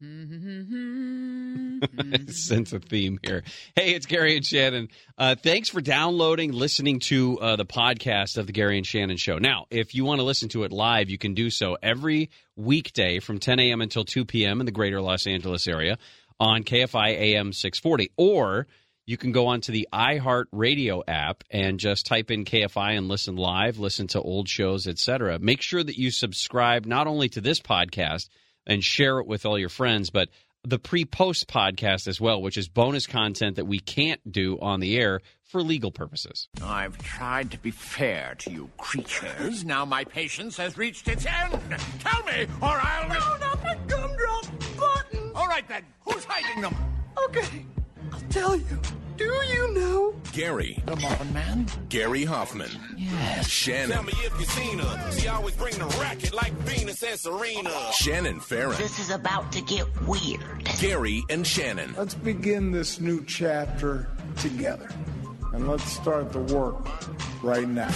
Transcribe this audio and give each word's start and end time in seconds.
sense 2.28 2.72
a 2.72 2.80
theme 2.80 3.18
here. 3.22 3.42
Hey, 3.76 3.92
it's 3.92 4.06
Gary 4.06 4.34
and 4.34 4.46
Shannon. 4.46 4.88
Uh, 5.18 5.34
thanks 5.34 5.68
for 5.68 5.82
downloading, 5.82 6.52
listening 6.52 7.00
to 7.00 7.38
uh, 7.38 7.56
the 7.56 7.66
podcast 7.66 8.38
of 8.38 8.46
the 8.46 8.54
Gary 8.54 8.78
and 8.78 8.86
Shannon 8.86 9.18
Show. 9.18 9.36
Now, 9.36 9.66
if 9.70 9.94
you 9.94 10.06
want 10.06 10.20
to 10.20 10.24
listen 10.24 10.48
to 10.50 10.62
it 10.64 10.72
live, 10.72 11.10
you 11.10 11.18
can 11.18 11.34
do 11.34 11.50
so 11.50 11.76
every 11.82 12.30
weekday 12.56 13.20
from 13.20 13.40
10 13.40 13.60
a.m. 13.60 13.82
until 13.82 14.06
2 14.06 14.24
p.m. 14.24 14.60
in 14.60 14.66
the 14.66 14.72
greater 14.72 15.02
Los 15.02 15.26
Angeles 15.26 15.68
area 15.68 15.98
on 16.38 16.64
KFI 16.64 17.10
AM 17.10 17.52
640. 17.52 18.10
Or 18.16 18.68
you 19.04 19.18
can 19.18 19.32
go 19.32 19.48
onto 19.48 19.70
the 19.70 19.86
iHeart 19.92 20.46
Radio 20.50 21.02
app 21.06 21.44
and 21.50 21.78
just 21.78 22.06
type 22.06 22.30
in 22.30 22.46
KFI 22.46 22.96
and 22.96 23.08
listen 23.08 23.36
live, 23.36 23.78
listen 23.78 24.06
to 24.08 24.22
old 24.22 24.48
shows, 24.48 24.86
etc. 24.86 25.38
Make 25.38 25.60
sure 25.60 25.84
that 25.84 25.98
you 25.98 26.10
subscribe 26.10 26.86
not 26.86 27.06
only 27.06 27.28
to 27.28 27.42
this 27.42 27.60
podcast 27.60 28.30
and 28.66 28.82
share 28.84 29.18
it 29.18 29.26
with 29.26 29.46
all 29.46 29.58
your 29.58 29.68
friends, 29.68 30.10
but 30.10 30.28
the 30.62 30.78
pre-post 30.78 31.48
podcast 31.48 32.06
as 32.06 32.20
well, 32.20 32.42
which 32.42 32.58
is 32.58 32.68
bonus 32.68 33.06
content 33.06 33.56
that 33.56 33.64
we 33.64 33.78
can't 33.80 34.20
do 34.30 34.58
on 34.60 34.80
the 34.80 34.98
air 34.98 35.20
for 35.44 35.62
legal 35.62 35.90
purposes. 35.90 36.48
I've 36.62 36.98
tried 36.98 37.50
to 37.52 37.58
be 37.58 37.70
fair 37.70 38.34
to 38.40 38.50
you 38.50 38.70
creatures. 38.76 39.64
Now 39.64 39.84
my 39.84 40.04
patience 40.04 40.56
has 40.58 40.76
reached 40.76 41.08
its 41.08 41.26
end. 41.26 41.58
Tell 42.00 42.22
me, 42.24 42.46
or 42.60 42.68
I'll. 42.68 43.08
No, 43.08 43.36
not 43.38 43.62
the 43.62 43.78
gumdrop 43.88 44.46
button. 44.78 45.32
All 45.34 45.48
right 45.48 45.66
then. 45.66 45.82
Who's 46.04 46.24
hiding 46.24 46.62
them? 46.62 46.76
Okay, 47.26 47.64
I'll 48.12 48.20
tell 48.28 48.56
you. 48.56 48.80
Do 49.20 49.26
you 49.26 49.74
know? 49.74 50.14
Gary. 50.32 50.82
The 50.86 50.96
Muffin 50.96 51.32
Man. 51.34 51.66
Gary 51.90 52.24
Hoffman. 52.24 52.70
Yes. 52.96 53.46
Shannon. 53.46 53.90
Tell 53.90 54.02
me 54.02 54.14
if 54.24 54.40
you 54.40 54.46
seen 54.46 54.78
her. 54.78 55.12
She 55.12 55.28
always 55.28 55.54
bring 55.56 55.74
the 55.74 55.84
racket 56.00 56.32
like 56.32 56.52
Venus 56.60 57.02
and 57.02 57.20
Serena. 57.20 57.70
Shannon 57.92 58.40
Farren. 58.40 58.78
This 58.78 58.98
is 58.98 59.10
about 59.10 59.52
to 59.52 59.60
get 59.60 59.84
weird. 60.06 60.64
Gary 60.80 61.22
and 61.28 61.46
Shannon. 61.46 61.94
Let's 61.98 62.14
begin 62.14 62.72
this 62.72 62.98
new 62.98 63.22
chapter 63.26 64.08
together. 64.38 64.88
And 65.52 65.68
let's 65.68 65.84
start 65.84 66.32
the 66.32 66.38
work 66.38 66.88
right 67.42 67.68
now. 67.68 67.90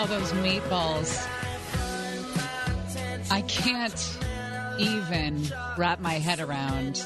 Oh, 0.00 0.06
those 0.06 0.30
meatballs. 0.34 1.26
I 3.32 3.40
can't 3.42 4.18
even 4.78 5.44
wrap 5.76 5.98
my 5.98 6.12
head 6.12 6.38
around 6.38 7.04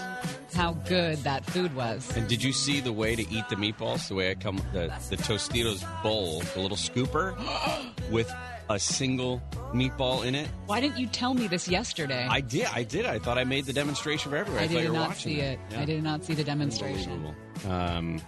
how 0.52 0.74
good 0.74 1.16
that 1.24 1.46
food 1.46 1.74
was. 1.74 2.14
And 2.14 2.28
did 2.28 2.42
you 2.42 2.52
see 2.52 2.80
the 2.80 2.92
way 2.92 3.16
to 3.16 3.22
eat 3.30 3.48
the 3.48 3.56
meatballs? 3.56 4.08
The 4.08 4.14
way 4.14 4.30
I 4.30 4.34
come 4.34 4.58
the 4.74 4.92
the 5.08 5.16
Tostitos 5.16 5.82
bowl, 6.02 6.42
the 6.52 6.60
little 6.60 6.76
scooper 6.76 7.34
with 8.10 8.30
a 8.68 8.78
single 8.78 9.42
meatball 9.72 10.26
in 10.26 10.34
it. 10.34 10.48
Why 10.66 10.80
didn't 10.80 10.98
you 10.98 11.06
tell 11.06 11.32
me 11.32 11.46
this 11.46 11.68
yesterday? 11.68 12.26
I 12.28 12.42
did. 12.42 12.66
I 12.74 12.82
did. 12.82 13.06
I 13.06 13.18
thought 13.18 13.38
I 13.38 13.44
made 13.44 13.64
the 13.64 13.72
demonstration 13.72 14.30
for 14.30 14.36
everyone. 14.36 14.64
I, 14.64 14.66
I 14.66 14.82
did 14.82 14.92
not 14.92 15.16
see 15.16 15.40
it. 15.40 15.58
Yeah. 15.70 15.80
I 15.80 15.84
did 15.86 16.02
not 16.02 16.26
see 16.26 16.34
the 16.34 16.44
demonstration. 16.44 17.34
Um, 17.66 18.20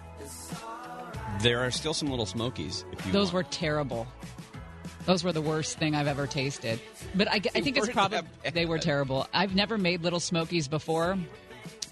there 1.40 1.60
are 1.60 1.70
still 1.70 1.92
some 1.92 2.08
little 2.08 2.24
smokies. 2.24 2.84
If 2.92 3.04
you 3.04 3.12
Those 3.12 3.30
were 3.30 3.42
terrible. 3.42 4.06
Those 5.06 5.22
were 5.22 5.32
the 5.32 5.42
worst 5.42 5.78
thing 5.78 5.94
I've 5.94 6.06
ever 6.08 6.26
tasted. 6.26 6.80
But 7.14 7.28
I, 7.28 7.34
I 7.54 7.60
think 7.60 7.76
it's 7.76 7.88
probably 7.90 8.20
they 8.52 8.66
were 8.66 8.78
terrible. 8.78 9.26
I've 9.34 9.54
never 9.54 9.76
made 9.76 10.02
little 10.02 10.20
smokies 10.20 10.66
before, 10.66 11.18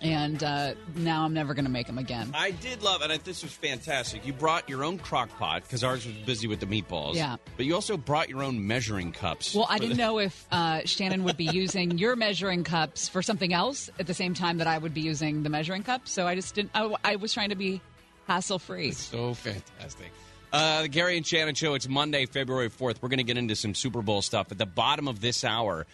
and 0.01 0.43
uh, 0.43 0.75
now 0.97 1.25
I'm 1.25 1.35
never 1.35 1.53
going 1.55 1.67
to 1.67 1.71
make 1.71 1.87
them 1.87 1.99
again. 1.99 2.31
I 2.35 2.53
did 2.53 2.83
love, 2.83 3.03
and 3.03 3.13
I- 3.13 3.19
this 3.19 3.43
was 3.43 3.53
fantastic. 3.53 4.27
You 4.27 4.33
brought 4.33 4.69
your 4.69 4.83
own 4.83 4.99
crock 4.99 5.29
pot 5.39 5.63
because 5.63 5.85
ours 5.85 6.07
was 6.07 6.15
busy 6.17 6.49
with 6.49 6.61
the 6.61 6.67
meatballs. 6.67 7.15
Yeah. 7.15 7.37
But 7.57 7.67
you 7.67 7.75
also 7.75 7.97
brought 7.99 8.29
your 8.31 8.43
own 8.43 8.67
measuring 8.67 9.13
cups. 9.13 9.55
Well, 9.55 9.67
I 9.69 9.79
didn't 9.79 9.99
the- 9.99 10.03
know 10.03 10.19
if 10.19 10.47
uh, 10.51 10.81
Shannon 10.87 11.25
would 11.25 11.37
be 11.37 11.45
using 11.53 11.99
your 11.99 12.17
measuring 12.17 12.65
cups 12.65 13.09
for 13.09 13.23
something 13.23 13.53
else 13.53 13.91
at 13.99 14.07
the 14.07 14.15
same 14.15 14.33
time 14.35 14.59
that 14.59 14.67
I 14.67 14.79
would 14.79 14.95
be 14.95 15.03
using 15.03 15.43
the 15.43 15.51
measuring 15.51 15.83
cup. 15.83 16.09
So 16.09 16.27
I 16.27 16.35
just 16.35 16.55
didn't. 16.55 16.71
I, 16.75 16.95
I 17.05 17.17
was 17.17 17.33
trying 17.35 17.51
to 17.51 17.57
be 17.57 17.81
hassle 18.27 18.59
free. 18.59 18.93
So 18.93 19.35
fantastic. 19.35 20.11
Uh, 20.53 20.83
the 20.83 20.89
Gary 20.89 21.17
and 21.17 21.27
Shannon 21.27 21.55
Show. 21.55 21.73
It's 21.73 21.89
Monday, 21.89 22.27
February 22.27 22.69
4th. 22.69 22.97
We're 23.01 23.09
going 23.09 23.19
to 23.19 23.25
get 23.25 23.39
into 23.39 23.57
some 23.57 23.75
Super 23.75 24.03
Bowl 24.03 24.21
stuff. 24.21 24.53
At 24.53 24.59
the 24.59 24.67
bottom 24.67 25.09
of 25.09 25.19
this 25.23 25.45
hour, 25.45 25.87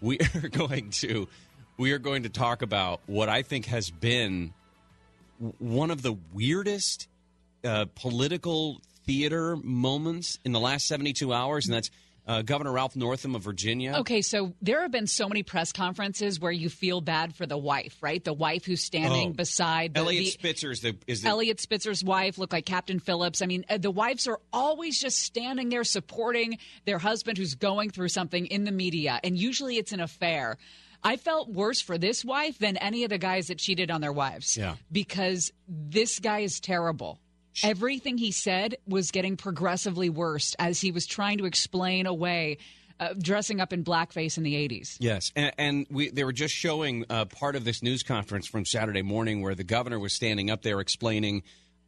we 0.00 0.18
are 0.42 0.48
going 0.48 0.90
to 0.90 1.26
we 1.76 1.90
are 1.90 1.98
going 1.98 2.22
to 2.22 2.28
talk 2.28 2.62
about 2.62 3.00
what 3.06 3.28
I 3.28 3.42
think 3.42 3.66
has 3.66 3.90
been 3.90 4.54
one 5.58 5.90
of 5.90 6.02
the 6.02 6.16
weirdest 6.32 7.08
uh, 7.64 7.86
political 7.96 8.80
theater 9.04 9.56
moments 9.56 10.38
in 10.44 10.52
the 10.52 10.60
last 10.60 10.86
72 10.86 11.32
hours, 11.32 11.66
and 11.66 11.74
that's 11.74 11.90
uh, 12.26 12.42
Governor 12.42 12.72
Ralph 12.72 12.96
Northam 12.96 13.34
of 13.34 13.42
Virginia. 13.42 13.96
Okay, 13.98 14.22
so 14.22 14.54
there 14.62 14.80
have 14.82 14.90
been 14.90 15.06
so 15.06 15.28
many 15.28 15.42
press 15.42 15.72
conferences 15.72 16.40
where 16.40 16.52
you 16.52 16.68
feel 16.70 17.00
bad 17.00 17.34
for 17.34 17.44
the 17.46 17.58
wife, 17.58 17.96
right? 18.00 18.22
The 18.24 18.32
wife 18.32 18.64
who's 18.64 18.82
standing 18.82 19.30
Oh. 19.30 19.32
beside 19.34 19.94
the, 19.94 20.00
Elliot 20.00 20.24
the- 20.24 20.30
Spitzer 20.30 20.70
is 20.70 20.80
the 20.80 20.96
is 21.06 21.22
the 21.22 21.28
Elliot 21.28 21.60
Spitzer's 21.60 22.02
wife 22.02 22.38
looked 22.38 22.52
like 22.52 22.64
Captain 22.66 22.98
Phillips. 22.98 23.42
I 23.42 23.46
mean, 23.46 23.64
uh, 23.68 23.78
the 23.78 23.90
wives 23.90 24.26
are 24.26 24.40
always 24.52 24.98
just 25.00 25.18
standing 25.18 25.68
there 25.68 25.84
supporting 25.84 26.58
their 26.86 26.98
husband 26.98 27.36
who's 27.38 27.54
going 27.54 27.90
through 27.90 28.08
something 28.08 28.46
in 28.46 28.64
the 28.64 28.72
media, 28.72 29.20
and 29.22 29.36
usually 29.38 29.76
it's 29.76 29.92
an 29.92 30.00
affair. 30.00 30.56
I 31.06 31.18
felt 31.18 31.50
worse 31.50 31.82
for 31.82 31.98
this 31.98 32.24
wife 32.24 32.58
than 32.58 32.78
any 32.78 33.04
of 33.04 33.10
the 33.10 33.18
guys 33.18 33.48
that 33.48 33.58
cheated 33.58 33.90
on 33.90 34.00
their 34.00 34.12
wives. 34.12 34.56
Yeah. 34.56 34.76
Because 34.90 35.52
this 35.68 36.18
guy 36.18 36.38
is 36.38 36.60
terrible. 36.60 37.18
Everything 37.62 38.18
he 38.18 38.32
said 38.32 38.76
was 38.86 39.10
getting 39.10 39.36
progressively 39.36 40.10
worse 40.10 40.54
as 40.58 40.80
he 40.80 40.90
was 40.90 41.06
trying 41.06 41.38
to 41.38 41.44
explain 41.44 42.06
away 42.06 42.58
uh, 43.00 43.14
dressing 43.18 43.60
up 43.60 43.72
in 43.72 43.84
blackface 43.84 44.36
in 44.36 44.42
the 44.42 44.54
80s. 44.54 44.96
Yes, 45.00 45.32
and, 45.34 45.52
and 45.58 45.86
we 45.90 46.10
they 46.10 46.24
were 46.24 46.32
just 46.32 46.54
showing 46.54 47.04
uh, 47.10 47.24
part 47.26 47.56
of 47.56 47.64
this 47.64 47.82
news 47.82 48.02
conference 48.02 48.46
from 48.46 48.64
Saturday 48.64 49.02
morning 49.02 49.42
where 49.42 49.54
the 49.54 49.64
governor 49.64 49.98
was 49.98 50.12
standing 50.12 50.50
up 50.50 50.62
there 50.62 50.80
explaining, 50.80 51.42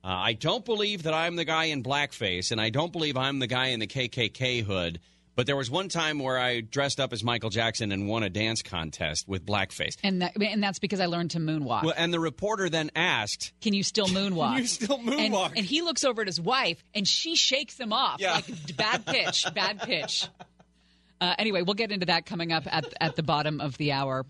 uh, 0.04 0.08
"I 0.08 0.32
don't 0.32 0.64
believe 0.64 1.04
that 1.04 1.14
I'm 1.14 1.36
the 1.36 1.44
guy 1.44 1.66
in 1.66 1.82
blackface, 1.82 2.50
and 2.50 2.60
I 2.60 2.70
don't 2.70 2.92
believe 2.92 3.16
I'm 3.16 3.38
the 3.38 3.46
guy 3.46 3.68
in 3.68 3.80
the 3.80 3.86
KKK 3.86 4.64
hood." 4.64 5.00
But 5.36 5.46
there 5.46 5.54
was 5.54 5.70
one 5.70 5.88
time 5.88 6.18
where 6.18 6.38
I 6.38 6.62
dressed 6.62 6.98
up 6.98 7.12
as 7.12 7.22
Michael 7.22 7.50
Jackson 7.50 7.92
and 7.92 8.08
won 8.08 8.22
a 8.22 8.30
dance 8.30 8.62
contest 8.62 9.28
with 9.28 9.44
blackface. 9.46 9.94
And, 10.02 10.22
that, 10.22 10.32
and 10.40 10.62
that's 10.62 10.78
because 10.78 10.98
I 10.98 11.06
learned 11.06 11.32
to 11.32 11.38
moonwalk. 11.38 11.84
Well, 11.84 11.94
and 11.96 12.10
the 12.12 12.18
reporter 12.18 12.68
then 12.70 12.90
asked, 12.96 13.52
Can 13.60 13.74
you 13.74 13.82
still 13.82 14.06
moonwalk? 14.06 14.54
Can 14.54 14.62
you 14.62 14.66
still 14.66 14.96
And, 14.96 15.06
moonwalk? 15.06 15.52
and 15.54 15.64
he 15.64 15.82
looks 15.82 16.04
over 16.04 16.22
at 16.22 16.26
his 16.26 16.40
wife, 16.40 16.82
and 16.94 17.06
she 17.06 17.36
shakes 17.36 17.78
him 17.78 17.92
off 17.92 18.18
Yeah. 18.18 18.32
like 18.32 18.76
bad 18.76 19.04
pitch, 19.06 19.44
bad 19.54 19.80
pitch. 19.82 20.26
Uh, 21.20 21.34
anyway, 21.38 21.62
we'll 21.62 21.74
get 21.74 21.92
into 21.92 22.06
that 22.06 22.26
coming 22.26 22.50
up 22.52 22.64
at 22.66 22.92
at 23.00 23.14
the 23.16 23.22
bottom 23.22 23.60
of 23.60 23.76
the 23.78 23.92
hour. 23.92 24.24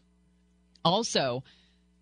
Also, 0.85 1.43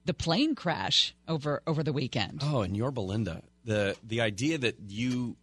the 0.04 0.14
plane 0.14 0.54
crash 0.54 1.14
over 1.28 1.62
over 1.66 1.82
the 1.82 1.92
weekend. 1.92 2.40
Oh, 2.42 2.62
and 2.62 2.76
Yorba 2.76 3.00
Linda, 3.00 3.42
the 3.64 3.96
the 4.06 4.20
idea 4.20 4.58
that 4.58 4.76
you 4.88 5.36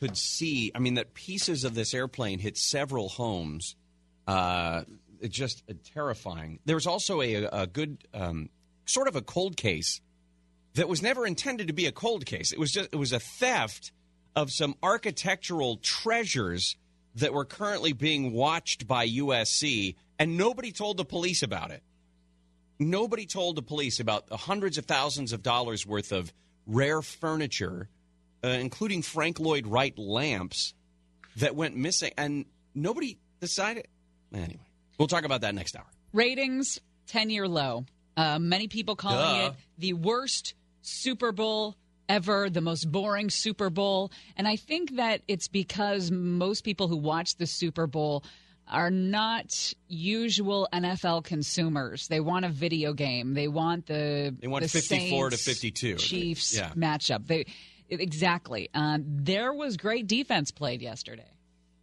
could 0.00 0.16
see, 0.16 0.72
I 0.74 0.78
mean, 0.78 0.94
that 0.94 1.14
pieces 1.14 1.64
of 1.64 1.74
this 1.74 1.94
airplane 1.94 2.38
hit 2.38 2.56
several 2.56 3.08
homes, 3.08 3.76
uh, 4.26 4.82
just 5.28 5.62
terrifying. 5.94 6.58
There 6.64 6.76
was 6.76 6.86
also 6.86 7.20
a, 7.22 7.44
a 7.44 7.66
good, 7.66 7.98
um, 8.12 8.50
sort 8.86 9.08
of 9.08 9.16
a 9.16 9.22
cold 9.22 9.56
case 9.56 10.00
that 10.74 10.88
was 10.88 11.02
never 11.02 11.26
intended 11.26 11.68
to 11.68 11.72
be 11.72 11.86
a 11.86 11.92
cold 11.92 12.26
case. 12.26 12.52
It 12.52 12.58
was 12.58 12.72
just 12.72 12.90
it 12.92 12.96
was 12.96 13.12
a 13.12 13.20
theft 13.20 13.92
of 14.36 14.50
some 14.50 14.74
architectural 14.82 15.76
treasures 15.76 16.76
that 17.16 17.32
were 17.32 17.44
currently 17.44 17.92
being 17.92 18.32
watched 18.32 18.86
by 18.86 19.08
USC, 19.08 19.94
and 20.18 20.36
nobody 20.36 20.72
told 20.72 20.96
the 20.96 21.04
police 21.04 21.42
about 21.42 21.70
it. 21.70 21.82
Nobody 22.80 23.24
told 23.24 23.56
the 23.56 23.62
police 23.62 24.00
about 24.00 24.26
the 24.26 24.36
hundreds 24.36 24.78
of 24.78 24.86
thousands 24.86 25.32
of 25.32 25.42
dollars 25.42 25.86
worth 25.86 26.10
of 26.10 26.32
rare 26.66 27.02
furniture, 27.02 27.88
uh, 28.44 28.48
including 28.48 29.00
Frank 29.02 29.40
Lloyd 29.40 29.66
Wright 29.66 29.96
lamps, 29.98 30.74
that 31.36 31.56
went 31.56 31.74
missing, 31.76 32.12
and 32.18 32.44
nobody 32.74 33.18
decided. 33.40 33.88
Anyway, 34.32 34.60
we'll 34.98 35.08
talk 35.08 35.24
about 35.24 35.40
that 35.40 35.54
next 35.54 35.74
hour. 35.76 35.86
Ratings 36.12 36.78
ten 37.06 37.30
year 37.30 37.48
low. 37.48 37.84
Uh, 38.16 38.38
many 38.38 38.68
people 38.68 38.94
calling 38.94 39.18
Duh. 39.18 39.46
it 39.46 39.54
the 39.78 39.92
worst 39.94 40.54
Super 40.82 41.32
Bowl 41.32 41.74
ever, 42.08 42.50
the 42.50 42.60
most 42.60 42.84
boring 42.92 43.30
Super 43.30 43.70
Bowl, 43.70 44.12
and 44.36 44.46
I 44.46 44.56
think 44.56 44.96
that 44.96 45.22
it's 45.26 45.48
because 45.48 46.10
most 46.10 46.62
people 46.62 46.86
who 46.86 46.96
watch 46.98 47.36
the 47.36 47.46
Super 47.46 47.86
Bowl 47.86 48.22
are 48.68 48.90
not 48.90 49.74
usual 49.88 50.68
NFL 50.72 51.24
consumers. 51.24 52.06
They 52.08 52.20
want 52.20 52.44
a 52.44 52.48
video 52.48 52.92
game. 52.94 53.34
They 53.34 53.48
want 53.48 53.86
the 53.86 54.34
They 54.38 54.46
want 54.48 54.62
the 54.62 54.68
54 54.70 55.30
to 55.30 55.36
52. 55.36 55.96
Chiefs 55.96 56.56
Yeah. 56.56 56.70
matchup. 56.74 57.26
They 57.26 57.46
exactly. 57.88 58.68
Um, 58.74 59.04
there 59.06 59.52
was 59.52 59.76
great 59.76 60.06
defense 60.06 60.50
played 60.50 60.82
yesterday. 60.82 61.30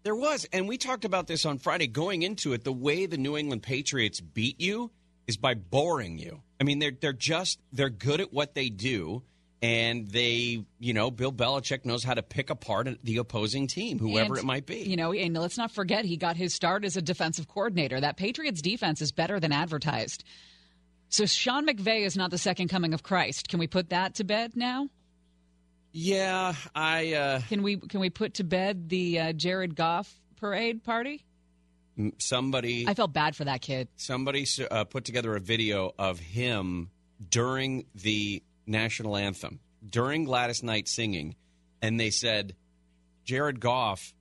There 0.03 0.15
was, 0.15 0.47
and 0.51 0.67
we 0.67 0.77
talked 0.77 1.05
about 1.05 1.27
this 1.27 1.45
on 1.45 1.59
Friday. 1.59 1.87
Going 1.87 2.23
into 2.23 2.53
it, 2.53 2.63
the 2.63 2.73
way 2.73 3.05
the 3.05 3.17
New 3.17 3.37
England 3.37 3.61
Patriots 3.61 4.19
beat 4.19 4.59
you 4.59 4.91
is 5.27 5.37
by 5.37 5.53
boring 5.53 6.17
you. 6.17 6.41
I 6.59 6.63
mean, 6.63 6.79
they're 6.79 6.91
they're 6.99 7.13
just 7.13 7.59
they're 7.71 7.89
good 7.89 8.19
at 8.19 8.33
what 8.33 8.55
they 8.55 8.69
do, 8.69 9.21
and 9.61 10.07
they, 10.09 10.63
you 10.79 10.93
know, 10.93 11.11
Bill 11.11 11.31
Belichick 11.31 11.85
knows 11.85 12.03
how 12.03 12.15
to 12.15 12.23
pick 12.23 12.49
apart 12.49 12.87
the 13.03 13.17
opposing 13.17 13.67
team, 13.67 13.99
whoever 13.99 14.33
And, 14.33 14.43
it 14.43 14.45
might 14.45 14.65
be. 14.65 14.81
You 14.81 14.95
know, 14.95 15.13
and 15.13 15.35
let's 15.35 15.57
not 15.57 15.71
forget 15.71 16.03
he 16.03 16.17
got 16.17 16.35
his 16.35 16.53
start 16.53 16.83
as 16.83 16.97
a 16.97 17.01
defensive 17.01 17.47
coordinator. 17.47 17.99
That 17.99 18.17
Patriots 18.17 18.61
defense 18.61 19.01
is 19.01 19.11
better 19.11 19.39
than 19.39 19.51
advertised. 19.51 20.23
So 21.09 21.25
Sean 21.25 21.67
McVay 21.67 22.05
is 22.05 22.17
not 22.17 22.31
the 22.31 22.37
second 22.37 22.69
coming 22.69 22.93
of 22.93 23.03
Christ. 23.03 23.49
Can 23.49 23.59
we 23.59 23.67
put 23.67 23.89
that 23.89 24.15
to 24.15 24.23
bed 24.23 24.55
now? 24.55 24.87
Yeah, 25.91 26.53
I 26.75 27.13
uh, 27.13 27.41
Can 27.49 27.63
we 27.63 27.77
can 27.77 27.99
we 27.99 28.09
put 28.09 28.35
to 28.35 28.43
bed 28.43 28.89
the 28.89 29.19
uh, 29.19 29.33
Jared 29.33 29.75
Goff 29.75 30.13
parade 30.37 30.83
party? 30.83 31.23
somebody 32.17 32.85
I 32.87 32.93
felt 32.93 33.13
bad 33.13 33.35
for 33.35 33.43
that 33.45 33.61
kid. 33.61 33.87
somebody 33.95 34.45
uh, 34.71 34.85
put 34.85 35.03
together 35.05 35.35
a 35.35 35.39
video 35.39 35.91
of 35.99 36.19
him 36.19 36.89
during 37.29 37.85
the 37.93 38.41
national 38.65 39.17
anthem, 39.17 39.59
during 39.87 40.23
Gladys 40.23 40.63
Knight 40.63 40.87
singing, 40.87 41.35
and 41.81 41.99
they 41.99 42.09
said 42.09 42.55
Jared 43.25 43.59
Goff 43.59 44.13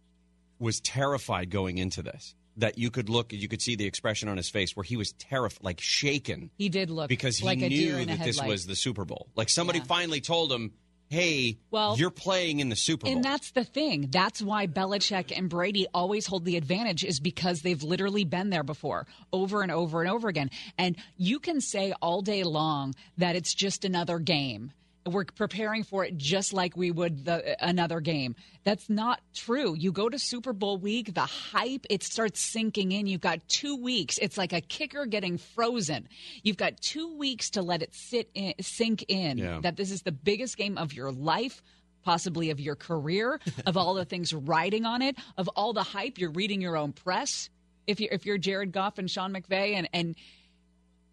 was 0.59 0.81
terrified 0.81 1.51
going 1.51 1.79
into 1.79 2.03
this. 2.03 2.35
That 2.57 2.77
you 2.77 2.91
could 2.91 3.09
look, 3.09 3.33
you 3.33 3.49
could 3.49 3.63
see 3.63 3.77
the 3.77 3.87
expression 3.87 4.29
on 4.29 4.37
his 4.37 4.51
face 4.51 4.77
where 4.77 4.85
he 4.85 4.97
was 4.97 5.13
terrified, 5.13 5.63
like 5.65 5.81
shaken, 5.81 6.51
He 6.59 6.69
did 6.69 6.91
look 6.91 7.09
because 7.09 7.39
he 7.39 7.47
like 7.47 7.59
knew 7.59 8.05
that 8.05 8.19
this 8.23 8.43
was 8.43 8.67
the 8.67 8.77
Super 8.77 9.07
Bowl. 9.07 9.29
Like 9.37 9.49
somebody 9.49 9.79
Yeah. 9.79 9.85
finally 9.87 10.21
told 10.21 10.53
him, 10.53 10.73
"Hey, 11.11 11.59
Well, 11.71 11.99
you're 11.99 12.11
playing 12.11 12.61
in 12.61 12.69
the 12.69 12.77
Super 12.77 13.05
Bowl." 13.05 13.15
And 13.15 13.25
that's 13.25 13.51
the 13.51 13.65
thing. 13.65 14.09
That's 14.11 14.41
why 14.41 14.67
Belichick 14.67 15.37
and 15.37 15.51
Brady 15.51 15.87
always 15.93 16.27
hold 16.27 16.45
the 16.45 16.57
advantage, 16.57 17.05
is 17.05 17.21
because 17.21 17.63
they've 17.63 17.83
literally 17.83 18.25
been 18.25 18.51
there 18.51 18.63
before, 18.63 19.07
over 19.33 19.63
and 19.63 19.73
over 19.73 20.01
and 20.01 20.11
over 20.11 20.29
again. 20.29 20.51
And 20.79 20.97
you 21.17 21.41
can 21.41 21.61
say 21.61 21.93
all 22.01 22.23
day 22.23 22.45
long 22.45 22.95
that 23.19 23.37
it's 23.37 23.53
just 23.53 23.85
another 23.85 24.19
game. 24.21 24.73
We're 25.07 25.25
preparing 25.25 25.83
for 25.83 26.05
it 26.05 26.17
just 26.19 26.53
like 26.53 26.77
we 26.77 26.91
would 26.91 27.25
the, 27.25 27.57
another 27.65 28.01
game. 28.01 28.37
That's 28.65 28.91
not 28.91 29.21
true. 29.35 29.75
You 29.75 29.93
go 29.93 30.09
to 30.09 30.19
Super 30.19 30.53
Bowl 30.53 30.77
week, 30.77 31.15
the 31.15 31.23
hype, 31.23 31.87
it 31.89 32.03
starts 32.03 32.41
sinking 32.41 32.93
in. 32.93 33.07
You've 33.07 33.21
got 33.23 33.41
two 33.49 33.77
weeks. 33.77 34.19
It's 34.19 34.37
like 34.37 34.53
a 34.53 34.61
kicker 34.61 35.07
getting 35.07 35.39
frozen. 35.39 36.07
You've 36.43 36.59
got 36.59 36.81
two 36.81 37.17
weeks 37.17 37.51
to 37.51 37.63
let 37.63 37.83
it 37.83 37.95
sit 37.95 38.31
in, 38.35 38.53
sink 38.61 39.05
in 39.09 39.39
Yeah. 39.39 39.61
that 39.63 39.77
this 39.77 39.91
is 39.91 40.03
the 40.03 40.13
biggest 40.13 40.57
game 40.59 40.77
of 40.77 40.93
your 40.93 41.11
life 41.13 41.63
possibly 42.03 42.49
of 42.49 42.59
your 42.59 42.77
career, 42.77 43.39
of 43.67 43.77
all 43.77 43.93
the 43.95 44.07
things 44.07 44.33
riding 44.33 44.87
on 44.87 45.03
it, 45.03 45.17
of 45.37 45.49
all 45.49 45.73
the 45.75 45.83
hype. 45.83 46.19
You're 46.19 46.31
reading 46.31 46.61
your 46.63 46.77
own 46.77 46.93
press. 46.93 47.51
If 47.87 48.01
you're 48.01 48.13
if 48.13 48.25
you're 48.25 48.39
Jared 48.39 48.73
Goff 48.73 48.99
and 48.99 49.11
Sean 49.11 49.33
McVay, 49.35 49.75
and 49.75 49.89
and 49.93 50.15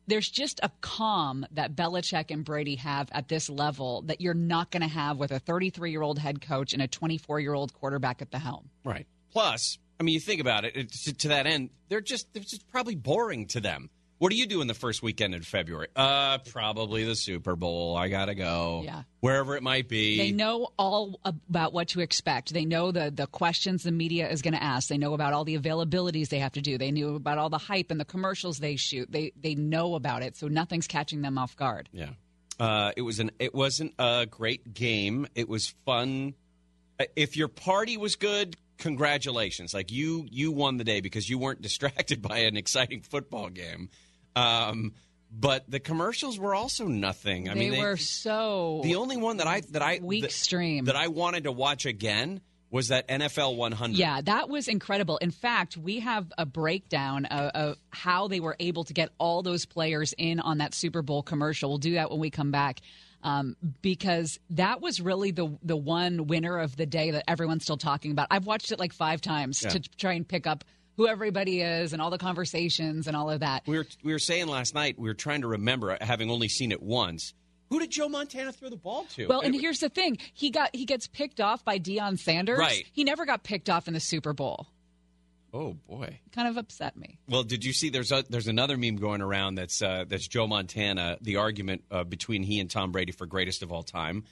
there's 0.08 0.30
just 0.30 0.60
a 0.64 0.72
calm 0.82 1.46
that 1.52 1.76
Belichick 1.76 2.32
and 2.32 2.44
Brady 2.44 2.76
have 2.76 3.10
at 3.12 3.28
this 3.28 3.50
level 3.50 4.02
that 4.04 4.22
you're 4.22 4.34
not 4.34 4.72
going 4.72 4.82
to 4.82 4.88
have 4.88 5.18
with 5.18 5.32
a 5.32 5.40
33 5.40 5.92
year 5.92 6.02
old 6.02 6.18
head 6.18 6.42
coach 6.42 6.74
and 6.74 6.82
a 6.82 6.88
24 6.88 7.40
year 7.40 7.54
old 7.54 7.74
quarterback 7.74 8.22
at 8.22 8.32
the 8.32 8.40
helm. 8.40 8.70
Right. 8.84 9.06
Plus, 9.32 9.78
I 10.00 10.04
mean, 10.04 10.14
you 10.14 10.20
think 10.20 10.42
about 10.42 10.64
it, 10.66 10.92
to 10.92 11.28
that 11.30 11.46
end, 11.46 11.70
they're 11.90 12.02
just 12.02 12.34
they're 12.34 12.44
just 12.44 12.68
probably 12.70 12.96
boring 12.96 13.48
to 13.48 13.60
them. 13.60 13.90
What 14.20 14.32
do 14.32 14.36
you 14.36 14.48
do 14.48 14.62
in 14.62 14.68
the 14.68 14.74
first 14.74 15.04
weekend 15.04 15.36
in 15.36 15.44
February? 15.44 15.90
Uh, 15.96 16.40
probably 16.40 17.04
the 17.06 17.16
Super 17.16 17.56
Bowl. 17.56 17.96
I 17.96 18.08
gotta 18.10 18.34
go. 18.34 18.82
Yeah. 18.84 19.04
Wherever 19.20 19.56
it 19.56 19.62
might 19.62 19.88
be. 19.88 20.18
They 20.18 20.32
know 20.32 20.70
all 20.80 21.20
about 21.24 21.72
what 21.72 21.90
to 21.90 22.00
expect. 22.00 22.52
They 22.52 22.66
know 22.66 22.92
the 22.92 23.12
the 23.12 23.28
questions 23.28 23.84
the 23.84 23.92
media 23.92 24.28
is 24.30 24.42
going 24.42 24.54
to 24.56 24.64
ask. 24.64 24.88
They 24.90 24.98
know 24.98 25.14
about 25.14 25.34
all 25.34 25.44
the 25.44 25.58
availabilities 25.58 26.30
they 26.30 26.40
have 26.40 26.54
to 26.54 26.62
do. 26.62 26.78
They 26.80 26.92
knew 26.92 27.16
about 27.16 27.38
all 27.38 27.50
the 27.50 27.58
hype 27.60 27.92
and 27.92 28.00
the 28.00 28.06
commercials 28.06 28.58
they 28.58 28.76
shoot. 28.76 29.12
They 29.12 29.34
they 29.40 29.54
know 29.54 29.94
about 29.96 30.24
it, 30.24 30.36
so 30.36 30.48
nothing's 30.48 30.88
catching 30.88 31.22
them 31.22 31.38
off 31.38 31.56
guard. 31.56 31.88
Yeah. 31.92 32.10
Uh, 32.60 32.92
it 32.98 33.04
was 33.04 33.20
an 33.20 33.30
it 33.38 33.54
wasn't 33.54 33.94
a 34.00 34.26
great 34.26 34.74
game. 34.74 35.28
It 35.36 35.48
was 35.48 35.68
fun. 35.86 36.34
Uh, 37.00 37.06
If 37.16 37.38
your 37.38 37.50
party 37.50 37.98
was 37.98 38.16
good, 38.16 38.56
congratulations. 38.80 39.74
Like 39.76 39.92
you 39.92 40.26
you 40.32 40.52
won 40.52 40.78
the 40.78 40.84
day 40.84 41.02
because 41.02 41.30
you 41.30 41.38
weren't 41.38 41.62
distracted 41.70 42.22
by 42.22 42.40
an 42.40 42.58
exciting 42.58 43.02
football 43.02 43.50
game. 43.50 43.90
Um, 44.38 44.94
but 45.32 45.70
the 45.70 45.80
commercials 45.80 46.40
were 46.40 46.56
also 46.56 46.88
nothing. 46.88 47.50
I 47.50 47.54
they, 47.54 47.70
mean, 47.70 47.82
were 47.82 47.98
so 47.98 48.82
the 48.84 48.96
only 48.96 49.18
one 49.18 49.38
that 49.38 49.48
I 49.48 49.62
that 49.72 49.82
I 49.82 50.00
weak 50.02 50.24
that, 50.24 50.32
stream. 50.32 50.86
that 50.86 50.96
I 50.96 51.08
wanted 51.10 51.44
to 51.44 51.52
watch 51.52 51.86
again 51.86 52.42
was 52.70 52.90
that 52.90 53.08
NFL 53.08 53.56
100. 53.56 53.98
Yeah, 53.98 54.20
that 54.22 54.50
was 54.50 54.68
incredible. 54.68 55.18
In 55.18 55.32
fact, 55.32 55.78
we 55.78 56.02
have 56.02 56.32
a 56.38 56.46
breakdown 56.46 57.26
of, 57.26 57.52
of 57.52 57.78
how 57.92 58.28
they 58.28 58.40
were 58.42 58.58
able 58.60 58.84
to 58.86 58.94
get 58.94 59.10
all 59.20 59.42
those 59.42 59.66
players 59.66 60.14
in 60.18 60.40
on 60.42 60.58
that 60.58 60.74
Super 60.74 61.02
Bowl 61.02 61.24
commercial. 61.24 61.70
We'll 61.70 61.78
do 61.78 61.94
that 61.94 62.12
when 62.12 62.20
we 62.20 62.30
come 62.30 62.52
back. 62.52 62.80
Um, 63.24 63.56
because 63.82 64.40
that 64.52 64.80
was 64.80 65.02
really 65.02 65.32
the 65.32 65.58
the 65.64 65.76
one 65.76 66.28
winner 66.28 66.60
of 66.60 66.76
the 66.78 66.86
day 66.86 67.12
that 67.12 67.24
everyone's 67.28 67.64
still 67.64 67.78
talking 67.78 68.12
about. 68.12 68.28
I've 68.32 68.46
watched 68.46 68.72
it 68.72 68.80
like 68.80 68.94
five 68.94 69.22
times 69.22 69.62
Yeah. 69.64 69.70
to 69.70 69.80
try 69.98 70.14
and 70.14 70.26
pick 70.28 70.46
up 70.48 70.64
who 70.98 71.08
everybody 71.08 71.62
is 71.62 71.94
and 71.94 72.02
all 72.02 72.10
the 72.10 72.18
conversations 72.18 73.08
and 73.08 73.16
all 73.16 73.30
of 73.30 73.40
that. 73.40 73.64
We 73.68 73.78
were 73.78 73.88
we 74.04 74.12
were 74.12 74.20
saying 74.20 74.48
last 74.48 74.74
night 74.76 74.98
we 75.00 75.08
were 75.08 75.14
trying 75.14 75.42
to 75.42 75.48
remember 75.48 75.98
having 76.02 76.30
only 76.30 76.50
seen 76.50 76.72
it 76.72 76.82
once. 76.82 77.34
Who 77.70 77.80
did 77.80 77.92
Joe 77.92 78.08
Montana 78.10 78.52
throw 78.54 78.70
the 78.70 78.78
ball 78.78 79.06
to? 79.16 79.28
Well, 79.28 79.42
and 79.42 79.54
It- 79.56 79.62
here's 79.62 79.80
the 79.80 79.90
thing: 79.90 80.18
he 80.34 80.50
got 80.50 80.76
he 80.76 80.86
gets 80.86 81.08
picked 81.08 81.40
off 81.40 81.64
by 81.64 81.80
Deion 81.80 82.18
Sanders. 82.20 82.58
Right. 82.60 82.86
He 82.94 83.04
never 83.04 83.26
got 83.26 83.44
picked 83.44 83.70
off 83.70 83.88
in 83.88 83.94
the 83.94 84.00
Super 84.00 84.34
Bowl. 84.34 84.68
oh 85.54 85.74
boy. 85.88 86.20
Kind 86.34 86.48
of 86.48 86.58
upset 86.58 86.96
me. 86.98 87.20
Well, 87.30 87.44
did 87.44 87.64
you 87.66 87.74
see? 87.74 87.90
There's 87.90 88.12
a, 88.12 88.24
there's 88.30 88.48
another 88.48 88.78
meme 88.78 88.96
going 88.98 89.22
around 89.22 89.56
that's 89.56 89.82
uh, 89.82 90.06
that's 90.08 90.28
Joe 90.28 90.48
Montana. 90.48 91.18
The 91.22 91.38
argument 91.38 91.84
uh, 91.92 92.04
between 92.06 92.44
he 92.44 92.60
and 92.60 92.70
Tom 92.70 92.92
Brady 92.92 93.12
for 93.12 93.26
greatest 93.26 93.64
of 93.64 93.72
all 93.72 93.84
time, 93.84 94.24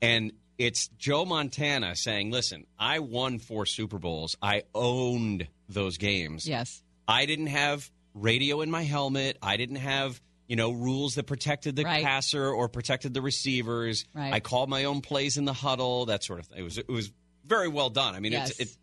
and 0.00 0.32
it's 0.66 0.88
Joe 0.98 1.24
Montana 1.24 1.94
saying, 1.96 2.30
"Listen, 2.30 2.66
I 2.78 2.98
won 3.00 3.38
four 3.38 3.66
Super 3.66 3.98
Bowls. 3.98 4.36
I 4.42 4.62
owned 4.74 5.48
those 5.68 5.98
games. 5.98 6.46
Yes. 6.48 6.82
I 7.08 7.26
didn't 7.26 7.48
have 7.48 7.90
radio 8.14 8.60
in 8.62 8.70
my 8.70 8.82
helmet. 8.82 9.38
I 9.42 9.56
didn't 9.56 9.76
have." 9.76 10.20
You 10.48 10.56
know, 10.56 10.70
rules 10.72 11.14
that 11.14 11.22
protected 11.26 11.76
the 11.76 11.84
Right. 11.84 12.04
passer 12.04 12.46
or 12.50 12.68
protected 12.68 13.14
the 13.14 13.22
receivers. 13.22 14.04
Right. 14.12 14.34
I 14.34 14.40
called 14.40 14.68
my 14.68 14.84
own 14.84 15.00
plays 15.00 15.38
in 15.38 15.46
the 15.46 15.54
huddle, 15.54 16.06
that 16.06 16.22
sort 16.24 16.40
of 16.40 16.46
thing. 16.46 16.58
It 16.58 16.62
was 16.62 16.76
it 16.78 16.88
was 16.88 17.10
very 17.46 17.68
well 17.68 17.88
done. 17.88 18.14
I 18.14 18.20
mean, 18.20 18.32
Yes. 18.32 18.50
it's, 18.58 18.72
it, 18.72 18.76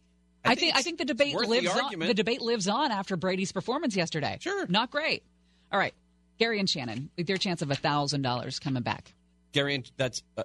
I 0.43 0.55
think 0.55 0.75
I 0.75 0.81
think 0.81 0.97
the 0.97 1.05
debate 1.05 1.35
lives 1.35 1.71
the 1.71 1.83
on. 1.83 1.99
The 1.99 2.13
debate 2.15 2.41
lives 2.41 2.67
on 2.67 2.91
after 2.91 3.15
Brady's 3.17 3.51
performance 3.51 3.95
yesterday. 3.95 4.37
Sure. 4.41 4.65
not 4.67 4.89
great. 4.89 5.21
All 5.71 5.77
right, 5.77 5.93
Gary 6.39 6.59
and 6.59 6.67
Shannon, 6.67 7.11
with 7.17 7.27
their 7.27 7.37
chance 7.37 7.61
of 7.61 7.69
a 7.69 7.75
thousand 7.75 8.23
dollars 8.23 8.57
coming 8.57 8.81
back. 8.81 9.13
Gary, 9.51 9.75
and- 9.75 9.91
that's 9.95 10.23
uh, 10.37 10.43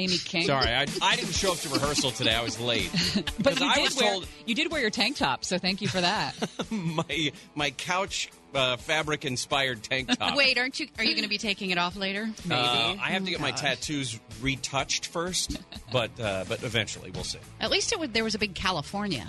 Amy 0.00 0.16
King. 0.24 0.46
Sorry, 0.46 0.72
I, 0.72 0.86
I 1.02 1.16
didn't 1.16 1.34
show 1.34 1.52
up 1.52 1.58
to 1.58 1.68
rehearsal 1.68 2.10
today. 2.10 2.34
I 2.34 2.42
was 2.42 2.58
late. 2.58 2.90
but 3.14 3.36
Because 3.36 3.60
you 3.60 3.66
I 3.66 3.74
did 3.74 3.82
was 3.84 3.96
wear 3.96 4.10
told 4.12 4.26
you 4.46 4.54
did 4.54 4.72
wear 4.72 4.80
your 4.80 4.90
tank 4.90 5.16
top, 5.16 5.44
so 5.44 5.58
thank 5.58 5.82
you 5.82 5.88
for 5.88 6.00
that. 6.00 6.34
my 6.70 7.32
my 7.54 7.70
couch 7.70 8.30
uh, 8.54 8.76
fabric 8.78 9.24
inspired 9.24 9.82
tank 9.82 10.16
top. 10.16 10.36
Wait, 10.36 10.58
aren't 10.58 10.80
you? 10.80 10.88
Are 10.98 11.04
you 11.04 11.14
going 11.14 11.24
to 11.24 11.28
be 11.28 11.38
taking 11.38 11.70
it 11.70 11.78
off 11.78 11.96
later? 11.96 12.28
Uh, 12.50 12.96
I 13.00 13.10
have 13.10 13.24
to 13.24 13.30
get 13.30 13.40
my 13.40 13.52
tattoos 13.52 14.18
retouched 14.40 15.06
first, 15.06 15.60
but 15.92 16.10
uh, 16.20 16.44
but 16.48 16.62
eventually 16.62 17.10
we'll 17.10 17.24
see. 17.24 17.38
At 17.60 17.70
least 17.70 17.92
it 17.92 18.00
would, 18.00 18.14
there 18.14 18.24
was 18.24 18.34
a 18.34 18.38
big 18.38 18.54
California. 18.54 19.26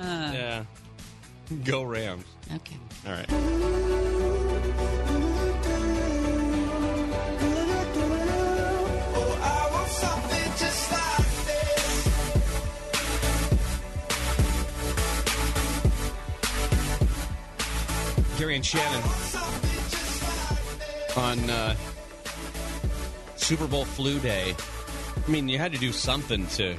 yeah, 0.00 0.64
go 1.64 1.82
Rams. 1.82 2.24
Okay. 2.54 2.76
All 3.06 3.12
right. 3.12 5.15
Gary 18.38 18.56
and 18.56 18.64
Shannon 18.66 19.02
on 21.16 21.50
uh, 21.50 21.74
Super 23.36 23.66
Bowl 23.66 23.84
flu 23.84 24.18
day. 24.20 24.54
I 25.26 25.30
mean, 25.30 25.48
you 25.48 25.58
had 25.58 25.72
to 25.72 25.78
do 25.78 25.92
something 25.92 26.46
to 26.48 26.76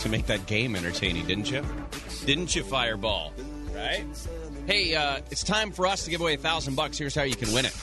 to 0.00 0.08
make 0.08 0.26
that 0.26 0.46
game 0.46 0.76
entertaining, 0.76 1.26
didn't 1.26 1.50
you? 1.50 1.64
Didn't 2.26 2.54
you, 2.54 2.62
Fireball? 2.62 3.32
Right? 3.74 4.04
Hey, 4.66 4.94
uh, 4.94 5.20
it's 5.30 5.42
time 5.42 5.72
for 5.72 5.86
us 5.86 6.04
to 6.04 6.10
give 6.10 6.20
away 6.20 6.34
a 6.34 6.38
thousand 6.38 6.74
bucks. 6.74 6.98
Here's 6.98 7.14
how 7.14 7.22
you 7.22 7.36
can 7.36 7.52
win 7.52 7.64
it. 7.64 7.74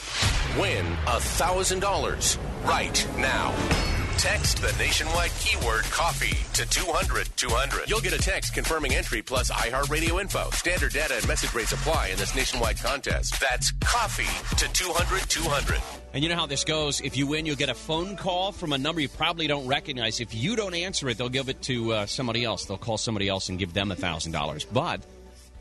Win 0.60 0.86
a 0.86 1.20
$1,000 1.20 2.68
right 2.68 3.08
now. 3.18 3.91
Text 4.18 4.62
the 4.62 4.72
nationwide 4.78 5.32
keyword 5.40 5.84
coffee 5.86 6.38
to 6.54 6.70
200 6.70 7.30
200. 7.36 7.90
You'll 7.90 8.02
get 8.02 8.14
a 8.14 8.18
text 8.18 8.54
confirming 8.54 8.94
entry 8.94 9.22
plus 9.22 9.50
iHeartRadio 9.50 10.22
info. 10.22 10.50
Standard 10.52 10.94
data 10.94 11.16
and 11.16 11.28
message 11.28 11.54
rates 11.54 11.72
apply 11.72 12.08
in 12.08 12.18
this 12.18 12.36
nationwide 12.36 12.78
contest. 12.78 13.40
That's 13.40 13.72
coffee 13.82 14.56
to 14.58 14.72
200 14.72 15.30
200. 15.30 15.82
And 16.14 16.24
you 16.24 16.30
know 16.30 16.36
how 16.36 16.46
this 16.46 16.64
goes. 16.64 17.02
If 17.02 17.16
you 17.16 17.26
win, 17.26 17.46
you'll 17.46 17.56
get 17.56 17.70
a 17.70 17.74
phone 17.74 18.16
call 18.16 18.52
from 18.52 18.74
a 18.74 18.78
number 18.78 19.02
you 19.02 19.10
probably 19.10 19.48
don't 19.48 19.66
recognize. 19.68 20.20
If 20.20 20.36
you 20.36 20.56
don't 20.56 20.76
answer 20.76 21.08
it, 21.10 21.18
they'll 21.18 21.30
give 21.30 21.50
it 21.50 21.62
to 21.64 21.94
uh, 21.94 22.06
somebody 22.06 22.44
else. 22.44 22.66
They'll 22.66 22.78
call 22.78 22.98
somebody 22.98 23.30
else 23.30 23.50
and 23.50 23.58
give 23.58 23.74
them 23.74 23.92
a 23.92 23.96
$1,000. 23.96 24.66
But 24.74 25.02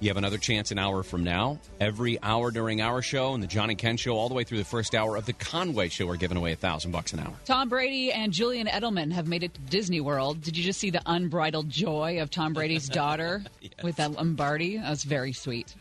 you 0.00 0.08
have 0.08 0.16
another 0.16 0.38
chance 0.38 0.70
an 0.70 0.78
hour 0.78 1.02
from 1.02 1.22
now. 1.22 1.58
Every 1.78 2.20
hour 2.22 2.50
during 2.50 2.80
our 2.80 3.02
show 3.02 3.34
and 3.34 3.42
the 3.42 3.46
John 3.46 3.68
and 3.68 3.78
Ken 3.78 3.98
show, 3.98 4.16
all 4.16 4.28
the 4.28 4.34
way 4.34 4.44
through 4.44 4.58
the 4.58 4.64
first 4.64 4.94
hour 4.94 5.16
of 5.16 5.26
the 5.26 5.34
Conway 5.34 5.90
show, 5.90 6.08
are 6.08 6.16
giving 6.16 6.38
away 6.38 6.52
a 6.52 6.56
1000 6.56 6.90
bucks 6.90 7.12
an 7.12 7.20
hour. 7.20 7.34
Tom 7.44 7.68
Brady 7.68 8.10
and 8.10 8.32
Julian 8.32 8.66
Edelman 8.66 9.12
have 9.12 9.28
made 9.28 9.42
it 9.42 9.52
to 9.54 9.60
Disney 9.60 10.00
World. 10.00 10.40
Did 10.40 10.56
you 10.56 10.64
just 10.64 10.80
see 10.80 10.90
the 10.90 11.02
unbridled 11.04 11.68
joy 11.68 12.20
of 12.20 12.30
Tom 12.30 12.54
Brady's 12.54 12.88
daughter 12.88 13.44
with 13.82 13.96
that 13.96 14.12
Lombardi? 14.12 14.78
That 14.78 14.88
was 14.90 15.04
very 15.04 15.32
sweet. 15.32 15.74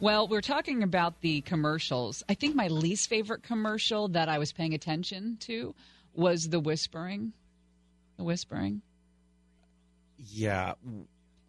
Well, 0.00 0.26
we're 0.26 0.40
talking 0.40 0.82
about 0.82 1.20
the 1.20 1.40
commercials. 1.42 2.24
I 2.28 2.34
think 2.34 2.56
my 2.56 2.66
least 2.66 3.08
favorite 3.08 3.44
commercial 3.44 4.08
that 4.08 4.28
I 4.28 4.38
was 4.38 4.52
paying 4.52 4.74
attention 4.74 5.36
to 5.42 5.74
was 6.12 6.48
the 6.48 6.58
whispering. 6.58 7.32
The 8.16 8.24
whispering. 8.24 8.82
Yeah. 10.18 10.74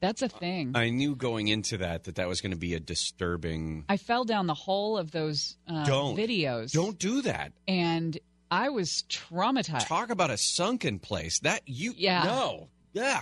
That's 0.01 0.21
a 0.21 0.29
thing. 0.29 0.73
I 0.75 0.89
knew 0.89 1.15
going 1.15 1.47
into 1.47 1.77
that 1.77 2.03
that 2.03 2.15
that 2.15 2.27
was 2.27 2.41
going 2.41 2.51
to 2.51 2.57
be 2.57 2.73
a 2.73 2.79
disturbing. 2.79 3.85
I 3.89 3.97
fell 3.97 4.23
down 4.25 4.47
the 4.47 4.53
hole 4.53 4.97
of 4.97 5.11
those 5.11 5.57
uh, 5.67 5.85
Don't. 5.85 6.15
videos. 6.17 6.71
Don't 6.71 6.99
do 6.99 7.21
that. 7.23 7.53
And 7.67 8.17
I 8.51 8.69
was 8.69 9.03
traumatized. 9.09 9.87
Talk 9.87 10.09
about 10.11 10.29
a 10.29 10.37
sunken 10.37 10.99
place. 10.99 11.39
That 11.39 11.61
you. 11.65 11.93
Yeah. 11.95 12.23
No. 12.23 12.67
Yeah. 12.93 13.21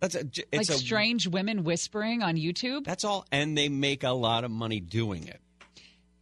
That's 0.00 0.14
a. 0.14 0.24
like 0.52 0.68
a 0.68 0.74
strange 0.74 1.26
women 1.26 1.64
whispering 1.64 2.22
on 2.22 2.36
YouTube. 2.36 2.84
That's 2.84 3.04
all, 3.04 3.24
and 3.32 3.56
they 3.56 3.68
make 3.68 4.04
a 4.04 4.10
lot 4.10 4.44
of 4.44 4.50
money 4.50 4.80
doing 4.80 5.26
it. 5.26 5.40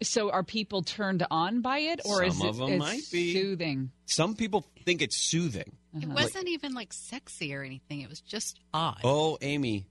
So 0.02 0.30
are 0.30 0.42
people 0.44 0.82
turned 0.82 1.26
on 1.30 1.60
by 1.60 1.78
it, 1.78 2.00
or 2.04 2.22
is 2.22 2.38
Some 2.38 2.46
it 2.46 2.50
of 2.50 2.60
'em 2.62 2.78
might 2.78 3.02
be. 3.10 3.32
soothing? 3.32 3.90
Some 4.06 4.34
people 4.36 4.66
think 4.84 5.02
it's 5.02 5.16
soothing. 5.16 5.76
It 6.00 6.08
wasn't 6.08 6.48
even 6.48 6.74
like 6.74 6.92
sexy 6.92 7.54
or 7.54 7.62
anything. 7.62 8.00
It 8.00 8.08
was 8.08 8.20
just 8.20 8.58
odd. 8.72 9.00
Oh, 9.04 9.38
Amy. 9.40 9.86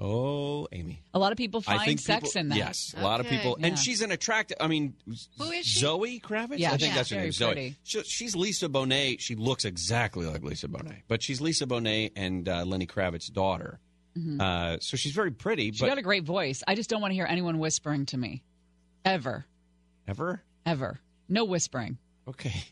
Oh, 0.00 0.66
Amy. 0.72 1.02
A 1.14 1.18
lot 1.18 1.30
of 1.30 1.38
people 1.38 1.62
I 1.68 1.76
find 1.76 1.86
think 1.86 2.00
sex 2.00 2.28
people- 2.30 2.40
in 2.40 2.48
that. 2.48 2.58
Yes, 2.58 2.94
a 2.96 3.02
lot 3.02 3.20
of 3.20 3.26
Okay. 3.26 3.36
people, 3.36 3.56
Yeah. 3.60 3.68
and 3.68 3.78
she's 3.78 4.02
an 4.02 4.10
attractive. 4.10 4.56
I 4.60 4.66
mean, 4.66 4.94
Who 5.38 5.50
is 5.52 5.66
she? 5.66 5.78
Zoe 5.80 6.18
Kravitz. 6.20 6.58
Yeah, 6.58 6.72
I 6.72 6.76
think 6.76 6.90
yeah, 6.90 6.94
that's 6.96 7.10
her 7.10 7.14
very 7.16 7.26
name. 7.26 7.32
Zoe. 7.32 7.52
pretty. 7.52 7.76
She, 7.84 8.02
she's 8.02 8.34
Lisa 8.36 8.68
Bonet. 8.68 9.20
She 9.20 9.36
looks 9.36 9.64
exactly 9.64 10.26
like 10.26 10.42
Lisa 10.42 10.66
Bonet, 10.68 11.02
but 11.06 11.22
she's 11.22 11.40
Lisa 11.40 11.66
Bonet 11.66 12.10
and 12.16 12.48
uh, 12.48 12.64
Lenny 12.64 12.86
Kravitz's 12.86 13.28
daughter. 13.28 13.78
Uh, 14.40 14.78
so 14.80 14.96
she's 14.96 15.12
very 15.12 15.30
pretty. 15.32 15.72
She 15.72 15.80
but 15.80 15.88
got 15.88 15.98
a 15.98 16.02
great 16.02 16.22
voice. 16.24 16.62
I 16.68 16.74
just 16.76 16.88
don't 16.90 17.00
want 17.00 17.10
to 17.12 17.16
hear 17.16 17.26
anyone 17.28 17.58
whispering 17.58 18.06
to 18.06 18.16
me, 18.16 18.42
ever, 19.04 19.44
ever 20.06 20.42
ever. 20.66 21.00
No 21.28 21.44
whispering. 21.44 21.98
okay. 22.28 22.64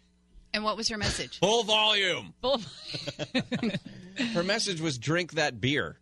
And 0.54 0.64
what 0.64 0.76
was 0.76 0.88
her 0.88 0.99
message? 0.99 1.38
Full 1.38 1.64
volume. 1.64 2.35
Full 2.42 2.54
of- 2.54 2.66
Her 4.35 4.42
message 4.42 4.80
was 4.80 4.99
drink 4.99 5.32
that 5.32 5.61
beer. 5.61 5.99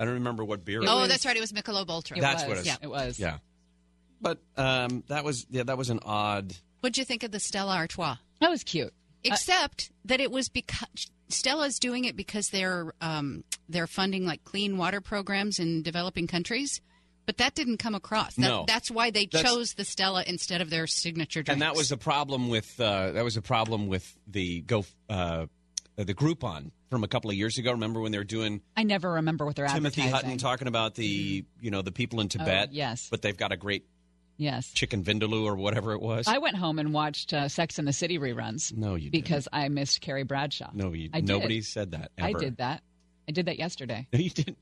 I 0.00 0.04
don't 0.04 0.14
remember 0.14 0.44
what 0.44 0.64
beer. 0.64 0.82
it 0.82 0.88
oh, 0.88 1.00
was. 1.00 1.08
that's 1.08 1.26
right. 1.26 1.36
It 1.36 1.40
was 1.40 1.52
Michelob 1.52 1.88
Ultra. 1.88 2.18
It 2.18 2.20
That's 2.20 2.42
was. 2.42 2.48
what 2.48 2.56
it 2.58 2.60
is. 2.60 2.66
Yeah, 2.66 2.76
it 2.82 2.90
was. 2.90 3.18
Yeah, 3.18 3.38
but 4.20 4.38
um, 4.56 5.02
that 5.08 5.24
was 5.24 5.46
yeah, 5.50 5.64
that 5.64 5.76
was 5.76 5.90
an 5.90 6.00
odd. 6.04 6.54
What'd 6.80 6.98
you 6.98 7.04
think 7.04 7.24
of 7.24 7.32
the 7.32 7.40
Stella 7.40 7.76
Artois? 7.76 8.16
That 8.40 8.50
was 8.50 8.62
cute. 8.62 8.92
Except 9.24 9.90
that 10.04 10.20
it 10.20 10.30
was 10.30 10.48
because 10.48 11.10
Stella's 11.28 11.78
doing 11.78 12.04
it 12.04 12.16
because 12.16 12.50
they're 12.50 12.92
um, 13.00 13.42
they're 13.68 13.88
funding 13.88 14.24
like 14.24 14.44
clean 14.44 14.78
water 14.78 15.00
programs 15.00 15.58
in 15.58 15.82
developing 15.82 16.26
countries. 16.26 16.80
But 17.28 17.36
that 17.36 17.54
didn't 17.54 17.76
come 17.76 17.94
across. 17.94 18.36
That, 18.36 18.40
No. 18.48 18.64
that's 18.66 18.90
why 18.90 19.10
they 19.10 19.26
That's- 19.26 19.44
chose 19.52 19.74
the 19.74 19.84
Stella 19.84 20.24
instead 20.26 20.62
of 20.62 20.70
their 20.70 20.86
signature 20.86 21.42
drinks. 21.42 21.52
And 21.52 21.60
that 21.60 21.76
was 21.76 21.90
the 21.90 21.98
problem 21.98 22.48
with 22.48 22.80
uh, 22.80 23.12
that 23.12 23.22
was 23.22 23.36
a 23.36 23.42
problem 23.42 23.86
with 23.86 24.16
the 24.26 24.62
go 24.62 24.86
uh, 25.10 25.44
the 25.96 26.14
Groupon 26.14 26.70
from 26.88 27.04
a 27.04 27.08
couple 27.08 27.28
of 27.28 27.36
years 27.36 27.58
ago. 27.58 27.72
Remember 27.72 28.00
when 28.00 28.12
they 28.12 28.18
were 28.18 28.24
doing 28.24 28.62
I 28.78 28.82
never 28.84 29.12
remember 29.12 29.44
what 29.44 29.56
they're 29.56 29.68
Timothy. 29.68 30.00
Hutton 30.00 30.38
talking 30.38 30.68
about 30.68 30.94
the 30.94 31.44
you 31.60 31.70
know 31.70 31.82
the 31.82 31.92
people 31.92 32.22
in 32.22 32.28
Tibet? 32.30 32.68
Oh, 32.70 32.74
yes. 32.74 33.08
but 33.10 33.20
they've 33.20 33.36
got 33.36 33.52
a 33.52 33.58
great 33.58 33.84
Yes. 34.38 34.70
chicken 34.72 35.04
vindaloo 35.04 35.44
or 35.44 35.56
whatever 35.56 35.92
it 35.92 36.00
was. 36.00 36.28
I 36.28 36.38
went 36.38 36.56
home 36.56 36.78
and 36.78 36.94
watched 36.94 37.34
uh, 37.34 37.48
Sex 37.48 37.78
in 37.78 37.84
the 37.84 37.92
City 37.92 38.18
reruns. 38.18 38.74
No, 38.74 38.94
you 38.94 39.10
didn't. 39.10 39.22
because 39.24 39.48
I 39.52 39.68
missed 39.68 40.00
Carrie 40.00 40.22
Bradshaw. 40.22 40.70
no, 40.72 40.92
you, 40.94 41.10
I 41.12 41.20
did. 41.20 41.28
nobody 41.28 41.60
said 41.60 41.90
that. 41.90 42.10
I 42.18 42.32
did 42.32 42.56
that. 42.56 42.82
I 43.28 43.32
did 43.32 43.46
that 43.46 43.58
yesterday. 43.58 44.06
No, 44.14 44.18
you 44.18 44.30
didn't. 44.30 44.56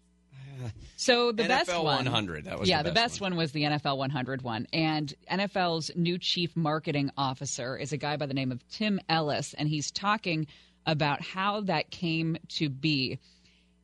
So 0.97 1.33
the 1.33 1.45
NFL 1.45 1.49
best 1.49 1.71
one, 1.71 2.05
100, 2.05 2.45
that 2.45 2.59
was 2.59 2.69
yeah, 2.69 2.83
the 2.83 2.89
the 2.91 2.95
best 2.95 3.15
best 3.15 3.21
one. 3.21 3.37
was 3.37 3.53
the 3.53 3.63
NFL 3.63 3.99
100 3.99 4.43
one, 4.43 4.67
and 4.73 5.13
NFL's 5.31 5.91
new 5.95 6.19
chief 6.19 6.57
marketing 6.57 7.11
officer 7.17 7.77
is 7.77 7.93
a 7.93 7.97
guy 7.97 8.17
by 8.17 8.27
the 8.27 8.35
name 8.35 8.51
of 8.51 8.67
Tim 8.69 9.01
Ellis, 9.09 9.55
and 9.55 9.69
he's 9.69 9.91
talking 9.91 10.47
about 10.87 11.21
how 11.21 11.61
that 11.63 11.91
came 11.91 12.37
to 12.49 12.69
be. 12.69 13.19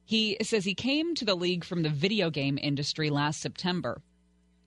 He 0.04 0.36
says 0.42 0.64
he 0.64 0.74
came 0.74 1.14
to 1.16 1.24
the 1.24 1.34
league 1.34 1.64
from 1.64 1.82
the 1.82 1.90
video 1.90 2.30
game 2.30 2.58
industry 2.60 3.10
last 3.10 3.40
September. 3.40 4.00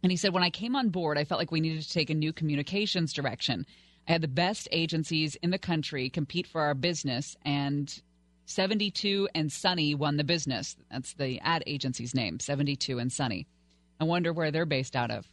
And 0.04 0.12
he 0.12 0.18
said, 0.18 0.34
When 0.34 0.44
I 0.44 0.52
came 0.52 0.76
on 0.76 0.90
board, 0.90 1.18
I 1.18 1.24
felt 1.24 1.40
like 1.40 1.52
we 1.52 1.62
needed 1.62 1.82
to 1.82 1.92
take 1.92 2.12
a 2.12 2.14
new 2.14 2.32
communications 2.32 3.12
direction. 3.12 3.66
I 4.08 4.12
had 4.12 4.22
the 4.22 4.28
best 4.28 4.68
agencies 4.72 5.36
in 5.42 5.50
the 5.50 5.58
country 5.58 6.10
compete 6.10 6.46
for 6.46 6.62
our 6.62 6.76
business, 6.76 7.36
and 7.44 7.92
72 8.46 9.30
and 9.34 9.52
Sunny 9.52 9.96
won 9.96 10.18
the 10.18 10.24
business. 10.24 10.76
That's 10.92 11.14
the 11.14 11.40
ad 11.42 11.64
agency's 11.66 12.14
name, 12.14 12.40
72 12.40 13.00
and 13.00 13.12
Sunny. 13.12 13.48
I 14.00 14.04
wonder 14.04 14.34
where 14.34 14.52
they're 14.52 14.66
based 14.66 14.96
out 14.96 15.12
of. 15.12 15.28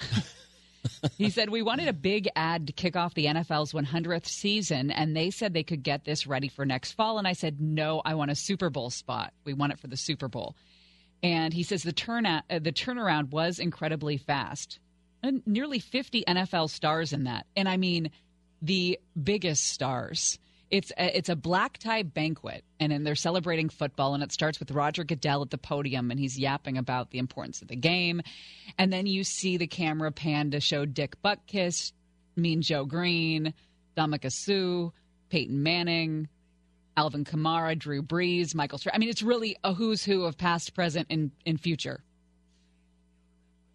he 1.18 1.30
said, 1.30 1.50
We 1.50 1.62
wanted 1.62 1.88
a 1.88 1.92
big 1.92 2.28
ad 2.36 2.66
to 2.66 2.72
kick 2.72 2.96
off 2.96 3.14
the 3.14 3.26
NFL's 3.26 3.72
100th 3.72 4.26
season, 4.26 4.90
and 4.90 5.16
they 5.16 5.30
said 5.30 5.52
they 5.52 5.62
could 5.62 5.82
get 5.82 6.04
this 6.04 6.26
ready 6.26 6.48
for 6.48 6.64
next 6.64 6.92
fall. 6.92 7.18
And 7.18 7.26
I 7.26 7.32
said, 7.32 7.60
No, 7.60 8.02
I 8.04 8.14
want 8.14 8.30
a 8.30 8.36
Super 8.36 8.70
Bowl 8.70 8.90
spot. 8.90 9.32
We 9.44 9.54
want 9.54 9.72
it 9.72 9.80
for 9.80 9.86
the 9.86 9.96
Super 9.96 10.28
Bowl. 10.28 10.54
And 11.22 11.54
he 11.54 11.62
says 11.62 11.82
the 11.82 11.92
turnout, 11.92 12.42
uh, 12.50 12.58
the 12.58 12.72
turnaround 12.72 13.30
was 13.30 13.58
incredibly 13.58 14.18
fast. 14.18 14.78
And 15.22 15.42
nearly 15.46 15.78
50 15.78 16.24
NFL 16.28 16.68
stars 16.68 17.14
in 17.14 17.24
that, 17.24 17.46
and 17.56 17.66
I 17.66 17.78
mean 17.78 18.10
the 18.60 18.98
biggest 19.20 19.64
stars. 19.64 20.38
It's 20.74 20.90
a, 20.98 21.16
it's 21.16 21.28
a 21.28 21.36
black 21.36 21.78
tie 21.78 22.02
banquet, 22.02 22.64
and 22.80 22.90
then 22.90 23.04
they're 23.04 23.14
celebrating 23.14 23.68
football, 23.68 24.14
and 24.14 24.24
it 24.24 24.32
starts 24.32 24.58
with 24.58 24.72
Roger 24.72 25.04
Goodell 25.04 25.42
at 25.42 25.50
the 25.50 25.56
podium, 25.58 26.10
and 26.10 26.18
he's 26.18 26.36
yapping 26.36 26.76
about 26.78 27.10
the 27.12 27.18
importance 27.18 27.62
of 27.62 27.68
the 27.68 27.76
game, 27.76 28.20
and 28.76 28.92
then 28.92 29.06
you 29.06 29.22
see 29.22 29.56
the 29.56 29.68
camera 29.68 30.10
pan 30.10 30.50
to 30.50 30.58
show 30.58 30.84
Dick 30.84 31.14
Butkus, 31.22 31.92
Mean 32.34 32.60
Joe 32.60 32.84
Greene, 32.86 33.54
Ndamukong 33.96 34.32
Suh, 34.32 34.90
Peyton 35.28 35.62
Manning, 35.62 36.26
Alvin 36.96 37.24
Kamara, 37.24 37.78
Drew 37.78 38.02
Brees, 38.02 38.52
Michael. 38.52 38.78
Stra- 38.78 38.96
I 38.96 38.98
mean, 38.98 39.10
it's 39.10 39.22
really 39.22 39.56
a 39.62 39.74
who's 39.74 40.04
who 40.04 40.24
of 40.24 40.36
past, 40.36 40.74
present, 40.74 41.06
and, 41.08 41.30
and 41.46 41.60
future. 41.60 42.02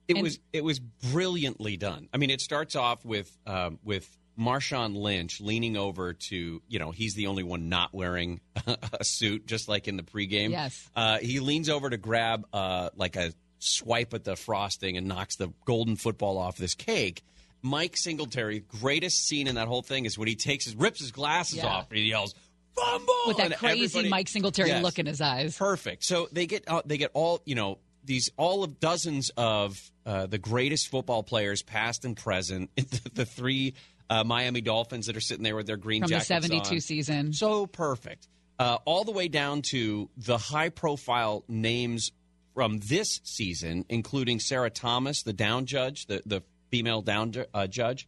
It 0.10 0.16
And- 0.18 0.24
was 0.24 0.40
it 0.52 0.66
was 0.66 0.80
brilliantly 0.80 1.78
done. 1.78 2.10
I 2.14 2.18
mean, 2.18 2.30
it 2.30 2.42
starts 2.42 2.76
off 2.76 3.06
with 3.06 3.32
um, 3.48 3.80
with 3.86 4.18
Marshawn 4.40 4.96
Lynch 4.96 5.42
leaning 5.42 5.76
over 5.78 6.14
to 6.14 6.62
you 6.68 6.80
know 6.80 6.92
he's 6.92 7.14
the 7.16 7.28
only 7.28 7.44
one 7.44 7.68
not 7.70 7.94
wearing 7.94 8.40
a 8.68 9.04
suit, 9.04 9.46
just 9.46 9.68
like 9.68 9.88
in 9.88 9.98
the 9.98 10.04
pregame. 10.04 10.52
Yes. 10.52 10.90
uh, 10.96 11.18
he 11.20 11.40
leans 11.40 11.70
over 11.70 11.90
to 11.90 11.98
grab 11.98 12.46
uh, 12.54 12.90
like 12.96 13.16
a 13.16 13.34
swipe 13.60 14.14
at 14.14 14.24
the 14.24 14.36
frosting 14.38 14.96
and 14.96 15.08
knocks 15.08 15.36
the 15.36 15.50
golden 15.66 15.96
football 15.98 16.38
off 16.38 16.56
this 16.58 16.76
cake. 16.76 17.22
Mike 17.62 17.96
Singletary, 17.98 18.64
greatest 18.80 19.28
scene 19.28 19.48
in 19.48 19.56
that 19.56 19.68
whole 19.68 19.82
thing 19.82 20.06
is 20.06 20.18
when 20.18 20.30
he 20.30 20.36
takes 20.36 20.64
his 20.64 20.76
rips 20.76 21.02
his 21.02 21.12
glasses 21.12 21.58
Yeah. 21.58 21.68
off 21.68 21.90
and 21.90 22.00
he 22.00 22.06
yells 22.06 22.34
"Fumble!" 22.76 23.14
With 23.28 23.38
that 23.38 23.48
and 23.48 23.56
crazy 23.56 24.08
Mike 24.08 24.30
Singletary 24.30 24.70
Yes. 24.70 24.82
look 24.84 24.98
in 25.00 25.06
his 25.06 25.20
eyes. 25.20 25.58
Perfect. 25.58 26.06
So 26.06 26.30
they 26.32 26.46
get 26.46 26.64
uh, 26.70 26.82
they 26.86 26.98
get 26.98 27.12
all 27.14 27.42
you 27.46 27.56
know 27.56 27.80
these 28.06 28.32
all 28.38 28.64
of 28.64 28.80
dozens 28.80 29.30
of 29.36 29.78
uh, 30.06 30.26
the 30.26 30.38
greatest 30.38 30.88
football 30.88 31.22
players, 31.22 31.62
past 31.62 32.06
and 32.06 32.16
present. 32.16 32.70
the 33.14 33.26
three 33.26 33.74
uh, 34.10 34.24
Miami 34.24 34.62
Dolphins 34.62 35.06
that 35.08 35.16
are 35.16 35.22
sitting 35.22 35.44
there 35.44 35.56
with 35.56 35.68
their 35.68 35.78
green 35.78 36.02
From 36.02 36.10
the 36.10 36.16
jackets 36.16 36.28
72 36.28 36.76
on. 36.76 36.82
season. 36.82 37.34
So 37.34 37.68
perfect. 37.68 38.28
Uh, 38.58 38.78
all 38.86 39.04
the 39.04 39.12
way 39.12 39.28
down 39.28 39.62
to 39.62 40.10
the 40.18 40.38
high 40.38 40.70
profile 40.70 41.46
names 41.48 42.12
from 42.54 42.80
this 42.80 43.22
season, 43.24 43.86
including 43.88 44.40
Sarah 44.40 44.70
Thomas, 44.70 45.24
the 45.24 45.32
down 45.34 45.66
judge, 45.66 46.08
the, 46.08 46.22
the 46.26 46.44
female 46.70 47.02
down 47.02 47.34
uh, 47.54 47.68
judge, 47.68 48.08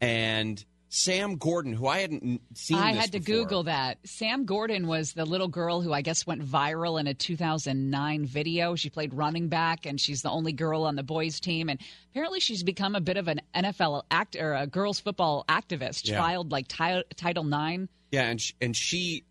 and 0.00 0.62
Sam 0.88 1.36
Gordon, 1.36 1.72
who 1.72 1.86
I 1.88 1.98
hadn't 1.98 2.40
seen. 2.54 2.78
I 2.78 2.92
had 2.92 3.12
to 3.12 3.18
before. 3.18 3.34
Google 3.42 3.62
that. 3.64 3.98
Sam 4.04 4.44
Gordon 4.44 4.86
was 4.86 5.12
the 5.14 5.24
little 5.24 5.48
girl 5.48 5.80
who 5.80 5.92
I 5.92 6.00
guess 6.00 6.26
went 6.26 6.44
viral 6.44 6.98
in 7.00 7.06
a 7.08 7.14
2009 7.14 8.24
video. 8.24 8.76
She 8.76 8.88
played 8.88 9.12
running 9.12 9.48
back, 9.48 9.84
and 9.84 10.00
she's 10.00 10.22
the 10.22 10.30
only 10.30 10.52
girl 10.52 10.84
on 10.84 10.94
the 10.94 11.02
boys' 11.02 11.40
team. 11.40 11.68
And 11.68 11.80
apparently, 12.12 12.38
she's 12.40 12.62
become 12.62 12.94
a 12.94 13.00
bit 13.00 13.16
of 13.16 13.26
an 13.28 13.40
NFL 13.54 14.04
act 14.10 14.36
or 14.36 14.54
a 14.54 14.66
girls' 14.66 15.00
football 15.00 15.44
activist. 15.48 16.08
Yeah. 16.08 16.20
Filed 16.20 16.52
like 16.52 16.68
ti- 16.68 17.02
Title 17.16 17.44
Nine. 17.44 17.88
Yeah, 18.12 18.22
and 18.22 18.40
sh- 18.40 18.52
and 18.60 18.74
she, 18.76 19.24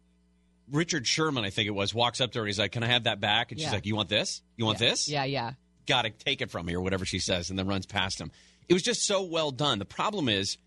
Richard 0.70 1.08
Sherman, 1.08 1.46
I 1.46 1.50
think 1.52 1.68
it 1.68 1.72
was, 1.76 1.94
walks 1.94 2.20
up 2.20 2.34
to 2.34 2.40
her. 2.40 2.44
and 2.44 2.50
He's 2.50 2.60
like, 2.60 2.74
"Can 2.74 2.84
I 2.84 2.88
have 2.88 3.06
that 3.06 3.22
back?" 3.22 3.52
And 3.52 3.60
she's 3.60 3.68
Yeah. 3.68 3.74
like, 3.74 3.86
"You 3.86 3.96
want 3.96 4.10
this? 4.10 4.42
You 4.58 4.66
want 4.66 4.82
yeah. 4.82 4.90
this? 4.90 5.08
Yeah, 5.08 5.24
yeah. 5.24 5.52
Got 5.88 6.02
to 6.04 6.10
take 6.10 6.42
it 6.42 6.52
from 6.52 6.66
me, 6.66 6.76
or 6.76 6.82
whatever 6.82 7.06
she 7.06 7.20
says, 7.20 7.50
and 7.50 7.58
then 7.58 7.66
runs 7.68 7.86
past 7.86 8.20
him. 8.20 8.32
It 8.68 8.74
was 8.74 8.84
just 8.84 9.06
so 9.06 9.24
well 9.24 9.52
done. 9.52 9.80
The 9.80 9.86
problem 9.86 10.28
is, 10.28 10.58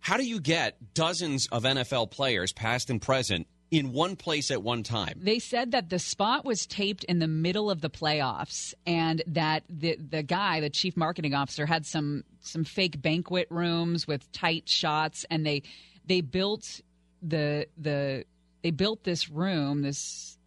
how 0.00 0.16
do 0.16 0.24
you 0.24 0.40
get 0.40 0.94
dozens 0.94 1.46
of 1.48 1.64
NFL 1.64 2.10
players, 2.10 2.52
past 2.52 2.90
and 2.90 3.00
present, 3.00 3.46
in 3.70 3.92
one 3.92 4.16
place 4.16 4.50
at 4.50 4.62
one 4.62 4.82
time? 4.82 5.20
They 5.22 5.38
said 5.38 5.72
that 5.72 5.90
the 5.90 5.98
spot 5.98 6.44
was 6.44 6.66
taped 6.66 7.04
in 7.04 7.18
the 7.18 7.28
middle 7.28 7.70
of 7.70 7.80
the 7.80 7.90
playoffs, 7.90 8.74
and 8.86 9.22
that 9.26 9.64
the 9.68 9.96
the 9.96 10.22
guy, 10.22 10.60
the 10.60 10.70
chief 10.70 10.96
marketing 10.96 11.34
officer, 11.34 11.66
had 11.66 11.86
some 11.86 12.24
some 12.40 12.64
fake 12.64 13.00
banquet 13.00 13.46
rooms 13.50 14.06
with 14.06 14.30
tight 14.32 14.68
shots, 14.68 15.24
and 15.30 15.46
they 15.46 15.62
they 16.06 16.20
built 16.20 16.80
the 17.22 17.66
the 17.76 18.24
they 18.62 18.70
built 18.70 19.04
this 19.04 19.28
room 19.28 19.82
this 19.82 20.38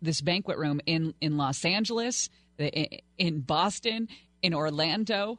this 0.00 0.20
banquet 0.20 0.58
room 0.58 0.80
in 0.86 1.14
in 1.20 1.36
Los 1.36 1.64
Angeles, 1.64 2.30
in 3.18 3.40
Boston, 3.40 4.08
in 4.42 4.54
Orlando. 4.54 5.38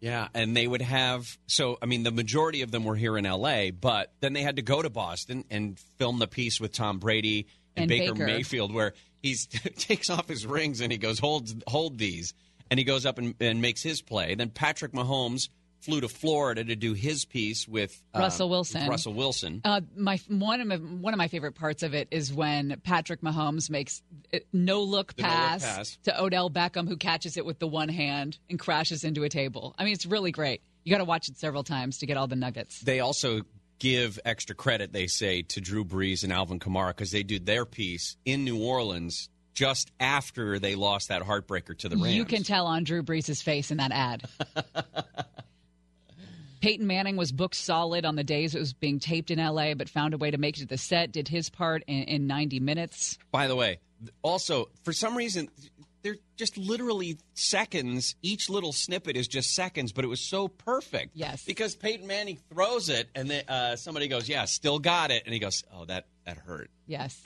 Yeah, 0.00 0.28
and 0.34 0.56
they 0.56 0.66
would 0.66 0.82
have 0.82 1.38
so 1.46 1.78
I 1.80 1.86
mean 1.86 2.02
the 2.02 2.10
majority 2.10 2.62
of 2.62 2.70
them 2.70 2.84
were 2.84 2.96
here 2.96 3.16
in 3.16 3.24
LA, 3.24 3.70
but 3.70 4.12
then 4.20 4.32
they 4.32 4.42
had 4.42 4.56
to 4.56 4.62
go 4.62 4.82
to 4.82 4.90
Boston 4.90 5.44
and 5.50 5.78
film 5.98 6.18
the 6.18 6.26
piece 6.26 6.60
with 6.60 6.72
Tom 6.72 6.98
Brady 6.98 7.46
and, 7.74 7.84
And 7.84 7.88
Baker, 7.88 8.12
Baker. 8.12 8.26
Mayfield 8.26 8.72
where 8.72 8.94
he 9.22 9.34
takes 9.76 10.10
off 10.10 10.28
his 10.28 10.46
rings 10.46 10.80
and 10.80 10.92
he 10.92 10.98
goes 10.98 11.18
hold 11.18 11.50
hold 11.66 11.98
these 11.98 12.34
and 12.70 12.78
he 12.78 12.84
goes 12.84 13.06
up 13.06 13.18
and, 13.18 13.34
and 13.40 13.62
makes 13.62 13.82
his 13.82 14.02
play. 14.02 14.34
Then 14.34 14.50
Patrick 14.50 14.92
Mahomes 14.92 15.48
flew 15.86 16.00
to 16.00 16.08
Florida 16.08 16.64
to 16.64 16.76
do 16.76 16.92
his 16.92 17.24
piece 17.24 17.66
with 17.66 18.02
uh, 18.14 18.18
Russell 18.18 18.50
Wilson. 18.50 18.82
with 18.82 18.90
Russell 18.90 19.14
Wilson. 19.14 19.60
Uh, 19.64 19.80
my 19.96 20.18
one 20.28 20.60
of 20.60 20.66
my, 20.66 20.76
one 20.76 21.14
of 21.14 21.18
my 21.18 21.28
favorite 21.28 21.54
parts 21.54 21.82
of 21.82 21.94
it 21.94 22.08
is 22.10 22.32
when 22.32 22.80
Patrick 22.84 23.20
Mahomes 23.22 23.70
makes 23.70 24.02
no 24.52 24.82
look 24.82 25.16
pass, 25.16 25.64
pass. 25.64 25.98
to 26.04 26.22
Odell 26.22 26.50
Beckham, 26.50 26.88
who 26.88 26.96
catches 26.96 27.36
it 27.36 27.46
with 27.46 27.58
the 27.58 27.68
one 27.68 27.88
hand 27.88 28.38
and 28.50 28.58
crashes 28.58 29.04
into 29.04 29.22
a 29.22 29.28
table. 29.28 29.74
I 29.78 29.84
mean, 29.84 29.94
it's 29.94 30.06
really 30.06 30.32
great. 30.32 30.60
You 30.84 30.90
got 30.90 30.98
to 30.98 31.04
watch 31.04 31.28
it 31.28 31.38
several 31.38 31.64
times 31.64 31.98
to 31.98 32.06
get 32.06 32.16
all 32.16 32.26
the 32.26 32.36
nuggets. 32.36 32.80
They 32.80 33.00
also 33.00 33.42
give 33.78 34.18
extra 34.24 34.54
credit, 34.54 34.92
they 34.92 35.06
say, 35.06 35.42
to 35.42 35.60
Drew 35.60 35.84
Brees 35.84 36.24
and 36.24 36.32
Alvin 36.32 36.58
Kamara 36.58 36.88
because 36.88 37.10
they 37.10 37.22
did 37.22 37.46
their 37.46 37.64
piece 37.64 38.16
in 38.24 38.44
New 38.44 38.62
Orleans 38.62 39.28
just 39.56 39.90
after 39.98 40.58
they 40.58 40.74
lost 40.74 41.08
that 41.08 41.22
heartbreaker 41.22 41.76
to 41.78 41.88
the 41.88 41.96
Rams. 41.96 42.14
You 42.14 42.26
can 42.26 42.42
tell 42.42 42.66
on 42.66 42.84
Drew 42.84 43.02
Brees' 43.02 43.42
face 43.42 43.70
in 43.70 43.78
that 43.78 43.90
ad. 43.90 44.22
Peyton 46.66 46.88
Manning 46.88 47.16
was 47.16 47.30
booked 47.30 47.54
solid 47.54 48.04
on 48.04 48.16
the 48.16 48.24
days 48.24 48.56
it 48.56 48.58
was 48.58 48.72
being 48.72 48.98
taped 48.98 49.30
in 49.30 49.38
LA, 49.38 49.74
but 49.74 49.88
found 49.88 50.14
a 50.14 50.18
way 50.18 50.32
to 50.32 50.36
make 50.36 50.56
it 50.56 50.62
to 50.62 50.66
the 50.66 50.76
set. 50.76 51.12
Did 51.12 51.28
his 51.28 51.48
part 51.48 51.84
in, 51.86 52.02
in 52.02 52.26
90 52.26 52.58
minutes. 52.58 53.18
By 53.30 53.46
the 53.46 53.54
way, 53.54 53.78
also 54.20 54.70
for 54.82 54.92
some 54.92 55.16
reason 55.16 55.48
they're 56.02 56.16
just 56.34 56.58
literally 56.58 57.18
seconds. 57.34 58.16
Each 58.20 58.50
little 58.50 58.72
snippet 58.72 59.16
is 59.16 59.28
just 59.28 59.54
seconds, 59.54 59.92
but 59.92 60.04
it 60.04 60.08
was 60.08 60.18
so 60.18 60.48
perfect. 60.48 61.12
Yes. 61.14 61.44
because 61.44 61.76
Peyton 61.76 62.08
Manning 62.08 62.40
throws 62.52 62.88
it, 62.88 63.10
and 63.14 63.30
then 63.30 63.44
uh, 63.46 63.76
somebody 63.76 64.08
goes, 64.08 64.28
"Yeah, 64.28 64.44
still 64.46 64.80
got 64.80 65.12
it," 65.12 65.22
and 65.24 65.32
he 65.32 65.38
goes, 65.38 65.62
"Oh, 65.72 65.84
that 65.84 66.06
that 66.24 66.36
hurt." 66.36 66.68
Yes. 66.88 67.22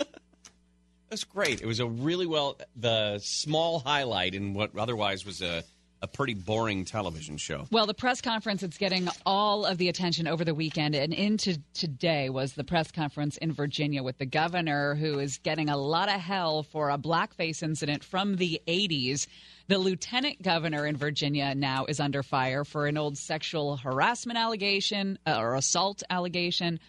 That's 1.08 1.24
great. 1.24 1.62
It 1.62 1.66
was 1.66 1.80
a 1.80 1.86
really 1.86 2.26
well 2.26 2.58
the 2.76 3.18
small 3.20 3.78
highlight 3.78 4.34
in 4.34 4.52
what 4.52 4.76
otherwise 4.76 5.24
was 5.24 5.40
a 5.40 5.64
a 6.02 6.06
pretty 6.06 6.34
boring 6.34 6.84
television 6.84 7.36
show. 7.36 7.66
Well, 7.70 7.86
the 7.86 7.94
press 7.94 8.20
conference 8.20 8.62
that's 8.62 8.78
getting 8.78 9.08
all 9.26 9.66
of 9.66 9.78
the 9.78 9.88
attention 9.88 10.26
over 10.26 10.44
the 10.44 10.54
weekend 10.54 10.94
and 10.94 11.12
into 11.12 11.58
today 11.74 12.30
was 12.30 12.54
the 12.54 12.64
press 12.64 12.90
conference 12.90 13.36
in 13.36 13.52
Virginia 13.52 14.02
with 14.02 14.18
the 14.18 14.26
governor 14.26 14.94
who 14.94 15.18
is 15.18 15.38
getting 15.38 15.68
a 15.68 15.76
lot 15.76 16.08
of 16.08 16.20
hell 16.20 16.62
for 16.62 16.90
a 16.90 16.98
blackface 16.98 17.62
incident 17.62 18.02
from 18.02 18.36
the 18.36 18.60
80s. 18.66 19.26
The 19.68 19.78
lieutenant 19.78 20.42
governor 20.42 20.86
in 20.86 20.96
Virginia 20.96 21.54
now 21.54 21.84
is 21.84 22.00
under 22.00 22.22
fire 22.22 22.64
for 22.64 22.86
an 22.86 22.96
old 22.96 23.18
sexual 23.18 23.76
harassment 23.76 24.38
allegation 24.38 25.18
uh, 25.26 25.36
or 25.38 25.54
assault 25.54 26.02
allegation. 26.08 26.80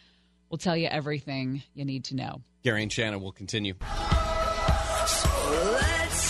We'll 0.50 0.58
tell 0.58 0.78
you 0.78 0.88
everything 0.88 1.64
you 1.74 1.86
need 1.86 2.06
to 2.06 2.16
know. 2.16 2.42
Gary 2.64 2.84
and 2.84 2.92
Shannon 2.92 3.22
will 3.22 3.32
continue. 3.32 3.74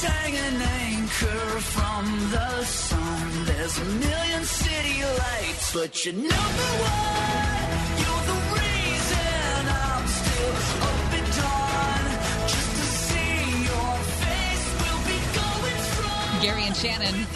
Let's 0.04 0.36
an 0.36 0.62
anchor 0.62 1.60
from 1.60 2.06
the 2.32 2.64
sun. 2.64 3.46
There's 3.46 3.78
a 3.78 3.86
million 3.86 4.44
city 4.46 5.04
lights, 5.04 5.74
but 5.76 6.06
you're 6.06 6.16
number 6.16 6.70
one. 6.82 7.70
You're 8.02 8.26
the 8.32 8.40
reason 8.58 9.62
I'm 9.70 10.08
still 10.08 10.58
up 10.82 11.14
at 11.14 11.28
dawn. 11.38 12.04
Just 12.48 12.72
to 12.78 12.86
see 13.06 13.46
your 13.70 13.94
face, 14.26 14.66
we'll 14.82 15.04
be 15.06 15.20
going 15.38 15.82
strong. 15.92 16.42
Gary 16.42 16.64
and 16.66 16.76
Shannon, 16.76 17.28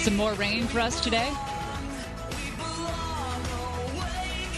some 0.00 0.16
more 0.16 0.32
rain 0.34 0.66
for 0.66 0.80
us 0.80 1.00
today. 1.00 1.30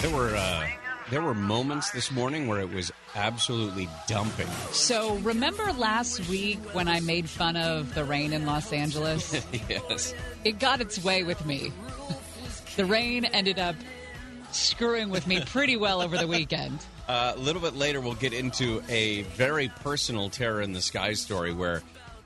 There 0.00 0.16
were 0.16 0.35
uh, 0.35 0.66
there 1.11 1.23
were 1.23 1.35
moments 1.35 1.90
this 1.90 2.11
morning 2.11 2.47
where 2.49 2.61
it 2.61 2.73
was 2.73 2.92
absolutely 3.14 3.88
dumping. 4.07 4.49
So, 4.73 5.16
remember 5.16 5.73
last 5.73 6.29
week 6.29 6.59
when 6.75 6.88
I 6.88 7.01
made 7.01 7.29
fun 7.29 7.57
of 7.57 7.95
the 7.95 8.05
rain 8.05 8.33
in 8.33 8.47
Los 8.47 8.73
Angeles? 8.73 9.33
yes. 9.69 10.14
it 10.45 10.59
got 10.59 10.81
its 10.81 11.03
way 11.03 11.23
with 11.23 11.45
me. 11.47 11.73
The 12.77 12.85
rain 12.85 13.25
ended 13.25 13.59
up 13.59 13.77
screwing 14.53 15.11
with 15.11 15.27
me 15.27 15.42
pretty 15.45 15.77
well 15.77 16.01
over 16.03 16.16
the 16.16 16.29
weekend. 16.29 16.79
Uh, 17.09 17.35
a 17.37 17.38
little 17.38 17.62
bit 17.62 17.77
later, 17.77 18.01
we'll 18.01 18.14
get 18.14 18.33
into 18.33 18.83
a 18.88 19.23
very 19.23 19.69
personal 19.69 20.29
terror 20.29 20.61
in 20.61 20.73
the 20.73 20.81
sky 20.81 21.12
story 21.12 21.53
where 21.53 21.81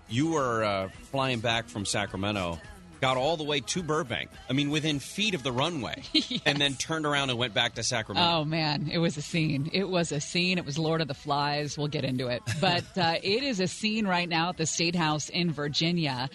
you 0.09 0.31
were 0.31 0.65
uh, 0.65 0.89
flying 1.11 1.39
back 1.39 1.69
from 1.69 1.85
Sacramento, 1.85 2.59
got 3.01 3.17
all 3.17 3.37
the 3.37 3.45
way 3.45 3.61
to 3.61 3.83
Burbank. 3.83 4.31
I 4.49 4.53
mean, 4.53 4.71
within 4.71 4.99
feet 4.99 5.35
of 5.35 5.43
the 5.43 5.53
runway, 5.53 6.03
and 6.45 6.59
then 6.59 6.75
turned 6.75 7.07
around 7.07 7.31
and 7.31 7.39
went 7.39 7.55
back 7.55 7.75
to 7.75 7.83
Sacramento. 7.83 8.29
Oh 8.29 8.45
man, 8.45 8.89
it 8.93 8.99
was 8.99 9.17
a 9.17 9.23
scene. 9.23 9.71
It 9.73 9.89
was 9.89 10.13
a 10.13 10.21
scene. 10.21 10.59
It 10.59 10.65
was 10.65 10.79
Lord 10.79 11.01
of 11.01 11.09
the 11.09 11.15
Flies. 11.15 11.79
We'll 11.79 11.89
get 11.89 12.05
into 12.05 12.29
it. 12.29 12.43
But 12.61 12.85
uh, 12.97 13.17
it 13.23 13.43
is 13.43 13.61
a 13.61 13.69
scene 13.69 14.07
right 14.07 14.29
now 14.29 14.51
at 14.51 14.57
the 14.57 14.67
State 14.67 14.97
House 14.97 15.29
in 15.29 15.51
Virginia. 15.51 16.29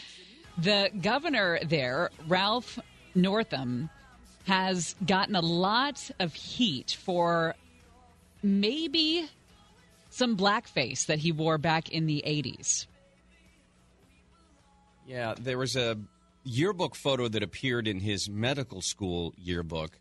The 0.57 0.89
governor 1.01 1.59
there, 1.63 2.09
Ralph 2.27 2.79
Northam, 3.13 3.89
has 4.45 4.95
gotten 5.05 5.35
a 5.35 5.41
lot 5.41 6.09
of 6.19 6.33
heat 6.33 6.97
for 7.03 7.55
maybe 8.41 9.27
some 10.09 10.37
blackface 10.37 11.07
that 11.07 11.19
he 11.19 11.31
wore 11.31 11.57
back 11.57 11.89
in 11.89 12.05
the 12.05 12.23
80s. 12.25 12.85
Yeah, 15.05 15.35
there 15.37 15.57
was 15.57 15.75
a 15.75 15.97
yearbook 16.45 16.95
photo 16.95 17.27
that 17.27 17.43
appeared 17.43 17.87
in 17.87 17.99
his 17.99 18.29
medical 18.29 18.81
school 18.81 19.33
yearbook 19.35 19.99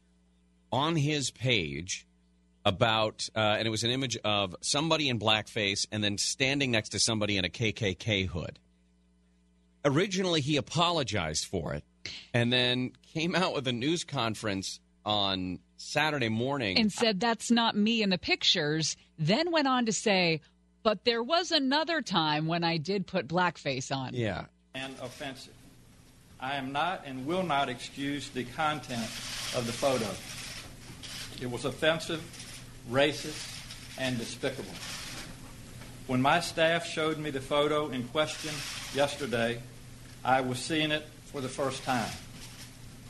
on 0.71 0.95
his 0.95 1.31
page 1.31 2.07
about, 2.65 3.29
uh, 3.35 3.57
and 3.59 3.67
it 3.67 3.71
was 3.71 3.83
an 3.83 3.91
image 3.91 4.17
of 4.25 4.55
somebody 4.61 5.09
in 5.09 5.19
blackface 5.19 5.87
and 5.91 6.05
then 6.05 6.19
standing 6.19 6.71
next 6.71 6.91
to 6.91 6.99
somebody 6.99 7.37
in 7.37 7.45
a 7.45 7.49
KKK 7.49 8.29
hood. 8.29 8.59
Originally, 9.85 10.41
he 10.41 10.57
apologized 10.57 11.47
for 11.47 11.75
it 11.75 11.85
and 12.33 12.53
then 12.53 12.93
came 13.13 13.35
out 13.35 13.55
with 13.55 13.67
a 13.67 13.73
news 13.73 14.05
conference 14.05 14.81
on 15.05 15.59
Saturday 15.77 16.29
morning. 16.29 16.79
and 16.79 16.91
said 16.91 17.21
that's 17.21 17.51
not 17.51 17.77
me 17.77 18.03
in 18.03 18.11
the 18.11 18.19
pictures 18.19 18.97
then 19.19 19.51
went 19.53 19.69
on 19.69 19.87
to 19.87 19.93
say 19.93 20.41
but 20.83 21.05
there 21.05 21.23
was 21.23 21.51
another 21.51 22.01
time 22.01 22.47
when 22.47 22.65
i 22.65 22.79
did 22.79 23.07
put 23.07 23.29
blackface 23.29 23.95
on 23.95 24.15
yeah. 24.15 24.47
and 24.75 24.95
offensive. 25.03 25.53
I 26.45 26.57
am 26.57 26.73
not 26.73 27.05
and 27.07 27.25
will 27.25 27.43
not 27.43 27.71
excuse 27.71 28.29
the 28.29 28.45
content 28.45 29.01
of 29.57 29.65
the 29.65 29.73
photo. 29.73 30.05
It 31.41 31.51
was 31.51 31.65
offensive, 31.65 32.23
racist, 32.91 33.63
and 33.99 34.19
despicable. 34.19 34.75
When 36.07 36.21
my 36.21 36.41
staff 36.41 36.87
showed 36.87 37.17
me 37.17 37.31
the 37.31 37.41
photo 37.41 37.89
in 37.89 38.07
question 38.09 38.51
yesterday, 38.95 39.59
I 40.23 40.43
was 40.43 40.59
seeing 40.59 40.91
it 40.91 41.07
for 41.33 41.41
the 41.41 41.49
first 41.49 41.83
time. 41.85 42.13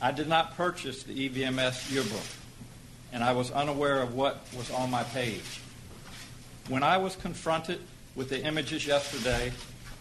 I 0.01 0.13
did 0.13 0.29
not 0.29 0.57
purchase 0.57 1.03
the 1.03 1.29
EVMS 1.29 1.93
yearbook, 1.93 2.27
and 3.13 3.25
I 3.25 3.33
was 3.33 3.51
unaware 3.51 4.01
of 4.01 4.15
what 4.15 4.47
was 4.57 4.71
on 4.71 4.93
my 4.93 5.03
page. 5.03 5.61
When 6.69 6.85
I 6.85 6.99
was 6.99 7.17
confronted 7.17 7.81
with 8.15 8.29
the 8.29 8.41
images 8.45 8.87
yesterday, 8.87 9.51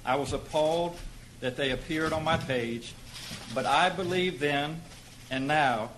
I 0.05 0.17
was 0.17 0.33
appalled 0.33 0.99
that 1.39 1.57
they 1.57 1.71
appeared 1.71 2.13
on 2.13 2.23
my 2.23 2.37
page, 2.37 2.93
but 3.53 3.65
I 3.65 3.89
believe 3.89 4.39
then 4.39 4.81
and 5.31 5.47
now 5.47 5.91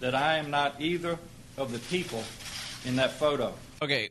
that 0.00 0.14
I 0.14 0.36
am 0.38 0.50
not 0.50 0.80
either 0.80 1.18
of 1.56 1.72
the 1.72 1.78
people 1.78 2.22
in 2.84 2.96
that 2.96 3.12
photo. 3.12 3.54
Okay. 3.80 4.10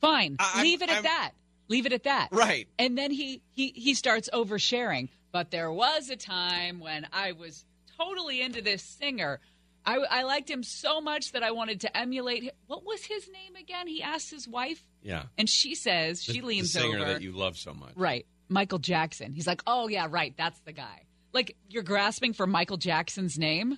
Fine. 0.00 0.36
I- 0.38 0.52
I'm- 0.56 0.62
Leave 0.64 0.82
it 0.82 0.88
at 0.90 0.94
I'm- 0.96 1.02
that. 1.04 1.30
Leave 1.68 1.86
it 1.86 1.92
at 1.92 2.04
that. 2.04 2.28
Right. 2.30 2.68
And 2.78 2.96
then 2.96 3.10
he, 3.10 3.42
he 3.52 3.70
he 3.74 3.94
starts 3.94 4.28
oversharing. 4.32 5.08
But 5.32 5.50
there 5.50 5.70
was 5.72 6.08
a 6.10 6.16
time 6.16 6.78
when 6.78 7.06
I 7.12 7.32
was 7.32 7.64
totally 7.98 8.40
into 8.40 8.62
this 8.62 8.82
singer. 8.82 9.40
I, 9.84 9.96
I 9.98 10.22
liked 10.22 10.48
him 10.50 10.62
so 10.62 11.00
much 11.00 11.32
that 11.32 11.42
I 11.42 11.50
wanted 11.50 11.80
to 11.82 11.96
emulate 11.96 12.42
him. 12.44 12.52
What 12.68 12.84
was 12.84 13.04
his 13.04 13.28
name 13.28 13.54
again? 13.56 13.86
He 13.88 14.02
asked 14.02 14.30
his 14.30 14.46
wife, 14.48 14.84
Yeah. 15.02 15.24
and 15.38 15.48
she 15.48 15.74
says 15.74 16.24
The- 16.24 16.34
she 16.34 16.40
leans 16.40 16.72
the 16.72 16.80
singer 16.80 16.98
over. 17.00 17.12
that 17.14 17.22
you 17.22 17.32
love 17.32 17.56
so 17.56 17.72
much. 17.74 17.92
Right. 17.96 18.26
Michael 18.48 18.78
Jackson. 18.78 19.32
He's 19.32 19.46
like, 19.46 19.62
oh, 19.66 19.88
yeah, 19.88 20.06
right. 20.08 20.34
That's 20.36 20.58
the 20.60 20.72
guy. 20.72 21.02
Like, 21.36 21.54
you're 21.68 21.82
grasping 21.82 22.32
for 22.32 22.46
Michael 22.46 22.78
Jackson's 22.78 23.38
name? 23.38 23.76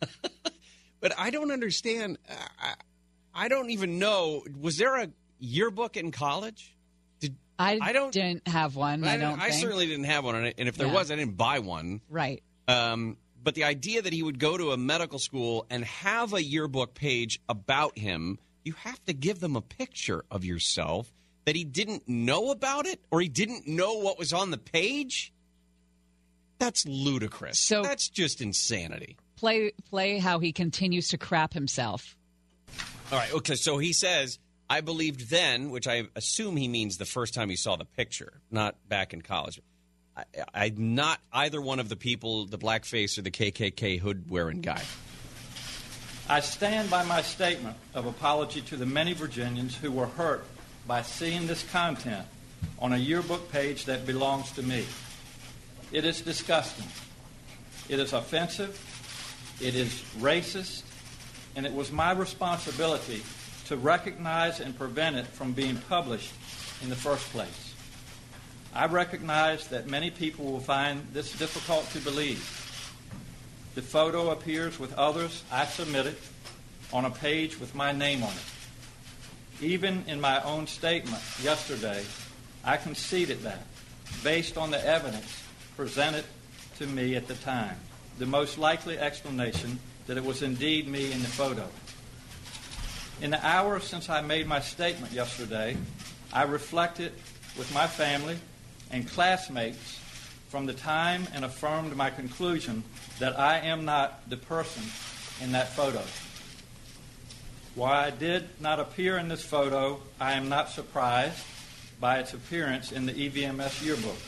But 1.00 1.12
I 1.18 1.28
don't 1.28 1.50
understand. 1.50 2.16
Uh, 2.26 2.32
I, 2.58 2.74
I 3.34 3.48
don't 3.48 3.68
even 3.68 3.98
know. 3.98 4.42
Was 4.58 4.78
there 4.78 4.96
a 4.96 5.08
yearbook 5.38 5.98
in 5.98 6.12
college? 6.12 6.74
Did 7.20 7.36
I, 7.58 7.78
I 7.78 7.92
don't- 7.92 8.10
didn't 8.10 8.48
have 8.48 8.74
one. 8.74 9.04
I, 9.04 9.18
don't 9.18 9.38
I 9.38 9.50
think. 9.50 9.60
certainly 9.60 9.86
didn't 9.86 10.04
have 10.06 10.24
one, 10.24 10.34
and 10.34 10.66
if 10.66 10.76
there 10.76 10.86
Yeah. 10.86 10.94
was, 10.94 11.10
I 11.10 11.16
didn't 11.16 11.36
buy 11.36 11.58
one. 11.58 12.00
Right. 12.08 12.42
Um, 12.68 13.18
but 13.42 13.54
the 13.54 13.64
idea 13.64 14.00
that 14.00 14.14
he 14.14 14.22
would 14.22 14.38
go 14.38 14.56
to 14.56 14.72
a 14.72 14.78
medical 14.78 15.18
school 15.18 15.66
and 15.68 15.84
have 15.84 16.32
a 16.32 16.42
yearbook 16.42 16.94
page 16.94 17.38
about 17.50 17.98
him, 17.98 18.38
you 18.64 18.72
have 18.78 19.04
to 19.04 19.12
give 19.12 19.40
them 19.40 19.56
a 19.56 19.60
picture 19.60 20.24
of 20.30 20.42
yourself 20.42 21.12
that 21.44 21.54
he 21.54 21.64
didn't 21.64 22.08
know 22.08 22.50
about 22.50 22.86
it 22.86 22.98
or 23.10 23.20
he 23.20 23.28
didn't 23.28 23.68
know 23.68 23.98
what 23.98 24.18
was 24.18 24.32
on 24.32 24.50
the 24.50 24.56
page. 24.56 25.33
That's 26.64 26.86
ludicrous. 26.86 27.58
So- 27.58 27.82
that's 27.82 28.08
just 28.08 28.40
insanity. 28.40 29.16
Play, 29.36 29.72
play 29.90 30.18
how 30.18 30.38
he 30.38 30.52
continues 30.52 31.08
to 31.08 31.18
crap 31.18 31.52
himself. 31.52 32.16
All 33.12 33.18
right. 33.18 33.32
Okay. 33.34 33.56
So 33.56 33.78
he 33.78 33.92
says, 33.92 34.38
I 34.70 34.80
believed 34.80 35.28
then, 35.28 35.70
which 35.70 35.86
I 35.86 36.04
assume 36.16 36.56
he 36.56 36.68
means 36.68 36.96
the 36.96 37.04
first 37.04 37.34
time 37.34 37.50
he 37.50 37.56
saw 37.56 37.76
the 37.76 37.84
picture, 37.84 38.40
not 38.50 38.76
back 38.88 39.12
in 39.12 39.20
college. 39.20 39.60
I, 40.16 40.24
I'm 40.54 40.94
not 40.94 41.20
either 41.32 41.60
one 41.60 41.80
of 41.80 41.88
the 41.88 41.96
people, 41.96 42.46
the 42.46 42.58
blackface 42.58 43.18
or 43.18 43.22
the 43.22 43.30
KKK 43.30 43.98
hood 43.98 44.30
wearing 44.30 44.60
guy. 44.60 44.82
I 46.28 46.40
stand 46.40 46.90
by 46.90 47.04
my 47.04 47.20
statement 47.20 47.76
of 47.92 48.06
apology 48.06 48.62
to 48.62 48.76
the 48.76 48.86
many 48.86 49.12
Virginians 49.12 49.76
who 49.76 49.92
were 49.92 50.06
hurt 50.06 50.46
by 50.86 51.02
seeing 51.02 51.46
this 51.46 51.62
content 51.70 52.26
on 52.78 52.94
a 52.94 52.96
yearbook 52.96 53.52
page 53.52 53.84
that 53.84 54.06
belongs 54.06 54.50
to 54.52 54.62
me. 54.62 54.86
It 55.94 56.04
is 56.04 56.22
disgusting. 56.22 56.88
It 57.88 58.00
is 58.00 58.14
offensive. 58.14 58.74
It 59.60 59.76
is 59.76 59.92
racist. 60.18 60.82
And 61.54 61.64
it 61.64 61.72
was 61.72 61.92
my 61.92 62.10
responsibility 62.10 63.22
to 63.66 63.76
recognize 63.76 64.58
and 64.58 64.76
prevent 64.76 65.14
it 65.14 65.26
from 65.28 65.52
being 65.52 65.76
published 65.88 66.32
in 66.82 66.88
the 66.90 66.96
first 66.96 67.24
place. 67.30 67.74
I 68.74 68.86
recognize 68.86 69.68
that 69.68 69.86
many 69.86 70.10
people 70.10 70.46
will 70.46 70.58
find 70.58 71.06
this 71.12 71.30
difficult 71.38 71.88
to 71.90 72.00
believe. 72.00 72.42
The 73.76 73.82
photo 73.82 74.32
appears 74.32 74.80
with 74.80 74.92
others 74.94 75.44
I 75.52 75.64
submitted 75.64 76.16
on 76.92 77.04
a 77.04 77.10
page 77.10 77.60
with 77.60 77.72
my 77.72 77.92
name 77.92 78.24
on 78.24 78.32
it. 78.32 79.62
Even 79.64 80.02
in 80.08 80.20
my 80.20 80.42
own 80.42 80.66
statement 80.66 81.22
yesterday, 81.40 82.02
I 82.64 82.78
conceded 82.78 83.42
that, 83.42 83.64
based 84.24 84.58
on 84.58 84.72
the 84.72 84.84
evidence 84.84 85.43
presented 85.76 86.24
to 86.78 86.86
me 86.86 87.16
at 87.16 87.28
the 87.28 87.34
time, 87.34 87.76
the 88.18 88.26
most 88.26 88.58
likely 88.58 88.98
explanation 88.98 89.78
that 90.06 90.16
it 90.16 90.24
was 90.24 90.42
indeed 90.42 90.88
me 90.88 91.12
in 91.12 91.20
the 91.20 91.28
photo. 91.28 91.68
In 93.20 93.30
the 93.30 93.46
hours 93.46 93.84
since 93.84 94.08
I 94.08 94.20
made 94.20 94.46
my 94.46 94.60
statement 94.60 95.12
yesterday, 95.12 95.76
I 96.32 96.42
reflected 96.42 97.12
with 97.56 97.72
my 97.72 97.86
family 97.86 98.36
and 98.90 99.08
classmates 99.08 100.00
from 100.48 100.66
the 100.66 100.72
time 100.72 101.26
and 101.32 101.44
affirmed 101.44 101.96
my 101.96 102.10
conclusion 102.10 102.84
that 103.18 103.38
I 103.38 103.58
am 103.60 103.84
not 103.84 104.28
the 104.28 104.36
person 104.36 104.82
in 105.42 105.52
that 105.52 105.68
photo. 105.70 106.02
While 107.74 107.92
I 107.92 108.10
did 108.10 108.48
not 108.60 108.78
appear 108.78 109.18
in 109.18 109.28
this 109.28 109.44
photo, 109.44 110.00
I 110.20 110.34
am 110.34 110.48
not 110.48 110.70
surprised 110.70 111.44
by 112.00 112.18
its 112.18 112.34
appearance 112.34 112.92
in 112.92 113.06
the 113.06 113.12
EVMS 113.12 113.84
yearbook. 113.84 114.18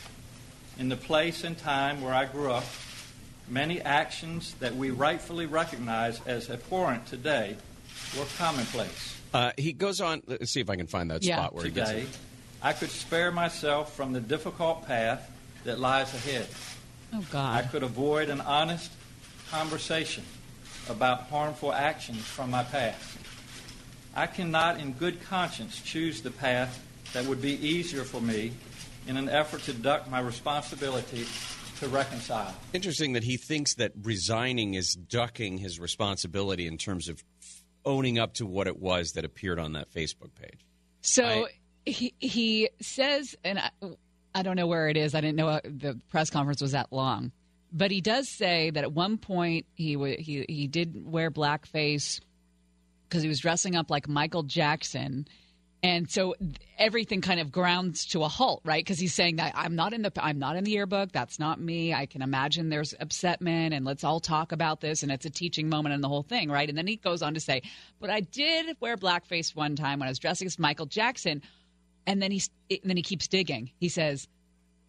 In 0.78 0.88
the 0.90 0.96
place 0.96 1.42
and 1.44 1.56
time 1.56 2.02
where 2.02 2.12
I 2.12 2.26
grew 2.26 2.52
up, 2.52 2.64
many 3.48 3.80
actions 3.80 4.54
that 4.60 4.76
we 4.76 4.90
rightfully 4.90 5.46
recognize 5.46 6.20
as 6.26 6.50
abhorrent 6.50 7.06
today 7.06 7.56
were 8.18 8.26
commonplace. 8.36 9.16
Uh, 9.32 9.52
he 9.56 9.72
goes 9.72 10.00
on. 10.00 10.22
Let's 10.26 10.50
see 10.50 10.60
if 10.60 10.68
I 10.68 10.76
can 10.76 10.86
find 10.86 11.10
that 11.10 11.22
Yeah. 11.22 11.36
spot 11.36 11.54
where 11.54 11.64
he 11.64 11.70
gets 11.70 11.90
Today, 11.90 12.02
it. 12.02 12.08
I 12.62 12.72
could 12.72 12.90
spare 12.90 13.30
myself 13.30 13.94
from 13.94 14.12
the 14.12 14.20
difficult 14.20 14.86
path 14.86 15.30
that 15.64 15.78
lies 15.80 16.12
ahead. 16.14 16.46
Oh, 17.14 17.24
God. 17.30 17.64
I 17.64 17.66
could 17.66 17.82
avoid 17.82 18.28
an 18.28 18.40
honest 18.42 18.90
conversation 19.50 20.24
about 20.88 21.22
harmful 21.28 21.72
actions 21.72 22.22
from 22.22 22.50
my 22.50 22.64
past. 22.64 23.00
I 24.14 24.26
cannot, 24.26 24.78
in 24.78 24.92
good 24.92 25.22
conscience, 25.22 25.80
choose 25.80 26.20
the 26.22 26.30
path 26.30 26.82
that 27.12 27.24
would 27.24 27.40
be 27.40 27.52
easier 27.66 28.04
for 28.04 28.20
me 28.20 28.52
in 29.06 29.16
an 29.16 29.28
effort 29.28 29.62
to 29.62 29.72
duck 29.72 30.10
my 30.10 30.20
responsibility 30.20 31.26
to 31.80 31.88
reconcile. 31.88 32.54
Interesting 32.72 33.12
that 33.12 33.24
he 33.24 33.36
thinks 33.36 33.74
that 33.74 33.92
resigning 34.02 34.74
is 34.74 34.94
ducking 34.94 35.58
his 35.58 35.78
responsibility 35.78 36.66
in 36.66 36.78
terms 36.78 37.08
of 37.08 37.22
owning 37.84 38.18
up 38.18 38.34
to 38.34 38.46
what 38.46 38.66
it 38.66 38.78
was 38.78 39.12
that 39.12 39.24
appeared 39.24 39.58
on 39.58 39.72
that 39.72 39.92
Facebook 39.92 40.34
page. 40.34 40.66
So 41.02 41.46
he, 41.84 42.14
he 42.18 42.70
says, 42.80 43.36
and 43.44 43.58
I, 43.58 43.70
I 44.34 44.42
don't 44.42 44.56
know 44.56 44.66
where 44.66 44.88
it 44.88 44.96
is. 44.96 45.14
I 45.14 45.20
didn't 45.20 45.36
know 45.36 45.48
uh, 45.48 45.60
the 45.64 45.98
press 46.08 46.30
conference 46.30 46.60
was 46.60 46.72
that 46.72 46.92
long. 46.92 47.30
But 47.72 47.90
he 47.90 48.00
does 48.00 48.28
say 48.28 48.70
that 48.70 48.84
at 48.84 48.92
one 48.92 49.18
point 49.18 49.66
he, 49.74 49.96
wa 49.96 50.06
he, 50.18 50.44
he 50.48 50.66
did 50.66 51.10
wear 51.10 51.30
blackface 51.30 52.20
because 53.08 53.22
he 53.22 53.28
was 53.28 53.38
dressing 53.38 53.76
up 53.76 53.90
like 53.90 54.08
Michael 54.08 54.42
Jackson. 54.42 55.28
And 55.82 56.10
so 56.10 56.34
everything 56.78 57.20
kind 57.20 57.38
of 57.38 57.52
grounds 57.52 58.06
to 58.06 58.22
a 58.22 58.28
halt, 58.28 58.62
right? 58.64 58.82
Because 58.82 58.98
he's 58.98 59.14
saying 59.14 59.36
that 59.36 59.52
I'm 59.54 59.76
not 59.76 59.92
in 59.92 60.02
the 60.02 60.12
I'm 60.16 60.38
not 60.38 60.56
in 60.56 60.64
the 60.64 60.70
yearbook. 60.70 61.12
That's 61.12 61.38
not 61.38 61.60
me. 61.60 61.94
I 61.94 62.06
can 62.06 62.22
imagine 62.22 62.70
there's 62.70 62.94
upsetment, 62.94 63.72
and 63.74 63.84
let's 63.84 64.02
all 64.02 64.18
talk 64.18 64.52
about 64.52 64.80
this. 64.80 65.02
And 65.02 65.12
it's 65.12 65.26
a 65.26 65.30
teaching 65.30 65.68
moment 65.68 65.94
and 65.94 66.02
the 66.02 66.08
whole 66.08 66.22
thing, 66.22 66.50
right? 66.50 66.68
And 66.68 66.76
then 66.76 66.86
he 66.86 66.96
goes 66.96 67.22
on 67.22 67.34
to 67.34 67.40
say, 67.40 67.62
"But 68.00 68.10
I 68.10 68.20
did 68.20 68.76
wear 68.80 68.96
blackface 68.96 69.54
one 69.54 69.76
time 69.76 70.00
when 70.00 70.08
I 70.08 70.10
was 70.10 70.18
dressing 70.18 70.46
as 70.46 70.58
Michael 70.58 70.86
Jackson." 70.86 71.42
And 72.06 72.22
then 72.22 72.32
he 72.32 72.42
and 72.70 72.80
then 72.84 72.96
he 72.96 73.02
keeps 73.02 73.28
digging. 73.28 73.70
He 73.78 73.88
says, 73.88 74.28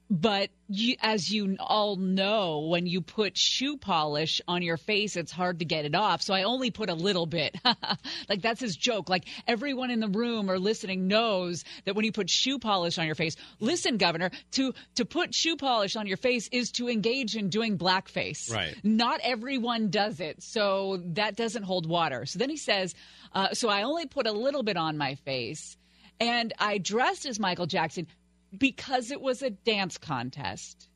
but 0.09 0.49
you, 0.69 0.95
as 1.01 1.29
you 1.29 1.57
all 1.59 1.97
know, 1.97 2.59
when 2.59 2.85
you 2.85 3.01
put 3.01 3.37
shoe 3.37 3.77
polish 3.77 4.39
on 4.47 4.61
your 4.61 4.77
face, 4.77 5.17
it's 5.17 5.31
hard 5.31 5.59
to 5.59 5.65
get 5.65 5.85
it 5.85 5.95
off. 5.95 6.21
So 6.21 6.33
I 6.33 6.43
only 6.43 6.71
put 6.71 6.89
a 6.89 6.93
little 6.93 7.25
bit. 7.25 7.57
like 8.29 8.41
that's 8.41 8.61
his 8.61 8.75
joke. 8.75 9.09
Like 9.09 9.25
everyone 9.47 9.91
in 9.91 9.99
the 9.99 10.07
room 10.07 10.49
or 10.49 10.59
listening 10.59 11.07
knows 11.07 11.65
that 11.85 11.95
when 11.95 12.05
you 12.05 12.11
put 12.11 12.29
shoe 12.29 12.57
polish 12.57 12.97
on 12.97 13.05
your 13.05 13.15
face, 13.15 13.35
listen, 13.59 13.97
Governor, 13.97 14.31
to 14.51 14.73
to 14.95 15.05
put 15.05 15.35
shoe 15.35 15.57
polish 15.57 15.95
on 15.95 16.07
your 16.07 16.17
face 16.17 16.47
is 16.51 16.71
to 16.73 16.87
engage 16.89 17.35
in 17.35 17.49
doing 17.49 17.77
blackface. 17.77 18.51
Right. 18.53 18.75
Not 18.83 19.19
everyone 19.23 19.89
does 19.89 20.19
it, 20.21 20.41
so 20.41 21.01
that 21.13 21.35
doesn't 21.35 21.63
hold 21.63 21.85
water. 21.85 22.25
So 22.25 22.39
then 22.39 22.49
he 22.49 22.57
says, 22.57 22.95
uh, 23.33 23.53
so 23.53 23.67
I 23.67 23.83
only 23.83 24.05
put 24.05 24.25
a 24.25 24.31
little 24.31 24.63
bit 24.63 24.77
on 24.77 24.97
my 24.97 25.15
face, 25.15 25.75
and 26.19 26.53
I 26.59 26.77
dressed 26.77 27.25
as 27.25 27.39
Michael 27.39 27.65
Jackson 27.65 28.07
because 28.55 29.11
it 29.11 29.21
was 29.21 29.41
a 29.41 29.49
dance 29.49 29.97
contest. 29.97 30.89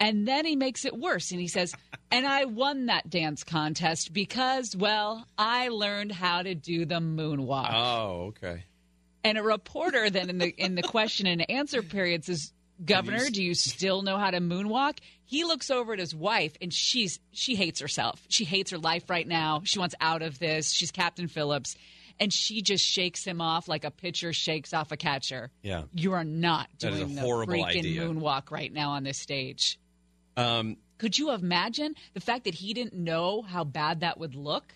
And 0.00 0.28
then 0.28 0.46
he 0.46 0.54
makes 0.54 0.84
it 0.84 0.96
worse 0.96 1.32
and 1.32 1.40
he 1.40 1.48
says, 1.48 1.74
and 2.10 2.26
I 2.26 2.44
won 2.44 2.86
that 2.86 3.10
dance 3.10 3.44
contest 3.44 4.12
because, 4.12 4.76
well, 4.76 5.26
I 5.36 5.68
learned 5.68 6.12
how 6.12 6.42
to 6.42 6.54
do 6.54 6.84
the 6.84 7.00
moonwalk. 7.00 7.70
Oh, 7.72 8.26
okay. 8.28 8.64
And 9.24 9.36
a 9.36 9.42
reporter 9.42 10.08
then 10.10 10.30
in 10.30 10.38
the 10.38 10.48
in 10.48 10.74
the 10.76 10.82
question 10.82 11.26
and 11.26 11.50
answer 11.50 11.82
period 11.82 12.24
says, 12.24 12.52
Governor, 12.84 13.28
do 13.30 13.42
you 13.42 13.54
still 13.54 14.02
know 14.02 14.16
how 14.16 14.30
to 14.30 14.38
moonwalk? 14.38 14.98
He 15.24 15.44
looks 15.44 15.70
over 15.70 15.92
at 15.92 15.98
his 15.98 16.14
wife 16.14 16.56
and 16.62 16.72
she's 16.72 17.18
she 17.32 17.56
hates 17.56 17.80
herself. 17.80 18.22
She 18.28 18.44
hates 18.44 18.70
her 18.70 18.78
life 18.78 19.10
right 19.10 19.26
now. 19.26 19.62
She 19.64 19.80
wants 19.80 19.96
out 20.00 20.22
of 20.22 20.38
this. 20.38 20.70
She's 20.70 20.92
Captain 20.92 21.26
Phillips. 21.26 21.76
And 22.20 22.32
she 22.32 22.62
just 22.62 22.84
shakes 22.84 23.24
him 23.24 23.40
off 23.40 23.68
like 23.68 23.84
a 23.84 23.90
pitcher 23.92 24.32
shakes 24.32 24.74
off 24.74 24.90
a 24.90 24.96
catcher. 24.96 25.50
Yeah. 25.62 25.82
You 25.94 26.14
are 26.14 26.24
not 26.24 26.68
That 26.80 26.92
is 26.92 27.00
a 27.00 27.04
doing 27.04 27.14
the 27.14 27.20
horrible 27.20 27.54
freaking 27.54 27.78
idea. 27.78 28.02
moonwalk 28.02 28.50
right 28.50 28.72
now 28.72 28.90
on 28.90 29.04
this 29.04 29.18
stage. 29.18 29.78
Um, 30.36 30.76
Could 30.98 31.16
you 31.18 31.30
imagine 31.32 31.94
the 32.14 32.20
fact 32.20 32.44
that 32.44 32.54
he 32.54 32.74
didn't 32.74 32.94
know 32.94 33.42
how 33.42 33.62
bad 33.64 34.00
that 34.00 34.18
would 34.18 34.34
look 34.34 34.74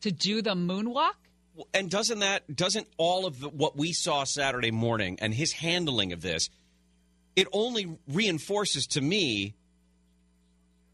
to 0.00 0.10
do 0.10 0.40
the 0.42 0.54
moonwalk? 0.54 1.12
and 1.74 1.90
doesn't 1.90 2.20
that 2.20 2.56
doesn't 2.56 2.86
all 2.96 3.26
of 3.26 3.38
the, 3.40 3.48
what 3.50 3.76
we 3.76 3.92
saw 3.92 4.24
Saturday 4.24 4.70
morning 4.70 5.18
and 5.20 5.34
his 5.34 5.52
handling 5.52 6.14
of 6.14 6.22
this, 6.22 6.48
it 7.36 7.46
only 7.52 7.98
reinforces 8.08 8.86
to 8.86 9.02
me 9.02 9.54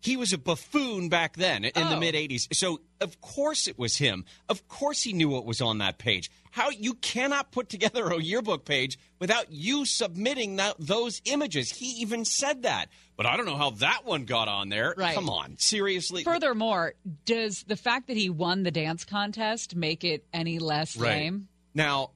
he 0.00 0.16
was 0.16 0.32
a 0.32 0.38
buffoon 0.38 1.08
back 1.08 1.36
then 1.36 1.64
in 1.64 1.72
the 1.88 1.96
Oh. 1.96 2.00
mid 2.00 2.16
'80s. 2.16 2.48
So 2.52 2.80
Of 3.00 3.20
course 3.20 3.68
it 3.68 3.78
was 3.78 3.96
him. 3.96 4.24
Of 4.48 4.66
course 4.68 5.02
he 5.02 5.12
knew 5.12 5.28
what 5.28 5.46
was 5.46 5.61
on 5.61 5.78
that 5.78 5.98
page. 5.98 6.30
How 6.50 6.70
you 6.70 6.94
cannot 6.94 7.52
put 7.52 7.68
together 7.68 8.08
a 8.08 8.20
yearbook 8.20 8.64
page 8.64 8.98
without 9.20 9.52
you 9.52 9.84
submitting 9.84 10.56
that, 10.56 10.76
those 10.78 11.20
images. 11.24 11.70
He 11.70 12.00
even 12.02 12.24
said 12.24 12.62
that. 12.62 12.87
But 13.16 13.26
I 13.26 13.37
don't 13.37 13.46
know 13.46 13.56
how 13.56 13.70
that 13.70 14.04
one 14.04 14.24
got 14.24 14.48
on 14.48 14.68
there. 14.68 14.94
Right. 14.96 15.14
Come 15.14 15.28
on, 15.28 15.56
seriously. 15.58 16.24
Furthermore, 16.24 16.94
does 17.24 17.64
the 17.64 17.76
fact 17.76 18.08
that 18.08 18.16
he 18.16 18.30
won 18.30 18.62
the 18.62 18.70
dance 18.70 19.04
contest 19.04 19.76
make 19.76 20.04
it 20.04 20.24
any 20.32 20.58
less 20.58 20.96
lame? 20.96 21.48
Now, 21.74 22.11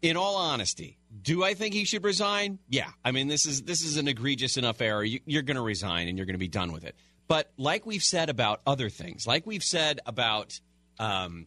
in 0.00 0.16
all 0.16 0.36
honesty, 0.36 0.98
do 1.22 1.44
I 1.44 1.54
think 1.54 1.74
he 1.74 1.84
should 1.84 2.04
resign? 2.04 2.58
Yeah. 2.68 2.88
I 3.04 3.12
mean, 3.12 3.28
this 3.28 3.46
is 3.46 3.62
this 3.62 3.82
is 3.82 3.96
an 3.96 4.08
egregious 4.08 4.56
enough 4.56 4.80
error. 4.80 5.04
You, 5.04 5.20
you're 5.26 5.42
going 5.42 5.56
to 5.56 5.62
resign 5.62 6.08
and 6.08 6.16
you're 6.16 6.26
going 6.26 6.34
to 6.34 6.38
be 6.38 6.48
done 6.48 6.72
with 6.72 6.84
it. 6.84 6.96
But 7.32 7.50
like 7.56 7.86
we've 7.86 8.02
said 8.02 8.28
about 8.28 8.60
other 8.66 8.90
things, 8.90 9.26
like 9.26 9.46
we've 9.46 9.64
said 9.64 10.00
about 10.04 10.60
um, 10.98 11.46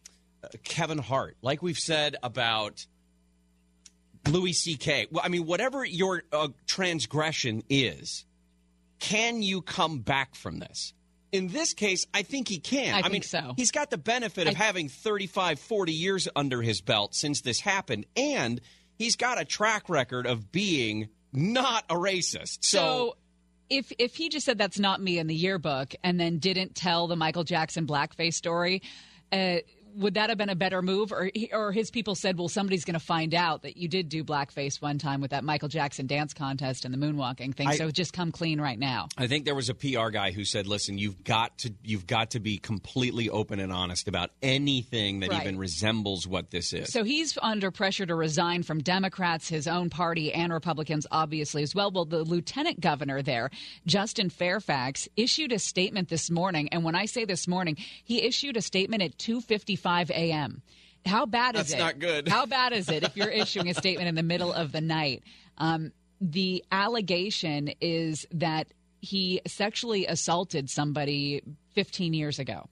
Kevin 0.64 0.98
Hart, 0.98 1.36
like 1.42 1.62
we've 1.62 1.78
said 1.78 2.16
about 2.24 2.84
Louis 4.28 4.52
C.K. 4.52 5.06
Well, 5.12 5.22
I 5.24 5.28
mean, 5.28 5.46
whatever 5.46 5.84
your 5.84 6.24
uh, 6.32 6.48
transgression 6.66 7.62
is, 7.70 8.24
can 8.98 9.42
you 9.42 9.62
come 9.62 10.00
back 10.00 10.34
from 10.34 10.58
this? 10.58 10.92
In 11.30 11.46
this 11.46 11.72
case, 11.72 12.04
I 12.12 12.22
think 12.22 12.48
he 12.48 12.58
can. 12.58 12.92
I 12.92 13.02
mean, 13.02 13.12
think 13.12 13.24
so. 13.24 13.54
He's 13.56 13.70
got 13.70 13.90
the 13.90 13.96
benefit 13.96 14.48
of 14.48 14.56
I- 14.56 14.58
having 14.58 14.88
35, 14.88 15.60
40 15.60 15.92
years 15.92 16.26
under 16.34 16.62
his 16.62 16.80
belt 16.80 17.14
since 17.14 17.42
this 17.42 17.60
happened, 17.60 18.06
and 18.16 18.60
he's 18.98 19.14
got 19.14 19.40
a 19.40 19.44
track 19.44 19.88
record 19.88 20.26
of 20.26 20.50
being 20.50 21.10
not 21.32 21.84
a 21.88 21.94
racist. 21.94 22.64
So, 22.64 22.78
So 22.78 23.16
if 23.68 23.92
if 23.98 24.16
he 24.16 24.28
just 24.28 24.46
said 24.46 24.58
that's 24.58 24.78
not 24.78 25.00
me 25.00 25.18
in 25.18 25.26
the 25.26 25.34
yearbook 25.34 25.94
and 26.02 26.18
then 26.20 26.38
didn't 26.38 26.74
tell 26.74 27.06
the 27.06 27.16
Michael 27.16 27.44
Jackson 27.44 27.86
blackface 27.86 28.34
story, 28.34 28.82
uh, 29.32 29.58
would 29.96 30.14
that 30.14 30.28
have 30.28 30.38
been 30.38 30.48
a 30.50 30.54
better 30.56 30.82
move? 30.82 31.12
Or 31.12 31.30
he- 31.34 31.50
or 31.52 31.72
his 31.72 31.90
people 31.90 32.14
said, 32.14 32.38
well, 32.38 32.48
somebody's 32.48 32.84
going 32.84 32.94
to 32.98 33.04
find 33.04 33.34
out 33.34 33.62
that 33.62 33.76
you 33.76 33.88
did 33.88 34.08
do 34.08 34.22
blackface 34.24 34.80
one 34.80 34.98
time 34.98 35.20
with 35.20 35.30
that 35.30 35.44
Michael 35.44 35.68
Jackson 35.68 36.06
dance 36.06 36.34
contest 36.34 36.84
and 36.84 36.92
the 36.94 36.98
moonwalking 36.98 37.54
thing. 37.54 37.68
I- 37.68 37.76
so 37.76 37.90
just 37.90 38.12
come 38.12 38.32
clean 38.32 38.60
right 38.60 38.78
now. 38.78 39.08
I 39.16 39.26
think 39.26 39.44
there 39.44 39.54
was 39.54 39.68
a 39.68 39.74
PR 39.74 40.10
guy 40.10 40.30
who 40.32 40.44
said, 40.44 40.66
"Listen, 40.66 40.98
you've 40.98 41.24
got 41.24 41.58
to 41.58 41.74
you've 41.82 42.06
got 42.06 42.30
to 42.32 42.40
be 42.40 42.58
completely 42.58 43.30
open 43.30 43.60
and 43.60 43.72
honest 43.72 44.08
about 44.08 44.30
anything 44.42 45.20
that 45.20 45.30
Right. 45.30 45.42
even 45.42 45.58
resembles 45.58 46.26
what 46.26 46.50
this 46.50 46.72
is." 46.72 46.92
So 46.92 47.04
he's 47.04 47.36
under 47.42 47.70
pressure 47.70 48.06
to 48.06 48.14
resign 48.14 48.62
from 48.62 48.82
Democrats, 48.82 49.48
his 49.48 49.66
own 49.66 49.90
party, 49.90 50.32
and 50.32 50.52
Republicans, 50.52 51.06
obviously, 51.10 51.62
as 51.62 51.74
well. 51.74 51.90
Well, 51.90 52.04
the 52.04 52.24
lieutenant 52.24 52.80
governor 52.80 53.22
there, 53.22 53.50
Justin 53.86 54.30
Fairfax, 54.30 55.08
issued 55.16 55.52
a 55.52 55.58
statement 55.58 56.08
this 56.08 56.30
morning. 56.30 56.68
And 56.70 56.84
when 56.84 56.94
I 56.94 57.06
say 57.06 57.24
this 57.24 57.46
morning, 57.48 57.76
he 58.04 58.22
issued 58.22 58.56
a 58.56 58.62
statement 58.62 59.02
at 59.02 59.18
2.55 59.86 60.10
a.m. 60.10 60.62
How 61.04 61.26
bad 61.26 61.54
is 61.54 61.68
That's 61.68 61.72
it? 61.74 61.78
not 61.78 61.98
good. 61.98 62.28
How 62.28 62.46
bad 62.46 62.72
is 62.72 62.88
it 62.88 63.04
if 63.04 63.16
you're 63.16 63.28
issuing 63.42 63.68
a 63.68 63.74
statement 63.74 64.08
in 64.08 64.14
the 64.14 64.22
middle 64.22 64.52
of 64.52 64.72
the 64.72 64.80
night? 64.80 65.22
Um, 65.58 65.92
the 66.20 66.64
allegation 66.72 67.70
is 67.80 68.26
that 68.32 68.68
he 69.00 69.40
sexually 69.46 70.06
assaulted 70.06 70.68
somebody 70.68 71.42
15 71.74 72.12
years 72.14 72.38
ago. 72.38 72.68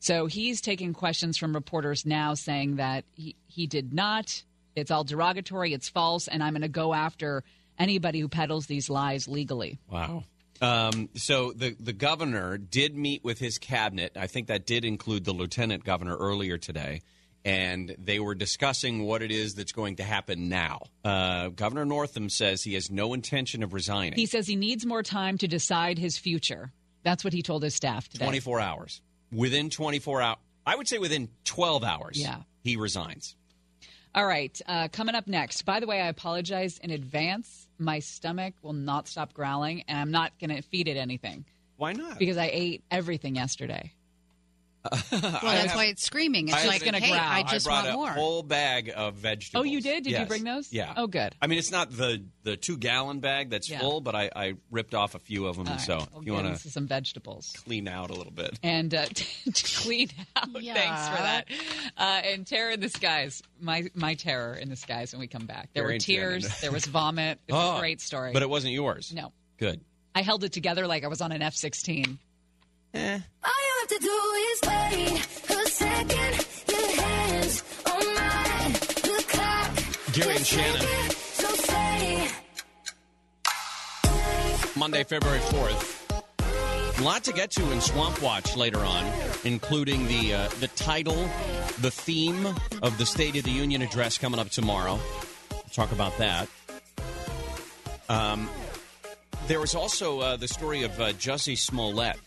So 0.00 0.26
he's 0.26 0.60
taking 0.60 0.94
questions 0.94 1.36
from 1.36 1.54
reporters 1.54 2.06
now 2.06 2.34
saying 2.34 2.76
that 2.76 3.04
he, 3.14 3.36
he 3.46 3.66
did 3.66 3.92
not. 3.92 4.42
It's 4.74 4.90
all 4.90 5.04
derogatory, 5.04 5.74
it's 5.74 5.88
false, 5.88 6.26
and 6.26 6.42
I'm 6.42 6.54
going 6.54 6.62
to 6.62 6.68
go 6.68 6.94
after 6.94 7.44
anybody 7.78 8.20
who 8.20 8.28
peddles 8.28 8.66
these 8.66 8.88
lies 8.88 9.28
legally. 9.28 9.78
Wow. 9.90 10.24
Um, 10.60 11.08
so 11.14 11.52
the 11.52 11.74
the 11.80 11.92
governor 11.92 12.58
did 12.58 12.94
meet 12.96 13.24
with 13.24 13.38
his 13.38 13.58
cabinet. 13.58 14.12
I 14.16 14.26
think 14.26 14.48
that 14.48 14.66
did 14.66 14.84
include 14.84 15.24
the 15.24 15.32
lieutenant 15.32 15.84
governor 15.84 16.16
earlier 16.16 16.58
today, 16.58 17.00
and 17.44 17.94
they 17.98 18.20
were 18.20 18.34
discussing 18.34 19.04
what 19.04 19.22
it 19.22 19.30
is 19.30 19.54
that's 19.54 19.72
going 19.72 19.96
to 19.96 20.02
happen 20.04 20.48
now. 20.50 20.82
Uh, 21.04 21.48
governor 21.48 21.84
Northam 21.86 22.28
says 22.28 22.62
he 22.62 22.74
has 22.74 22.90
no 22.90 23.14
intention 23.14 23.62
of 23.62 23.72
resigning. 23.72 24.12
He 24.18 24.26
says 24.26 24.46
he 24.46 24.56
needs 24.56 24.84
more 24.84 25.02
time 25.02 25.38
to 25.38 25.48
decide 25.48 25.98
his 25.98 26.18
future. 26.18 26.72
That's 27.02 27.24
what 27.24 27.32
he 27.32 27.40
told 27.42 27.62
his 27.62 27.74
staff 27.74 28.08
today. 28.08 28.26
24 28.26 28.60
hours. 28.60 29.00
Within 29.32 29.70
24 29.70 30.20
hours, 30.20 30.38
I 30.66 30.76
would 30.76 30.88
say 30.88 30.98
within 30.98 31.30
12 31.44 31.82
hours, 31.84 32.20
Yeah. 32.20 32.42
he 32.62 32.76
resigns. 32.76 33.36
All 34.14 34.26
right, 34.26 34.60
uh, 34.66 34.88
coming 34.92 35.14
up 35.14 35.26
next. 35.26 35.62
By 35.62 35.80
the 35.80 35.86
way, 35.86 36.00
I 36.02 36.08
apologize 36.08 36.78
in 36.78 36.90
advance. 36.90 37.68
My 37.80 37.98
stomach 37.98 38.54
will 38.62 38.74
not 38.74 39.08
stop 39.08 39.32
growling, 39.32 39.82
and 39.88 39.98
I'm 39.98 40.10
not 40.10 40.38
going 40.38 40.54
to 40.54 40.60
feed 40.62 40.86
it 40.86 40.96
anything 40.98 41.46
Why 41.78 41.92
not? 41.94 42.18
because 42.18 42.36
I 42.36 42.50
ate 42.52 42.84
everything 42.90 43.34
yesterday. 43.36 43.92
Well, 44.82 45.00
that's 45.42 45.74
why 45.74 45.86
it's 45.86 46.02
screaming. 46.02 46.48
It's 46.48 46.56
I 46.56 46.66
like, 46.66 46.82
gonna 46.84 47.00
hey, 47.00 47.10
growl. 47.10 47.20
I 47.22 47.42
just 47.42 47.66
brought 47.66 47.84
want 47.84 47.88
a 47.88 47.92
more. 47.98 48.08
whole 48.10 48.42
bag 48.42 48.90
of 48.94 49.14
vegetables. 49.14 49.60
Oh, 49.60 49.64
you 49.64 49.80
did? 49.82 50.04
Did 50.04 50.18
you 50.18 50.24
bring 50.26 50.44
those? 50.44 50.72
Yeah. 50.72 50.94
Oh, 50.96 51.06
good. 51.06 51.34
I 51.42 51.46
mean, 51.48 51.58
it's 51.58 51.70
not 51.70 51.90
the 51.90 52.24
the 52.44 52.56
two 52.56 52.78
gallon 52.78 53.20
bag 53.20 53.50
that's 53.50 53.68
Yeah. 53.68 53.80
full, 53.80 54.00
but 54.00 54.14
I, 54.14 54.30
I 54.34 54.54
ripped 54.70 54.94
off 54.94 55.14
a 55.14 55.18
few 55.18 55.46
of 55.46 55.56
them. 55.56 55.66
All 55.66 55.72
and 55.74 55.80
right, 55.80 55.86
so 55.86 56.18
if 56.18 56.24
you 56.26 56.32
want 56.32 56.46
to 56.58 56.70
some 56.70 56.86
vegetables. 56.86 57.52
clean 57.64 57.88
out 57.88 58.08
a 58.10 58.14
little 58.14 58.32
bit. 58.32 58.58
and 58.62 58.94
uh, 58.94 59.04
clean 59.54 60.08
out. 60.36 60.48
Thanks 60.52 61.08
for 61.08 61.22
that. 61.22 61.44
Uh, 61.98 62.20
and 62.24 62.46
terror 62.46 62.70
in 62.70 62.80
the 62.80 62.88
skies, 62.88 63.42
my 63.60 63.90
my 63.94 64.14
terror 64.14 64.54
in 64.54 64.70
the 64.70 64.76
skies. 64.76 65.12
When 65.12 65.20
we 65.20 65.26
come 65.26 65.44
back, 65.46 65.68
there 65.74 65.82
Gary 65.82 65.94
were 65.96 65.98
tears, 65.98 66.60
there 66.62 66.72
was 66.72 66.86
vomit. 66.86 67.38
It 67.48 67.52
was 67.52 67.62
Oh, 67.74 67.76
a 67.76 67.80
great 67.80 68.00
story. 68.00 68.32
But 68.32 68.42
it 68.42 68.48
wasn't 68.48 68.72
yours. 68.72 69.12
no, 69.14 69.32
Good. 69.58 69.80
I 70.14 70.22
held 70.22 70.42
it 70.44 70.52
together 70.52 70.86
like 70.86 71.04
I 71.04 71.08
was 71.08 71.20
on 71.20 71.32
an 71.32 71.42
F 71.42 71.54
sixteen. 71.54 72.18
All 72.94 73.00
you 73.02 73.69
have 73.80 73.88
to 73.88 73.98
do 73.98 74.18
is 74.50 74.60
wait 74.68 75.26
a 75.50 75.68
second. 75.70 76.46
Your 76.68 76.88
hands 77.02 77.64
on 77.86 78.04
mine. 78.14 78.72
The 78.72 79.24
clock. 79.28 79.70
Gary 80.12 80.36
and 80.36 80.46
Shannon. 80.46 80.80
ticking, 80.80 81.10
So 81.10 81.48
say. 81.54 82.28
Monday, 84.76 85.04
February 85.04 85.40
4th. 85.40 85.96
A 86.98 87.02
lot 87.02 87.24
to 87.24 87.32
get 87.32 87.50
to 87.52 87.72
in 87.72 87.80
Swamp 87.80 88.20
Watch 88.22 88.56
later 88.56 88.80
on, 88.80 89.10
including 89.44 90.06
the 90.06 90.34
uh, 90.34 90.48
the 90.60 90.68
title, 90.68 91.28
the 91.80 91.90
theme 91.90 92.46
of 92.82 92.98
the 92.98 93.06
State 93.06 93.36
of 93.36 93.44
the 93.44 93.50
Union 93.50 93.80
address 93.80 94.18
coming 94.18 94.38
up 94.38 94.50
tomorrow. 94.50 94.98
We'll 95.50 95.62
talk 95.72 95.92
about 95.92 96.18
that. 96.18 96.48
Um, 98.10 98.50
there 99.46 99.60
was 99.60 99.74
also 99.74 100.20
uh, 100.20 100.36
the 100.36 100.48
story 100.48 100.82
of 100.82 101.00
uh, 101.00 101.12
Jussie 101.12 101.56
Smollett, 101.56 102.18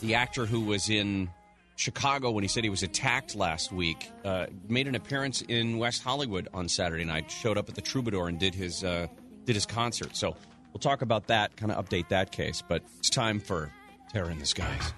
the 0.00 0.14
actor 0.14 0.46
who 0.46 0.60
was 0.60 0.90
in 0.90 1.30
Chicago 1.76 2.30
when 2.30 2.44
he 2.44 2.48
said 2.48 2.64
he 2.64 2.70
was 2.70 2.82
attacked 2.82 3.34
last 3.34 3.72
week. 3.72 4.10
Uh, 4.24 4.46
made 4.68 4.86
an 4.86 4.94
appearance 4.94 5.42
in 5.42 5.78
West 5.78 6.02
Hollywood 6.02 6.48
on 6.52 6.68
Saturday 6.68 7.04
night. 7.04 7.30
Showed 7.30 7.56
up 7.56 7.68
at 7.68 7.74
the 7.74 7.80
Troubadour 7.80 8.28
and 8.28 8.38
did 8.38 8.54
his 8.54 8.84
uh, 8.84 9.06
did 9.44 9.54
his 9.54 9.66
concert. 9.66 10.16
So 10.16 10.36
we'll 10.72 10.80
talk 10.80 11.02
about 11.02 11.28
that, 11.28 11.56
kind 11.56 11.72
of 11.72 11.84
update 11.84 12.08
that 12.08 12.32
case. 12.32 12.62
But 12.66 12.82
it's 12.98 13.10
time 13.10 13.40
for 13.40 13.72
Terror 14.12 14.30
in 14.30 14.38
the 14.38 14.46
Skies. 14.46 14.92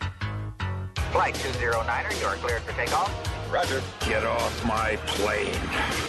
Flight 1.12 1.34
209er, 1.34 2.20
you 2.20 2.26
are 2.26 2.36
cleared 2.36 2.62
for 2.62 2.72
takeoff. 2.72 3.32
Roger. 3.52 3.82
Get 4.00 4.24
off 4.24 4.64
my 4.64 4.96
plane. 5.06 5.54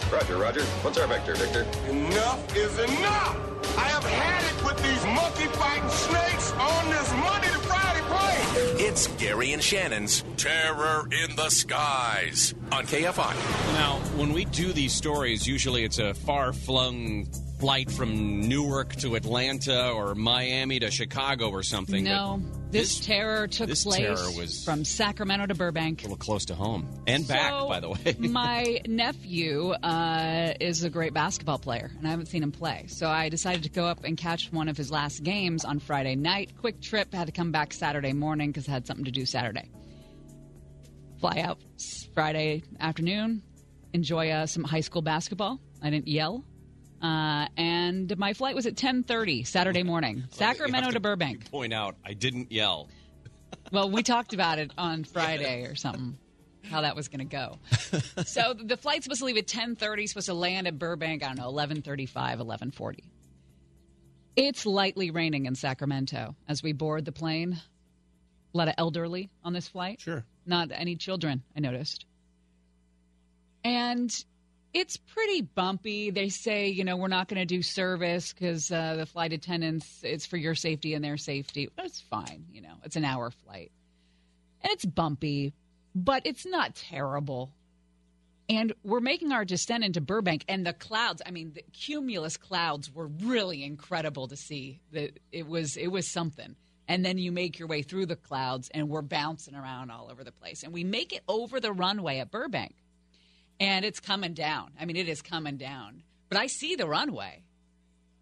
Roger, 0.10 0.38
Roger. 0.38 0.64
What's 0.82 0.98
our 0.98 1.08
vector, 1.08 1.36
Victor? 1.36 1.64
Enough 1.90 2.56
is 2.56 2.80
enough! 2.80 3.78
I 3.78 3.90
have 3.90 4.06
had 4.06 4.44
it 4.46 4.64
with 4.64 4.82
these 4.82 5.04
monkey 5.06 5.48
fighting 5.58 5.90
snakes 5.90 6.54
on 6.54 6.90
this 6.90 7.12
Monday 7.12 7.48
to 7.48 7.60
Friday 7.60 8.02
plane! 8.08 8.73
It's 8.94 9.08
Gary 9.08 9.54
and 9.54 9.64
Shannon's 9.64 10.24
Terror 10.38 11.08
in 11.12 11.36
the 11.36 11.50
Skies 11.50 12.54
on 12.72 12.86
KFI. 12.86 13.74
Now, 13.74 13.96
when 14.18 14.34
we 14.34 14.46
do 14.46 14.72
these 14.72 14.94
stories, 14.94 15.48
usually 15.48 15.84
it's 15.84 15.98
a 15.98 16.14
far 16.14 16.54
flung 16.54 17.26
flight 17.60 17.90
from 17.90 18.48
Newark 18.48 18.96
to 18.98 19.16
Atlanta 19.16 19.90
or 19.90 20.14
Miami 20.14 20.78
to 20.78 20.92
Chicago 20.92 21.50
or 21.50 21.64
something. 21.64 22.04
No, 22.04 22.40
but 22.40 22.63
this, 22.74 23.00
terror 23.00 23.48
took 23.48 23.68
this 23.68 23.84
place 23.84 24.00
terror 24.00 24.48
from 24.66 24.84
Sacramento 24.84 25.48
to 25.48 25.56
Burbank. 25.56 26.02
a 26.02 26.04
little 26.04 26.18
close 26.18 26.46
to 26.46 26.56
home 26.56 26.88
and 27.08 27.28
back, 27.28 27.52
So, 27.52 27.70
by 27.70 27.80
the 27.80 27.90
way. 27.90 28.16
my 28.20 28.82
nephew 28.88 29.70
uh, 29.72 30.54
is 30.60 30.84
a 30.84 30.90
great 30.90 31.14
basketball 31.14 31.60
player, 31.60 31.92
and 31.98 32.08
I 32.08 32.10
haven't 32.12 32.26
seen 32.26 32.44
him 32.44 32.52
play. 32.52 32.86
So 32.88 33.08
I 33.08 33.30
decided 33.30 33.64
to 33.64 33.70
go 33.70 33.86
up 33.86 34.04
and 34.04 34.18
catch 34.18 34.52
one 34.52 34.68
of 34.68 34.76
his 34.76 34.92
last 34.92 35.24
games 35.24 35.64
on 35.64 35.80
Friday 35.80 36.16
night. 36.16 36.52
Quick 36.60 36.82
trip, 36.82 37.14
had 37.14 37.28
to 37.28 37.32
come 37.32 37.52
back 37.52 37.74
Saturday 37.74 38.14
morning 38.14 38.50
because 38.50 38.68
I 38.68 38.72
had 38.72 38.88
something 38.88 39.06
to 39.06 39.12
do 39.12 39.26
Saturday. 39.26 39.70
Fly 41.20 41.40
out 41.40 41.60
Friday 42.14 42.64
afternoon, 42.80 43.42
enjoy 43.94 44.30
uh, 44.30 44.46
some 44.46 44.64
high 44.64 44.82
school 44.82 45.02
basketball. 45.02 45.60
I 45.82 45.90
didn't 45.90 46.08
yell. 46.08 46.44
Uh, 47.04 47.48
and 47.58 48.18
my 48.18 48.32
flight 48.34 48.56
was 48.56 48.66
at 48.66 48.76
10.30 48.76 49.46
Saturday 49.46 49.84
morning, 49.84 50.24
Sacramento 50.32 50.88
You 50.88 50.94
to 50.94 51.00
Burbank. 51.02 51.52
Point 51.52 51.74
out, 51.74 51.98
I 52.06 52.14
didn't 52.14 52.52
yell. 52.52 52.90
Well, 53.72 53.90
we 53.90 54.04
talked 54.04 54.34
about 54.34 54.60
it 54.60 54.72
on 54.78 55.04
Friday 55.14 55.64
or 55.66 55.76
something. 55.76 56.18
How 56.70 56.82
that 56.82 56.96
was 56.96 57.08
going 57.08 57.20
to 57.20 57.26
go. 57.26 57.60
so 58.24 58.54
the 58.64 58.78
flight's 58.78 59.06
supposed 59.06 59.20
to 59.20 59.26
leave 59.26 59.38
at 59.38 59.48
ten 59.48 59.76
thirty. 59.76 60.06
Supposed 60.08 60.28
to 60.28 60.34
land 60.34 60.68
at 60.68 60.78
Burbank. 60.78 61.24
I 61.24 61.28
don't 61.28 61.38
know, 61.38 61.48
eleven 61.48 61.82
thirty-five, 61.82 62.40
eleven 62.40 62.72
forty. 62.72 63.04
It's 64.36 64.66
lightly 64.66 65.12
raining 65.12 65.46
in 65.46 65.56
Sacramento 65.56 66.36
as 66.48 66.62
we 66.62 66.74
board 66.74 67.06
the 67.06 67.12
plane. 67.12 67.60
A 68.54 68.58
lot 68.58 68.68
of 68.68 68.76
elderly 68.78 69.30
on 69.44 69.54
this 69.54 69.68
flight. 69.68 70.02
Sure. 70.02 70.24
not 70.46 70.70
any 70.72 70.96
children. 70.96 71.42
I 71.56 71.60
noticed, 71.60 72.06
and 73.64 74.14
it's 74.74 74.98
pretty 74.98 75.42
bumpy. 75.42 76.10
They 76.10 76.30
say, 76.30 76.70
you 76.70 76.84
know, 76.84 76.98
we're 76.98 77.08
not 77.08 77.28
going 77.28 77.40
to 77.40 77.46
do 77.46 77.62
service 77.62 78.34
because 78.34 78.72
uh, 78.72 78.96
the 78.96 79.06
flight 79.06 79.32
attendants, 79.32 80.02
it's 80.04 80.26
for 80.26 80.38
your 80.38 80.56
safety 80.56 80.94
and 80.96 81.04
their 81.04 81.18
safety. 81.18 81.70
That's 81.78 82.02
fine. 82.02 82.46
You 82.52 82.62
know, 82.62 82.74
it's 82.84 82.96
an 82.96 83.06
hour 83.06 83.30
flight. 83.30 83.72
And 84.62 84.72
it's 84.72 84.86
bumpy, 84.86 85.54
but 85.94 86.24
it's 86.26 86.46
not 86.46 86.76
terrible. 86.76 87.52
And 88.50 88.74
we're 88.84 89.00
making 89.00 89.32
our 89.32 89.46
descent 89.46 89.84
into 89.84 90.02
Burbank, 90.02 90.44
and 90.50 90.66
the 90.66 90.74
clouds. 90.74 91.22
I 91.26 91.32
mean, 91.32 91.54
the 91.54 91.64
cumulus 91.72 92.36
clouds 92.36 92.94
were 92.94 93.08
really 93.08 93.64
incredible 93.64 94.28
to 94.28 94.36
see. 94.36 94.82
That 94.92 95.18
it 95.32 95.48
was 95.48 95.78
it 95.78 95.88
was 95.88 96.08
something. 96.08 96.56
And 96.88 97.06
then 97.06 97.18
you 97.18 97.32
make 97.32 97.58
your 97.58 97.70
way 97.70 97.82
through 97.84 98.08
the 98.08 98.18
clouds, 98.18 98.70
and 98.74 98.90
we're 98.90 99.02
bouncing 99.02 99.56
around 99.56 99.92
all 99.92 100.10
over 100.12 100.26
the 100.26 100.34
place. 100.34 100.64
And 100.64 100.74
we 100.74 100.84
make 100.84 101.14
it 101.14 101.24
over 101.30 101.62
the 101.62 101.72
runway 101.72 102.20
at 102.20 102.32
Burbank, 102.32 102.76
and 103.60 103.86
it's 103.86 104.00
coming 104.00 104.34
down. 104.34 104.72
I 104.80 104.86
mean, 104.86 104.96
it 104.96 105.08
is 105.10 105.22
coming 105.22 105.58
down. 105.58 106.04
But 106.30 106.38
I 106.40 106.48
see 106.48 106.76
the 106.76 106.88
runway. 106.88 107.44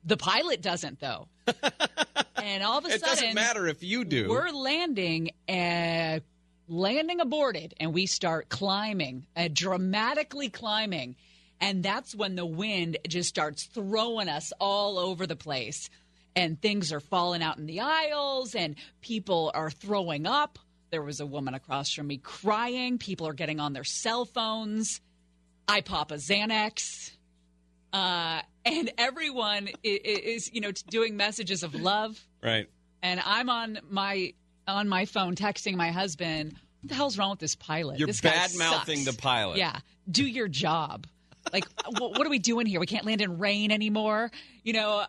The 0.04 0.18
pilot 0.18 0.62
doesn't, 0.62 1.00
though. 1.00 1.28
and 2.36 2.64
all 2.64 2.80
of 2.80 2.86
a 2.86 2.90
It 2.90 3.00
sudden, 3.02 3.16
doesn't 3.16 3.36
matter 3.36 3.68
if 3.68 3.84
you 3.84 4.04
do. 4.04 4.30
we're 4.30 4.50
landing, 4.50 5.32
uh, 5.48 6.20
landing 6.68 7.20
aborted, 7.20 7.74
and 7.80 7.94
we 7.94 8.06
start 8.08 8.50
climbing, 8.50 9.26
uh, 9.36 9.48
dramatically 9.52 10.50
climbing. 10.50 11.16
And 11.60 11.84
that's 11.84 12.16
when 12.16 12.36
the 12.36 12.46
wind 12.46 12.98
just 13.08 13.30
starts 13.30 13.66
throwing 13.66 14.28
us 14.28 14.52
all 14.60 14.98
over 14.98 15.28
the 15.28 15.36
place. 15.36 15.90
And 16.36 16.60
things 16.62 16.92
are 16.92 17.00
falling 17.02 17.44
out 17.44 17.58
in 17.58 17.66
the 17.68 17.82
aisles, 17.82 18.56
and 18.56 18.76
people 19.02 19.52
are 19.54 19.70
throwing 19.70 20.26
up. 20.26 20.58
There 20.90 21.02
was 21.04 21.20
a 21.20 21.26
woman 21.26 21.54
across 21.54 21.92
from 21.94 22.08
me 22.08 22.18
crying. 22.18 22.98
People 22.98 23.28
are 23.28 23.34
getting 23.34 23.60
on 23.60 23.74
their 23.74 23.84
cell 23.84 24.26
phones. 24.26 25.00
I 25.68 25.82
pop 25.82 26.12
a 26.12 26.16
Xanax. 26.16 27.12
Uh, 27.94 28.42
and 28.66 28.92
everyone 28.98 29.68
i- 29.68 29.72
i- 29.84 30.00
is, 30.24 30.50
you 30.54 30.62
know, 30.62 30.72
doing 30.90 31.18
messages 31.18 31.62
of 31.64 31.76
love 31.76 32.20
Right. 32.42 32.70
and 33.02 33.20
I'm 33.20 33.50
on 33.50 33.80
my 33.90 34.34
on 34.68 34.88
my 34.88 35.06
phone 35.06 35.36
texting 35.36 35.76
my 35.76 35.92
husband. 35.92 36.54
What 36.82 36.90
the 36.90 36.96
hell's 36.96 37.18
wrong 37.18 37.32
with 37.32 37.40
this 37.40 37.56
pilot? 37.56 38.00
You're 38.00 38.08
this 38.08 38.22
guy 38.22 38.30
bad-mouthing 38.30 39.00
sucks." 39.00 39.16
the 39.18 39.22
pilot. 39.22 39.58
Yeah, 39.58 39.80
do 40.10 40.26
your 40.26 40.48
job. 40.48 41.08
Like, 41.52 41.66
what 41.98 42.26
are 42.26 42.30
we 42.30 42.40
doing 42.40 42.66
here? 42.68 42.80
We 42.80 42.86
can't 42.86 43.06
land 43.06 43.20
in 43.22 43.38
rain 43.40 43.72
anymore. 43.72 44.32
You 44.64 44.74
know, 44.74 45.06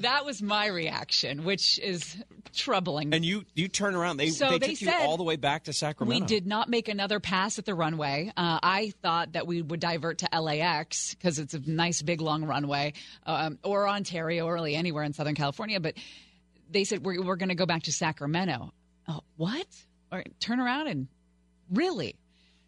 that 0.00 0.24
was 0.24 0.42
my 0.42 0.66
reaction, 0.66 1.44
which 1.44 1.78
is 1.78 2.16
troubling. 2.54 3.12
And 3.14 3.24
you 3.24 3.44
you 3.54 3.68
turn 3.68 3.94
around. 3.94 4.16
They 4.16 4.30
So 4.30 4.50
they, 4.50 4.58
they 4.58 4.74
took 4.74 4.80
you 4.82 4.92
all 5.00 5.16
the 5.16 5.22
way 5.22 5.36
back 5.36 5.64
to 5.64 5.72
Sacramento. 5.72 6.22
we 6.22 6.26
did 6.26 6.46
not 6.46 6.68
make 6.68 6.88
another 6.88 7.20
pass 7.20 7.58
at 7.58 7.64
the 7.64 7.74
runway. 7.74 8.32
Uh, 8.36 8.58
I 8.62 8.92
thought 9.02 9.32
that 9.32 9.46
we 9.46 9.62
would 9.62 9.80
divert 9.80 10.18
to 10.18 10.28
LAX 10.40 11.14
because 11.14 11.38
it's 11.38 11.54
a 11.54 11.60
nice, 11.70 12.02
big, 12.02 12.20
long 12.20 12.44
runway, 12.44 12.94
um, 13.26 13.58
or 13.62 13.88
Ontario, 13.88 14.46
or 14.46 14.54
really 14.54 14.74
anywhere 14.74 15.04
in 15.04 15.12
Southern 15.12 15.34
California. 15.34 15.80
But 15.80 15.94
they 16.70 16.84
said 16.84 17.04
we're, 17.04 17.22
we're 17.22 17.36
going 17.36 17.50
to 17.50 17.54
go 17.54 17.66
back 17.66 17.84
to 17.84 17.92
Sacramento. 17.92 18.72
Oh, 19.08 19.20
what? 19.36 19.66
Or 20.10 20.24
turn 20.40 20.60
around 20.60 20.88
and 20.88 21.08
really? 21.70 22.16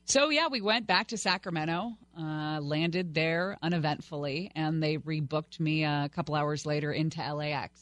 So 0.06 0.28
yeah, 0.30 0.48
we 0.48 0.60
went 0.60 0.86
back 0.86 1.08
to 1.08 1.16
Sacramento, 1.16 1.92
uh, 2.18 2.60
landed 2.60 3.14
there 3.14 3.56
uneventfully, 3.62 4.50
and 4.54 4.82
they 4.82 4.98
rebooked 4.98 5.60
me 5.60 5.84
a 5.84 6.10
couple 6.14 6.34
hours 6.34 6.64
later 6.66 6.92
into 6.92 7.20
LAX. 7.20 7.80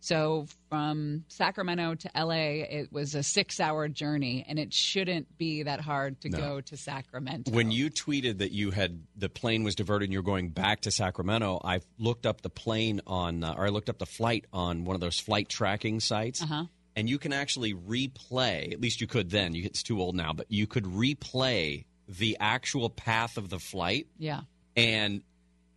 So 0.00 0.46
from 0.68 1.24
Sacramento 1.28 1.94
to 1.94 2.10
LA, 2.16 2.64
it 2.68 2.92
was 2.92 3.14
a 3.14 3.22
six-hour 3.22 3.86
journey, 3.86 4.44
and 4.48 4.58
it 4.58 4.74
shouldn't 4.74 5.38
be 5.38 5.62
that 5.62 5.80
hard 5.80 6.20
to 6.22 6.28
No. 6.28 6.38
go 6.38 6.60
to 6.60 6.76
Sacramento. 6.76 7.52
When 7.52 7.70
you 7.70 7.88
tweeted 7.88 8.38
that 8.38 8.50
you 8.50 8.72
had 8.72 9.00
the 9.16 9.28
plane 9.28 9.62
was 9.62 9.76
diverted 9.76 10.06
and 10.06 10.12
you're 10.12 10.22
going 10.24 10.48
back 10.48 10.80
to 10.82 10.90
Sacramento, 10.90 11.60
I 11.62 11.82
looked 11.98 12.26
up 12.26 12.40
the 12.40 12.50
plane 12.50 13.00
on, 13.06 13.44
uh, 13.44 13.54
or 13.56 13.66
I 13.66 13.68
looked 13.68 13.88
up 13.88 13.98
the 13.98 14.06
flight 14.06 14.44
on 14.52 14.84
one 14.84 14.96
of 14.96 15.00
those 15.00 15.20
flight 15.20 15.48
tracking 15.48 16.00
sites, 16.00 16.42
Uh-huh. 16.42 16.64
and 16.96 17.08
you 17.08 17.20
can 17.20 17.32
actually 17.32 17.72
replay. 17.72 18.72
At 18.72 18.80
least 18.80 19.00
you 19.00 19.06
could 19.06 19.30
then. 19.30 19.54
You, 19.54 19.62
it's 19.66 19.84
too 19.84 20.00
old 20.00 20.16
now, 20.16 20.32
but 20.32 20.46
you 20.50 20.66
could 20.66 20.84
replay 20.84 21.84
the 22.18 22.36
actual 22.40 22.90
path 22.90 23.36
of 23.36 23.48
the 23.50 23.58
flight, 23.58 24.06
yeah, 24.18 24.40
and 24.76 25.22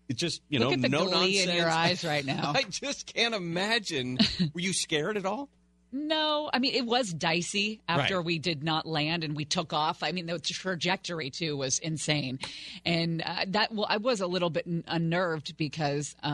it 0.10 0.18
just 0.18 0.42
you 0.50 0.60
Look 0.60 0.78
know 0.80 0.88
no 0.88 1.06
nonsense. 1.06 1.48
in 1.50 1.56
your 1.56 1.70
eyes 1.70 2.04
right 2.04 2.26
now. 2.36 2.54
I 2.56 2.64
just 2.64 3.12
can't 3.14 3.34
imagine. 3.36 4.18
Were 4.54 4.62
you 4.62 4.74
scared 4.74 5.18
at 5.18 5.26
all? 5.26 5.50
No, 5.92 6.50
I 6.52 6.60
mean 6.60 6.74
it 6.76 6.86
was 6.86 7.14
dicey 7.14 7.80
after 7.88 8.18
Right. 8.18 8.26
we 8.26 8.38
did 8.38 8.64
not 8.66 8.86
land 8.86 9.24
and 9.24 9.34
we 9.34 9.46
took 9.46 9.72
off. 9.72 10.04
I 10.04 10.12
mean 10.12 10.26
the 10.26 10.38
trajectory 10.40 11.30
too 11.30 11.56
was 11.56 11.80
insane, 11.80 12.40
and 12.86 13.22
uh, 13.26 13.46
that 13.48 13.72
well, 13.74 13.86
I 13.90 13.96
was 13.98 14.20
a 14.20 14.28
little 14.28 14.50
bit 14.50 14.66
n- 14.68 14.84
unnerved 14.88 15.56
because 15.56 16.14
uh, 16.22 16.28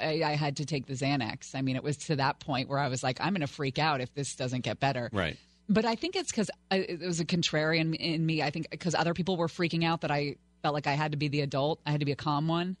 I, 0.00 0.22
I 0.24 0.34
had 0.36 0.56
to 0.58 0.64
take 0.64 0.86
the 0.86 0.94
Xanax. 0.94 1.54
I 1.54 1.60
mean 1.60 1.76
it 1.76 1.82
was 1.84 1.98
to 2.06 2.16
that 2.16 2.40
point 2.40 2.70
where 2.70 2.78
I 2.78 2.88
was 2.88 3.02
like, 3.02 3.20
I'm 3.20 3.34
going 3.34 3.42
to 3.42 3.46
freak 3.46 3.78
out 3.78 4.00
if 4.00 4.14
this 4.14 4.34
doesn't 4.34 4.62
get 4.62 4.80
better. 4.80 5.10
Right. 5.12 5.36
But 5.68 5.84
I 5.84 5.94
think 5.94 6.16
it's 6.16 6.30
because 6.30 6.50
it 6.70 7.00
was 7.00 7.20
a 7.20 7.24
contrarian 7.24 7.94
in 7.94 8.24
me. 8.26 8.42
I 8.42 8.50
think 8.50 8.68
because 8.70 8.94
other 8.94 9.14
people 9.14 9.36
were 9.36 9.48
freaking 9.48 9.84
out 9.84 10.02
that 10.02 10.10
I 10.10 10.36
felt 10.62 10.74
like 10.74 10.86
I 10.86 10.92
had 10.92 11.12
to 11.12 11.18
be 11.18 11.28
the 11.28 11.40
adult. 11.40 11.80
I 11.86 11.90
had 11.90 12.00
to 12.00 12.06
be 12.06 12.12
a 12.12 12.16
calm 12.16 12.48
one. 12.48 12.76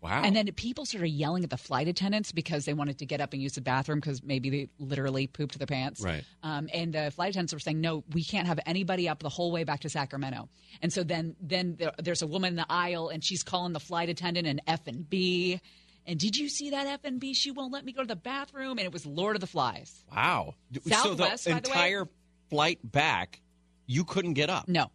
Wow. 0.00 0.22
And 0.22 0.36
then 0.36 0.46
people 0.52 0.86
started 0.86 1.08
yelling 1.08 1.42
at 1.42 1.50
the 1.50 1.56
flight 1.56 1.88
attendants 1.88 2.30
because 2.30 2.64
they 2.64 2.72
wanted 2.72 2.98
to 2.98 3.06
get 3.06 3.20
up 3.20 3.32
and 3.32 3.42
use 3.42 3.54
the 3.54 3.60
bathroom 3.60 3.98
because 3.98 4.22
maybe 4.22 4.48
they 4.48 4.68
literally 4.78 5.26
pooped 5.26 5.58
their 5.58 5.66
pants. 5.66 6.00
Right. 6.00 6.22
Um, 6.44 6.68
and 6.72 6.92
the 6.92 7.10
flight 7.10 7.30
attendants 7.30 7.52
were 7.52 7.58
saying, 7.58 7.80
"No, 7.80 8.04
we 8.12 8.22
can't 8.22 8.46
have 8.46 8.60
anybody 8.64 9.08
up 9.08 9.18
the 9.20 9.28
whole 9.28 9.50
way 9.50 9.64
back 9.64 9.80
to 9.80 9.88
Sacramento." 9.88 10.48
And 10.82 10.92
so 10.92 11.02
then, 11.02 11.34
then 11.40 11.76
there, 11.78 11.92
there's 11.98 12.22
a 12.22 12.28
woman 12.28 12.50
in 12.50 12.56
the 12.56 12.66
aisle, 12.70 13.08
and 13.08 13.24
she's 13.24 13.42
calling 13.42 13.72
the 13.72 13.80
flight 13.80 14.08
attendant 14.08 14.46
an 14.46 14.60
F 14.68 14.86
and 14.86 15.08
B. 15.08 15.60
And 16.08 16.18
did 16.18 16.38
you 16.38 16.48
see 16.48 16.70
that 16.70 17.02
FNB? 17.02 17.36
She 17.36 17.50
won't 17.50 17.70
let 17.70 17.84
me 17.84 17.92
go 17.92 18.00
to 18.00 18.08
the 18.08 18.16
bathroom, 18.16 18.78
and 18.78 18.80
it 18.80 18.92
was 18.92 19.04
Lord 19.04 19.36
of 19.36 19.40
the 19.40 19.46
Flies. 19.46 20.04
Wow. 20.10 20.54
Southwest, 20.86 21.44
so 21.44 21.50
by 21.50 21.56
the 21.56 21.60
the 21.60 21.68
entire 21.68 22.08
flight 22.48 22.78
back, 22.82 23.42
you 23.86 24.04
couldn't 24.04 24.32
get 24.32 24.48
up. 24.48 24.66
No. 24.68 24.90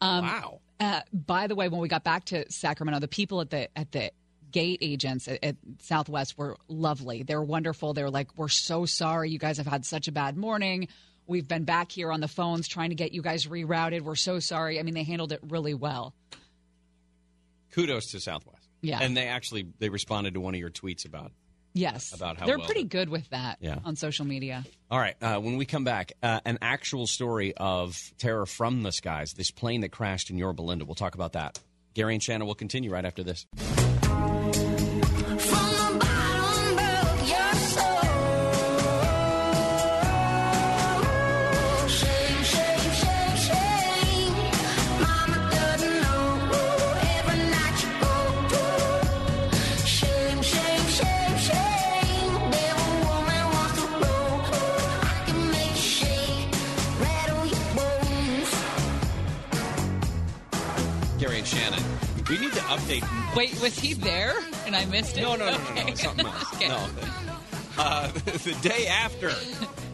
Um, 0.00 0.24
wow. 0.24 0.60
Uh, 0.80 1.00
by 1.12 1.48
the 1.48 1.54
way, 1.54 1.68
when 1.68 1.82
we 1.82 1.88
got 1.88 2.02
back 2.02 2.24
to 2.26 2.50
Sacramento, 2.50 2.98
the 2.98 3.08
people 3.08 3.42
at 3.42 3.50
the 3.50 3.68
at 3.78 3.92
the 3.92 4.10
gate 4.52 4.78
agents 4.80 5.28
at, 5.28 5.44
at 5.44 5.56
Southwest 5.80 6.38
were 6.38 6.56
lovely. 6.66 7.22
They're 7.24 7.42
wonderful. 7.42 7.92
They're 7.92 8.08
like, 8.08 8.36
"We're 8.38 8.48
so 8.48 8.86
sorry. 8.86 9.28
You 9.30 9.38
guys 9.38 9.58
have 9.58 9.66
had 9.66 9.84
such 9.84 10.08
a 10.08 10.12
bad 10.12 10.34
morning. 10.34 10.88
We've 11.26 11.46
been 11.46 11.64
back 11.64 11.92
here 11.92 12.10
on 12.10 12.20
the 12.20 12.28
phones 12.28 12.68
trying 12.68 12.88
to 12.88 12.96
get 12.96 13.12
you 13.12 13.20
guys 13.20 13.44
rerouted. 13.44 14.00
We're 14.00 14.14
so 14.14 14.38
sorry." 14.38 14.80
I 14.80 14.82
mean, 14.82 14.94
they 14.94 15.04
handled 15.04 15.32
it 15.32 15.40
really 15.42 15.74
well. 15.74 16.14
Kudos 17.72 18.06
to 18.12 18.20
Southwest. 18.20 18.53
Yeah. 18.84 19.00
And 19.02 19.16
they 19.16 19.26
actually 19.26 19.66
they 19.78 19.88
responded 19.88 20.34
to 20.34 20.40
one 20.40 20.54
of 20.54 20.60
your 20.60 20.70
tweets 20.70 21.04
about. 21.06 21.32
Yes, 21.76 22.12
About 22.14 22.38
how 22.38 22.46
they're 22.46 22.56
well 22.58 22.66
pretty 22.66 22.84
good 22.84 23.08
with 23.08 23.28
that 23.30 23.58
Yeah. 23.60 23.80
on 23.84 23.96
social 23.96 24.24
media. 24.24 24.64
All 24.92 24.98
right. 24.98 25.16
Uh, 25.20 25.40
when 25.40 25.56
we 25.56 25.66
come 25.66 25.82
back, 25.82 26.12
uh, 26.22 26.38
an 26.44 26.58
actual 26.62 27.08
story 27.08 27.52
of 27.56 27.98
terror 28.16 28.46
from 28.46 28.84
the 28.84 28.92
skies. 28.92 29.32
This 29.32 29.50
plane 29.50 29.80
that 29.80 29.88
crashed 29.90 30.30
in 30.30 30.38
Yorba 30.38 30.62
Linda. 30.62 30.84
We'll 30.84 30.94
talk 30.94 31.16
about 31.16 31.32
that. 31.32 31.58
Gary 31.94 32.14
and 32.14 32.22
Shannon 32.22 32.46
will 32.46 32.54
continue 32.54 32.92
right 32.92 33.04
after 33.04 33.24
this. 33.24 33.46
We 62.68 62.76
need 62.76 63.00
to 63.00 63.06
update. 63.06 63.36
Wait, 63.36 63.60
was 63.60 63.78
he 63.78 63.94
there 63.94 64.34
and 64.66 64.74
I 64.76 64.84
missed 64.86 65.16
it? 65.16 65.22
No, 65.22 65.36
no, 65.36 65.50
no, 65.50 65.58
no, 65.58 65.74
no, 65.74 65.80
Okay. 65.82 65.94
something 65.94 66.26
else. 66.26 66.44
Okay. 66.54 66.68
No. 66.68 66.86
Uh, 67.76 68.08
the 68.24 68.56
day 68.62 68.86
after 68.86 69.32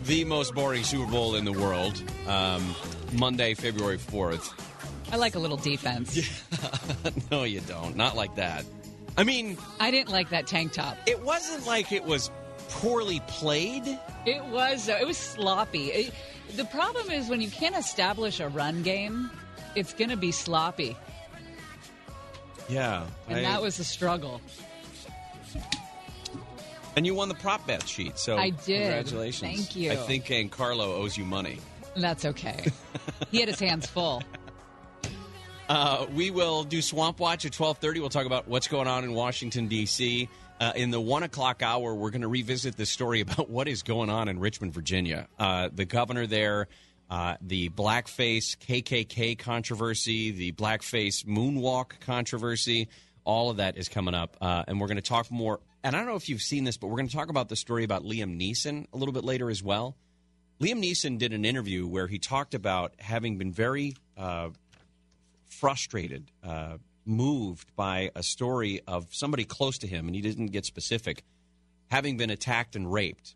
the 0.04 0.24
most 0.24 0.54
boring 0.54 0.84
Super 0.84 1.10
Bowl 1.10 1.34
in 1.36 1.44
the 1.44 1.52
world, 1.52 2.02
um, 2.26 2.74
Monday, 3.12 3.54
February 3.54 3.96
4th. 3.98 4.52
I 5.12 5.16
like 5.16 5.34
a 5.34 5.38
little 5.38 5.56
defense. 5.56 6.20
no, 7.30 7.44
you 7.44 7.60
don't. 7.60 7.96
Not 7.96 8.16
like 8.16 8.34
that. 8.36 8.64
I 9.16 9.24
mean, 9.24 9.56
I 9.80 9.90
didn't 9.90 10.10
like 10.10 10.30
that 10.30 10.46
tank 10.46 10.72
top. 10.72 10.96
it 11.06 11.20
wasn't 11.22 11.66
like 11.66 11.90
it 11.90 12.04
was 12.04 12.30
poorly 12.68 13.20
played. 13.26 13.82
It 14.26 14.44
was. 14.44 14.88
It 14.88 15.06
was 15.06 15.16
sloppy. 15.16 15.86
It- 15.88 16.14
the 16.56 16.64
problem 16.64 17.10
is 17.10 17.28
when 17.28 17.40
you 17.40 17.48
can't 17.48 17.76
establish 17.76 18.40
a 18.40 18.48
run 18.48 18.82
game, 18.82 19.30
it's 19.76 19.92
going 19.94 20.10
to 20.10 20.16
be 20.16 20.32
sloppy, 20.32 20.96
Yeah. 22.70 23.06
and 23.28 23.38
I- 23.38 23.42
that 23.42 23.62
was 23.62 23.78
a 23.78 23.84
struggle. 23.84 24.40
And 26.96 27.06
you 27.06 27.14
won 27.14 27.28
the 27.28 27.34
prop 27.34 27.66
bet 27.66 27.88
sheet, 27.88 28.18
so 28.18 28.36
I 28.36 28.50
did. 28.50 28.82
Congratulations. 28.82 29.40
Thank 29.56 29.76
you. 29.76 29.92
I 29.92 29.96
think 29.96 30.50
Carlo 30.50 30.94
owes 30.94 31.16
you 31.16 31.24
money. 31.24 31.58
That's 31.96 32.24
okay. 32.24 32.64
he 33.30 33.38
had 33.40 33.48
his 33.48 33.60
hands 33.60 33.86
full. 33.86 34.22
Uh, 35.68 36.04
we 36.16 36.32
will 36.32 36.64
do 36.64 36.82
Swamp 36.82 37.20
Watch 37.20 37.46
at 37.46 37.52
twelve 37.52 37.78
thirty. 37.78 38.00
We'll 38.00 38.08
talk 38.08 38.26
about 38.26 38.48
what's 38.48 38.66
going 38.66 38.88
on 38.88 39.04
in 39.04 39.12
Washington 39.12 39.68
D.C. 39.68 40.28
Uh, 40.58 40.72
in 40.74 40.90
the 40.90 41.00
one 41.00 41.22
o'clock 41.22 41.62
hour, 41.62 41.94
we're 41.94 42.10
going 42.10 42.22
to 42.22 42.28
revisit 42.28 42.76
this 42.76 42.90
story 42.90 43.20
about 43.20 43.48
what 43.48 43.68
is 43.68 43.84
going 43.84 44.10
on 44.10 44.26
in 44.28 44.40
Richmond, 44.40 44.74
Virginia. 44.74 45.28
Uh, 45.38 45.68
the 45.72 45.84
governor 45.84 46.26
there, 46.26 46.66
uh, 47.10 47.34
the 47.40 47.68
blackface 47.70 48.56
KKK 48.56 49.36
controversy, 49.36 50.30
the 50.30 50.52
blackface 50.52 51.24
moonwalk 51.24 51.98
controversy. 52.00 52.88
All 53.24 53.50
of 53.50 53.56
that 53.56 53.76
is 53.76 53.88
coming 53.88 54.14
up, 54.14 54.36
uh, 54.40 54.62
and 54.68 54.80
we're 54.80 54.86
going 54.86 54.96
to 54.96 55.02
talk 55.02 55.30
more. 55.30 55.60
And 55.82 55.96
I 55.96 55.98
don't 55.98 56.08
know 56.08 56.16
if 56.16 56.28
you've 56.28 56.40
seen 56.40 56.64
this, 56.64 56.76
but 56.76 56.86
we're 56.86 56.96
going 56.96 57.08
to 57.08 57.14
talk 57.14 57.28
about 57.28 57.48
the 57.48 57.56
story 57.56 57.84
about 57.84 58.04
Liam 58.04 58.40
Neeson 58.40 58.86
a 58.92 58.96
little 58.96 59.12
bit 59.12 59.24
later 59.24 59.50
as 59.50 59.62
well. 59.62 59.96
Liam 60.60 60.82
Neeson 60.82 61.18
did 61.18 61.32
an 61.32 61.44
interview 61.44 61.86
where 61.86 62.06
he 62.06 62.18
talked 62.18 62.54
about 62.54 62.94
having 62.98 63.38
been 63.38 63.52
very 63.52 63.96
uh, 64.16 64.50
frustrated, 65.48 66.30
uh, 66.44 66.76
moved 67.04 67.74
by 67.74 68.10
a 68.14 68.22
story 68.22 68.82
of 68.86 69.08
somebody 69.10 69.44
close 69.44 69.78
to 69.78 69.86
him, 69.86 70.06
and 70.06 70.14
he 70.14 70.22
didn't 70.22 70.48
get 70.48 70.64
specific, 70.64 71.24
having 71.90 72.16
been 72.16 72.30
attacked 72.30 72.76
and 72.76 72.92
raped, 72.92 73.34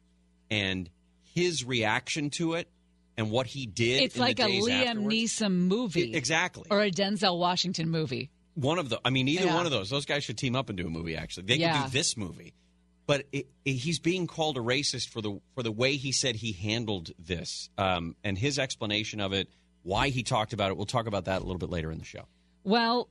and 0.51 0.91
his 1.23 1.65
reaction 1.65 2.31
to 2.31 2.55
it 2.55 2.69
and 3.17 3.31
what 3.31 3.47
he 3.47 3.67
did. 3.67 4.03
It's 4.03 4.19
like 4.19 4.41
a 4.41 4.45
Liam 4.45 4.87
afterwards. 4.87 5.15
Neeson 5.15 5.53
movie. 5.53 6.15
I- 6.15 6.17
exactly. 6.17 6.65
Or 6.71 6.83
a 6.83 6.91
Denzel 6.91 7.39
Washington 7.39 7.91
movie. 7.91 8.31
One 8.55 8.79
of 8.79 8.89
the, 8.89 9.01
I 9.05 9.11
mean, 9.11 9.27
either 9.29 9.47
Yeah. 9.47 9.55
one 9.55 9.67
of 9.67 9.73
those. 9.73 9.91
Those 9.91 10.05
guys 10.07 10.25
should 10.25 10.39
team 10.39 10.55
up 10.57 10.69
and 10.69 10.79
do 10.79 10.87
a 10.87 10.91
movie. 10.91 11.17
Actually, 11.17 11.47
they 11.47 11.57
Yeah. 11.57 11.83
could 11.83 11.91
do 11.93 11.99
this 11.99 12.17
movie. 12.17 12.55
But 13.07 13.27
it, 13.33 13.49
it- 13.65 13.73
he's 13.75 13.99
being 13.99 14.27
called 14.27 14.57
a 14.57 14.61
racist 14.61 15.09
for 15.09 15.21
the 15.21 15.41
for 15.55 15.63
the 15.63 15.73
way 15.73 15.97
he 15.97 16.11
said 16.13 16.37
he 16.37 16.53
handled 16.53 17.11
this, 17.19 17.69
um, 17.77 18.17
and 18.25 18.39
his 18.39 18.59
explanation 18.59 19.21
of 19.21 19.33
it, 19.33 19.49
why 19.83 20.09
he 20.09 20.23
talked 20.23 20.53
about 20.55 20.71
it. 20.71 20.77
We'll 20.77 20.87
talk 20.87 21.07
about 21.07 21.27
that 21.27 21.43
a 21.43 21.45
little 21.45 21.59
bit 21.59 21.69
later 21.71 21.91
in 21.93 21.99
the 21.99 22.05
show. 22.05 22.27
Well, 22.63 23.09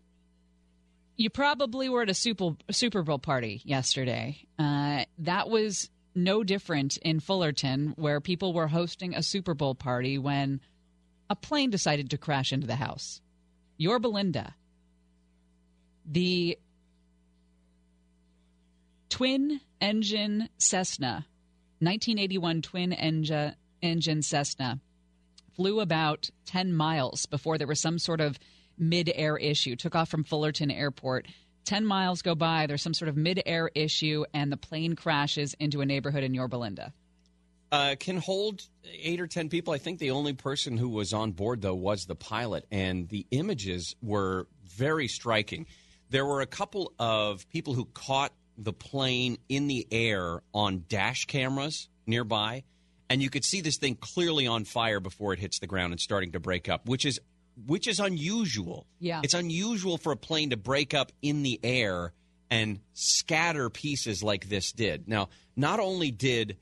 you 1.15 1.29
probably 1.29 1.89
were 1.89 2.01
at 2.01 2.09
a 2.09 2.13
Super, 2.15 2.55
Super 2.71 3.03
Bowl 3.03 3.19
party 3.19 3.61
yesterday. 3.65 4.47
Uh, 4.57 5.05
that 5.19 5.47
was 5.49 5.91
no 6.15 6.43
different 6.43 6.97
in 6.97 7.19
Fullerton, 7.19 7.93
where 7.97 8.21
people 8.21 8.53
were 8.53 8.67
hosting 8.67 9.13
a 9.15 9.23
Super 9.23 9.53
Bowl 9.53 9.75
party 9.75 10.17
when 10.17 10.61
a 11.29 11.35
plane 11.35 11.69
decided 11.69 12.09
to 12.09 12.17
crash 12.17 12.51
into 12.51 12.67
the 12.67 12.75
house. 12.75 13.21
Yorba 13.77 14.07
Linda, 14.07 14.55
the 16.05 16.57
twin 19.09 19.61
engine 19.81 20.49
Cessna, 20.57 21.25
1981 21.79 22.61
twin 22.61 22.93
engine, 22.93 23.55
engine 23.81 24.21
Cessna, 24.21 24.79
flew 25.55 25.79
about 25.79 26.29
10 26.45 26.73
miles 26.73 27.25
before 27.25 27.57
there 27.57 27.67
was 27.67 27.79
some 27.79 27.99
sort 27.99 28.21
of 28.21 28.39
mid 28.77 29.11
air 29.13 29.37
issue. 29.37 29.75
Took 29.75 29.95
off 29.95 30.09
from 30.09 30.23
Fullerton 30.23 30.71
Airport. 30.71 31.27
10 31.65 31.85
miles 31.85 32.21
go 32.21 32.35
by, 32.35 32.67
there's 32.67 32.81
some 32.81 32.93
sort 32.93 33.09
of 33.09 33.17
mid 33.17 33.41
air 33.45 33.69
issue, 33.75 34.25
and 34.33 34.51
the 34.51 34.57
plane 34.57 34.95
crashes 34.95 35.55
into 35.59 35.81
a 35.81 35.85
neighborhood 35.85 36.23
in 36.23 36.33
Yorba 36.33 36.55
Linda. 36.55 36.93
Uh, 37.71 37.95
can 37.99 38.17
hold 38.17 38.61
eight 39.01 39.19
or 39.19 39.25
ten 39.25 39.49
people. 39.49 39.73
I 39.73 39.79
think 39.79 39.97
the 39.97 40.11
only 40.11 40.33
person 40.33 40.77
who 40.77 40.89
was 40.89 41.11
on 41.11 41.31
board 41.31 41.61
though 41.61 41.73
was 41.73 42.05
the 42.05 42.13
pilot, 42.13 42.67
and 42.71 43.09
the 43.09 43.25
images 43.31 43.95
were 43.99 44.47
very 44.63 45.07
striking. 45.07 45.65
There 46.11 46.25
were 46.25 46.41
a 46.41 46.45
couple 46.45 46.93
of 46.99 47.49
people 47.49 47.73
who 47.73 47.85
caught 47.85 48.31
the 48.59 48.73
plane 48.73 49.39
in 49.49 49.65
the 49.65 49.87
air 49.91 50.43
on 50.53 50.85
dash 50.87 51.25
cameras 51.25 51.89
nearby, 52.05 52.63
and 53.09 53.23
you 53.23 53.31
could 53.31 53.43
see 53.43 53.61
this 53.61 53.77
thing 53.77 53.95
clearly 53.95 54.45
on 54.45 54.65
fire 54.65 54.99
before 54.99 55.33
it 55.33 55.39
hits 55.39 55.57
the 55.57 55.65
ground 55.65 55.93
and 55.93 55.99
starting 55.99 56.33
to 56.33 56.39
break 56.39 56.69
up, 56.69 56.87
which 56.87 57.05
is 57.05 57.19
which 57.65 57.87
is 57.87 57.99
unusual. 57.99 58.87
Yeah. 58.99 59.21
it's 59.23 59.33
unusual 59.33 59.97
for 59.97 60.11
a 60.11 60.17
plane 60.17 60.49
to 60.51 60.57
break 60.57 60.93
up 60.93 61.11
in 61.21 61.43
the 61.43 61.59
air 61.63 62.13
and 62.49 62.79
scatter 62.93 63.69
pieces 63.69 64.23
like 64.23 64.49
this 64.49 64.71
did. 64.71 65.07
Now, 65.07 65.29
not 65.55 65.79
only 65.79 66.11
did 66.11 66.57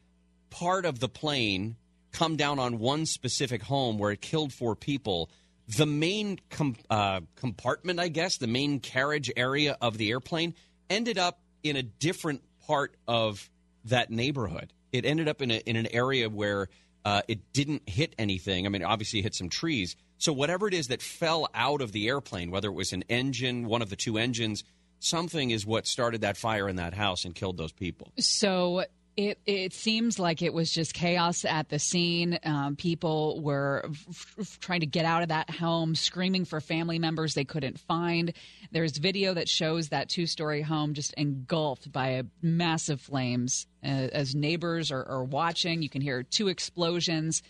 part 0.50 0.86
of 0.86 1.00
the 1.00 1.10
plane 1.10 1.76
come 2.12 2.36
down 2.36 2.60
on 2.60 2.78
one 2.80 3.06
specific 3.06 3.64
home 3.64 3.98
where 3.98 4.12
it 4.12 4.22
killed 4.22 4.54
four 4.54 4.76
people. 4.76 5.30
The 5.78 5.86
main 5.86 6.40
com- 6.50 6.76
uh, 6.90 7.22
compartment, 7.36 8.00
I 8.00 8.10
guess, 8.10 8.38
the 8.38 8.48
main 8.48 8.80
carriage 8.80 9.32
area 9.36 9.78
of 9.82 9.98
the 9.98 10.12
airplane 10.12 10.54
ended 10.90 11.18
up 11.18 11.40
in 11.64 11.76
a 11.76 11.84
different 11.84 12.44
part 12.68 12.96
of 13.08 13.50
that 13.86 14.10
neighborhood. 14.10 14.74
It 14.92 15.06
ended 15.06 15.28
up 15.28 15.42
in, 15.42 15.52
a, 15.52 15.58
in 15.58 15.78
an 15.78 15.88
area 15.88 16.30
where 16.30 16.68
uh, 17.06 17.22
it 17.28 17.54
didn't 17.54 17.88
hit 17.88 18.14
anything. 18.20 18.66
I 18.66 18.70
mean, 18.70 18.84
obviously, 18.84 19.20
it 19.20 19.24
hit 19.24 19.36
some 19.36 19.50
trees. 19.50 19.96
So, 20.22 20.32
whatever 20.34 20.68
it 20.68 20.76
is 20.76 20.90
that 20.90 21.02
fell 21.02 21.50
out 21.56 21.82
of 21.82 21.94
the 21.94 22.08
airplane, 22.08 22.52
whether 22.52 22.68
it 22.68 22.74
was 22.74 22.94
an 22.94 23.04
engine, 23.10 23.66
one 23.66 23.82
of 23.82 23.90
the 23.90 23.96
two 23.96 24.20
engines, 24.20 24.64
something 25.00 25.50
is 25.50 25.66
what 25.66 25.88
started 25.88 26.22
that 26.22 26.38
fire 26.38 26.70
in 26.70 26.76
that 26.76 26.94
house 26.94 27.26
and 27.26 27.34
killed 27.34 27.58
those 27.58 27.72
people. 27.72 28.12
So 28.20 28.86
it 29.18 29.40
it 29.48 29.74
seems 29.74 30.20
like 30.20 30.44
it 30.44 30.54
was 30.54 30.72
just 30.72 30.94
chaos 30.94 31.44
at 31.44 31.70
the 31.70 31.80
scene. 31.80 32.38
Um, 32.44 32.76
people 32.76 33.42
were 33.42 33.90
f- 33.90 34.36
f- 34.40 34.60
trying 34.60 34.82
to 34.82 34.86
get 34.86 35.06
out 35.06 35.24
of 35.24 35.30
that 35.30 35.50
home, 35.50 35.96
screaming 35.96 36.46
for 36.46 36.62
family 36.62 37.00
members 37.00 37.34
they 37.34 37.44
couldn't 37.44 37.80
find. 37.80 38.34
There's 38.72 39.00
video 39.00 39.34
that 39.34 39.50
shows 39.50 39.90
that 39.90 40.08
two 40.08 40.28
story 40.28 40.62
home 40.62 40.94
just 40.94 41.16
engulfed 41.16 41.92
by 41.92 42.22
massive 42.44 43.02
flames. 43.02 43.66
Uh, 43.84 43.88
as 44.14 44.36
neighbors 44.36 44.92
are, 44.92 45.04
are 45.04 45.24
watching, 45.24 45.82
you 45.82 45.90
can 45.90 46.02
hear 46.02 46.22
two 46.22 46.48
explosions. 46.48 47.42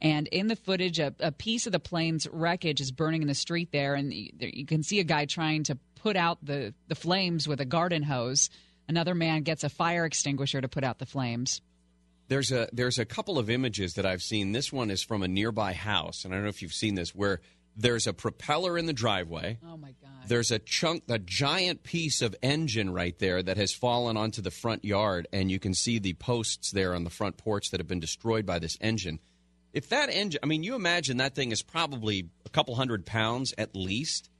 And 0.00 0.26
in 0.28 0.46
the 0.48 0.56
footage, 0.56 0.98
a, 0.98 1.14
a 1.20 1.32
piece 1.32 1.66
of 1.66 1.72
the 1.72 1.80
plane's 1.80 2.26
wreckage 2.30 2.80
is 2.80 2.92
burning 2.92 3.22
in 3.22 3.28
the 3.28 3.34
street 3.34 3.70
there, 3.72 3.94
and 3.94 4.12
you, 4.12 4.30
you 4.38 4.66
can 4.66 4.82
see 4.82 5.00
a 5.00 5.04
guy 5.04 5.24
trying 5.24 5.64
to 5.64 5.78
put 5.96 6.16
out 6.16 6.38
the, 6.42 6.74
the 6.88 6.94
flames 6.94 7.48
with 7.48 7.60
a 7.60 7.64
garden 7.64 8.02
hose. 8.02 8.50
Another 8.88 9.14
man 9.14 9.42
gets 9.42 9.64
a 9.64 9.68
fire 9.68 10.04
extinguisher 10.04 10.60
to 10.60 10.68
put 10.68 10.84
out 10.84 10.98
the 10.98 11.06
flames. 11.06 11.60
There's 12.28 12.52
a 12.52 12.68
there's 12.72 12.98
a 12.98 13.06
couple 13.06 13.38
of 13.38 13.48
images 13.48 13.94
that 13.94 14.04
I've 14.04 14.22
seen. 14.22 14.52
This 14.52 14.70
one 14.72 14.90
is 14.90 15.02
from 15.02 15.22
a 15.22 15.28
nearby 15.28 15.72
house, 15.72 16.24
and 16.24 16.32
I 16.32 16.36
don't 16.36 16.44
know 16.44 16.50
if 16.50 16.60
you've 16.60 16.74
seen 16.74 16.94
this, 16.94 17.14
where 17.14 17.40
there's 17.74 18.06
a 18.06 18.12
propeller 18.12 18.76
in 18.76 18.84
the 18.84 18.92
driveway. 18.92 19.58
Oh 19.66 19.78
my 19.78 19.94
God! 20.02 20.28
There's 20.28 20.50
a 20.50 20.58
chunk, 20.58 21.04
a 21.08 21.18
giant 21.18 21.84
piece 21.84 22.20
of 22.20 22.36
engine 22.42 22.92
right 22.92 23.18
there 23.18 23.42
that 23.42 23.56
has 23.56 23.72
fallen 23.72 24.18
onto 24.18 24.42
the 24.42 24.50
front 24.50 24.84
yard, 24.84 25.26
and 25.32 25.50
you 25.50 25.58
can 25.58 25.72
see 25.72 25.98
the 25.98 26.12
posts 26.14 26.70
there 26.70 26.94
on 26.94 27.04
the 27.04 27.10
front 27.10 27.38
porch 27.38 27.70
that 27.70 27.80
have 27.80 27.88
been 27.88 28.00
destroyed 28.00 28.44
by 28.44 28.58
this 28.58 28.76
engine. 28.80 29.20
If 29.72 29.90
that 29.90 30.10
engine, 30.10 30.40
I 30.42 30.46
mean, 30.46 30.62
you 30.62 30.74
imagine 30.74 31.18
that 31.18 31.34
thing 31.34 31.52
is 31.52 31.62
probably 31.62 32.28
a 32.46 32.48
couple 32.48 32.74
hundred 32.74 33.04
pounds 33.06 33.52
at 33.58 33.76
least, 33.76 34.30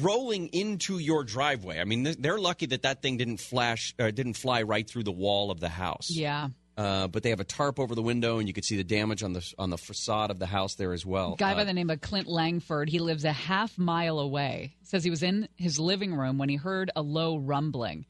rolling 0.00 0.48
into 0.48 0.98
your 0.98 1.24
driveway. 1.24 1.80
I 1.80 1.84
mean, 1.84 2.16
they're 2.18 2.38
lucky 2.38 2.66
that 2.66 2.82
that 2.82 3.02
thing 3.02 3.16
didn't 3.16 3.38
flash, 3.38 3.94
uh, 3.98 4.10
didn't 4.10 4.34
fly 4.34 4.62
right 4.62 4.88
through 4.88 5.04
the 5.04 5.12
wall 5.12 5.50
of 5.50 5.60
the 5.60 5.68
house. 5.68 6.08
Yeah. 6.10 6.48
Uh, 6.76 7.08
but 7.08 7.24
they 7.24 7.30
have 7.30 7.40
a 7.40 7.44
tarp 7.44 7.80
over 7.80 7.96
the 7.96 8.02
window, 8.02 8.38
and 8.38 8.46
you 8.46 8.54
could 8.54 8.64
see 8.64 8.76
the 8.76 8.84
damage 8.84 9.24
on 9.24 9.32
the 9.32 9.44
on 9.58 9.68
the 9.68 9.78
facade 9.78 10.30
of 10.30 10.38
the 10.38 10.46
house 10.46 10.76
there 10.76 10.92
as 10.92 11.04
well. 11.04 11.34
guy 11.34 11.52
Uh, 11.52 11.56
by 11.56 11.64
the 11.64 11.72
name 11.72 11.90
of 11.90 12.00
Clint 12.00 12.28
Langford. 12.28 12.88
He 12.88 13.00
lives 13.00 13.24
a 13.24 13.32
half 13.32 13.76
mile 13.76 14.20
away. 14.20 14.76
Says 14.84 15.02
he 15.02 15.10
was 15.10 15.24
in 15.24 15.48
his 15.56 15.80
living 15.80 16.14
room 16.14 16.38
when 16.38 16.48
he 16.48 16.54
heard 16.54 16.92
a 16.94 17.02
low 17.02 17.36
rumbling. 17.36 18.06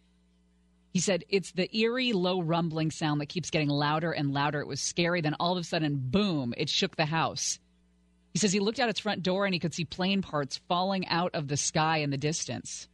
He 0.99 1.03
said 1.03 1.23
it's 1.29 1.53
the 1.53 1.71
eerie 1.79 2.13
low 2.13 2.43
rumbling 2.43 2.91
sound 2.91 3.21
that 3.21 3.29
keeps 3.29 3.51
getting 3.51 3.69
louder 3.69 4.11
and 4.11 4.33
louder. 4.33 4.61
It 4.61 4.67
was 4.67 4.81
scary. 4.81 5.21
Then 5.21 5.37
all 5.39 5.53
of 5.53 5.61
a 5.61 5.63
sudden, 5.63 5.97
boom! 5.97 6.55
It 6.57 6.69
shook 6.69 6.97
the 6.97 7.05
house. 7.05 7.61
He 8.33 8.41
says 8.41 8.53
he 8.53 8.59
looked 8.59 8.81
out 8.81 8.89
its 8.89 8.99
front 8.99 9.23
door 9.23 9.45
and 9.45 9.55
he 9.55 9.61
could 9.61 9.73
see 9.73 9.85
plane 9.85 10.23
parts 10.23 10.61
falling 10.67 11.07
out 11.07 11.37
of 11.37 11.47
the 11.47 11.57
sky 11.57 11.99
in 11.99 12.11
the 12.11 12.17
distance. 12.17 12.89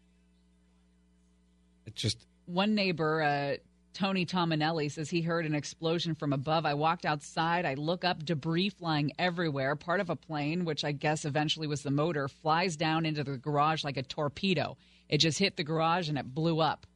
it 1.86 1.94
just 1.94 2.18
One 2.44 2.74
neighbor, 2.74 3.22
uh, 3.22 3.56
Tony 3.94 4.26
Tominelli, 4.26 4.92
says 4.92 5.08
he 5.08 5.22
heard 5.22 5.46
an 5.46 5.54
explosion 5.54 6.14
from 6.14 6.34
above. 6.34 6.66
I 6.66 6.74
walked 6.74 7.06
outside. 7.06 7.64
I 7.64 7.72
look 7.72 8.04
up, 8.04 8.22
debris 8.22 8.68
flying 8.68 9.12
everywhere. 9.18 9.76
Part 9.76 10.00
of 10.00 10.10
a 10.10 10.16
plane, 10.16 10.66
which 10.66 10.84
I 10.84 10.92
guess 10.92 11.24
eventually 11.24 11.68
was 11.68 11.80
the 11.80 11.90
motor, 11.90 12.28
flies 12.28 12.76
down 12.76 13.06
into 13.06 13.24
the 13.24 13.38
garage 13.38 13.82
like 13.82 13.96
a 13.96 14.02
torpedo. 14.02 14.76
It 15.08 15.22
just 15.22 15.38
hit 15.38 15.56
the 15.56 15.64
garage 15.64 16.10
and 16.10 16.18
it 16.18 16.34
blew 16.34 16.60
up. 16.60 16.86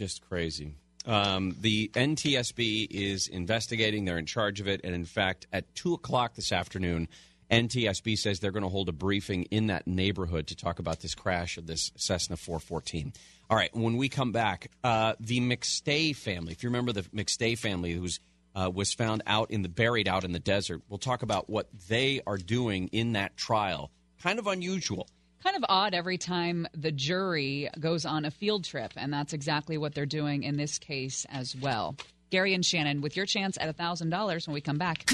Just 0.00 0.26
crazy. 0.26 0.72
Um, 1.04 1.54
the 1.60 1.90
NTSB 1.92 2.86
is 2.90 3.28
investigating. 3.28 4.06
They're 4.06 4.16
in 4.16 4.24
charge 4.24 4.58
of 4.62 4.66
it. 4.66 4.80
And 4.82 4.94
in 4.94 5.04
fact, 5.04 5.46
at 5.52 5.74
2 5.74 5.92
o'clock 5.92 6.36
this 6.36 6.52
afternoon, 6.52 7.06
NTSB 7.50 8.16
says 8.16 8.40
they're 8.40 8.50
going 8.50 8.62
to 8.62 8.70
hold 8.70 8.88
a 8.88 8.92
briefing 8.92 9.42
in 9.50 9.66
that 9.66 9.86
neighborhood 9.86 10.46
to 10.46 10.56
talk 10.56 10.78
about 10.78 11.00
this 11.00 11.14
crash 11.14 11.58
of 11.58 11.66
this 11.66 11.92
Cessna 11.96 12.38
414. 12.38 13.12
All 13.50 13.58
right, 13.58 13.68
when 13.76 13.98
we 13.98 14.08
come 14.08 14.32
back, 14.32 14.70
uh, 14.82 15.12
the 15.20 15.40
McStay 15.40 16.16
family, 16.16 16.52
if 16.52 16.62
you 16.62 16.70
remember 16.70 16.92
the 16.92 17.02
McStay 17.02 17.58
family 17.58 17.92
who's 17.92 18.20
uh, 18.54 18.70
was 18.72 18.94
found 18.94 19.22
out 19.26 19.50
in 19.50 19.60
the 19.60 19.68
buried 19.68 20.08
out 20.08 20.24
in 20.24 20.32
the 20.32 20.40
desert. 20.40 20.82
We'll 20.88 20.98
talk 20.98 21.22
about 21.22 21.48
what 21.48 21.68
they 21.88 22.20
are 22.26 22.36
doing 22.36 22.88
in 22.88 23.12
that 23.12 23.36
trial. 23.36 23.92
Kind 24.20 24.40
of 24.40 24.48
unusual. 24.48 25.08
Kind 25.42 25.56
of 25.56 25.64
odd 25.68 25.94
every 25.94 26.18
time 26.18 26.66
the 26.74 26.92
jury 26.92 27.68
goes 27.78 28.04
on 28.04 28.24
a 28.24 28.30
field 28.30 28.64
trip, 28.64 28.92
and 28.96 29.12
that's 29.12 29.32
exactly 29.32 29.78
what 29.78 29.94
they're 29.94 30.04
doing 30.04 30.42
in 30.42 30.56
this 30.56 30.78
case 30.78 31.26
as 31.30 31.56
well. 31.56 31.96
Gary 32.30 32.54
and 32.54 32.64
Shannon 32.64 33.00
with 33.00 33.16
your 33.16 33.26
chance 33.26 33.56
at 33.60 33.74
$1,000 33.76 34.46
when 34.46 34.54
we 34.54 34.60
come 34.60 34.78
back. 34.78 35.04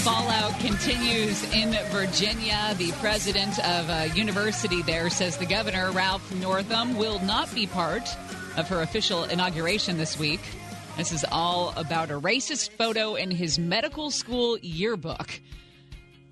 Fallout 0.00 0.58
continues 0.60 1.42
in 1.52 1.72
Virginia. 1.90 2.74
The 2.78 2.90
president 3.00 3.58
of 3.58 3.90
a 3.90 4.08
university 4.16 4.80
there 4.80 5.10
says 5.10 5.36
the 5.36 5.44
governor, 5.44 5.90
Ralph 5.92 6.34
Northam, 6.36 6.96
will 6.96 7.18
not 7.20 7.54
be 7.54 7.66
part 7.66 8.08
of 8.56 8.66
her 8.68 8.80
official 8.80 9.24
inauguration 9.24 9.98
this 9.98 10.18
week. 10.18 10.40
This 10.96 11.12
is 11.12 11.22
all 11.30 11.74
about 11.76 12.10
a 12.10 12.18
racist 12.18 12.70
photo 12.78 13.14
in 13.14 13.30
his 13.30 13.58
medical 13.58 14.10
school 14.10 14.56
yearbook. 14.62 15.38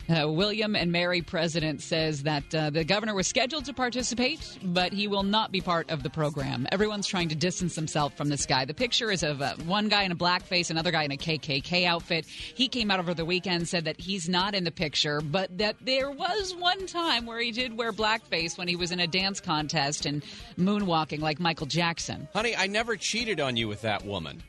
Uh, 0.08 0.26
William 0.26 0.74
and 0.74 0.90
Mary 0.90 1.20
president 1.20 1.82
says 1.82 2.22
that 2.22 2.54
uh, 2.54 2.70
the 2.70 2.82
governor 2.82 3.14
was 3.14 3.26
scheduled 3.26 3.66
to 3.66 3.74
participate, 3.74 4.58
but 4.62 4.92
he 4.92 5.06
will 5.06 5.22
not 5.22 5.52
be 5.52 5.60
part 5.60 5.90
of 5.90 6.02
the 6.02 6.08
program. 6.08 6.66
Everyone's 6.72 7.06
trying 7.06 7.28
to 7.28 7.34
distance 7.34 7.74
himself 7.74 8.16
from 8.16 8.30
this 8.30 8.46
guy. 8.46 8.64
The 8.64 8.72
picture 8.72 9.10
is 9.10 9.22
of 9.22 9.42
uh, 9.42 9.54
one 9.66 9.88
guy 9.88 10.04
in 10.04 10.12
a 10.12 10.16
blackface, 10.16 10.70
another 10.70 10.90
guy 10.90 11.02
in 11.02 11.12
a 11.12 11.18
KKK 11.18 11.84
outfit. 11.84 12.24
He 12.26 12.68
came 12.68 12.90
out 12.90 13.00
over 13.00 13.12
the 13.12 13.26
weekend, 13.26 13.68
said 13.68 13.84
that 13.84 14.00
he's 14.00 14.30
not 14.30 14.54
in 14.54 14.64
the 14.64 14.70
picture, 14.70 15.20
but 15.20 15.58
that 15.58 15.76
there 15.82 16.10
was 16.10 16.54
one 16.54 16.86
time 16.86 17.26
where 17.26 17.40
he 17.40 17.50
did 17.50 17.76
wear 17.76 17.92
blackface 17.92 18.56
when 18.56 18.66
he 18.66 18.76
was 18.76 18.92
in 18.92 19.00
a 19.00 19.06
dance 19.06 19.40
contest 19.40 20.06
and 20.06 20.22
moonwalking 20.58 21.20
like 21.20 21.38
Michael 21.38 21.66
Jackson. 21.66 22.28
Honey, 22.32 22.56
I 22.56 22.66
never 22.66 22.96
cheated 22.96 23.40
on 23.40 23.58
you 23.58 23.68
with 23.68 23.82
that 23.82 24.06
woman. 24.06 24.42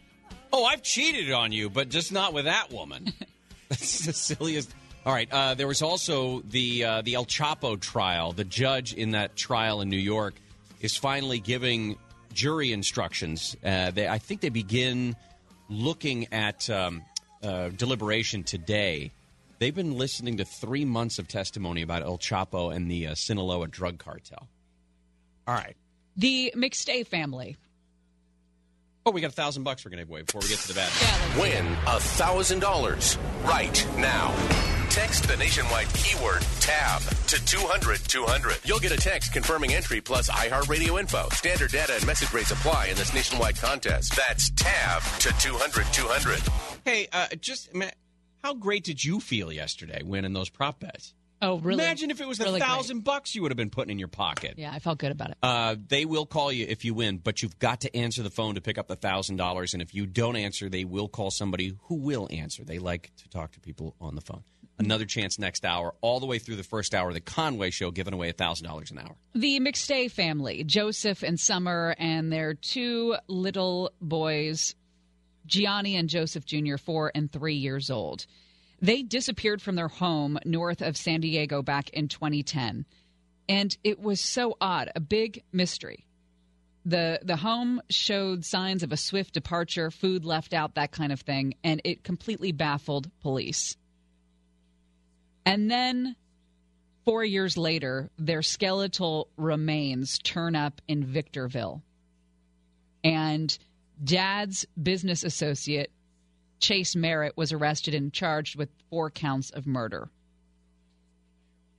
Oh, 0.53 0.64
I've 0.64 0.84
cheated 0.84 1.32
on 1.32 1.51
you, 1.51 1.70
but 1.70 1.89
just 1.89 2.14
not 2.14 2.34
with 2.34 2.45
that 2.45 2.72
woman. 2.72 3.12
That's 3.70 4.05
the 4.05 4.14
silliest. 4.14 4.74
All 5.06 5.14
right. 5.14 5.32
Uh, 5.32 5.54
there 5.54 5.68
was 5.68 5.82
also 5.82 6.41
the 6.41 6.84
uh, 6.84 7.02
the 7.02 7.16
El 7.16 7.26
Chapo 7.26 7.80
trial. 7.80 8.34
The 8.34 8.43
judge 8.43 8.93
in 8.93 9.12
that 9.12 9.36
trial 9.36 9.82
in 9.82 9.89
New 9.89 9.97
York 9.97 10.36
is 10.82 10.95
finally 10.95 11.39
giving 11.39 11.97
jury 12.34 12.72
instructions. 12.72 13.56
Uh, 13.64 13.91
they, 13.91 14.08
I 14.08 14.18
think 14.18 14.41
they 14.41 14.50
begin 14.50 15.16
looking 15.70 16.32
at 16.34 16.70
um, 16.70 17.04
uh, 17.41 17.70
deliberation 17.70 18.43
today. 18.43 19.12
They've 19.60 19.76
been 19.76 19.97
listening 19.97 20.38
to 20.38 20.45
three 20.45 20.86
months 20.86 21.20
of 21.20 21.28
testimony 21.28 21.82
about 21.82 22.04
El 22.04 22.18
Chapo 22.18 22.74
and 22.74 22.89
the 22.89 23.08
uh, 23.08 23.16
Sinaloa 23.16 23.68
drug 23.68 24.00
cartel. 24.00 24.47
All 25.47 25.54
right. 25.54 25.76
The 26.16 26.54
McStay 26.56 27.06
family. 27.06 27.58
Oh, 29.06 29.12
we 29.12 29.22
got 29.22 29.32
a 29.32 29.34
thousand 29.34 29.64
bucks 29.64 29.84
we're 29.84 29.91
going 29.91 30.00
to 30.00 30.06
give 30.06 30.12
away 30.12 30.22
before 30.22 30.41
we 30.41 30.50
get 30.50 30.60
to 30.60 30.68
the 30.68 30.74
bad. 30.76 31.39
Win 31.39 31.66
a 31.88 32.00
thousand 32.00 32.60
dollars 32.60 33.18
right 33.43 33.88
now. 33.97 34.79
Text 35.00 35.30
the 35.30 35.38
nationwide 35.38 35.88
keyword 35.93 36.41
tab 36.60 37.02
to 37.28 37.45
200 37.45 38.02
200. 38.06 38.60
You'll 38.66 38.80
get 38.80 38.91
a 38.91 38.97
text 38.97 39.32
confirming 39.32 39.74
entry 39.74 40.02
plus 40.02 40.30
iHeartRadio 40.30 41.00
info. 41.00 41.30
Standard 41.32 41.72
data 41.72 41.93
and 41.95 42.06
message 42.06 42.34
rates 42.34 42.52
apply 42.52 42.88
in 42.88 42.97
this 42.97 43.14
nationwide 43.14 43.56
contest. 43.56 44.14
That's 44.18 44.50
tab 44.50 45.02
to 45.20 45.30
200 45.39 45.86
200. 45.93 46.41
Hey, 46.84 47.08
uh, 47.14 47.28
just 47.39 47.74
ma- 47.74 47.86
how 48.43 48.54
great 48.54 48.84
did 48.84 49.02
you 49.02 49.22
feel 49.22 49.54
yesterday 49.54 50.02
winning 50.04 50.34
those 50.34 50.50
prop 50.50 50.82
bets? 50.82 51.14
Oh, 51.41 51.60
really? 51.60 51.82
Imagine 51.82 52.12
if 52.12 52.20
it 52.20 52.28
was 52.28 52.41
a 52.41 52.43
really 52.43 52.60
great. 52.60 52.68
thousand 52.68 53.06
bucks 53.06 53.34
you 53.34 53.41
would 53.43 53.52
have 53.52 53.58
been 53.58 53.70
putting 53.70 53.91
in 53.91 54.00
your 54.00 54.10
pocket. 54.10 54.56
Yeah, 54.58 54.74
I 54.74 54.80
felt 54.80 54.97
good 54.97 55.12
about 55.14 55.30
it. 55.30 55.38
Uh, 55.41 55.78
they 55.88 56.04
will 56.04 56.26
call 56.26 56.52
you 56.52 56.66
if 56.68 56.84
you 56.84 56.93
win, 56.93 57.20
but 57.20 57.41
you've 57.41 57.58
got 57.58 57.80
to 57.82 57.95
answer 57.95 58.22
the 58.22 58.30
phone 58.30 58.56
to 58.56 58.62
pick 58.62 58.78
up 58.78 58.89
the 58.89 58.97
thousand 58.97 59.38
dollars. 59.38 59.72
And 59.72 59.82
if 59.82 59.95
you 59.95 60.06
don't 60.06 60.36
answer, 60.36 60.68
they 60.68 60.84
will 60.84 61.08
call 61.08 61.32
somebody 61.32 61.78
who 61.84 61.95
will 61.95 62.28
answer. 62.30 62.66
They 62.66 62.80
like 62.80 63.12
to 63.16 63.30
talk 63.30 63.54
to 63.54 63.62
people 63.62 63.95
on 64.02 64.16
the 64.16 64.22
phone. 64.22 64.43
Another 64.80 65.04
chance 65.04 65.38
next 65.38 65.66
hour, 65.66 65.94
all 66.00 66.22
the 66.22 66.26
way 66.26 66.40
through 66.40 66.56
the 66.56 66.64
first 66.64 66.96
hour 66.96 67.10
of 67.10 67.14
the 67.14 67.20
Conway 67.20 67.70
Show, 67.70 67.92
giving 67.92 68.14
away 68.14 68.32
thousand 68.32 68.66
dollars 68.66 68.92
an 68.92 69.00
hour. 69.00 69.16
The 69.36 69.60
McStay 69.60 70.10
family, 70.10 70.64
Joseph 70.64 71.22
and 71.22 71.38
Summer, 71.38 71.96
and 72.00 72.32
their 72.32 72.54
two 72.54 73.18
little 73.28 73.92
boys, 74.00 74.76
Gianni 75.46 75.98
and 75.98 76.08
Joseph 76.08 76.46
Jr., 76.46 76.78
four 76.78 77.12
and 77.14 77.30
three 77.30 77.56
years 77.56 77.90
old. 77.90 78.26
They 78.82 79.04
disappeared 79.04 79.62
from 79.62 79.76
their 79.76 79.90
home 79.90 80.40
north 80.46 80.82
of 80.82 80.96
San 80.96 81.20
Diego 81.20 81.62
back 81.62 81.90
in 81.90 82.08
2010. 82.08 82.86
And 83.50 83.78
it 83.84 84.00
was 84.00 84.22
so 84.22 84.56
odd, 84.62 84.92
a 84.96 85.02
big 85.02 85.44
mystery. 85.52 86.06
The 86.86 87.20
the 87.22 87.36
home 87.36 87.82
showed 87.90 88.46
signs 88.46 88.84
of 88.84 88.94
a 88.94 88.98
swift 88.98 89.34
departure, 89.34 89.92
food 89.92 90.24
left 90.24 90.54
out, 90.54 90.76
that 90.76 90.92
kind 90.92 91.12
of 91.12 91.20
thing, 91.20 91.56
and 91.66 91.82
it 91.84 92.06
completely 92.06 92.54
baffled 92.54 93.12
police. 93.20 93.76
And 95.46 95.70
then 95.70 96.16
4 97.06 97.24
years 97.26 97.58
later, 97.58 98.10
their 98.18 98.42
skeletal 98.42 99.30
remains 99.38 100.20
turn 100.20 100.56
up 100.56 100.82
in 100.88 101.04
Victorville. 101.04 101.82
And 103.04 103.58
dad's 104.04 104.66
business 104.82 105.24
associate 105.24 105.92
Chase 106.60 106.96
Merritt 106.96 107.38
was 107.38 107.54
arrested 107.54 107.96
and 107.96 108.12
charged 108.12 108.58
with 108.58 108.70
four 108.90 109.10
counts 109.10 109.50
of 109.50 109.66
murder. 109.66 110.10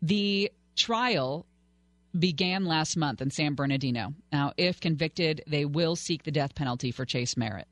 The 0.00 0.50
trial 0.74 1.44
began 2.18 2.64
last 2.64 2.96
month 2.96 3.20
in 3.20 3.30
San 3.30 3.54
Bernardino. 3.54 4.14
Now, 4.32 4.52
if 4.56 4.80
convicted, 4.80 5.42
they 5.46 5.66
will 5.66 5.96
seek 5.96 6.22
the 6.22 6.30
death 6.30 6.54
penalty 6.54 6.90
for 6.90 7.04
Chase 7.04 7.36
Merritt. 7.36 7.68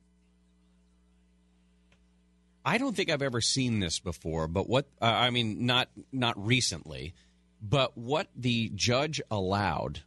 I 2.68 2.76
don't 2.76 2.94
think 2.94 3.10
I've 3.10 3.22
ever 3.22 3.40
seen 3.40 3.80
this 3.80 3.98
before, 3.98 4.46
but 4.46 4.68
what 4.68 4.88
uh, 5.00 5.06
I 5.06 5.30
mean, 5.30 5.64
not 5.64 5.88
not 6.12 6.34
recently, 6.36 7.14
but 7.62 7.96
what 7.96 8.28
the 8.36 8.70
judge 8.74 9.22
allowed 9.30 10.02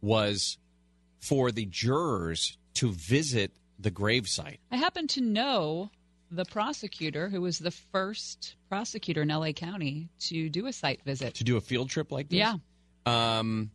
was 0.00 0.58
for 1.20 1.52
the 1.52 1.64
jurors 1.64 2.58
to 2.74 2.90
visit 2.90 3.52
the 3.78 3.92
gravesite. 3.92 4.58
I 4.72 4.78
happen 4.78 5.06
to 5.08 5.20
know 5.20 5.92
the 6.28 6.44
prosecutor 6.44 7.28
who 7.28 7.40
was 7.40 7.60
the 7.60 7.70
first 7.70 8.56
prosecutor 8.68 9.22
in 9.22 9.28
LA 9.28 9.52
County 9.52 10.08
to 10.22 10.48
do 10.48 10.66
a 10.66 10.72
site 10.72 11.04
visit. 11.04 11.34
to 11.34 11.44
do 11.44 11.56
a 11.56 11.60
field 11.60 11.88
trip 11.88 12.10
like 12.10 12.28
this. 12.28 12.38
Yeah. 12.38 12.56
Um, 13.06 13.70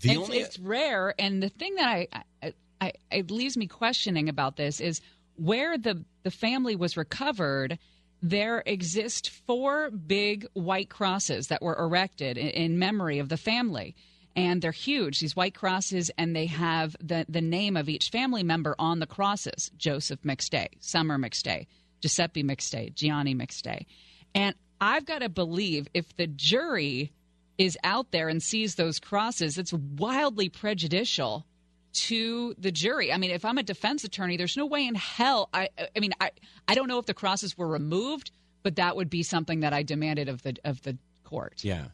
the 0.00 0.10
it's, 0.10 0.18
only 0.18 0.38
it's 0.38 0.58
rare, 0.58 1.14
and 1.16 1.40
the 1.40 1.48
thing 1.48 1.76
that 1.76 1.86
I, 1.86 2.08
I, 2.42 2.54
I 2.80 2.92
it 3.12 3.30
leaves 3.30 3.56
me 3.56 3.68
questioning 3.68 4.28
about 4.28 4.56
this 4.56 4.80
is 4.80 5.00
where 5.36 5.78
the 5.78 6.04
the 6.22 6.30
family 6.30 6.76
was 6.76 6.96
recovered. 6.96 7.78
There 8.24 8.62
exist 8.66 9.30
four 9.30 9.90
big 9.90 10.46
white 10.52 10.88
crosses 10.88 11.48
that 11.48 11.60
were 11.60 11.76
erected 11.76 12.38
in, 12.38 12.50
in 12.50 12.78
memory 12.78 13.18
of 13.18 13.28
the 13.28 13.36
family, 13.36 13.96
and 14.36 14.62
they're 14.62 14.70
huge. 14.70 15.18
These 15.18 15.34
white 15.34 15.54
crosses, 15.54 16.10
and 16.16 16.34
they 16.34 16.46
have 16.46 16.94
the 17.00 17.26
the 17.28 17.40
name 17.40 17.76
of 17.76 17.88
each 17.88 18.10
family 18.10 18.44
member 18.44 18.76
on 18.78 19.00
the 19.00 19.06
crosses: 19.06 19.70
Joseph 19.76 20.22
McStay, 20.22 20.68
Summer 20.80 21.18
McStay, 21.18 21.66
Giuseppe 22.00 22.44
McStay, 22.44 22.94
Gianni 22.94 23.34
McStay, 23.34 23.86
and 24.34 24.54
I've 24.80 25.06
got 25.06 25.20
to 25.20 25.28
believe 25.28 25.88
if 25.94 26.16
the 26.16 26.26
jury 26.26 27.12
is 27.58 27.78
out 27.84 28.10
there 28.10 28.28
and 28.28 28.42
sees 28.42 28.74
those 28.74 28.98
crosses, 28.98 29.58
it's 29.58 29.72
wildly 29.72 30.48
prejudicial 30.48 31.46
to 31.92 32.54
the 32.58 32.72
jury. 32.72 33.12
I 33.12 33.18
mean, 33.18 33.30
if 33.30 33.44
I'm 33.44 33.58
a 33.58 33.62
defense 33.62 34.04
attorney, 34.04 34.36
there's 34.36 34.56
no 34.56 34.66
way 34.66 34.86
in 34.86 34.94
hell. 34.94 35.48
I, 35.52 35.68
I 35.94 36.00
mean, 36.00 36.12
I, 36.20 36.30
I 36.66 36.74
don't 36.74 36.88
know 36.88 36.98
if 36.98 37.06
the 37.06 37.14
crosses 37.14 37.56
were 37.56 37.68
removed, 37.68 38.30
but 38.62 38.76
that 38.76 38.96
would 38.96 39.10
be 39.10 39.22
something 39.22 39.60
that 39.60 39.72
I 39.72 39.82
demanded 39.82 40.28
of 40.28 40.42
the 40.42 40.56
of 40.64 40.82
the 40.82 40.96
court. 41.24 41.64
Yeah, 41.64 41.86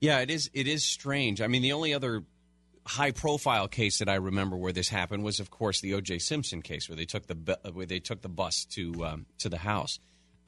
yeah. 0.00 0.20
It 0.20 0.30
is. 0.30 0.50
It 0.52 0.66
is 0.66 0.84
strange. 0.84 1.40
I 1.40 1.46
mean, 1.46 1.62
the 1.62 1.72
only 1.72 1.94
other 1.94 2.24
high 2.86 3.10
profile 3.10 3.68
case 3.68 3.98
that 3.98 4.08
I 4.08 4.16
remember 4.16 4.56
where 4.56 4.72
this 4.72 4.88
happened 4.88 5.22
was, 5.22 5.40
of 5.40 5.50
course, 5.50 5.80
the 5.80 5.94
O.J. 5.94 6.18
Simpson 6.18 6.62
case, 6.62 6.88
where 6.88 6.96
they 6.96 7.04
took 7.04 7.26
the 7.26 7.58
where 7.72 7.86
they 7.86 8.00
took 8.00 8.22
the 8.22 8.28
bus 8.28 8.64
to 8.72 9.04
um, 9.04 9.26
to 9.38 9.48
the 9.48 9.58
house 9.58 9.98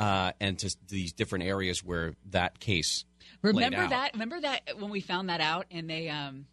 uh, 0.00 0.32
and 0.40 0.58
to 0.58 0.74
these 0.88 1.12
different 1.12 1.44
areas 1.44 1.84
where 1.84 2.14
that 2.30 2.58
case. 2.58 3.04
Remember 3.42 3.86
that? 3.86 4.12
Remember 4.14 4.40
that 4.40 4.78
when 4.78 4.90
we 4.90 5.00
found 5.00 5.28
that 5.28 5.40
out, 5.40 5.66
and 5.70 5.88
they 5.88 6.08
um, 6.08 6.46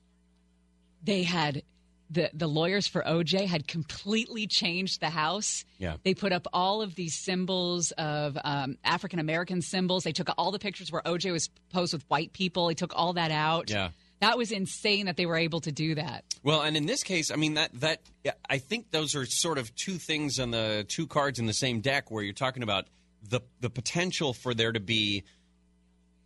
they 1.03 1.23
had 1.23 1.63
the 2.09 2.29
the 2.33 2.47
lawyers 2.47 2.87
for 2.87 3.01
OJ 3.03 3.45
had 3.45 3.67
completely 3.67 4.47
changed 4.47 4.99
the 4.99 5.09
house. 5.09 5.63
Yeah. 5.77 5.97
They 6.03 6.13
put 6.13 6.31
up 6.31 6.47
all 6.51 6.81
of 6.81 6.95
these 6.95 7.15
symbols 7.15 7.91
of 7.91 8.37
um, 8.43 8.77
African 8.83 9.19
American 9.19 9.61
symbols. 9.61 10.03
They 10.03 10.11
took 10.11 10.29
all 10.37 10.51
the 10.51 10.59
pictures 10.59 10.91
where 10.91 11.01
OJ 11.03 11.31
was 11.31 11.49
posed 11.71 11.93
with 11.93 12.03
white 12.07 12.33
people. 12.33 12.67
They 12.67 12.73
took 12.73 12.93
all 12.95 13.13
that 13.13 13.31
out. 13.31 13.69
Yeah. 13.69 13.89
That 14.21 14.37
was 14.37 14.51
insane 14.51 15.05
that 15.05 15.15
they 15.15 15.25
were 15.25 15.37
able 15.37 15.61
to 15.61 15.71
do 15.71 15.95
that. 15.95 16.25
Well, 16.43 16.61
and 16.61 16.75
in 16.75 16.85
this 16.85 17.03
case, 17.03 17.31
I 17.31 17.35
mean 17.35 17.53
that 17.53 17.71
that 17.79 18.01
I 18.49 18.57
think 18.57 18.91
those 18.91 19.15
are 19.15 19.25
sort 19.25 19.57
of 19.57 19.73
two 19.75 19.97
things 19.97 20.39
on 20.39 20.51
the 20.51 20.85
two 20.87 21.07
cards 21.07 21.39
in 21.39 21.45
the 21.45 21.53
same 21.53 21.79
deck 21.79 22.11
where 22.11 22.23
you're 22.23 22.33
talking 22.33 22.63
about 22.63 22.87
the 23.27 23.41
the 23.59 23.69
potential 23.69 24.33
for 24.33 24.53
there 24.53 24.71
to 24.71 24.79
be 24.79 25.23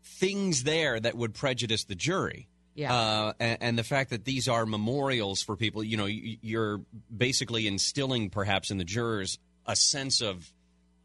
things 0.04 0.64
there 0.64 1.00
that 1.00 1.16
would 1.16 1.34
prejudice 1.34 1.84
the 1.84 1.96
jury. 1.96 2.48
Yeah. 2.76 2.94
Uh, 2.94 3.34
and, 3.40 3.58
and 3.62 3.78
the 3.78 3.84
fact 3.84 4.10
that 4.10 4.26
these 4.26 4.48
are 4.48 4.66
memorials 4.66 5.42
for 5.42 5.56
people, 5.56 5.84
you 5.84 5.96
know, 5.98 6.06
you- 6.08 6.38
you're 6.42 6.82
basically 7.16 7.68
instilling 7.68 8.30
perhaps 8.30 8.72
in 8.72 8.78
the 8.80 8.84
jurors 8.84 9.38
a 9.68 9.76
sense 9.76 10.22
of, 10.22 10.52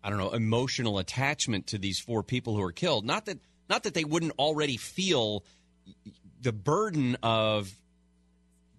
I 0.03 0.09
don't 0.11 0.19
know 0.19 0.31
emotional 0.31 0.99
attachment 0.99 1.67
to 1.69 1.79
these 1.79 1.99
four 1.99 2.23
people 2.23 2.57
who 2.57 2.63
are 2.63 2.73
killed. 2.73 3.05
Not 3.05 3.27
that 3.27 3.39
not 3.69 3.83
that 3.83 3.93
they 3.93 4.05
wouldn't 4.05 4.33
already 4.39 4.79
feel 4.79 5.45
the 6.41 6.53
burden 6.53 7.17
of 7.23 7.71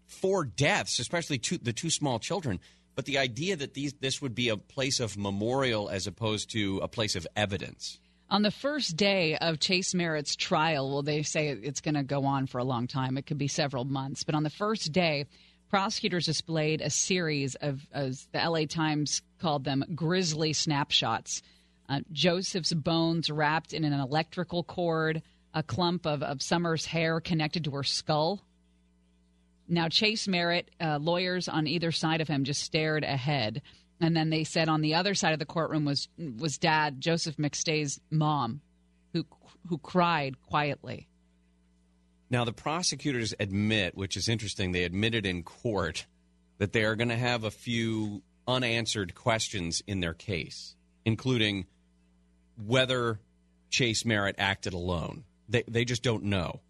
four 0.07 0.43
deaths, 0.45 0.97
especially 0.99 1.37
two, 1.37 1.57
the 1.59 1.73
two 1.73 1.89
small 1.91 2.17
children. 2.19 2.59
But 2.95 3.05
the 3.05 3.19
idea 3.19 3.55
that 3.55 3.75
these 3.75 3.93
this 3.99 4.21
would 4.21 4.33
be 4.35 4.49
a 4.49 4.57
place 4.57 4.99
of 4.99 5.15
memorial 5.17 5.89
as 5.89 6.07
opposed 6.07 6.49
to 6.51 6.79
a 6.79 6.87
place 6.87 7.15
of 7.15 7.27
evidence. 7.35 7.99
On 8.31 8.43
the 8.43 8.51
first 8.51 8.95
day 8.95 9.35
of 9.37 9.59
Chase 9.59 9.95
Merritt's 9.95 10.35
trial, 10.35 10.89
well, 10.91 11.01
they 11.01 11.23
say 11.23 11.47
it's 11.49 11.81
going 11.81 11.95
to 11.95 12.03
go 12.03 12.25
on 12.25 12.45
for 12.45 12.59
a 12.59 12.63
long 12.63 12.85
time. 12.85 13.17
It 13.17 13.25
could 13.25 13.39
be 13.39 13.47
several 13.47 13.85
months. 13.85 14.23
But 14.23 14.35
on 14.35 14.43
the 14.43 14.51
first 14.51 14.91
day, 14.91 15.25
prosecutors 15.69 16.27
displayed 16.27 16.81
a 16.81 16.91
series 16.91 17.55
of, 17.55 17.87
as 17.91 18.27
the 18.31 18.47
LA 18.47 18.65
Times 18.65 19.23
called 19.39 19.63
them, 19.63 19.83
grisly 19.95 20.53
snapshots. 20.53 21.41
Uh, 21.87 22.01
Joseph's 22.11 22.71
bones 22.71 23.31
wrapped 23.31 23.73
in 23.73 23.83
an 23.83 23.93
electrical 23.93 24.63
cord, 24.63 25.23
a 25.55 25.63
clump 25.63 26.05
of, 26.05 26.21
of 26.21 26.43
Summer's 26.43 26.85
hair 26.85 27.19
connected 27.19 27.63
to 27.63 27.71
her 27.71 27.83
skull. 27.83 28.43
Now, 29.67 29.89
Chase 29.89 30.27
Merritt, 30.27 30.69
uh, 30.79 30.99
lawyers 31.01 31.47
on 31.47 31.65
either 31.65 31.91
side 31.91 32.21
of 32.21 32.27
him 32.27 32.43
just 32.43 32.61
stared 32.61 33.03
ahead. 33.03 33.63
And 34.01 34.15
then 34.15 34.29
they 34.29 34.43
said 34.43 34.69
on 34.69 34.81
the 34.81 34.95
other 34.95 35.13
side 35.13 35.33
of 35.33 35.39
the 35.39 35.45
courtroom 35.45 35.85
was 35.85 36.07
was 36.17 36.57
Dad 36.57 37.01
Joseph 37.01 37.37
McStay's 37.37 37.99
mom, 38.09 38.61
who 39.13 39.25
who 39.67 39.77
cried 39.77 40.41
quietly. 40.41 41.07
Now 42.29 42.45
the 42.45 42.53
prosecutors 42.53 43.33
admit, 43.39 43.95
which 43.95 44.15
is 44.15 44.29
interesting, 44.29 44.71
they 44.71 44.83
admitted 44.83 45.25
in 45.25 45.43
court 45.43 46.05
that 46.59 46.73
they 46.73 46.83
are 46.83 46.95
going 46.95 47.09
to 47.09 47.17
have 47.17 47.43
a 47.43 47.51
few 47.51 48.21
unanswered 48.47 49.15
questions 49.15 49.81
in 49.87 49.99
their 49.99 50.13
case, 50.13 50.75
including 51.05 51.65
whether 52.57 53.19
Chase 53.69 54.05
Merritt 54.05 54.35
acted 54.37 54.73
alone. 54.73 55.23
They 55.47 55.63
they 55.67 55.85
just 55.85 56.03
don't 56.03 56.23
know. 56.25 56.61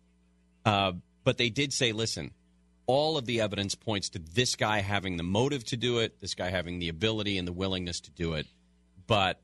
Uh, 0.66 0.94
but 1.24 1.38
they 1.38 1.50
did 1.50 1.74
say, 1.74 1.92
listen, 1.92 2.32
all 2.90 3.18
of 3.20 3.28
the 3.28 3.40
evidence 3.40 3.76
points 3.76 4.10
to 4.10 4.18
this 4.18 4.56
guy 4.56 4.80
having 4.80 5.18
the 5.18 5.22
motive 5.24 5.64
to 5.64 5.78
do 5.78 6.00
it, 6.00 6.20
this 6.22 6.34
guy 6.34 6.50
having 6.50 6.80
the 6.80 6.90
ability 6.90 7.38
and 7.38 7.48
the 7.48 7.54
willingness 7.54 8.00
to 8.00 8.10
do 8.10 8.34
it. 8.34 8.48
But 9.06 9.40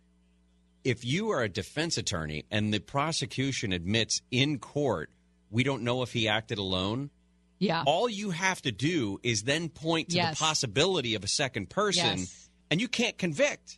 if 0.84 1.06
you 1.06 1.30
are 1.30 1.44
a 1.44 1.48
defense 1.50 2.00
attorney 2.00 2.46
and 2.50 2.74
the 2.74 2.80
prosecution 2.80 3.72
admits 3.72 4.24
in 4.32 4.58
court, 4.58 5.12
we 5.52 5.64
don't 5.64 5.84
know 5.84 6.02
if 6.02 6.12
he 6.12 6.28
acted 6.28 6.58
alone. 6.58 7.12
Yeah. 7.60 7.84
All 7.86 8.10
you 8.10 8.32
have 8.32 8.64
to 8.64 8.72
do 8.72 9.20
is 9.22 9.44
then 9.44 9.70
point 9.70 10.10
to 10.10 10.16
Yes. 10.16 10.40
the 10.40 10.44
possibility 10.44 11.14
of 11.14 11.24
a 11.24 11.28
second 11.28 11.70
person, 11.70 12.18
Yes. 12.18 12.50
and 12.72 12.82
you 12.82 12.88
can't 12.88 13.16
convict. 13.16 13.78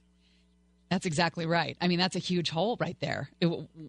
That's 0.89 1.05
exactly 1.05 1.45
right. 1.45 1.75
I 1.81 1.89
mean, 1.89 1.99
that's 1.99 2.15
a 2.15 2.19
huge 2.19 2.49
hole 2.49 2.77
right 2.79 2.97
there. 3.01 3.29
It- 3.41 3.47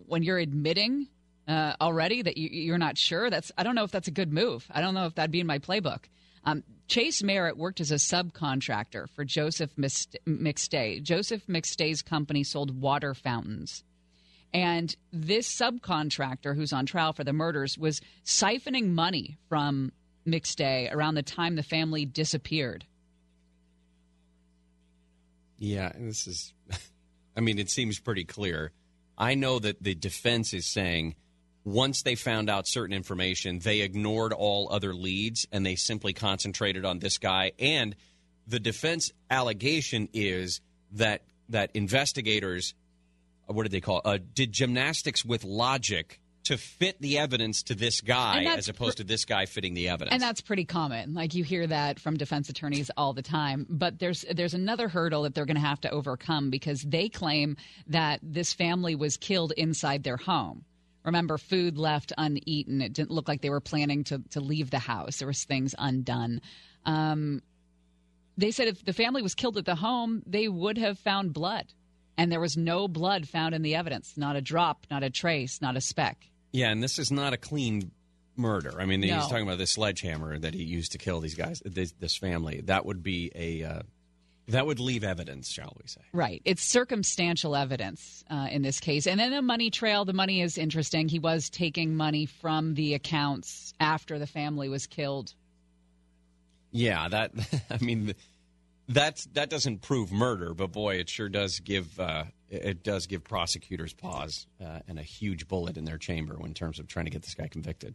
when 0.09 0.25
you're 0.25 0.39
admitting 0.39 1.07
uh, 1.49 1.75
already 1.81 2.23
that 2.23 2.37
you, 2.37 2.49
you're 2.51 2.79
not 2.79 2.99
sure, 2.99 3.31
that's 3.31 3.51
I 3.57 3.63
don't 3.63 3.75
know 3.75 3.85
if 3.85 3.91
that's 3.91 4.09
a 4.09 4.13
good 4.13 4.33
move. 4.33 4.67
I 4.71 4.81
don't 4.81 4.95
know 4.95 5.07
if 5.07 5.15
that'd 5.15 5.31
be 5.31 5.41
in 5.41 5.47
my 5.47 5.59
playbook. 5.59 6.05
Um, 6.45 6.63
Chase 6.87 7.23
Merritt 7.23 7.57
worked 7.57 7.81
as 7.81 7.91
a 7.91 7.97
subcontractor 7.97 9.09
for 9.11 9.25
Joseph 9.25 9.75
McStay. 9.77 11.03
Joseph 11.03 11.47
McStay's 11.47 12.03
company 12.03 12.45
sold 12.45 12.81
water 12.81 13.15
fountains. 13.15 13.83
And 14.55 14.95
this 15.13 15.55
subcontractor 15.55 16.55
who's 16.55 16.73
on 16.73 16.87
trial 16.87 17.13
for 17.13 17.25
the 17.25 17.35
murders 17.35 17.77
was 17.77 18.01
siphoning 18.25 18.95
money 18.95 19.37
from 19.49 19.93
McStay 20.27 20.93
around 20.93 21.15
the 21.17 21.23
time 21.23 21.57
the 21.57 21.63
family 21.63 22.07
disappeared. 22.07 22.87
Yeah, 25.59 25.91
and 25.95 26.09
this 26.09 26.27
is, 26.27 26.55
I 27.37 27.41
mean, 27.41 27.59
it 27.59 27.69
seems 27.69 27.99
pretty 27.99 28.25
clear. 28.25 28.73
I 29.19 29.35
know 29.35 29.59
that 29.59 29.83
the 29.83 29.95
defense 29.95 30.55
is 30.55 30.67
saying 30.67 31.17
once 31.65 32.03
they 32.03 32.15
found 32.15 32.49
out 32.49 32.67
certain 32.67 32.95
information, 32.95 33.59
they 33.59 33.81
ignored 33.81 34.33
all 34.33 34.69
other 34.71 34.95
leads 34.95 35.47
and 35.53 35.65
they 35.65 35.77
simply 35.77 36.13
concentrated 36.13 36.85
on 36.85 36.99
this 36.99 37.19
guy. 37.19 37.53
And 37.59 37.95
the 38.47 38.61
defense 38.61 39.13
allegation 39.31 40.09
is 40.13 40.61
that 40.93 41.23
that 41.51 41.71
investigators, 41.75 42.75
uh, 43.49 43.53
what 43.53 43.65
did 43.65 43.73
they 43.73 43.81
call 43.81 43.99
it? 43.99 44.07
Uh, 44.07 44.19
did 44.35 44.53
gymnastics 44.53 45.25
with 45.25 45.45
logic 45.45 46.21
to 46.49 46.57
fit 46.57 46.99
the 47.03 47.19
evidence 47.19 47.63
to 47.65 47.75
this 47.75 48.01
guy 48.01 48.45
as 48.45 48.71
opposed 48.71 48.97
to 48.97 49.05
this 49.05 49.27
guy 49.27 49.45
fitting 49.45 49.75
the 49.75 49.91
evidence. 49.91 50.15
And 50.15 50.23
that's 50.23 50.41
pretty 50.41 50.65
common. 50.65 51.13
Like 51.13 51.35
you 51.35 51.45
hear 51.45 51.67
that 51.67 52.01
from 52.01 52.17
defense 52.17 52.49
attorneys 52.49 52.91
all 52.97 53.13
the 53.13 53.21
time. 53.21 53.67
But 53.69 53.99
there's 53.99 54.25
there's 54.33 54.55
another 54.55 54.89
hurdle 54.89 55.25
that 55.25 55.35
they're 55.35 55.45
going 55.45 55.57
to 55.57 55.61
have 55.61 55.83
to 55.83 55.91
overcome 55.91 56.49
because 56.49 56.81
they 56.81 57.11
claim 57.11 57.59
that 57.89 58.21
this 58.23 58.55
family 58.55 58.95
was 58.95 59.19
killed 59.19 59.53
inside 59.59 60.05
their 60.05 60.17
home. 60.17 60.65
Remember, 61.09 61.39
food 61.39 61.79
left 61.79 62.13
uneaten. 62.19 62.83
It 62.83 62.93
didn't 62.93 63.11
look 63.11 63.29
like 63.29 63.41
they 63.41 63.49
were 63.49 63.61
planning 63.61 64.05
to 64.05 64.23
to 64.31 64.41
leave 64.41 64.71
the 64.71 64.79
house. 64.79 65.19
There 65.19 65.29
was 65.29 65.43
things 65.45 65.75
undone. 65.79 66.43
Um, 66.85 67.43
they 68.37 68.51
said 68.51 68.69
if 68.69 68.85
the 68.85 68.93
family 68.93 69.23
was 69.23 69.35
killed 69.35 69.57
at 69.57 69.65
the 69.65 69.75
home, 69.75 70.23
they 70.27 70.49
would 70.49 70.77
have 70.77 70.99
found 70.99 71.33
blood, 71.33 71.73
and 72.19 72.31
there 72.31 72.41
was 72.41 72.59
no 72.59 72.89
blood 72.89 73.27
found 73.27 73.55
in 73.55 73.63
the 73.63 73.75
evidence. 73.75 74.19
Not 74.19 74.37
a 74.37 74.43
drop, 74.43 74.87
not 74.91 75.03
a 75.03 75.09
trace, 75.09 75.63
not 75.63 75.77
a 75.77 75.81
speck. 75.81 76.29
Yeah, 76.53 76.71
and 76.71 76.83
this 76.83 76.99
is 76.99 77.11
not 77.11 77.33
a 77.33 77.39
clean 77.39 77.91
murder. 78.37 78.79
I 78.79 78.85
mean, 78.85 79.03
he's 79.03 79.13
talking 79.29 79.43
about 79.43 79.59
this 79.59 79.73
sledgehammer 79.73 80.39
that 80.39 80.53
he 80.53 80.63
used 80.63 80.93
to 80.93 80.99
kill 80.99 81.21
these 81.21 81.35
guys, 81.35 81.63
this, 81.65 81.93
this 81.93 82.17
family. 82.17 82.61
That 82.61 82.85
would 82.85 83.03
be 83.03 83.33
a 83.35 83.65
uh, 83.65 83.83
that 84.49 84.67
would 84.67 84.81
leave 84.81 85.05
evidence, 85.05 85.51
shall 85.51 85.77
we 85.81 85.87
say? 85.87 86.01
Right. 86.13 86.43
It's 86.45 86.63
circumstantial 86.63 87.55
evidence 87.55 88.25
uh, 88.31 88.49
in 88.51 88.63
this 88.63 88.81
case. 88.81 89.07
And 89.07 89.21
then 89.21 89.31
the 89.31 89.43
money 89.43 89.71
trail, 89.71 90.05
the 90.05 90.13
money 90.13 90.41
is 90.41 90.59
interesting. 90.59 91.09
He 91.09 91.19
was 91.19 91.51
taking 91.51 91.95
money 91.97 92.27
from 92.27 92.75
the 92.75 92.95
accounts 92.95 93.75
after 93.79 94.19
the 94.19 94.27
family 94.27 94.69
was 94.69 94.87
killed. 94.87 95.35
Yeah, 96.71 97.09
that. 97.09 97.33
I 97.71 97.79
mean, 97.83 98.15
that's 98.89 99.27
that 99.35 99.51
doesn't 99.51 99.83
prove 99.83 100.11
murder, 100.11 100.55
but 100.55 100.73
boy, 100.73 100.97
it 100.97 101.09
sure 101.09 101.29
does 101.29 101.61
give 101.61 101.99
uh, 102.01 102.25
it 102.51 102.83
does 102.83 103.07
give 103.07 103.25
prosecutors 103.25 103.93
pause 103.93 104.47
uh, 104.65 104.81
and 104.89 104.99
a 104.99 105.03
huge 105.03 105.47
bullet 105.49 105.77
in 105.77 105.85
their 105.85 105.99
chamber 105.99 106.39
in 106.45 106.55
terms 106.55 106.79
of 106.79 106.87
trying 106.87 107.05
to 107.05 107.11
get 107.11 107.23
this 107.23 107.35
guy 107.35 107.49
convicted. 107.49 107.95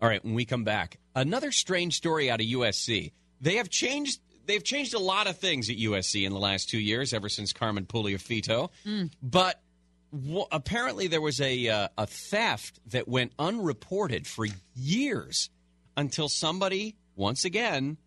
All 0.00 0.08
right, 0.08 0.24
when 0.24 0.34
we 0.34 0.44
come 0.44 0.64
back, 0.64 0.98
another 1.14 1.52
strange 1.52 1.96
story 1.96 2.30
out 2.30 2.40
of 2.40 2.46
USC. 2.46 3.12
They 3.40 3.56
have 3.56 3.68
changed. 3.68 4.20
They've 4.46 4.62
changed 4.64 4.94
a 4.94 4.98
lot 4.98 5.26
of 5.26 5.38
things 5.38 5.70
at 5.70 5.76
USC 5.76 6.24
in 6.24 6.32
the 6.32 6.38
last 6.38 6.68
two 6.68 6.78
years, 6.78 7.12
ever 7.12 7.28
since 7.28 7.52
Carmen 7.52 7.86
Puliafito. 7.86 8.70
But 9.22 9.60
w- 10.12 10.46
apparently, 10.50 11.06
there 11.08 11.20
was 11.20 11.40
a 11.40 11.68
uh, 11.68 11.88
a 11.98 12.06
theft 12.06 12.80
that 12.90 13.08
went 13.08 13.32
unreported 13.38 14.26
for 14.26 14.46
years 14.74 15.50
until 15.96 16.28
somebody 16.28 16.96
once 17.16 17.44
again 17.44 17.98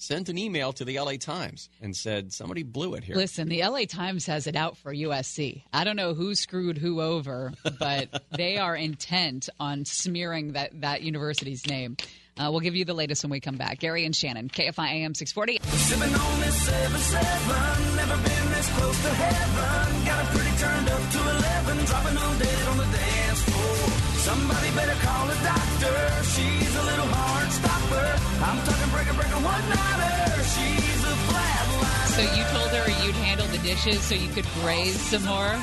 sent 0.00 0.28
an 0.28 0.38
email 0.38 0.72
to 0.72 0.84
the 0.84 0.98
LA 0.98 1.16
Times 1.16 1.68
and 1.82 1.94
said 1.94 2.32
somebody 2.32 2.62
blew 2.62 2.94
it 2.94 3.02
here. 3.04 3.16
Listen, 3.16 3.48
the 3.48 3.62
LA 3.64 3.84
Times 3.84 4.26
has 4.26 4.46
it 4.46 4.54
out 4.56 4.76
for 4.76 4.94
USC. 4.94 5.64
I 5.72 5.84
don't 5.84 5.96
know 5.96 6.14
who 6.14 6.34
screwed 6.34 6.78
who 6.78 7.00
over, 7.00 7.52
but 7.78 8.22
they 8.36 8.58
are 8.58 8.76
intent 8.76 9.48
on 9.58 9.84
smearing 9.84 10.52
that, 10.52 10.80
that 10.80 11.02
university's 11.02 11.66
name. 11.66 11.96
Uh, 12.38 12.50
we'll 12.50 12.60
give 12.60 12.76
you 12.76 12.84
the 12.84 12.94
latest 12.94 13.24
when 13.24 13.30
we 13.30 13.40
come 13.40 13.56
back. 13.56 13.78
Gary 13.80 14.04
and 14.04 14.14
Shannon, 14.14 14.48
KFI 14.48 15.02
AM 15.02 15.14
640. 15.14 15.58
Sipping 15.76 16.14
on 16.14 16.40
this 16.40 16.68
7-7, 16.70 17.96
never 17.96 18.14
been 18.14 18.46
this 18.54 18.68
close 18.78 19.02
to 19.02 19.10
heaven. 19.10 20.04
Got 20.06 20.24
it 20.24 20.28
pretty 20.30 20.54
turned 20.58 20.88
up 20.88 21.02
to 21.10 21.18
11, 21.18 21.84
dropping 21.86 22.16
on 22.16 22.38
dead 22.38 22.68
on 22.68 22.76
the 22.78 22.88
dance 22.94 23.42
floor. 23.42 23.74
Somebody 24.22 24.70
better 24.70 24.98
call 25.02 25.26
a 25.26 25.34
doctor, 25.42 25.98
she's 26.30 26.74
a 26.76 26.84
little 26.84 27.10
hard 27.10 27.50
stopper. 27.50 28.06
I'm 28.38 28.58
talking 28.62 28.90
breaker, 28.94 29.14
breaker, 29.18 29.40
one-nighter, 29.42 30.42
she's 30.46 31.02
a 31.02 31.14
flatliner. 31.26 32.06
So 32.14 32.22
you 32.22 32.44
told 32.54 32.70
her 32.70 32.86
you'd 33.02 33.18
handle 33.26 33.46
the 33.48 33.58
dishes 33.58 34.00
so 34.02 34.14
you 34.14 34.28
could 34.30 34.46
graze 34.62 35.00
some 35.00 35.24
more? 35.24 35.58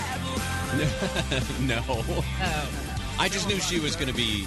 no. 1.61 1.79
Oh. 1.87 2.25
I 3.17 3.29
just 3.29 3.47
knew 3.47 3.59
she 3.59 3.79
was 3.79 3.95
going 3.95 4.09
to 4.09 4.13
be, 4.13 4.45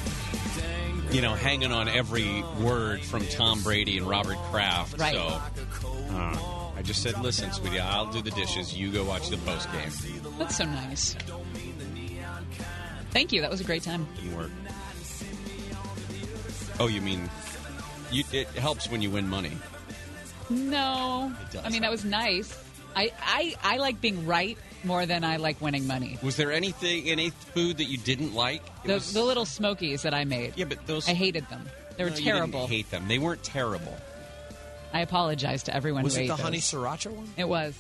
you 1.11 1.23
know, 1.23 1.35
hanging 1.35 1.73
on 1.73 1.89
every 1.89 2.43
word 2.61 3.03
from 3.03 3.27
Tom 3.27 3.63
Brady 3.63 3.99
and 3.99 4.07
Robert 4.07 4.37
Kraft. 4.51 4.99
Right. 4.99 5.15
So 5.15 5.41
uh, 6.11 6.71
I 6.77 6.83
just 6.83 7.03
said, 7.03 7.21
listen, 7.21 7.53
sweetie, 7.53 7.81
I'll 7.81 8.11
do 8.11 8.23
the 8.23 8.31
dishes. 8.31 8.75
You 8.75 8.91
go 8.91 9.05
watch 9.05 9.29
the 9.29 9.39
post 9.39 9.69
game. 9.73 9.91
That's 10.39 10.57
so 10.57 10.65
nice. 10.65 11.17
Thank 13.11 13.33
you. 13.33 13.41
That 13.41 13.51
was 13.51 13.61
a 13.61 13.65
great 13.65 13.83
time. 13.83 14.07
Didn't 14.17 14.37
work. 14.37 14.51
Oh, 16.81 16.87
you 16.87 17.01
mean 17.01 17.29
you, 18.11 18.25
it 18.33 18.49
helps 18.51 18.91
when 18.91 19.03
you 19.03 19.11
win 19.11 19.29
money? 19.29 19.53
No. 20.51 21.33
I 21.63 21.71
mean, 21.71 21.83
that 21.83 21.91
was 21.91 22.05
nice. 22.05 22.57
I, 22.97 23.13
I, 23.23 23.55
I 23.63 23.77
like 23.79 24.01
being 24.01 24.27
right 24.27 24.57
more 24.85 25.07
than 25.07 25.25
I 25.25 25.37
like 25.37 25.61
winning 25.61 25.87
money. 25.87 26.19
Was 26.23 26.37
there 26.37 26.53
anything, 26.53 27.09
any 27.09 27.31
food 27.31 27.79
that 27.79 27.85
you 27.85 27.99
didn't 27.99 28.35
like? 28.35 28.63
It 28.85 28.89
The, 28.89 28.95
was- 28.95 29.13
the 29.13 29.25
little 29.25 29.45
smokies 29.45 30.03
that 30.03 30.15
I 30.15 30.25
made. 30.25 30.55
yeah, 30.57 30.65
but 30.67 30.87
those 30.87 31.09
I 31.09 31.13
hated 31.15 31.49
them. 31.49 31.69
They 31.97 32.05
were 32.05 32.11
No, 32.11 32.17
you 32.17 32.23
didn't 32.25 32.35
terrible. 32.37 32.67
hate 32.69 32.91
them. 32.91 33.09
They 33.09 33.19
weren't 33.19 33.43
terrible. 33.43 33.97
I 34.93 35.01
apologize 35.01 35.65
to 35.65 35.75
everyone 35.75 36.05
Was 36.05 36.15
who 36.17 36.23
it 36.23 36.29
the 36.29 36.35
those. 36.35 36.41
honey 36.41 36.59
sriracha 36.59 37.11
one? 37.11 37.29
It 37.37 37.49
was. 37.49 37.75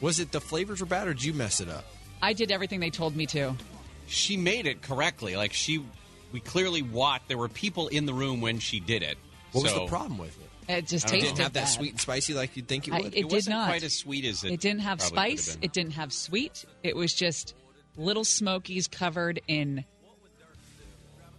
Was 0.00 0.20
it 0.20 0.32
the 0.32 0.40
flavors 0.40 0.80
were 0.80 0.86
bad, 0.86 1.08
or 1.08 1.12
did 1.14 1.24
you 1.24 1.34
mess 1.34 1.60
it 1.60 1.68
up? 1.68 1.84
I 2.22 2.32
did 2.32 2.50
everything 2.50 2.80
they 2.80 2.90
told 2.90 3.14
me 3.16 3.26
to. 3.26 3.54
She 4.06 4.36
made 4.36 4.66
it 4.66 4.80
correctly. 4.82 5.36
Like 5.36 5.52
she, 5.52 5.84
we 6.32 6.40
clearly 6.40 6.82
watched. 6.82 7.28
There 7.28 7.36
were 7.38 7.48
people 7.48 7.88
in 7.88 8.06
the 8.06 8.14
room 8.14 8.40
when 8.40 8.58
she 8.58 8.80
did 8.80 9.02
it. 9.02 9.18
What 9.52 9.64
was 9.64 9.74
the 9.74 9.86
problem 9.86 10.16
with 10.18 10.38
it? 10.40 10.49
It 10.68 10.86
just 10.86 11.06
I 11.06 11.10
tasted 11.10 11.26
Didn't 11.28 11.38
have 11.44 11.52
that 11.54 11.60
bad. 11.64 11.68
sweet 11.68 11.90
and 11.92 12.00
spicy 12.00 12.34
like 12.34 12.56
you'd 12.56 12.68
think 12.68 12.86
it 12.88 12.94
I- 12.94 12.98
would. 13.00 13.06
it, 13.14 13.22
did 13.22 13.32
wasn't 13.32 13.56
not. 13.56 13.68
quite 13.68 13.82
as 13.82 13.96
sweet 13.96 14.24
as 14.24 14.44
it 14.44 14.52
It 14.52 14.60
didn't 14.60 14.80
have 14.82 14.98
probably 14.98 15.16
could 15.18 15.30
have 15.30 15.40
spice. 15.40 15.58
It 15.62 15.72
didn't 15.72 15.92
have 15.92 16.12
sweet. 16.12 16.64
It 16.82 16.94
was 16.96 17.12
just 17.14 17.54
little 17.96 18.24
smokies 18.24 18.86
covered 18.86 19.40
in 19.48 19.84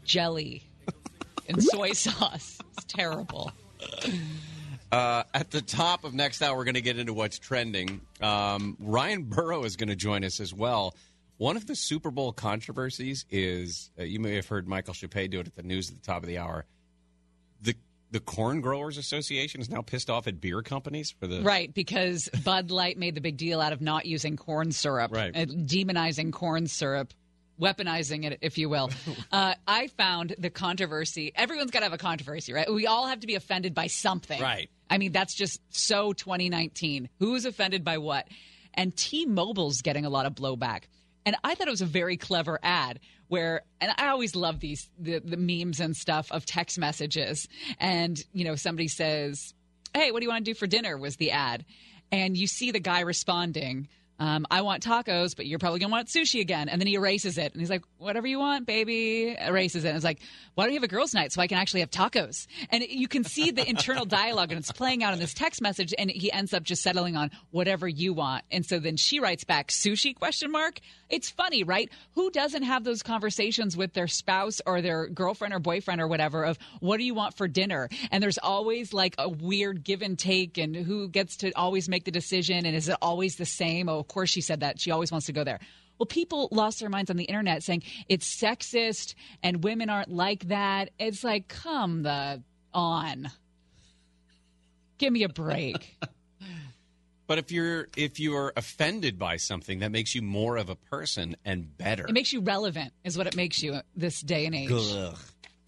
jelly 0.04 0.64
and 1.48 1.64
soy 1.72 1.94
sauce. 1.94 2.60
It's 2.78 2.86
terrible. 2.86 3.52
Uh, 4.92 5.24
at 5.34 5.52
the 5.52 5.62
top 5.62 6.04
of 6.04 6.14
next 6.14 6.42
hour, 6.42 6.58
we're 6.58 6.66
going 6.66 6.74
to 6.76 6.82
get 6.82 7.00
into 7.00 7.14
what's 7.14 7.40
trending. 7.40 8.02
Um, 8.20 8.76
Ryan 8.80 9.24
Burrow 9.24 9.64
is 9.64 9.76
going 9.78 9.90
to 9.90 9.96
join 9.96 10.24
us 10.26 10.40
as 10.40 10.54
well. 10.54 10.96
One 11.38 11.56
of 11.56 11.66
the 11.66 11.76
Super 11.76 12.12
Bowl 12.12 12.34
controversies 12.34 13.26
is 13.32 13.90
uh, 13.98 14.04
you 14.04 14.20
may 14.20 14.36
have 14.36 14.48
heard 14.48 14.68
Michael 14.68 14.94
Shappee 14.94 15.28
do 15.30 15.40
it 15.40 15.48
at 15.48 15.56
the 15.56 15.64
news 15.64 15.90
at 15.90 15.96
the 15.96 16.06
top 16.06 16.22
of 16.24 16.28
the 16.28 16.38
hour. 16.38 16.66
The 18.12 18.20
Corn 18.20 18.60
Growers 18.62 18.98
Association 18.98 19.62
is 19.62 19.70
now 19.70 19.82
pissed 19.82 20.10
off 20.10 20.28
at 20.28 20.42
beer 20.42 20.62
companies 20.62 21.12
for 21.12 21.28
the 21.28 21.42
Right, 21.42 21.74
because 21.74 22.30
Bud 22.44 22.70
Light 22.70 22.98
made 22.98 23.16
the 23.16 23.22
big 23.22 23.38
deal 23.38 23.62
out 23.62 23.72
of 23.74 23.82
not 23.82 24.06
using 24.06 24.36
corn 24.36 24.72
syrup, 24.72 25.12
Right. 25.12 25.32
and 25.34 25.68
demonizing 25.70 26.34
corn 26.34 26.68
syrup, 26.68 27.14
weaponizing 27.60 28.26
it, 28.26 28.40
if 28.42 28.58
you 28.58 28.68
will. 28.70 28.90
uh, 29.32 29.54
I 29.68 29.88
found 29.88 30.36
the 30.38 30.50
controversy. 30.50 31.32
Everyone's 31.36 31.72
got 31.72 31.80
to 31.80 31.86
have 31.86 31.94
a 31.94 31.98
controversy, 31.98 32.52
right? 32.54 32.72
We 32.72 32.86
all 32.88 33.08
have 33.08 33.22
to 33.22 33.28
be 33.28 33.36
offended 33.36 33.74
by 33.74 33.88
something, 33.88 34.42
Right. 34.42 34.70
I 34.90 34.98
mean, 34.98 35.14
that's 35.14 35.34
just 35.34 35.62
so 35.70 36.12
2019. 36.12 37.08
Who's 37.20 37.46
offended 37.46 37.86
by 37.86 37.98
what? 38.00 38.28
And 38.74 38.94
T-Mobile's 38.96 39.82
getting 39.82 40.06
a 40.06 40.10
lot 40.10 40.26
of 40.26 40.34
blowback. 40.36 40.84
And 41.26 41.36
I 41.44 41.56
thought 41.56 41.68
it 41.68 41.72
was 41.72 41.82
a 41.82 41.86
very 41.86 42.18
clever 42.18 42.60
ad 42.64 43.00
where, 43.28 43.62
and 43.80 43.94
I 43.98 44.10
always 44.10 44.36
love 44.36 44.60
these 44.60 44.90
the, 45.00 45.20
the 45.20 45.38
memes 45.38 45.80
and 45.80 45.96
stuff 45.96 46.32
of 46.32 46.46
text 46.46 46.78
messages. 46.80 47.48
And 47.80 48.22
you 48.34 48.44
know, 48.44 48.56
somebody 48.56 48.88
says, 48.88 49.54
"Hey, 49.94 50.12
what 50.12 50.20
do 50.20 50.26
you 50.26 50.30
want 50.30 50.46
to 50.46 50.52
do 50.52 50.56
for 50.56 50.68
dinner?" 50.68 50.98
Was 50.98 51.16
the 51.18 51.32
ad, 51.32 51.66
and 52.12 52.38
you 52.38 52.48
see 52.48 52.72
the 52.72 52.80
guy 52.80 53.02
responding. 53.02 53.88
Um, 54.22 54.46
I 54.52 54.62
want 54.62 54.84
tacos, 54.84 55.36
but 55.36 55.48
you're 55.48 55.58
probably 55.58 55.80
gonna 55.80 55.92
want 55.92 56.08
sushi 56.08 56.42
again. 56.42 56.70
And 56.70 56.80
then 56.80 56.86
he 56.86 56.94
erases 56.94 57.40
it, 57.40 57.54
and 57.54 57.60
he's 57.60 57.72
like, 57.72 57.82
"Whatever 57.98 58.28
you 58.28 58.38
want, 58.38 58.68
baby." 58.68 59.36
Erases 59.36 59.84
it. 59.84 59.88
And 59.88 59.96
it's 59.96 60.06
like, 60.06 60.20
"Why 60.54 60.64
don't 60.64 60.74
you 60.74 60.80
have 60.80 60.84
a 60.84 60.88
girls' 60.88 61.16
night 61.16 61.32
so 61.32 61.42
I 61.42 61.48
can 61.48 61.58
actually 61.58 61.80
have 61.80 61.90
tacos?" 61.90 62.46
And 62.70 62.84
you 62.84 63.08
can 63.08 63.24
see 63.24 63.50
the 63.50 63.68
internal 63.68 64.06
dialogue, 64.22 64.52
and 64.52 64.60
it's 64.60 64.72
playing 64.72 65.04
out 65.04 65.14
in 65.14 65.20
this 65.20 65.34
text 65.34 65.60
message. 65.60 65.92
And 65.98 66.12
he 66.12 66.32
ends 66.32 66.54
up 66.54 66.62
just 66.62 66.84
settling 66.84 67.18
on 67.18 67.32
whatever 67.50 67.88
you 67.88 68.14
want. 68.14 68.44
And 68.52 68.64
so 68.64 68.78
then 68.78 68.96
she 68.96 69.20
writes 69.20 69.44
back, 69.44 69.70
"Sushi?" 69.70 70.16
Question 70.16 70.52
mark. 70.52 70.80
It's 71.10 71.32
funny, 71.32 71.64
right? 71.64 71.90
Who 72.14 72.30
doesn't 72.30 72.64
have 72.64 72.84
those 72.84 73.02
conversations 73.02 73.76
with 73.76 73.94
their 73.94 74.08
spouse 74.08 74.62
or 74.68 74.82
their 74.82 75.08
girlfriend 75.08 75.54
or 75.56 75.60
boyfriend 75.60 76.00
or 76.00 76.08
whatever 76.08 76.44
of 76.44 76.60
what 76.80 76.98
do 76.98 77.04
you 77.04 77.16
want 77.16 77.36
for 77.36 77.48
dinner? 77.48 77.90
And 78.12 78.22
there's 78.22 78.38
always 78.38 78.94
like 78.94 79.16
a 79.18 79.28
weird 79.28 79.84
give 79.84 80.04
and 80.04 80.18
take, 80.18 80.60
and 80.60 80.76
who 80.76 81.10
gets 81.10 81.38
to 81.38 81.52
always 81.54 81.90
make 81.90 82.06
the 82.06 82.12
decision, 82.12 82.68
and 82.68 82.76
is 82.76 82.88
it 82.88 82.98
always 83.02 83.36
the 83.36 83.48
same? 83.48 83.90
Oh, 83.90 84.04
course 84.12 84.30
she 84.30 84.42
said 84.42 84.60
that. 84.60 84.80
She 84.80 84.92
always 84.92 85.12
wants 85.12 85.26
to 85.28 85.34
go 85.34 85.44
there. 85.44 85.60
Well, 85.98 86.08
people 86.08 86.50
lost 86.52 86.80
their 86.80 86.90
minds 86.90 87.10
on 87.10 87.18
the 87.18 87.26
internet 87.26 87.64
saying 87.64 87.84
it's 88.10 88.28
sexist 88.28 89.14
and 89.44 89.64
women 89.64 89.90
aren't 89.90 90.12
like 90.12 90.48
that. 90.48 90.90
It's 90.98 91.24
like, 91.24 91.48
come 91.48 92.04
the 92.04 92.42
on. 92.74 93.30
Give 94.98 95.14
me 95.14 95.24
a 95.24 95.30
break. 95.30 95.98
But 97.32 97.38
if 97.38 97.50
you're 97.50 97.88
if 97.96 98.20
you 98.20 98.36
are 98.36 98.52
offended 98.58 99.18
by 99.18 99.38
something, 99.38 99.80
that 99.80 99.92
makes 99.94 100.14
you 100.14 100.22
more 100.22 100.58
of 100.58 100.70
a 100.70 100.76
person 100.76 101.38
and 101.46 101.78
better. 101.78 102.06
it 102.06 102.12
makes 102.12 102.34
you 102.34 102.42
relevant, 102.42 102.92
is 103.06 103.18
what 103.18 103.26
it 103.26 103.38
makes 103.38 103.64
you 103.64 103.80
this 103.96 104.20
day 104.20 104.46
and 104.46 104.54
age. 104.54 104.70
Ugh. 104.70 105.18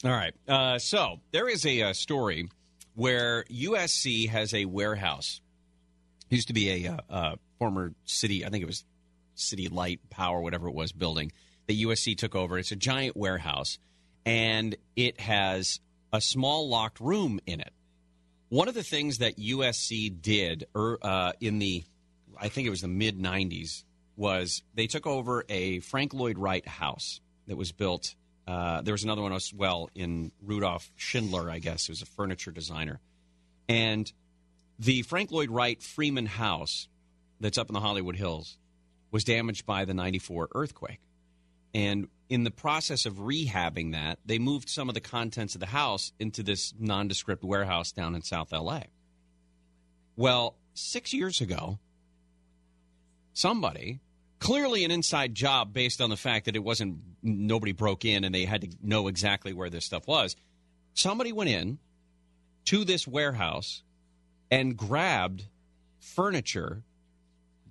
All 0.03 0.11
right. 0.11 0.33
Uh, 0.45 0.77
so 0.77 1.21
there 1.31 1.47
is 1.47 1.65
a, 1.65 1.83
uh 1.83 1.93
story 1.93 2.49
where 2.95 3.45
USC 3.45 4.27
has 4.27 4.53
a 4.53 4.65
warehouse. 4.65 5.39
Used 6.29 6.49
to 6.49 6.53
be 6.53 6.85
a 6.85 6.91
uh, 6.91 6.97
uh, 7.09 7.35
former 7.59 7.93
city, 8.05 8.45
I 8.45 8.49
think 8.49 8.63
it 8.63 8.67
was 8.67 8.83
City 9.35 9.67
Light 9.67 9.99
Power, 10.09 10.41
whatever 10.41 10.67
it 10.67 10.75
was, 10.75 10.91
building 10.91 11.31
that 11.67 11.77
USC 11.77 12.17
took 12.17 12.35
over. 12.35 12.57
It's 12.57 12.71
a 12.71 12.75
giant 12.75 13.15
warehouse, 13.15 13.77
and 14.25 14.75
it 14.95 15.19
has 15.19 15.79
a 16.11 16.21
small 16.21 16.69
locked 16.69 16.99
room 16.99 17.39
in 17.45 17.59
it. 17.59 17.73
One 18.49 18.67
of 18.67 18.75
the 18.75 18.83
things 18.83 19.17
that 19.17 19.37
USC 19.37 20.21
did 20.21 20.65
er, 20.75 20.97
uh, 21.01 21.31
in 21.39 21.59
the, 21.59 21.83
I 22.39 22.49
think 22.49 22.67
it 22.67 22.69
was 22.69 22.81
the 22.81 22.87
mid 22.87 23.19
90s, 23.19 23.83
was 24.15 24.61
they 24.75 24.85
took 24.87 25.07
over 25.07 25.43
a 25.49 25.79
Frank 25.79 26.13
Lloyd 26.13 26.37
Wright 26.37 26.67
house 26.67 27.19
that 27.47 27.57
was 27.57 27.71
built. 27.71 28.13
Uh, 28.45 28.81
there 28.81 28.93
was 28.93 29.03
another 29.03 29.21
one 29.21 29.33
as 29.33 29.51
well 29.53 29.89
in 29.95 30.31
Rudolph 30.41 30.91
Schindler, 30.95 31.49
I 31.49 31.59
guess, 31.59 31.87
who's 31.87 32.01
a 32.01 32.05
furniture 32.05 32.51
designer. 32.51 32.99
And 33.67 34.11
the 34.77 35.01
Frank 35.03 35.31
Lloyd 35.31 35.49
Wright 35.49 35.81
Freeman 35.81 36.25
house 36.25 36.87
that's 37.43 37.57
up 37.57 37.69
in 37.69 37.73
the 37.73 37.79
Hollywood 37.81 38.15
Hills 38.15 38.57
was 39.11 39.25
damaged 39.25 39.65
by 39.65 39.85
the 39.85 39.93
94 39.93 40.47
earthquake. 40.55 41.01
And 41.73 42.07
in 42.29 42.45
the 42.45 42.51
process 42.51 43.05
of 43.05 43.15
rehabbing 43.15 43.91
that, 43.91 44.17
they 44.25 44.39
moved 44.39 44.69
some 44.69 44.87
of 44.87 44.95
the 44.95 45.01
contents 45.01 45.53
of 45.53 45.59
the 45.59 45.67
house 45.67 46.13
into 46.19 46.41
this 46.41 46.73
nondescript 46.79 47.43
warehouse 47.43 47.91
down 47.91 48.15
in 48.15 48.21
South 48.21 48.51
LA. 48.51 48.83
Well, 50.15 50.55
six 50.73 51.13
years 51.13 51.41
ago, 51.41 51.79
somebody, 53.33 53.99
clearly 54.39 54.85
an 54.85 54.91
inside 54.91 55.35
job 55.35 55.73
based 55.73 55.99
on 55.99 56.09
the 56.09 56.17
fact 56.17 56.45
that 56.45 56.55
it 56.55 56.63
wasn't, 56.63 56.99
nobody 57.21 57.73
broke 57.73 58.05
in 58.05 58.23
and 58.23 58.33
they 58.33 58.45
had 58.45 58.61
to 58.61 58.69
know 58.81 59.07
exactly 59.07 59.51
where 59.51 59.69
this 59.69 59.83
stuff 59.83 60.07
was. 60.07 60.37
Somebody 60.93 61.33
went 61.33 61.49
in 61.49 61.77
to 62.65 62.85
this 62.85 63.05
warehouse 63.05 63.83
and 64.49 64.77
grabbed 64.77 65.45
furniture 65.99 66.83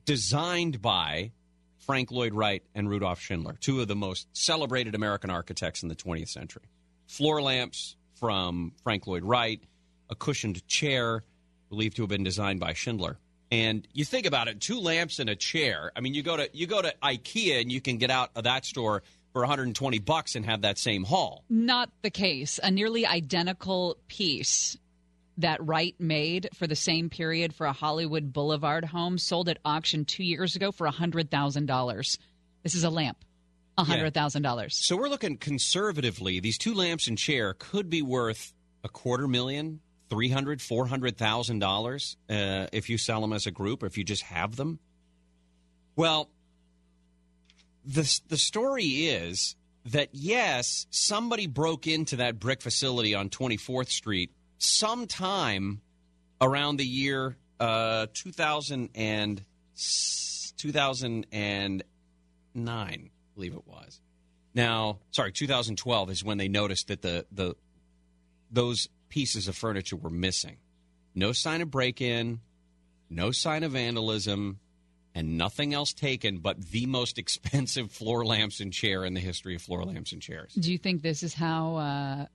designed 0.04 0.82
by 0.82 1.32
Frank 1.78 2.10
Lloyd 2.10 2.34
Wright 2.34 2.62
and 2.74 2.88
Rudolph 2.88 3.20
Schindler, 3.20 3.56
two 3.60 3.80
of 3.80 3.88
the 3.88 3.96
most 3.96 4.28
celebrated 4.32 4.94
American 4.94 5.30
architects 5.30 5.82
in 5.82 5.88
the 5.88 5.96
20th 5.96 6.28
century. 6.28 6.64
Floor 7.06 7.42
lamps 7.42 7.96
from 8.14 8.72
Frank 8.82 9.06
Lloyd 9.06 9.24
Wright, 9.24 9.60
a 10.08 10.14
cushioned 10.14 10.66
chair 10.68 11.24
believed 11.68 11.96
to 11.96 12.02
have 12.02 12.08
been 12.08 12.22
designed 12.22 12.60
by 12.60 12.72
Schindler. 12.72 13.18
And 13.50 13.86
you 13.92 14.04
think 14.04 14.26
about 14.26 14.48
it, 14.48 14.60
two 14.60 14.78
lamps 14.80 15.18
and 15.18 15.28
a 15.28 15.36
chair. 15.36 15.92
I 15.94 16.00
mean, 16.00 16.14
you 16.14 16.22
go 16.22 16.36
to 16.36 16.48
you 16.54 16.66
go 16.66 16.80
to 16.80 16.94
IKEA 17.02 17.60
and 17.60 17.70
you 17.70 17.80
can 17.80 17.98
get 17.98 18.10
out 18.10 18.30
of 18.34 18.44
that 18.44 18.64
store 18.64 19.02
for 19.32 19.42
120 19.42 19.98
bucks 19.98 20.34
and 20.34 20.46
have 20.46 20.62
that 20.62 20.78
same 20.78 21.04
haul. 21.04 21.44
Not 21.50 21.90
the 22.02 22.10
case. 22.10 22.60
A 22.62 22.70
nearly 22.70 23.06
identical 23.06 23.98
piece 24.08 24.76
that 25.42 25.64
Wright 25.64 25.94
made 25.98 26.48
for 26.54 26.66
the 26.66 26.74
same 26.74 27.10
period 27.10 27.54
for 27.54 27.66
a 27.66 27.72
Hollywood 27.72 28.32
Boulevard 28.32 28.84
home 28.84 29.18
sold 29.18 29.48
at 29.48 29.58
auction 29.64 30.04
two 30.04 30.24
years 30.24 30.56
ago 30.56 30.72
for 30.72 30.88
$100,000. 30.88 32.18
This 32.62 32.74
is 32.74 32.84
a 32.84 32.90
lamp. 32.90 33.24
$100,000. 33.78 34.72
So 34.72 34.96
we're 34.96 35.08
looking 35.08 35.38
conservatively. 35.38 36.40
These 36.40 36.58
two 36.58 36.74
lamps 36.74 37.06
and 37.08 37.16
chair 37.16 37.54
could 37.58 37.88
be 37.88 38.02
worth 38.02 38.52
a 38.84 38.88
quarter 38.88 39.26
million, 39.28 39.80
three 40.10 40.28
hundred, 40.28 40.60
four 40.60 40.86
hundred 40.86 41.16
thousand 41.16 41.60
dollars 41.60 42.16
uh, 42.28 42.66
if 42.72 42.90
you 42.90 42.98
sell 42.98 43.20
them 43.20 43.32
as 43.32 43.46
a 43.46 43.50
group, 43.50 43.82
or 43.82 43.86
if 43.86 43.96
you 43.96 44.04
just 44.04 44.22
have 44.24 44.56
them. 44.56 44.78
Well, 45.96 46.28
the 47.84 48.20
the 48.28 48.36
story 48.36 48.84
is 48.84 49.56
that 49.86 50.10
yes, 50.12 50.86
somebody 50.90 51.46
broke 51.46 51.86
into 51.86 52.16
that 52.16 52.38
brick 52.38 52.60
facility 52.60 53.14
on 53.14 53.30
Twenty 53.30 53.56
Fourth 53.56 53.90
Street 53.90 54.32
sometime 54.62 55.80
around 56.40 56.76
the 56.76 56.86
year 56.86 57.36
uh, 57.60 58.06
2000 58.12 58.90
and 58.94 59.44
2009, 60.56 61.82
I 62.54 63.10
believe 63.34 63.54
it 63.54 63.66
was. 63.66 64.00
Now, 64.54 64.98
sorry, 65.10 65.32
2012 65.32 66.10
is 66.10 66.24
when 66.24 66.38
they 66.38 66.48
noticed 66.48 66.88
that 66.88 67.02
the 67.02 67.26
the 67.32 67.54
those 68.50 68.88
pieces 69.08 69.48
of 69.48 69.56
furniture 69.56 69.96
were 69.96 70.10
missing. 70.10 70.58
No 71.14 71.32
sign 71.32 71.62
of 71.62 71.70
break-in, 71.70 72.40
no 73.08 73.30
sign 73.30 73.62
of 73.62 73.72
vandalism, 73.72 74.58
and 75.14 75.38
nothing 75.38 75.72
else 75.74 75.92
taken 75.92 76.38
but 76.38 76.60
the 76.70 76.86
most 76.86 77.18
expensive 77.24 77.90
floor 77.90 78.24
lamps 78.24 78.60
and 78.60 78.72
chair 78.72 79.04
in 79.04 79.14
the 79.14 79.20
history 79.20 79.54
of 79.54 79.62
floor 79.62 79.84
lamps 79.84 80.12
and 80.12 80.20
chairs. 80.20 80.52
Do 80.54 80.70
you 80.70 80.78
think 80.78 81.02
this 81.02 81.22
is 81.22 81.34
how 81.34 81.76
uh, 81.76 82.26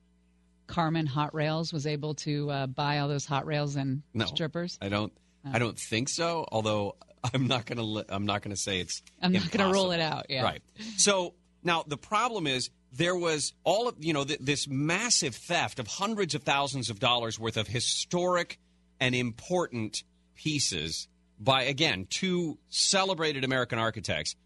Carmen 0.68 1.06
Hot 1.06 1.34
Rails 1.34 1.72
was 1.72 1.86
able 1.86 2.14
to 2.16 2.50
uh, 2.50 2.66
buy 2.68 3.00
all 3.00 3.08
those 3.08 3.26
hot 3.26 3.46
rails 3.46 3.74
and 3.74 4.02
No, 4.14 4.26
strippers? 4.26 4.78
I 4.80 4.88
don't. 4.88 5.12
I 5.50 5.58
don't 5.58 5.78
think 5.78 6.08
so. 6.08 6.46
Although 6.52 6.94
I'm 7.34 7.48
not 7.48 7.66
going 7.66 7.78
to. 7.78 8.04
I'm 8.14 8.26
not 8.26 8.42
to 8.44 8.56
say 8.56 8.80
it's. 8.80 9.02
I'm 9.20 9.32
not 9.32 9.50
going 9.50 9.66
to 9.66 9.72
roll 9.72 9.90
it 9.92 10.00
out. 10.00 10.26
Yeah. 10.28 10.42
Right. 10.42 10.62
So 10.96 11.34
now 11.64 11.84
the 11.86 11.96
problem 11.96 12.46
is 12.46 12.70
there 12.92 13.16
was 13.16 13.52
all 13.64 13.88
of 13.88 13.96
you 13.98 14.12
know 14.12 14.24
th- 14.24 14.40
this 14.40 14.68
massive 14.68 15.34
theft 15.34 15.78
of 15.78 15.86
hundreds 15.86 16.34
of 16.34 16.42
thousands 16.42 16.90
of 16.90 17.00
dollars 17.00 17.38
worth 17.38 17.56
of 17.56 17.66
historic 17.66 18.58
and 19.00 19.14
important 19.14 20.02
pieces 20.34 21.08
by 21.40 21.62
again 21.62 22.06
two 22.08 22.58
celebrated 22.68 23.44
American 23.44 23.78
architects. 23.78 24.36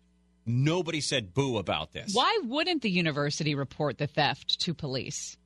Nobody 0.45 1.01
said 1.01 1.35
boo 1.35 1.57
about 1.59 1.93
this. 1.93 2.15
Why 2.15 2.41
wouldn't 2.45 2.83
the 2.83 2.91
university 2.91 3.55
report 3.55 3.99
the 3.99 4.09
theft 4.09 4.61
to 4.63 4.75
police 4.75 5.37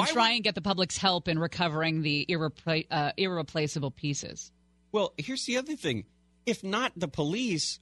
and 0.00 0.08
try 0.08 0.32
and 0.32 0.44
get 0.44 0.54
the 0.54 0.62
public's 0.62 0.96
help 0.96 1.28
in 1.28 1.38
recovering 1.38 2.02
the 2.02 2.26
irrepla- 2.28 2.86
uh, 2.90 3.12
irreplaceable 3.16 3.90
pieces? 3.90 4.52
Well, 4.92 5.12
here's 5.16 5.44
the 5.44 5.56
other 5.56 5.76
thing. 5.76 6.04
If 6.46 6.62
not 6.62 6.92
the 6.96 7.08
police, 7.08 7.80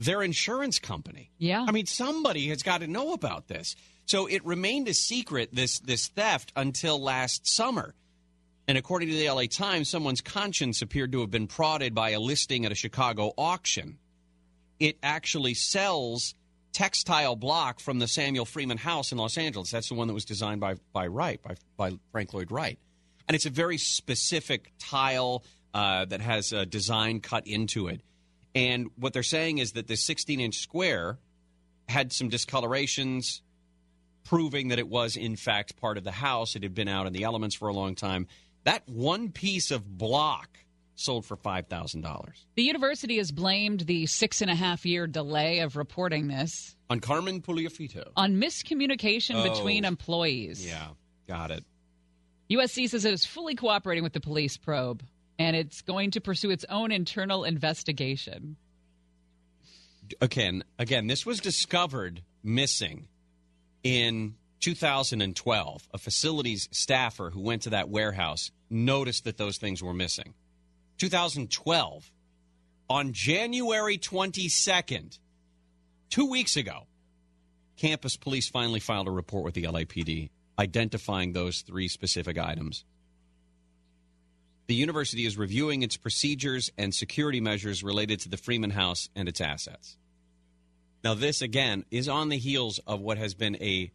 their 0.00 0.22
insurance 0.22 0.78
company. 0.78 1.30
Yeah. 1.38 1.64
I 1.66 1.72
mean, 1.72 1.86
somebody 1.86 2.48
has 2.48 2.62
got 2.62 2.80
to 2.80 2.86
know 2.86 3.12
about 3.12 3.48
this. 3.48 3.76
So 4.06 4.26
it 4.26 4.44
remained 4.44 4.88
a 4.88 4.94
secret, 4.94 5.50
this 5.52 5.80
this 5.80 6.08
theft, 6.08 6.52
until 6.56 7.00
last 7.00 7.46
summer. 7.46 7.94
And 8.66 8.78
according 8.78 9.08
to 9.08 9.14
the 9.14 9.30
LA 9.30 9.44
Times, 9.50 9.88
someone's 9.88 10.20
conscience 10.20 10.82
appeared 10.82 11.12
to 11.12 11.20
have 11.20 11.30
been 11.30 11.46
prodded 11.46 11.94
by 11.94 12.10
a 12.10 12.20
listing 12.20 12.64
at 12.64 12.72
a 12.72 12.74
Chicago 12.74 13.32
auction. 13.36 13.98
It 14.78 14.98
actually 15.02 15.54
sells 15.54 16.34
textile 16.72 17.36
block 17.36 17.80
from 17.80 17.98
the 17.98 18.08
Samuel 18.08 18.44
Freeman 18.44 18.78
House 18.78 19.12
in 19.12 19.18
Los 19.18 19.38
Angeles. 19.38 19.70
That's 19.70 19.88
the 19.88 19.94
one 19.94 20.08
that 20.08 20.14
was 20.14 20.24
designed 20.24 20.60
by 20.60 20.76
by 20.92 21.06
Wright, 21.06 21.40
by, 21.42 21.56
by 21.76 21.98
Frank 22.12 22.32
Lloyd 22.34 22.50
Wright. 22.50 22.78
And 23.26 23.34
it's 23.34 23.46
a 23.46 23.50
very 23.50 23.78
specific 23.78 24.72
tile 24.78 25.44
uh, 25.74 26.06
that 26.06 26.20
has 26.20 26.52
a 26.52 26.64
design 26.64 27.20
cut 27.20 27.46
into 27.46 27.88
it. 27.88 28.00
And 28.54 28.90
what 28.96 29.12
they're 29.12 29.22
saying 29.22 29.58
is 29.58 29.72
that 29.72 29.86
the 29.86 29.96
16 29.96 30.40
inch 30.40 30.56
square 30.56 31.18
had 31.88 32.12
some 32.12 32.28
discolorations, 32.28 33.42
proving 34.24 34.68
that 34.68 34.78
it 34.78 34.88
was, 34.88 35.16
in 35.16 35.36
fact, 35.36 35.76
part 35.76 35.98
of 35.98 36.04
the 36.04 36.10
house. 36.10 36.56
It 36.56 36.62
had 36.62 36.74
been 36.74 36.88
out 36.88 37.06
in 37.06 37.12
the 37.12 37.24
elements 37.24 37.54
for 37.54 37.68
a 37.68 37.72
long 37.72 37.94
time. 37.94 38.26
That 38.64 38.88
one 38.88 39.30
piece 39.30 39.70
of 39.70 39.98
block 39.98 40.58
sold 40.98 41.24
for 41.24 41.36
$5,000. 41.36 42.28
The 42.56 42.62
university 42.62 43.18
has 43.18 43.30
blamed 43.30 43.80
the 43.82 44.06
six 44.06 44.42
and 44.42 44.50
a 44.50 44.54
half 44.54 44.84
year 44.84 45.06
delay 45.06 45.60
of 45.60 45.76
reporting 45.76 46.28
this 46.28 46.76
On 46.90 47.00
Carmen 47.00 47.40
Puliafito. 47.40 48.10
on 48.16 48.34
miscommunication 48.40 49.36
Oh. 49.36 49.48
between 49.54 49.84
employees. 49.84 50.64
Yeah, 50.66 50.88
got 51.26 51.50
it. 51.50 51.64
USC 52.50 52.88
says 52.88 53.04
it 53.04 53.12
is 53.14 53.24
fully 53.24 53.54
cooperating 53.54 54.02
with 54.02 54.12
the 54.14 54.20
police 54.20 54.56
probe 54.56 55.02
and 55.38 55.54
it's 55.54 55.82
going 55.82 56.10
to 56.12 56.20
pursue 56.20 56.50
its 56.50 56.64
own 56.68 56.90
internal 56.90 57.44
investigation. 57.44 58.56
Again, 60.20 60.64
again, 60.78 61.06
this 61.06 61.26
was 61.26 61.38
discovered 61.38 62.22
missing 62.42 63.08
in 63.84 64.34
2012. 64.60 65.88
A 65.92 65.98
facilities 65.98 66.68
staffer 66.72 67.30
who 67.30 67.40
went 67.40 67.62
to 67.62 67.70
that 67.70 67.88
warehouse 67.88 68.50
noticed 68.70 69.24
that 69.24 69.36
those 69.36 69.58
things 69.58 69.82
were 69.82 69.94
missing. 69.94 70.34
2012. 70.98 72.12
On 72.90 73.12
January 73.12 73.98
22nd, 73.98 75.18
two 76.10 76.30
weeks 76.30 76.56
ago, 76.56 76.86
campus 77.76 78.16
police 78.16 78.48
finally 78.48 78.80
filed 78.80 79.08
a 79.08 79.10
report 79.10 79.44
with 79.44 79.54
the 79.54 79.64
LAPD 79.64 80.30
identifying 80.58 81.32
those 81.32 81.60
three 81.60 81.88
specific 81.88 82.38
items. 82.38 82.84
The 84.66 84.74
university 84.74 85.24
is 85.24 85.38
reviewing 85.38 85.82
its 85.82 85.96
procedures 85.96 86.70
and 86.76 86.94
security 86.94 87.40
measures 87.40 87.82
related 87.82 88.20
to 88.20 88.28
the 88.28 88.36
Freeman 88.36 88.70
House 88.70 89.08
and 89.14 89.28
its 89.28 89.40
assets. 89.40 89.96
Now, 91.04 91.14
this 91.14 91.40
again 91.40 91.84
is 91.90 92.08
on 92.08 92.28
the 92.28 92.38
heels 92.38 92.80
of 92.86 93.00
what 93.00 93.18
has 93.18 93.34
been 93.34 93.56
a 93.62 93.92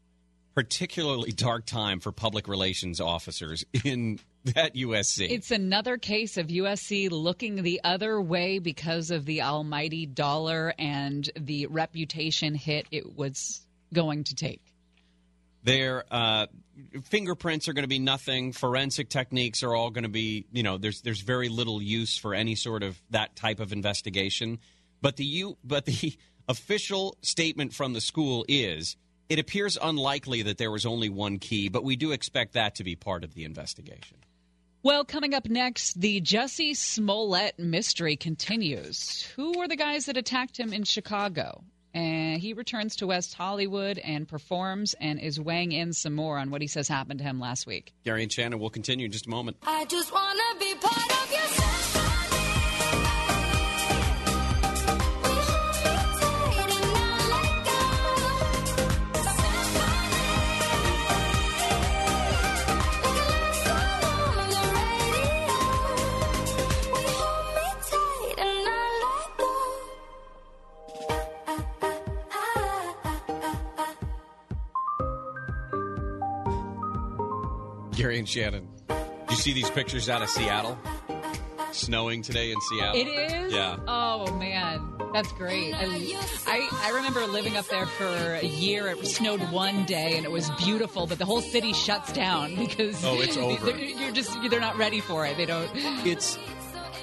particularly 0.55 1.31
dark 1.31 1.65
time 1.65 1.99
for 1.99 2.11
public 2.11 2.47
relations 2.47 3.01
officers 3.01 3.65
in 3.83 4.19
that 4.55 4.75
USC. 4.75 5.29
It's 5.29 5.51
another 5.51 5.97
case 5.97 6.37
of 6.37 6.47
USC 6.47 7.09
looking 7.11 7.63
the 7.63 7.79
other 7.83 8.21
way 8.21 8.59
because 8.59 9.09
of 9.09 9.25
the 9.25 9.41
almighty 9.41 10.05
dollar 10.05 10.73
and 10.77 11.29
the 11.39 11.67
reputation 11.67 12.53
hit 12.53 12.87
it 12.91 13.15
was 13.15 13.61
going 13.93 14.25
to 14.25 14.35
take. 14.35 14.61
Their 15.63 16.03
uh, 16.11 16.47
fingerprints 17.05 17.69
are 17.69 17.73
going 17.73 17.83
to 17.83 17.89
be 17.89 17.99
nothing. 17.99 18.51
Forensic 18.51 19.07
techniques 19.07 19.63
are 19.63 19.73
all 19.73 19.91
going 19.91 20.03
to 20.03 20.09
be, 20.09 20.45
you 20.51 20.63
know, 20.63 20.77
there's 20.77 21.01
there's 21.01 21.21
very 21.21 21.47
little 21.47 21.81
use 21.81 22.17
for 22.17 22.33
any 22.33 22.55
sort 22.55 22.83
of 22.83 23.01
that 23.11 23.37
type 23.37 23.61
of 23.61 23.71
investigation. 23.71 24.59
But 25.01 25.15
the 25.15 25.23
you 25.23 25.57
but 25.63 25.85
the 25.85 26.17
official 26.49 27.17
statement 27.21 27.73
from 27.73 27.93
the 27.93 28.01
school 28.01 28.43
is 28.49 28.97
it 29.29 29.39
appears 29.39 29.77
unlikely 29.81 30.41
that 30.43 30.57
there 30.57 30.69
was 30.69 30.85
only 30.85 31.07
one 31.07 31.39
key, 31.39 31.69
but 31.69 31.85
we 31.85 31.95
do 31.95 32.11
expect 32.11 32.53
that 32.53 32.75
to 32.75 32.83
be 32.83 32.97
part 32.97 33.23
of 33.23 33.33
the 33.33 33.45
investigation. 33.45 34.17
Well, 34.85 35.05
coming 35.05 35.33
up 35.33 35.47
next, 35.47 36.01
the 36.01 36.19
Jussie 36.19 36.75
Smollett 36.75 37.57
mystery 37.57 38.17
continues. 38.17 39.25
Who 39.37 39.57
were 39.57 39.69
the 39.69 39.77
guys 39.77 40.07
that 40.07 40.17
attacked 40.17 40.59
him 40.59 40.73
in 40.73 40.83
Chicago? 40.83 41.63
And 41.93 42.41
he 42.41 42.51
returns 42.51 42.97
to 42.97 43.07
West 43.07 43.33
Hollywood 43.33 43.97
and 43.97 44.27
performs 44.27 44.93
and 44.99 45.21
is 45.21 45.39
weighing 45.39 45.71
in 45.71 45.93
some 45.93 46.13
more 46.13 46.37
on 46.37 46.51
what 46.51 46.61
he 46.61 46.67
says 46.67 46.89
happened 46.89 47.19
to 47.19 47.23
him 47.23 47.39
last 47.39 47.65
week. 47.65 47.93
Gary 48.03 48.23
and 48.23 48.31
Shannon 48.31 48.59
will 48.59 48.69
continue 48.69 49.05
in 49.05 49.11
just 49.13 49.25
a 49.25 49.29
moment. 49.29 49.55
I 49.65 49.85
just 49.85 50.11
wanna 50.11 50.59
be 50.59 50.75
part 50.75 51.23
of 51.23 51.31
your 51.31 51.92
Gary 78.13 78.19
and 78.19 78.29
Shannon, 78.29 78.67
do 78.87 78.95
you 79.31 79.35
see 79.35 79.53
these 79.53 79.71
pictures 79.71 80.07
out 80.07 80.21
of 80.21 80.29
Seattle? 80.29 80.77
Snowing 81.71 82.21
today 82.21 82.51
in 82.51 82.61
Seattle. 82.61 83.01
It 83.01 83.07
is? 83.07 83.51
Yeah. 83.51 83.77
Oh, 83.87 84.31
man. 84.35 84.87
That's 85.15 85.31
great. 85.31 85.73
I, 85.73 85.85
I, 86.45 86.69
I 86.83 86.91
remember 86.95 87.25
living 87.25 87.57
up 87.57 87.65
there 87.69 87.87
for 87.87 88.05
a 88.05 88.45
year. 88.45 88.89
It 88.89 89.03
snowed 89.07 89.41
one 89.51 89.85
day 89.85 90.15
and 90.15 90.25
it 90.25 90.31
was 90.31 90.47
beautiful, 90.63 91.07
but 91.07 91.17
the 91.17 91.25
whole 91.25 91.41
city 91.41 91.73
shuts 91.73 92.13
down 92.13 92.53
because 92.67 93.03
Oh, 93.03 93.19
it's 93.19 93.35
over. 93.37 93.65
they're- 93.65 93.77
You're 93.79 94.11
just 94.11 94.37
they're 94.47 94.59
not 94.59 94.77
ready 94.77 94.99
for 94.99 95.25
it. 95.25 95.35
They 95.35 95.47
don't. 95.47 95.67
It's 96.05 96.37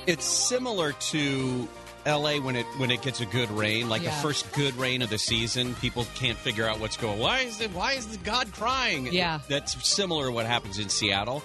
it's 0.06 0.24
similar 0.24 0.92
to 0.92 1.68
LA 2.07 2.38
when 2.38 2.57
it 2.57 2.66
when 2.78 2.90
it 2.90 3.03
gets 3.03 3.20
a 3.20 3.26
good 3.26 3.51
rain, 3.51 3.88
like 3.88 4.03
Yeah. 4.03 4.14
the 4.14 4.22
first 4.22 4.51
good 4.53 4.74
rain 4.76 5.03
of 5.03 5.11
the 5.11 5.18
season. 5.18 5.74
People 5.76 6.07
can't 6.14 6.38
figure 6.38 6.66
out 6.66 6.80
what's 6.80 6.96
going. 6.96 7.18
Why 7.18 7.40
is 7.40 7.61
it? 7.61 7.72
Why 7.72 7.92
is 7.92 8.07
the 8.07 8.16
God 8.18 8.53
crying? 8.53 9.09
Yeah. 9.12 9.40
that's 9.48 9.86
similar 9.86 10.26
to 10.26 10.32
what 10.32 10.46
happens 10.46 10.78
in 10.78 10.88
Seattle. 10.88 11.42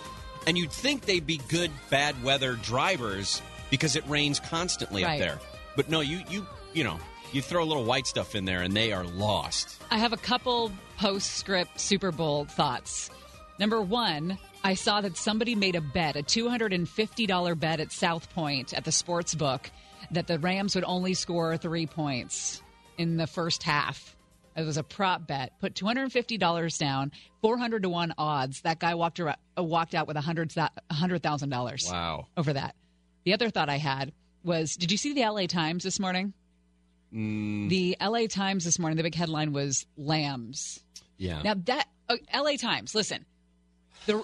And 0.47 0.57
you'd 0.57 0.71
think 0.71 1.05
they'd 1.05 1.25
be 1.25 1.37
good 1.49 1.71
bad 1.89 2.21
weather 2.23 2.55
drivers 2.55 3.41
because 3.71 3.95
it 3.95 4.07
rains 4.07 4.39
constantly 4.39 5.03
Right. 5.03 5.13
up 5.13 5.19
there. 5.27 5.39
But 5.75 5.89
no, 5.89 5.99
you 6.01 6.21
you 6.29 6.47
you 6.73 6.83
know 6.83 6.99
you 7.31 7.41
throw 7.41 7.63
a 7.63 7.65
little 7.65 7.83
white 7.83 8.07
stuff 8.07 8.33
in 8.35 8.45
there 8.45 8.61
and 8.61 8.73
they 8.73 8.91
are 8.93 9.03
lost. 9.03 9.75
I 9.91 9.97
have 9.97 10.13
a 10.13 10.17
couple 10.17 10.71
postscript 10.97 11.79
Super 11.81 12.11
Bowl 12.11 12.45
thoughts. 12.45 13.09
Number 13.59 13.81
one, 13.81 14.37
I 14.63 14.73
saw 14.75 15.01
that 15.01 15.17
somebody 15.17 15.53
made 15.55 15.75
a 15.75 15.81
bet, 15.81 16.15
a 16.15 16.23
$250 16.23 17.55
bet 17.59 17.79
at 17.79 17.91
South 17.91 18.29
Point 18.33 18.73
at 18.73 18.83
the 18.85 18.91
sports 18.91 19.35
book, 19.35 19.69
that 20.11 20.27
the 20.27 20.39
Rams 20.39 20.75
would 20.75 20.83
only 20.85 21.13
score 21.13 21.57
three 21.57 21.85
points 21.87 22.61
in 22.97 23.17
the 23.17 23.27
first 23.27 23.63
half. 23.63 24.15
It 24.55 24.63
was 24.65 24.77
a 24.77 24.83
prop 24.83 25.27
bet. 25.27 25.51
Put 25.59 25.73
$250 25.75 26.77
down, 26.79 27.11
400 27.41 27.83
to 27.83 27.89
1 27.89 28.13
odds. 28.17 28.61
That 28.61 28.79
guy 28.79 28.95
walked, 28.95 29.19
around, 29.19 29.35
uh, 29.57 29.63
walked 29.63 29.93
out 29.95 30.07
with 30.07 30.15
$100,000 30.15 30.69
$100,000 30.91 31.91
Wow. 31.91 32.27
over 32.37 32.53
that. 32.53 32.75
The 33.25 33.33
other 33.33 33.49
thought 33.49 33.69
I 33.69 33.77
had 33.77 34.13
was 34.43 34.75
did 34.77 34.91
you 34.91 34.97
see 34.97 35.13
the 35.13 35.21
LA 35.27 35.47
Times 35.47 35.83
this 35.83 35.99
morning? 35.99 36.33
Mm, 37.13 37.69
The 37.69 37.97
LA 37.99 38.27
Times 38.27 38.63
this 38.65 38.79
morning, 38.79 38.97
the 38.97 39.03
big 39.03 39.15
headline 39.15 39.51
was 39.53 39.85
Lambs. 39.97 40.79
yeah. 41.17 41.41
Now 41.41 41.55
that 41.65 41.87
uh, 42.07 42.17
L.A. 42.29 42.55
Times, 42.57 42.93
listen. 42.93 43.25
The 44.05 44.23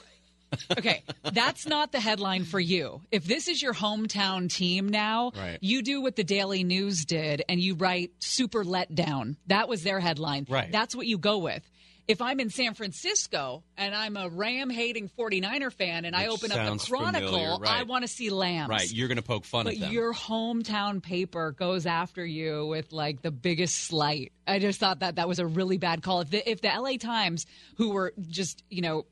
okay, 0.77 1.03
that's 1.33 1.65
not 1.65 1.91
the 1.91 1.99
headline 1.99 2.43
for 2.45 2.59
you. 2.59 3.01
If 3.11 3.25
this 3.25 3.47
is 3.47 3.61
your 3.61 3.73
hometown 3.73 4.51
team 4.53 4.89
now, 4.89 5.31
Right. 5.35 5.57
you 5.61 5.81
do 5.81 6.01
what 6.01 6.15
the 6.15 6.23
Daily 6.23 6.63
News 6.63 7.05
did 7.05 7.43
and 7.49 7.59
you 7.59 7.75
write 7.75 8.11
"super 8.19 8.63
letdown." 8.63 9.35
That 9.47 9.67
was 9.69 9.83
their 9.83 9.99
headline. 9.99 10.45
Right. 10.49 10.71
That's 10.71 10.95
what 10.95 11.07
you 11.07 11.17
go 11.17 11.37
with. 11.39 11.63
If 12.07 12.21
I'm 12.21 12.39
in 12.41 12.49
San 12.49 12.73
Francisco 12.73 13.63
and 13.77 13.95
I'm 13.95 14.17
a 14.17 14.27
Ram 14.27 14.69
hating 14.69 15.09
49er 15.17 15.71
fan 15.71 16.03
and 16.03 16.13
I 16.15 16.27
open 16.27 16.51
up 16.51 16.57
the 16.57 16.85
Chronicle, 16.85 17.29
familiar, 17.29 17.57
right. 17.59 17.79
I 17.79 17.83
want 17.83 18.01
to 18.03 18.07
see 18.09 18.29
Lambs. 18.29 18.69
right, 18.69 18.91
you're 18.91 19.07
going 19.07 19.17
to 19.17 19.21
poke 19.21 19.45
fun 19.45 19.65
But 19.65 19.75
at 19.75 19.79
them. 19.81 19.93
your 19.93 20.13
hometown 20.13 21.01
paper 21.01 21.51
goes 21.51 21.85
after 21.85 22.25
you 22.25 22.65
with 22.65 22.91
like 22.91 23.21
the 23.21 23.31
biggest 23.31 23.75
slight. 23.85 24.33
I 24.45 24.59
just 24.59 24.79
thought 24.79 24.99
that 24.99 25.15
that 25.15 25.27
was 25.29 25.39
a 25.39 25.45
really 25.45 25.77
bad 25.77 26.01
call. 26.01 26.21
If 26.21 26.31
the, 26.31 26.49
if 26.49 26.59
the 26.61 26.69
LA 26.75 26.97
Times, 26.97 27.45
who 27.77 27.91
were 27.91 28.13
just 28.27 28.63
you 28.69 28.81
know 28.81 29.05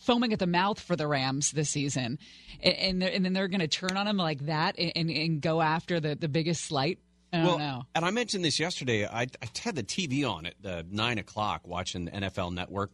foaming 0.00 0.32
at 0.32 0.38
the 0.38 0.46
mouth 0.46 0.80
for 0.80 0.96
the 0.96 1.06
Rams 1.06 1.52
this 1.52 1.70
season, 1.70 2.18
and 2.62 2.76
and, 2.76 3.02
and 3.02 3.24
then 3.24 3.32
they're 3.32 3.48
going 3.48 3.60
to 3.60 3.68
turn 3.68 3.96
on 3.96 4.06
him 4.06 4.16
like 4.16 4.46
that 4.46 4.78
and, 4.78 4.92
and, 4.96 5.10
and 5.10 5.40
go 5.40 5.60
after 5.60 6.00
the 6.00 6.14
the 6.14 6.28
biggest 6.28 6.64
slight. 6.64 6.98
I 7.32 7.38
don't 7.38 7.46
well, 7.46 7.58
know. 7.58 7.82
and 7.94 8.04
I 8.04 8.10
mentioned 8.10 8.44
this 8.44 8.58
yesterday. 8.58 9.06
I, 9.06 9.22
I 9.22 9.48
had 9.62 9.76
the 9.76 9.82
TV 9.82 10.28
on 10.28 10.46
at 10.46 10.54
the 10.62 10.86
nine 10.90 11.18
o'clock 11.18 11.66
watching 11.66 12.06
the 12.06 12.10
NFL 12.12 12.54
Network, 12.54 12.90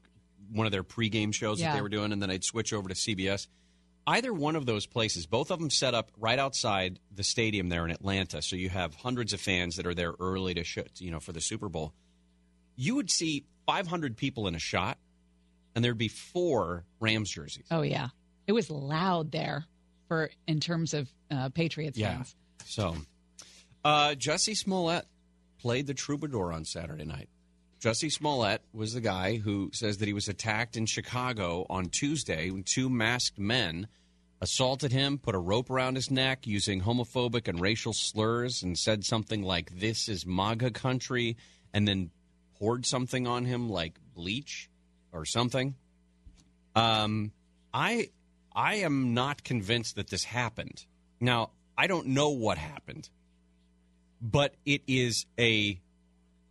one 0.52 0.66
of 0.66 0.72
their 0.72 0.82
pregame 0.82 1.32
shows 1.32 1.60
that 1.60 1.74
they 1.74 1.80
were 1.80 1.88
doing, 1.88 2.12
and 2.12 2.20
then 2.20 2.30
I'd 2.30 2.44
switch 2.44 2.72
over 2.72 2.88
to 2.88 2.94
CBS. 2.94 3.46
Either 4.06 4.34
one 4.34 4.56
of 4.56 4.66
those 4.66 4.86
places, 4.86 5.24
both 5.24 5.50
of 5.50 5.60
them 5.60 5.70
set 5.70 5.94
up 5.94 6.10
right 6.18 6.38
outside 6.38 6.98
the 7.14 7.22
stadium 7.22 7.68
there 7.68 7.84
in 7.84 7.90
Atlanta, 7.90 8.42
so 8.42 8.54
you 8.56 8.68
have 8.68 8.94
hundreds 8.94 9.32
of 9.32 9.40
fans 9.40 9.76
that 9.76 9.86
are 9.86 9.94
there 9.94 10.12
early 10.20 10.52
to 10.54 10.64
sh- 10.64 10.78
you 10.98 11.10
know 11.10 11.20
for 11.20 11.32
the 11.32 11.40
Super 11.40 11.68
Bowl. 11.68 11.94
You 12.76 12.96
would 12.96 13.10
see 13.10 13.46
500 13.66 14.16
people 14.16 14.46
in 14.48 14.54
a 14.54 14.58
shot, 14.58 14.98
and 15.74 15.84
there'd 15.84 15.98
be 15.98 16.08
four 16.08 16.84
Rams 17.00 17.30
jerseys. 17.30 17.66
Oh 17.70 17.82
yeah, 17.82 18.08
it 18.46 18.52
was 18.52 18.70
loud 18.70 19.32
there 19.32 19.64
for 20.08 20.30
in 20.46 20.60
terms 20.60 20.94
of 20.94 21.08
uh, 21.30 21.48
Patriots 21.50 21.98
Yeah. 21.98 22.16
fans. 22.16 22.36
So, 22.66 22.96
uh, 23.84 24.14
Jussie 24.16 24.56
Smollett 24.56 25.06
played 25.60 25.86
the 25.86 25.94
troubadour 25.94 26.52
on 26.52 26.64
Saturday 26.64 27.04
night. 27.04 27.28
Jussie 27.80 28.10
Smollett 28.10 28.62
was 28.72 28.94
the 28.94 29.00
guy 29.00 29.36
who 29.36 29.70
says 29.74 29.98
that 29.98 30.06
he 30.06 30.14
was 30.14 30.28
attacked 30.28 30.76
in 30.76 30.86
Chicago 30.86 31.66
on 31.68 31.86
Tuesday 31.90 32.50
when 32.50 32.62
two 32.64 32.88
masked 32.88 33.38
men 33.38 33.88
assaulted 34.40 34.92
him, 34.92 35.18
put 35.18 35.34
a 35.34 35.38
rope 35.38 35.70
around 35.70 35.94
his 35.94 36.10
neck 36.10 36.46
using 36.46 36.82
homophobic 36.82 37.46
and 37.48 37.60
racial 37.60 37.92
slurs, 37.92 38.62
and 38.62 38.78
said 38.78 39.04
something 39.04 39.42
like, 39.42 39.78
This 39.78 40.08
is 40.08 40.24
MAGA 40.26 40.70
country, 40.70 41.36
and 41.72 41.86
then 41.86 42.10
poured 42.58 42.86
something 42.86 43.26
on 43.26 43.44
him 43.44 43.68
like 43.68 43.98
bleach 44.14 44.70
or 45.14 45.24
something. 45.24 45.74
Um, 46.74 47.32
I 47.72 48.10
I 48.54 48.76
am 48.76 49.14
not 49.14 49.42
convinced 49.44 49.96
that 49.96 50.10
this 50.10 50.24
happened. 50.24 50.84
Now, 51.20 51.50
I 51.78 51.86
don't 51.86 52.08
know 52.08 52.30
what 52.30 52.58
happened, 52.58 53.08
but 54.20 54.54
it 54.66 54.82
is 54.86 55.24
a 55.38 55.80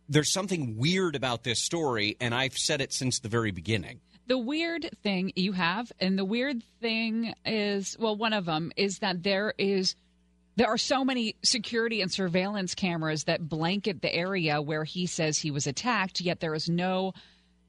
there's 0.08 0.32
something 0.32 0.76
weird 0.76 1.16
about 1.16 1.44
this 1.44 1.62
story, 1.62 2.16
and 2.20 2.34
I've 2.34 2.58
said 2.58 2.80
it 2.80 2.92
since 2.92 3.20
the 3.20 3.28
very 3.28 3.50
beginning. 3.50 4.00
The 4.26 4.38
weird 4.38 4.90
thing 5.02 5.32
you 5.36 5.52
have, 5.52 5.92
and 6.00 6.18
the 6.18 6.24
weird 6.24 6.62
thing 6.80 7.34
is, 7.44 7.96
well, 7.98 8.16
one 8.16 8.32
of 8.32 8.46
them 8.46 8.72
is 8.76 8.98
that 9.00 9.22
there 9.22 9.52
is, 9.58 9.96
there 10.56 10.68
are 10.68 10.78
so 10.78 11.04
many 11.04 11.36
security 11.42 12.00
and 12.00 12.10
surveillance 12.10 12.74
cameras 12.74 13.24
that 13.24 13.48
blanket 13.48 14.00
the 14.00 14.14
area 14.14 14.62
where 14.62 14.84
he 14.84 15.06
says 15.06 15.38
he 15.38 15.50
was 15.50 15.66
attacked, 15.66 16.20
yet 16.20 16.40
there 16.40 16.54
is 16.54 16.68
no, 16.68 17.12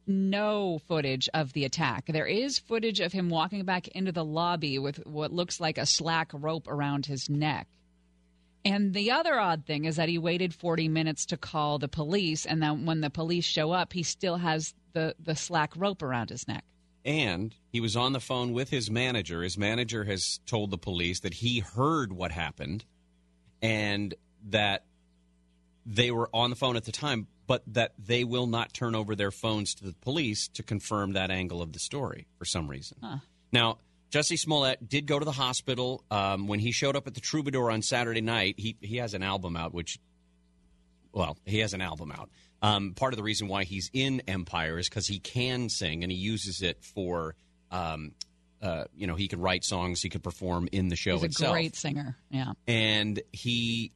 no 0.07 0.79
footage 0.87 1.29
of 1.33 1.53
the 1.53 1.65
attack. 1.65 2.05
There 2.07 2.25
is 2.25 2.59
footage 2.59 2.99
of 2.99 3.11
him 3.11 3.29
walking 3.29 3.63
back 3.65 3.87
into 3.89 4.11
the 4.11 4.25
lobby 4.25 4.79
with 4.79 5.05
what 5.05 5.33
looks 5.33 5.59
like 5.59 5.77
a 5.77 5.85
slack 5.85 6.31
rope 6.33 6.67
around 6.67 7.05
his 7.05 7.29
neck. 7.29 7.67
And 8.63 8.93
the 8.93 9.11
other 9.11 9.39
odd 9.39 9.65
thing 9.65 9.85
is 9.85 9.97
that 9.97 10.09
he 10.09 10.17
waited 10.17 10.53
40 10.53 10.89
minutes 10.89 11.27
to 11.27 11.37
call 11.37 11.77
the 11.77 11.87
police, 11.87 12.47
and 12.47 12.61
then 12.61 12.85
when 12.85 13.01
the 13.01 13.11
police 13.11 13.45
show 13.45 13.71
up, 13.71 13.93
he 13.93 14.01
still 14.01 14.37
has 14.37 14.73
the, 14.93 15.15
the 15.19 15.35
slack 15.35 15.73
rope 15.75 16.01
around 16.01 16.31
his 16.31 16.47
neck. 16.47 16.63
And 17.05 17.53
he 17.71 17.79
was 17.79 17.95
on 17.95 18.13
the 18.13 18.19
phone 18.19 18.53
with 18.53 18.71
his 18.71 18.89
manager. 18.89 19.43
His 19.43 19.59
manager 19.59 20.05
has 20.05 20.39
told 20.47 20.71
the 20.71 20.79
police 20.79 21.19
that 21.19 21.35
he 21.35 21.59
heard 21.59 22.11
what 22.11 22.31
happened 22.31 22.83
and 23.61 24.15
that 24.49 24.85
they 25.85 26.09
were 26.09 26.29
on 26.33 26.49
the 26.49 26.55
phone 26.55 26.75
at 26.75 26.85
the 26.85 26.91
time, 26.91 27.27
but 27.47 27.63
that 27.67 27.93
they 27.97 28.23
will 28.23 28.47
not 28.47 28.73
turn 28.73 28.95
over 28.95 29.15
their 29.15 29.31
phones 29.31 29.75
to 29.75 29.85
the 29.85 29.93
police 29.93 30.47
to 30.49 30.63
confirm 30.63 31.13
that 31.13 31.31
angle 31.31 31.61
of 31.61 31.73
the 31.73 31.79
story 31.79 32.27
for 32.37 32.45
some 32.45 32.67
reason. 32.67 32.97
Now, 33.51 33.77
Jussie 34.11 34.37
Smollett 34.39 34.87
did 34.87 35.05
go 35.05 35.19
to 35.19 35.25
the 35.25 35.31
hospital 35.31 36.03
um, 36.09 36.47
when 36.47 36.59
he 36.59 36.71
showed 36.71 36.95
up 36.95 37.07
at 37.07 37.13
the 37.13 37.21
Troubadour 37.21 37.69
on 37.71 37.81
Saturday 37.81 38.21
night. 38.21 38.55
He 38.57 38.77
he 38.79 38.97
has 38.97 39.13
an 39.13 39.23
album 39.23 39.57
out, 39.57 39.73
which, 39.73 39.99
well, 41.11 41.37
he 41.45 41.59
has 41.59 41.73
an 41.73 41.81
album 41.81 42.11
out. 42.11 42.29
Um, 42.61 42.93
part 42.93 43.13
of 43.13 43.17
the 43.17 43.23
reason 43.23 43.47
why 43.47 43.63
he's 43.63 43.89
in 43.93 44.21
Empire 44.27 44.79
is 44.79 44.87
because 44.89 45.07
he 45.07 45.19
can 45.19 45.69
sing 45.69 46.03
and 46.03 46.11
he 46.11 46.17
uses 46.17 46.61
it 46.61 46.83
for, 46.83 47.35
um, 47.71 48.13
uh, 48.61 48.85
you 48.95 49.05
know, 49.05 49.15
he 49.15 49.27
can 49.27 49.39
write 49.39 49.63
songs, 49.63 50.01
he 50.01 50.09
could 50.09 50.23
perform 50.23 50.69
in 50.71 50.87
the 50.87 50.95
show 50.95 51.15
itself. 51.15 51.23
He's 51.23 51.39
a 51.41 51.43
itself 51.43 51.53
great 51.53 51.75
singer. 51.75 52.17
Yeah. 52.31 52.53
and 52.67 53.21
he 53.31 53.91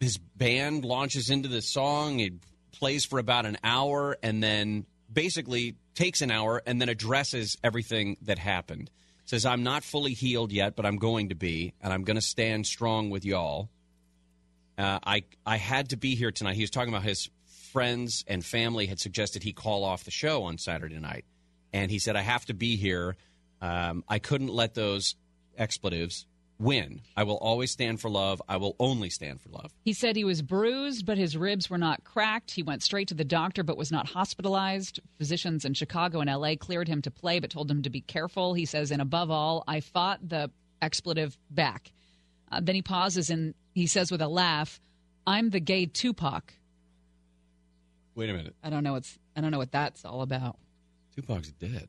his 0.00 0.18
band 0.18 0.84
launches 0.84 1.30
into 1.30 1.48
the 1.48 1.62
song 1.62 2.20
it 2.20 2.32
plays 2.72 3.04
for 3.04 3.18
about 3.18 3.46
an 3.46 3.58
hour 3.62 4.16
and 4.22 4.42
then 4.42 4.86
basically 5.12 5.76
takes 5.94 6.22
an 6.22 6.30
hour 6.30 6.62
and 6.66 6.80
then 6.80 6.88
addresses 6.88 7.56
everything 7.62 8.16
that 8.22 8.38
happened. 8.38 8.90
Says 9.24 9.46
i'm 9.46 9.62
not 9.62 9.84
fully 9.84 10.12
healed 10.14 10.52
yet 10.52 10.74
but 10.76 10.84
i'm 10.84 10.96
going 10.96 11.28
to 11.28 11.34
be 11.34 11.72
and 11.80 11.92
i'm 11.92 12.02
going 12.02 12.16
to 12.16 12.22
stand 12.22 12.66
strong 12.66 13.08
with 13.10 13.24
y'all. 13.24 13.70
Uh, 14.76 14.98
I, 15.04 15.24
I 15.44 15.58
had 15.58 15.90
to 15.90 15.96
be 15.96 16.14
here 16.14 16.32
tonight. 16.32 16.54
He 16.56 16.62
was 16.62 16.70
talking 16.70 16.88
about 16.88 17.04
his 17.04 17.28
friends 17.72 18.24
and 18.26 18.44
family 18.44 18.86
had 18.86 18.98
suggested 18.98 19.42
he 19.42 19.52
call 19.52 19.84
off 19.84 20.04
the 20.04 20.10
show 20.10 20.44
on 20.44 20.58
saturday 20.58 20.98
night. 20.98 21.24
And 21.72 21.90
he 21.90 21.98
said 21.98 22.16
i 22.16 22.22
have 22.22 22.44
to 22.46 22.54
be 22.54 22.76
here. 22.76 23.16
Um, 23.60 24.04
i 24.08 24.18
couldn't 24.18 24.50
let 24.50 24.74
those 24.74 25.14
expletives 25.56 26.26
win 26.58 27.00
i 27.16 27.22
will 27.24 27.36
always 27.38 27.70
stand 27.72 28.00
for 28.00 28.08
love 28.08 28.40
i 28.48 28.56
will 28.56 28.76
only 28.78 29.10
stand 29.10 29.40
for 29.40 29.48
love 29.48 29.72
He 29.84 29.92
said 29.92 30.14
he 30.16 30.22
was 30.24 30.42
bruised, 30.42 31.04
but 31.06 31.18
his 31.18 31.36
ribs 31.36 31.68
were 31.68 31.78
not 31.78 32.04
cracked. 32.04 32.52
He 32.52 32.62
went 32.62 32.82
straight 32.82 33.08
to 33.08 33.14
the 33.14 33.24
doctor, 33.24 33.62
but 33.64 33.76
was 33.76 33.90
not 33.90 34.06
hospitalized. 34.08 35.00
Physicians 35.18 35.64
in 35.64 35.74
Chicago 35.74 36.20
and 36.20 36.30
LA 36.30 36.54
cleared 36.56 36.86
him 36.88 37.02
to 37.02 37.10
play, 37.10 37.40
but 37.40 37.50
told 37.50 37.68
him 37.70 37.82
to 37.82 37.90
be 37.90 38.00
careful. 38.00 38.54
He 38.54 38.64
says, 38.64 38.90
and 38.92 39.02
above 39.02 39.30
all, 39.30 39.64
I 39.66 39.80
fought 39.80 40.20
the 40.28 40.50
expletive 40.80 41.36
back. 41.50 41.90
Uh, 42.50 42.60
then 42.62 42.74
he 42.76 42.82
pauses 42.82 43.28
and 43.30 43.54
he 43.74 43.86
says 43.86 44.12
with 44.12 44.20
a 44.22 44.28
laugh, 44.28 44.80
"I'm 45.26 45.50
the 45.50 45.60
gay 45.60 45.86
Tupac." 45.86 46.54
wait 48.14 48.28
a 48.30 48.32
minute 48.34 48.54
I 48.62 48.68
don't 48.70 48.84
know 48.84 48.92
what's 48.92 49.18
I 49.34 49.40
don't 49.40 49.50
know 49.50 49.58
what 49.58 49.72
that's 49.72 50.04
all 50.04 50.20
about. 50.22 50.58
tupac's 51.16 51.50
dead 51.52 51.88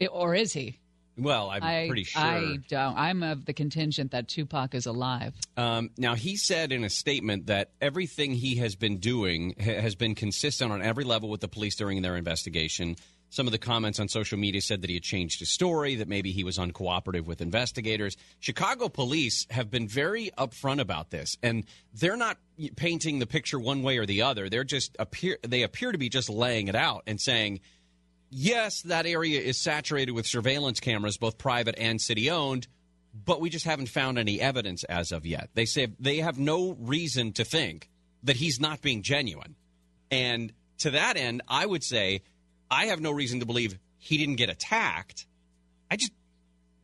It- 0.00 0.08
or 0.12 0.34
is 0.34 0.52
he? 0.54 0.78
Well 1.16 1.50
i'm 1.50 1.62
I, 1.62 1.86
pretty 1.88 2.04
sure 2.04 2.22
I 2.22 2.58
don't. 2.68 2.96
I'm 2.96 3.22
of 3.22 3.44
the 3.44 3.52
contingent 3.52 4.12
that 4.12 4.28
Tupac 4.28 4.74
is 4.74 4.86
alive. 4.86 5.34
Um, 5.56 5.90
now, 5.96 6.14
he 6.14 6.36
said 6.36 6.72
in 6.72 6.84
a 6.84 6.90
statement 6.90 7.46
that 7.46 7.70
everything 7.80 8.32
he 8.32 8.56
has 8.56 8.74
been 8.76 8.98
doing 8.98 9.54
ha- 9.58 9.80
has 9.80 9.94
been 9.94 10.14
consistent 10.14 10.72
on 10.72 10.82
every 10.82 11.04
level 11.04 11.28
with 11.28 11.40
the 11.40 11.48
police 11.48 11.76
during 11.76 12.02
their 12.02 12.16
investigation. 12.16 12.96
Some 13.30 13.46
of 13.46 13.52
the 13.52 13.58
comments 13.58 13.98
on 13.98 14.08
social 14.08 14.38
media 14.38 14.60
said 14.60 14.82
that 14.82 14.90
he 14.90 14.96
had 14.96 15.02
changed 15.02 15.40
his 15.40 15.48
story, 15.48 15.94
that 15.96 16.08
maybe 16.08 16.32
he 16.32 16.44
was 16.44 16.58
uncooperative 16.58 17.24
with 17.24 17.40
investigators. 17.40 18.18
Chicago 18.40 18.90
police 18.90 19.46
have 19.50 19.70
been 19.70 19.88
very 19.88 20.30
upfront 20.36 20.80
about 20.80 21.10
this, 21.10 21.38
and 21.42 21.64
they're 21.94 22.18
not 22.18 22.36
painting 22.76 23.20
the 23.20 23.26
picture 23.26 23.58
one 23.58 23.82
way 23.82 23.96
or 23.96 24.04
the 24.04 24.22
other. 24.22 24.50
They're 24.50 24.64
just 24.64 24.96
appear 24.98 25.38
they 25.42 25.62
appear 25.62 25.92
to 25.92 25.98
be 25.98 26.10
just 26.10 26.28
laying 26.28 26.68
it 26.68 26.74
out 26.74 27.04
and 27.06 27.18
saying, 27.18 27.60
yes, 28.32 28.82
that 28.82 29.06
area 29.06 29.40
is 29.40 29.58
saturated 29.58 30.12
with 30.12 30.26
surveillance 30.26 30.80
cameras, 30.80 31.16
both 31.16 31.38
private 31.38 31.76
and 31.78 32.00
city 32.00 32.30
owned, 32.30 32.66
but 33.14 33.40
we 33.40 33.50
just 33.50 33.66
haven't 33.66 33.88
found 33.88 34.18
any 34.18 34.40
evidence 34.40 34.84
as 34.84 35.12
of 35.12 35.26
yet. 35.26 35.50
They 35.54 35.66
say 35.66 35.88
they 36.00 36.16
have 36.16 36.38
no 36.38 36.72
reason 36.80 37.32
to 37.34 37.44
think 37.44 37.90
that 38.24 38.36
he's 38.36 38.58
not 38.58 38.80
being 38.80 39.02
genuine. 39.02 39.54
And 40.10 40.52
to 40.78 40.90
that 40.90 41.16
end, 41.16 41.42
I 41.46 41.66
would 41.66 41.84
say 41.84 42.22
I 42.70 42.86
have 42.86 43.00
no 43.00 43.10
reason 43.10 43.40
to 43.40 43.46
believe 43.46 43.78
he 43.98 44.16
didn't 44.16 44.36
get 44.36 44.48
attacked. 44.48 45.26
I 45.90 45.96
just, 45.96 46.12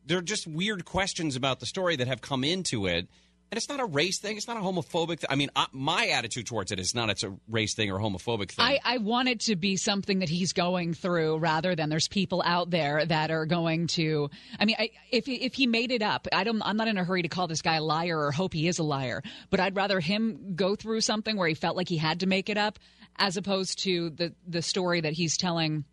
there 0.05 0.19
are 0.19 0.23
just 0.23 0.45
weird 0.45 0.85
questions 0.85 1.35
about 1.35 1.59
the 1.59 1.65
story 1.65 1.95
that 1.95 2.07
have 2.07 2.21
come 2.21 2.43
into 2.43 2.85
it. 2.85 3.07
And 3.51 3.57
it's 3.57 3.67
not 3.67 3.79
a 3.79 3.85
race 3.85 4.19
thing. 4.19 4.37
It's 4.37 4.47
not 4.47 4.57
a 4.57 4.59
homophobic 4.59 5.21
thing. 5.21 5.27
I 5.29 5.35
mean, 5.35 5.49
I, 5.55 5.65
my 5.71 6.07
attitude 6.09 6.45
towards 6.45 6.71
it 6.71 6.79
is 6.79 6.93
not 6.93 7.09
it's 7.09 7.23
a 7.23 7.35
race 7.47 7.73
thing 7.73 7.89
or 7.91 7.97
homophobic 7.97 8.51
thing. 8.51 8.63
I, 8.63 8.79
I 8.83 8.97
want 8.99 9.27
it 9.27 9.39
to 9.41 9.55
be 9.55 9.75
something 9.75 10.19
that 10.19 10.29
he's 10.29 10.53
going 10.53 10.93
through 10.93 11.37
rather 11.39 11.75
than 11.75 11.89
there's 11.89 12.07
people 12.07 12.43
out 12.45 12.69
there 12.69 13.03
that 13.03 13.31
are 13.31 13.47
going 13.47 13.87
to. 13.87 14.29
I 14.59 14.65
mean, 14.65 14.75
I, 14.77 14.91
if 15.09 15.27
if 15.27 15.55
he 15.55 15.65
made 15.65 15.91
it 15.91 16.03
up, 16.03 16.27
I 16.31 16.43
don't. 16.43 16.61
I'm 16.63 16.77
not 16.77 16.87
in 16.87 16.97
a 16.97 17.03
hurry 17.03 17.23
to 17.23 17.27
call 17.27 17.47
this 17.47 17.63
guy 17.63 17.75
a 17.75 17.83
liar 17.83 18.19
or 18.19 18.31
hope 18.31 18.53
he 18.53 18.67
is 18.67 18.77
a 18.77 18.83
liar. 18.83 19.23
But 19.49 19.59
I'd 19.59 19.75
rather 19.75 19.99
him 19.99 20.53
go 20.55 20.75
through 20.75 21.01
something 21.01 21.35
where 21.35 21.47
he 21.47 21.55
felt 21.55 21.75
like 21.75 21.89
he 21.89 21.97
had 21.97 22.19
to 22.19 22.27
make 22.27 22.49
it 22.49 22.57
up, 22.57 22.77
as 23.17 23.35
opposed 23.35 23.79
to 23.83 24.11
the 24.11 24.33
the 24.47 24.61
story 24.61 25.01
that 25.01 25.13
he's 25.13 25.37
telling. 25.37 25.85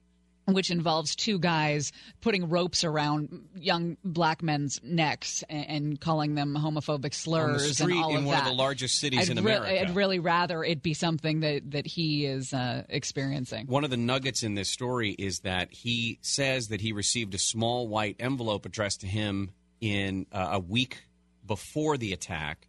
Which 0.49 0.71
involves 0.71 1.17
two 1.17 1.41
guys 1.41 1.91
putting 2.21 2.49
ropes 2.49 2.85
around 2.85 3.49
young 3.57 3.97
black 4.05 4.45
men's 4.45 4.81
necks 4.81 5.43
and, 5.49 5.69
and 5.69 6.01
calling 6.01 6.37
them 6.37 6.57
homophobic 6.57 7.15
slurs 7.15 7.79
street 7.79 7.95
and 7.95 8.05
all 8.05 8.11
in 8.11 8.17
of 8.19 8.25
one 8.27 8.39
of 8.39 8.45
that. 8.45 8.51
the 8.51 8.57
largest 8.57 9.01
cities 9.01 9.29
I'd 9.29 9.37
in 9.37 9.45
re- 9.45 9.55
America. 9.55 9.81
I'd 9.81 9.97
really 9.97 10.21
rather 10.21 10.63
it 10.63 10.85
be 10.85 10.95
something 10.95 11.41
that, 11.41 11.73
that 11.73 11.85
he 11.85 12.27
is 12.27 12.53
uh, 12.53 12.85
experiencing. 12.89 13.67
One 13.67 13.83
of 13.83 13.91
the 13.91 13.97
nuggets 13.97 14.45
in 14.45 14.55
this 14.55 14.69
story 14.69 15.11
is 15.11 15.41
that 15.41 15.73
he 15.73 16.21
says 16.23 16.69
that 16.69 16.81
he 16.81 16.93
received 16.93 17.35
a 17.35 17.39
small 17.39 17.89
white 17.89 18.15
envelope 18.21 18.67
addressed 18.67 19.01
to 19.01 19.09
him 19.09 19.51
in 19.81 20.27
uh, 20.31 20.51
a 20.53 20.61
week 20.61 21.09
before 21.45 21.97
the 21.97 22.13
attack, 22.13 22.69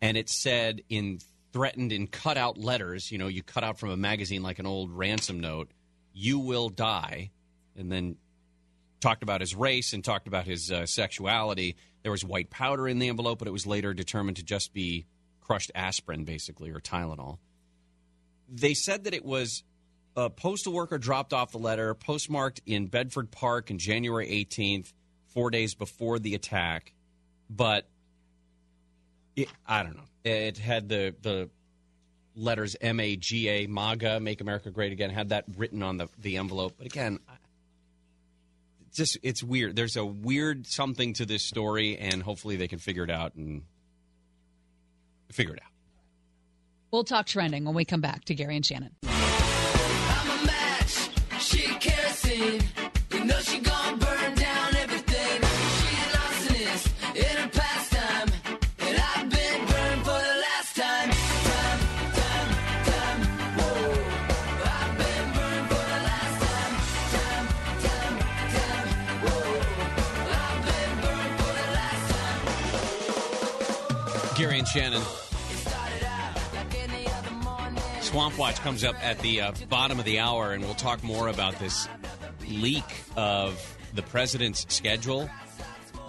and 0.00 0.16
it 0.16 0.28
said 0.28 0.82
in 0.88 1.20
threatened 1.52 1.92
in 1.92 2.06
cut 2.06 2.36
out 2.36 2.58
letters, 2.58 3.10
you 3.10 3.16
know, 3.16 3.28
you 3.28 3.42
cut 3.42 3.64
out 3.64 3.78
from 3.78 3.90
a 3.90 3.96
magazine 3.96 4.42
like 4.42 4.58
an 4.58 4.66
old 4.66 4.90
ransom 4.90 5.40
note, 5.40 5.70
you 6.16 6.38
will 6.38 6.70
die, 6.70 7.30
and 7.76 7.92
then 7.92 8.16
talked 9.00 9.22
about 9.22 9.42
his 9.42 9.54
race 9.54 9.92
and 9.92 10.02
talked 10.02 10.26
about 10.26 10.46
his 10.46 10.72
uh, 10.72 10.86
sexuality. 10.86 11.76
There 12.02 12.10
was 12.10 12.24
white 12.24 12.48
powder 12.48 12.88
in 12.88 12.98
the 12.98 13.08
envelope, 13.08 13.38
but 13.38 13.48
it 13.48 13.50
was 13.50 13.66
later 13.66 13.92
determined 13.92 14.38
to 14.38 14.42
just 14.42 14.72
be 14.72 15.04
crushed 15.42 15.70
aspirin, 15.74 16.24
basically, 16.24 16.70
or 16.70 16.80
Tylenol. 16.80 17.36
They 18.48 18.72
said 18.72 19.04
that 19.04 19.12
it 19.12 19.26
was 19.26 19.62
a 20.16 20.30
postal 20.30 20.72
worker 20.72 20.96
dropped 20.96 21.34
off 21.34 21.52
the 21.52 21.58
letter, 21.58 21.92
postmarked 21.94 22.62
in 22.64 22.86
Bedford 22.86 23.30
Park 23.30 23.70
on 23.70 23.76
January 23.76 24.26
18th, 24.26 24.94
four 25.34 25.50
days 25.50 25.74
before 25.74 26.18
the 26.18 26.34
attack. 26.34 26.94
But 27.50 27.86
it, 29.36 29.48
I 29.66 29.82
don't 29.82 29.96
know. 29.96 30.08
It 30.24 30.56
had 30.56 30.88
the 30.88 31.14
the 31.20 31.50
letters 32.36 32.76
M 32.80 33.00
A 33.00 33.16
G 33.16 33.48
A 33.48 33.66
MAGA, 33.66 34.20
Make 34.20 34.40
America 34.40 34.70
Great 34.70 34.92
Again, 34.92 35.10
had 35.10 35.30
that 35.30 35.44
written 35.56 35.82
on 35.82 35.96
the 35.96 36.08
the 36.18 36.36
envelope. 36.36 36.74
But 36.78 36.86
again, 36.86 37.18
I- 37.28 37.32
just 38.94 39.18
it's 39.22 39.42
weird. 39.42 39.76
There's 39.76 39.96
a 39.96 40.04
weird 40.04 40.66
something 40.66 41.12
to 41.14 41.26
this 41.26 41.42
story, 41.42 41.98
and 41.98 42.22
hopefully 42.22 42.56
they 42.56 42.68
can 42.68 42.78
figure 42.78 43.04
it 43.04 43.10
out 43.10 43.34
and 43.34 43.62
figure 45.32 45.54
it 45.54 45.60
out. 45.62 45.70
We'll 46.90 47.04
talk 47.04 47.26
trending 47.26 47.64
when 47.64 47.74
we 47.74 47.84
come 47.84 48.00
back 48.00 48.24
to 48.26 48.34
Gary 48.34 48.56
and 48.56 48.64
Shannon. 48.64 48.92
Shannon. 74.76 75.02
Swamp 78.02 78.36
Watch 78.36 78.56
comes 78.56 78.84
up 78.84 78.94
at 79.02 79.18
the 79.20 79.40
uh, 79.40 79.52
bottom 79.70 79.98
of 79.98 80.04
the 80.04 80.18
hour, 80.18 80.52
and 80.52 80.62
we'll 80.62 80.74
talk 80.74 81.02
more 81.02 81.28
about 81.28 81.58
this 81.58 81.88
leak 82.46 82.84
of 83.16 83.78
the 83.94 84.02
president's 84.02 84.66
schedule, 84.68 85.30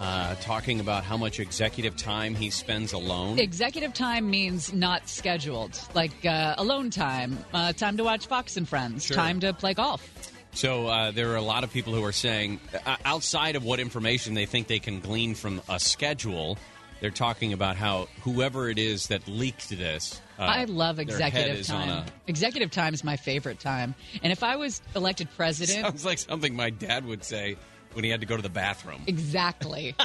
uh, 0.00 0.34
talking 0.42 0.80
about 0.80 1.02
how 1.02 1.16
much 1.16 1.40
executive 1.40 1.96
time 1.96 2.34
he 2.34 2.50
spends 2.50 2.92
alone. 2.92 3.38
Executive 3.38 3.94
time 3.94 4.28
means 4.28 4.70
not 4.70 5.08
scheduled, 5.08 5.80
like 5.94 6.26
uh, 6.26 6.54
alone 6.58 6.90
time, 6.90 7.38
uh, 7.54 7.72
time 7.72 7.96
to 7.96 8.04
watch 8.04 8.26
Fox 8.26 8.58
and 8.58 8.68
Friends, 8.68 9.06
Sure. 9.06 9.16
time 9.16 9.40
to 9.40 9.54
play 9.54 9.72
golf. 9.72 10.06
So 10.52 10.88
uh, 10.88 11.10
there 11.12 11.30
are 11.30 11.36
a 11.36 11.42
lot 11.42 11.64
of 11.64 11.72
people 11.72 11.94
who 11.94 12.04
are 12.04 12.12
saying, 12.12 12.60
uh, 12.84 12.96
outside 13.06 13.56
of 13.56 13.64
what 13.64 13.80
information 13.80 14.34
they 14.34 14.44
think 14.44 14.66
they 14.66 14.78
can 14.78 15.00
glean 15.00 15.34
from 15.34 15.62
a 15.70 15.80
schedule, 15.80 16.58
they're 17.00 17.10
talking 17.10 17.52
about 17.52 17.76
how 17.76 18.08
whoever 18.22 18.68
it 18.68 18.78
is 18.78 19.06
that 19.08 19.26
leaked 19.28 19.68
this. 19.70 20.20
Uh, 20.38 20.42
I 20.42 20.64
love 20.64 20.98
executive 20.98 21.66
time. 21.66 21.88
a- 21.88 22.04
Executive 22.26 22.70
time 22.70 22.94
is 22.94 23.02
my 23.04 23.16
favorite 23.16 23.60
time. 23.60 23.94
And 24.22 24.32
if 24.32 24.42
I 24.42 24.56
was 24.56 24.80
elected 24.96 25.28
president, 25.36 25.80
Sounds 25.84 26.04
like 26.04 26.18
something 26.18 26.54
my 26.56 26.70
dad 26.70 27.04
would 27.06 27.24
say 27.24 27.56
when 27.92 28.04
he 28.04 28.10
had 28.10 28.20
to 28.20 28.26
go 28.26 28.36
to 28.36 28.42
the 28.42 28.48
bathroom. 28.48 29.02
exactly. 29.06 29.94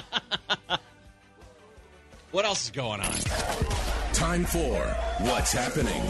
What 2.32 2.46
else 2.46 2.64
is 2.66 2.72
going 2.72 3.00
on? 3.00 3.14
Time 4.14 4.44
for 4.44 4.84
What's 5.20 5.52
Happening. 5.54 6.02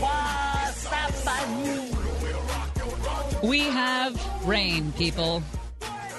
We 3.44 3.60
have 3.60 4.48
rain, 4.48 4.94
people. 4.94 5.44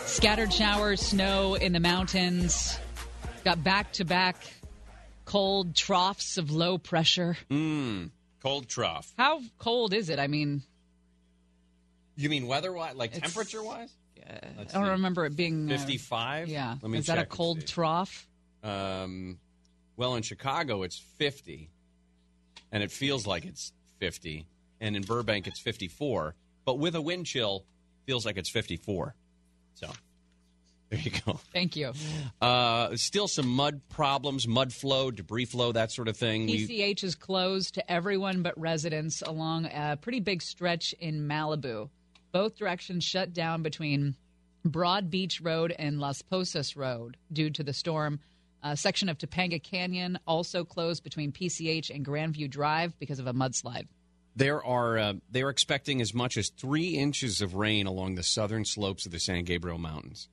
Scattered 0.05 0.53
showers, 0.53 1.01
snow 1.01 1.55
in 1.55 1.73
the 1.73 1.81
mountains. 1.81 2.79
Got 3.45 3.65
back 3.65 3.95
to 3.95 4.05
back 4.05 4.37
cold 5.25 5.75
troughs 5.75 6.39
of 6.39 6.51
low 6.51 6.79
pressure. 6.79 7.37
Mm, 7.51 8.11
cold 8.43 8.69
trough. 8.69 9.13
How 9.17 9.41
cold 9.59 9.93
is 9.95 10.09
it? 10.11 10.19
I 10.19 10.27
mean, 10.27 10.63
You 12.17 12.29
mean 12.29 12.47
weather 12.47 12.73
wise, 12.73 12.95
like 12.95 13.13
temperature 13.13 13.63
wise? 13.63 13.93
Yeah. 14.17 14.39
I 14.59 14.65
don't 14.65 14.89
remember 14.91 15.27
it 15.27 15.37
being 15.37 15.71
uh, 15.71 15.77
55? 15.77 16.49
Yeah. 16.49 16.77
Let 16.81 16.91
me 16.91 16.99
is 16.99 17.07
that 17.07 17.19
a 17.19 17.27
cold 17.27 17.67
trough? 17.67 18.27
Um, 18.63 19.39
well, 19.97 20.15
in 20.15 20.23
Chicago, 20.23 20.83
it's 20.83 20.97
50, 21.19 21.71
and 22.73 22.83
it 22.83 22.91
feels 22.91 23.27
like 23.27 23.45
it's 23.45 23.73
50. 24.01 24.47
And 24.81 24.97
in 24.97 25.03
Burbank, 25.03 25.47
it's 25.47 25.61
54. 25.61 26.35
But 26.65 26.79
with 26.79 26.95
a 26.95 27.01
wind 27.01 27.27
chill, 27.27 27.65
feels 28.07 28.25
like 28.27 28.37
it's 28.37 28.51
54. 28.51 29.15
So 29.75 29.91
there 30.95 31.03
you 31.03 31.11
go. 31.27 31.41
Thank 31.53 31.77
you. 31.77 31.93
Uh, 32.41 32.97
still 32.97 33.29
some 33.29 33.49
mud 33.49 33.81
problems, 33.89 34.47
mud 34.47 34.73
flow, 34.73 35.11
debris 35.11 35.47
flow, 35.47 35.73
that 35.73 35.91
sort 35.91 36.09
of 36.09 36.17
thing. 36.17 36.47
PCH 36.47 37.03
is 37.03 37.15
closed 37.15 37.75
to 37.75 37.91
everyone 37.91 38.43
but 38.43 38.59
residents 38.59 39.23
along 39.23 39.67
a 39.67 39.99
pretty 40.01 40.21
big 40.21 40.43
stretch 40.43 40.93
in 41.01 41.27
Malibu. 41.27 41.89
Both 42.33 42.57
directions 42.57 43.05
shut 43.05 43.33
down 43.33 43.63
between 43.63 44.17
Broad 44.65 45.11
Beach 45.11 45.41
Road 45.41 45.75
and 45.79 46.01
Las 46.01 46.23
Posas 46.23 46.77
Road 46.77 47.17
due 47.33 47.51
to 47.51 47.63
the 47.63 47.73
storm. 47.73 48.21
A 48.63 48.77
section 48.77 49.09
of 49.09 49.19
Topanga 49.19 49.63
Canyon 49.63 50.19
also 50.27 50.65
closed 50.65 51.05
between 51.05 51.33
PCH 51.33 51.91
and 51.95 52.05
Grandview 52.05 52.49
Drive 52.49 52.99
because 52.99 53.19
of 53.19 53.27
a 53.27 53.35
mudslide. 53.35 53.89
There 54.37 54.65
are 54.65 54.99
uh, 54.99 55.13
they're 55.31 55.51
expecting 55.51 56.01
as 56.01 56.13
much 56.13 56.37
as 56.37 56.49
three 56.49 56.97
inches 56.97 57.41
of 57.41 57.55
rain 57.55 57.87
along 57.87 58.15
the 58.15 58.23
southern 58.23 58.65
slopes 58.65 59.07
of 59.07 59.13
the 59.13 59.21
San 59.21 59.45
Gabriel 59.45 59.79
Mountains. 59.79 60.29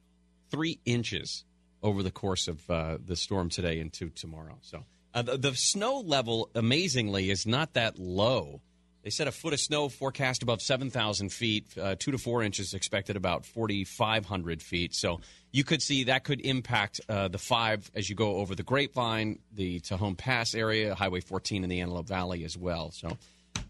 Three 0.52 0.80
inches 0.86 1.45
over 1.82 2.04
the 2.04 2.12
course 2.12 2.47
of 2.47 2.70
uh, 2.70 2.97
the 3.04 3.16
storm 3.16 3.49
today 3.49 3.80
into 3.80 4.10
tomorrow. 4.10 4.58
So 4.62 4.84
uh, 5.14 5.22
the, 5.24 5.38
the 5.38 5.56
snow 5.56 5.99
level, 5.99 6.49
amazingly, 6.54 7.30
is 7.30 7.45
not 7.45 7.74
that 7.74 7.97
low. 7.97 8.62
They 9.04 9.10
said 9.10 9.28
a 9.28 9.32
foot 9.32 9.54
of 9.54 9.60
snow 9.60 9.89
forecast 9.89 10.43
above 10.43 10.62
7,000 10.62 11.32
feet, 11.32 11.66
uh, 11.76 11.95
two 11.97 12.12
to 12.12 12.20
four 12.20 12.43
inches 12.43 12.76
expected 12.76 13.16
about 13.16 13.45
4,500 13.45 14.62
feet. 14.62 14.93
So 14.93 15.22
you 15.52 15.64
could 15.64 15.82
see 15.82 16.04
that 16.04 16.24
could 16.24 16.39
impact 16.41 17.02
uh, 17.10 17.28
the 17.28 17.39
five 17.39 17.89
as 17.95 18.10
you 18.10 18.16
go 18.16 18.36
over 18.38 18.54
the 18.54 18.64
Grapevine, 18.64 19.39
the 19.52 19.80
Tejon 19.80 20.16
Pass 20.16 20.54
area, 20.54 20.93
Highway 20.93 21.22
14, 21.22 21.64
in 21.64 21.70
the 21.70 21.82
Antelope 21.82 22.08
Valley 22.08 22.43
as 22.43 22.56
well. 22.56 22.91
So, 22.91 23.18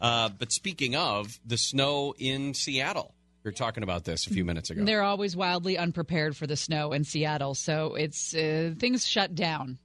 uh, 0.02 0.30
but 0.30 0.52
speaking 0.52 0.98
of 0.98 1.40
the 1.46 1.58
snow 1.58 2.14
in 2.18 2.54
Seattle, 2.54 3.16
we 3.44 3.50
were 3.50 3.54
talking 3.54 3.84
about 3.84 4.04
this 4.04 4.28
a 4.28 4.30
few 4.30 4.46
minutes 4.46 4.70
ago. 4.70 4.84
They're 4.84 5.04
always 5.04 5.36
wildly 5.36 5.78
unprepared 5.78 6.38
for 6.38 6.46
the 6.46 6.56
snow 6.56 6.94
in 6.94 7.04
Seattle, 7.04 7.56
so 7.56 7.96
it's 7.96 8.36
uh, 8.36 8.74
things 8.78 9.08
shut 9.08 9.34
down. 9.34 9.80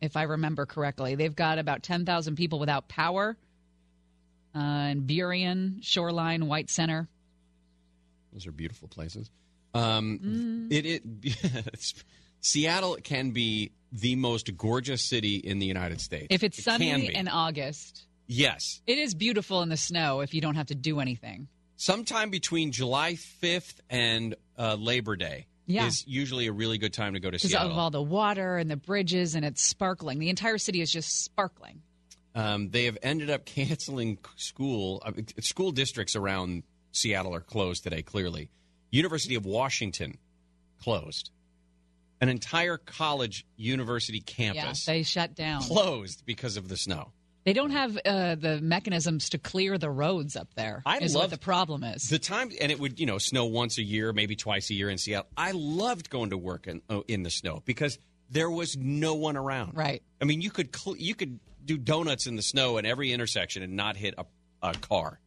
If 0.00 0.16
I 0.16 0.24
remember 0.24 0.66
correctly, 0.66 1.14
they've 1.14 1.34
got 1.34 1.58
about 1.58 1.82
ten 1.82 2.04
thousand 2.04 2.36
people 2.36 2.58
without 2.58 2.88
power. 2.88 3.36
Uh, 4.54 4.88
in 4.90 5.02
Burien, 5.02 5.78
Shoreline, 5.82 6.46
White 6.46 6.70
Center. 6.70 7.06
Those 8.32 8.46
are 8.46 8.52
beautiful 8.52 8.88
places. 8.88 9.30
Um, 9.74 10.68
It, 10.70 11.02
it 11.22 11.94
Seattle 12.40 12.96
can 13.02 13.30
be 13.30 13.72
the 13.92 14.16
most 14.16 14.56
gorgeous 14.56 15.08
city 15.08 15.36
in 15.36 15.58
the 15.58 15.66
United 15.66 16.00
States. 16.00 16.28
If 16.30 16.42
it's 16.42 16.58
It 16.58 16.62
sunny 16.62 17.14
in 17.14 17.28
August, 17.28 18.06
yes, 18.26 18.80
it 18.86 18.98
is 18.98 19.14
beautiful 19.14 19.62
in 19.62 19.68
the 19.68 19.76
snow 19.76 20.20
if 20.20 20.34
you 20.34 20.40
don't 20.40 20.56
have 20.56 20.68
to 20.68 20.74
do 20.74 20.98
anything. 20.98 21.48
Sometime 21.78 22.28
between 22.28 22.72
July 22.72 23.14
5th 23.14 23.74
and 23.88 24.34
uh, 24.58 24.74
Labor 24.78 25.16
Day 25.16 25.46
Yeah. 25.66 25.86
is 25.86 26.04
usually 26.06 26.46
a 26.48 26.52
really 26.52 26.76
good 26.76 26.92
time 26.92 27.14
to 27.14 27.20
go 27.20 27.30
to 27.30 27.36
Because 27.36 27.50
Seattle. 27.52 27.70
of 27.72 27.78
all 27.78 27.90
the 27.90 28.02
water 28.02 28.58
and 28.58 28.70
the 28.70 28.76
bridges, 28.76 29.34
and 29.34 29.44
it's 29.44 29.62
sparkling. 29.62 30.18
The 30.18 30.28
entire 30.28 30.58
city 30.58 30.80
is 30.82 30.92
just 30.92 31.24
sparkling. 31.24 31.80
um, 32.34 32.68
they 32.70 32.84
have 32.84 32.98
ended 33.02 33.30
up 33.30 33.44
canceling 33.56 34.18
school. 34.36 35.02
Uh, 35.06 35.12
school 35.40 35.70
districts 35.72 36.14
around 36.14 36.64
Seattle 36.92 37.34
are 37.34 37.40
closed 37.40 37.84
today. 37.84 38.02
Clearly, 38.02 38.50
University 38.90 39.34
of 39.36 39.46
Washington 39.46 40.18
closed. 40.82 41.30
An 42.20 42.28
entire 42.28 42.78
college 42.78 43.46
university 43.56 44.20
campus 44.20 44.86
Yeah, 44.88 44.92
they 44.94 45.02
shut 45.04 45.34
down. 45.36 45.62
closed 45.62 46.24
because 46.26 46.56
of 46.56 46.68
the 46.68 46.76
snow. 46.76 47.12
They 47.48 47.54
don't 47.54 47.70
have 47.70 47.96
uh, 48.04 48.34
the 48.34 48.60
mechanisms 48.60 49.30
to 49.30 49.38
clear 49.38 49.78
the 49.78 49.88
roads 49.88 50.36
up 50.36 50.52
there. 50.54 50.82
I 50.84 50.98
is 50.98 51.14
love 51.14 51.22
what 51.22 51.30
the 51.30 51.38
problem 51.38 51.82
is. 51.82 52.02
The 52.02 52.18
time, 52.18 52.50
and 52.60 52.70
it 52.70 52.78
would 52.78 53.00
you 53.00 53.06
know 53.06 53.16
snow 53.16 53.46
once 53.46 53.78
a 53.78 53.82
year, 53.82 54.12
maybe 54.12 54.36
twice 54.36 54.68
a 54.68 54.74
year 54.74 54.90
in 54.90 54.98
Seattle. 54.98 55.30
I 55.34 55.52
loved 55.52 56.10
going 56.10 56.28
to 56.28 56.36
work 56.36 56.66
in 56.66 56.82
oh, 56.90 57.04
in 57.08 57.22
the 57.22 57.30
snow 57.30 57.62
because 57.64 57.98
there 58.28 58.50
was 58.50 58.76
no 58.76 59.14
one 59.14 59.38
around. 59.38 59.78
Right. 59.78 60.02
I 60.20 60.26
mean, 60.26 60.42
you 60.42 60.50
could 60.50 60.76
cl- 60.76 60.98
you 60.98 61.14
could 61.14 61.40
do 61.64 61.78
donuts 61.78 62.26
in 62.26 62.36
the 62.36 62.42
snow 62.42 62.76
at 62.76 62.84
every 62.84 63.12
intersection 63.12 63.62
and 63.62 63.72
not 63.72 63.96
hit 63.96 64.12
a, 64.18 64.26
a 64.62 64.74
car. 64.74 65.18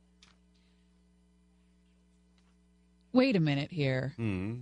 Wait 3.14 3.36
a 3.36 3.40
minute 3.40 3.72
here. 3.72 4.14
Hmm. 4.18 4.58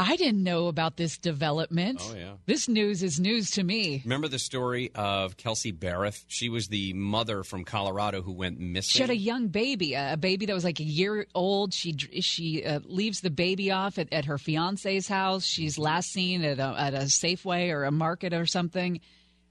I 0.00 0.16
didn't 0.16 0.42
know 0.42 0.68
about 0.68 0.96
this 0.96 1.18
development. 1.18 2.00
Oh, 2.02 2.14
yeah. 2.16 2.32
This 2.46 2.68
news 2.68 3.02
is 3.02 3.20
news 3.20 3.50
to 3.52 3.62
me. 3.62 4.00
Remember 4.02 4.28
the 4.28 4.38
story 4.38 4.90
of 4.94 5.36
Kelsey 5.36 5.72
Berreth? 5.72 6.24
She 6.26 6.48
was 6.48 6.68
the 6.68 6.94
mother 6.94 7.44
from 7.44 7.64
Colorado 7.64 8.22
who 8.22 8.32
went 8.32 8.58
missing. 8.58 8.96
She 8.96 9.02
had 9.02 9.10
a 9.10 9.16
young 9.16 9.48
baby, 9.48 9.92
a 9.92 10.16
baby 10.18 10.46
that 10.46 10.54
was 10.54 10.64
like 10.64 10.80
a 10.80 10.84
year 10.84 11.26
old. 11.34 11.74
She 11.74 11.94
she 12.20 12.64
uh, 12.64 12.80
leaves 12.84 13.20
the 13.20 13.28
baby 13.28 13.72
off 13.72 13.98
at, 13.98 14.10
at 14.10 14.24
her 14.24 14.38
fiance's 14.38 15.06
house. 15.06 15.44
She's 15.44 15.76
last 15.76 16.10
seen 16.10 16.44
at 16.44 16.58
a, 16.58 16.74
at 16.78 16.94
a 16.94 17.00
Safeway 17.00 17.70
or 17.70 17.84
a 17.84 17.90
market 17.90 18.32
or 18.32 18.46
something, 18.46 19.00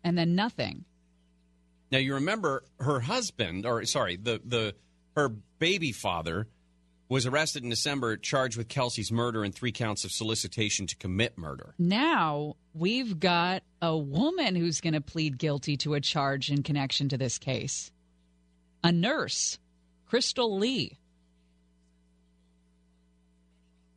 and 0.03 0.17
then 0.17 0.33
nothing. 0.33 0.83
Now 1.91 1.99
you 1.99 2.15
remember 2.15 2.63
her 2.79 3.01
husband, 3.01 3.67
or 3.67 3.85
sorry, 3.85 4.15
the 4.15 4.41
the 4.43 4.73
her 5.15 5.29
baby 5.59 5.91
father 5.91 6.47
was 7.09 7.25
arrested 7.25 7.63
in 7.63 7.69
December, 7.69 8.15
charged 8.15 8.55
with 8.55 8.69
Kelsey's 8.69 9.11
murder 9.11 9.43
and 9.43 9.53
three 9.53 9.71
counts 9.71 10.05
of 10.05 10.11
solicitation 10.11 10.85
to 10.87 10.95
commit 10.95 11.37
murder. 11.37 11.73
Now 11.79 12.55
we've 12.73 13.19
got 13.19 13.63
a 13.81 13.97
woman 13.97 14.55
who's 14.55 14.79
going 14.79 14.93
to 14.93 15.01
plead 15.01 15.39
guilty 15.39 15.75
to 15.77 15.95
a 15.95 15.99
charge 15.99 16.51
in 16.51 16.61
connection 16.61 17.09
to 17.09 17.17
this 17.17 17.39
case. 17.39 17.91
A 18.83 18.91
nurse, 18.91 19.57
Krystal 20.09 20.59
Lee. 20.59 20.98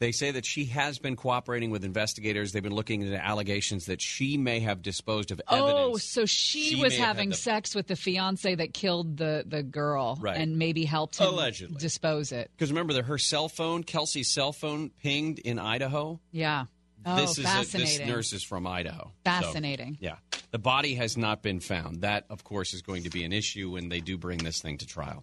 They 0.02 0.10
say 0.10 0.32
that 0.32 0.44
she 0.44 0.64
has 0.64 0.98
been 0.98 1.14
cooperating 1.14 1.70
with 1.70 1.84
investigators. 1.84 2.50
They've 2.50 2.60
been 2.60 2.74
looking 2.74 3.02
into 3.02 3.24
allegations 3.24 3.86
that 3.86 4.02
she 4.02 4.36
may 4.36 4.58
have 4.58 4.82
disposed 4.82 5.30
of 5.30 5.40
oh, 5.46 5.54
evidence. 5.54 5.94
Oh, 5.94 5.96
so 5.98 6.26
she, 6.26 6.70
She 6.70 6.82
was 6.82 6.96
having 6.96 7.28
the- 7.28 7.36
sex 7.36 7.72
with 7.72 7.86
the 7.86 7.94
fiance 7.94 8.52
that 8.52 8.74
killed 8.74 9.16
the, 9.16 9.44
the 9.46 9.62
girl 9.62 10.18
Right. 10.20 10.36
and 10.36 10.58
maybe 10.58 10.84
helped 10.84 11.18
him 11.20 11.28
Allegedly. 11.28 11.76
dispose 11.78 12.32
it. 12.32 12.50
Because 12.56 12.72
remember 12.72 12.94
that 12.94 13.04
her 13.04 13.16
cell 13.16 13.48
phone, 13.48 13.84
Kelsey's 13.84 14.28
cell 14.28 14.52
phone, 14.52 14.90
pinged 14.90 15.38
in 15.38 15.60
Idaho. 15.60 16.18
Yeah. 16.32 16.64
Oh, 17.06 17.14
this 17.20 17.38
is 17.38 17.38
a, 17.38 17.42
fascinating. 17.42 17.98
this 17.98 18.08
nurse 18.08 18.32
is 18.32 18.42
from 18.42 18.66
Idaho. 18.66 19.04
So, 19.04 19.12
Fascinating. 19.24 19.98
yeah, 20.00 20.16
the 20.50 20.58
body 20.58 20.94
has 20.96 21.16
not 21.16 21.42
been 21.42 21.60
found. 21.60 22.00
That, 22.00 22.24
of 22.28 22.42
course, 22.42 22.74
is 22.74 22.82
going 22.82 23.04
to 23.04 23.10
be 23.10 23.22
an 23.22 23.32
issue 23.32 23.70
when 23.70 23.88
they 23.88 24.00
do 24.00 24.18
bring 24.18 24.38
this 24.38 24.60
thing 24.60 24.78
to 24.78 24.86
trial. 24.86 25.22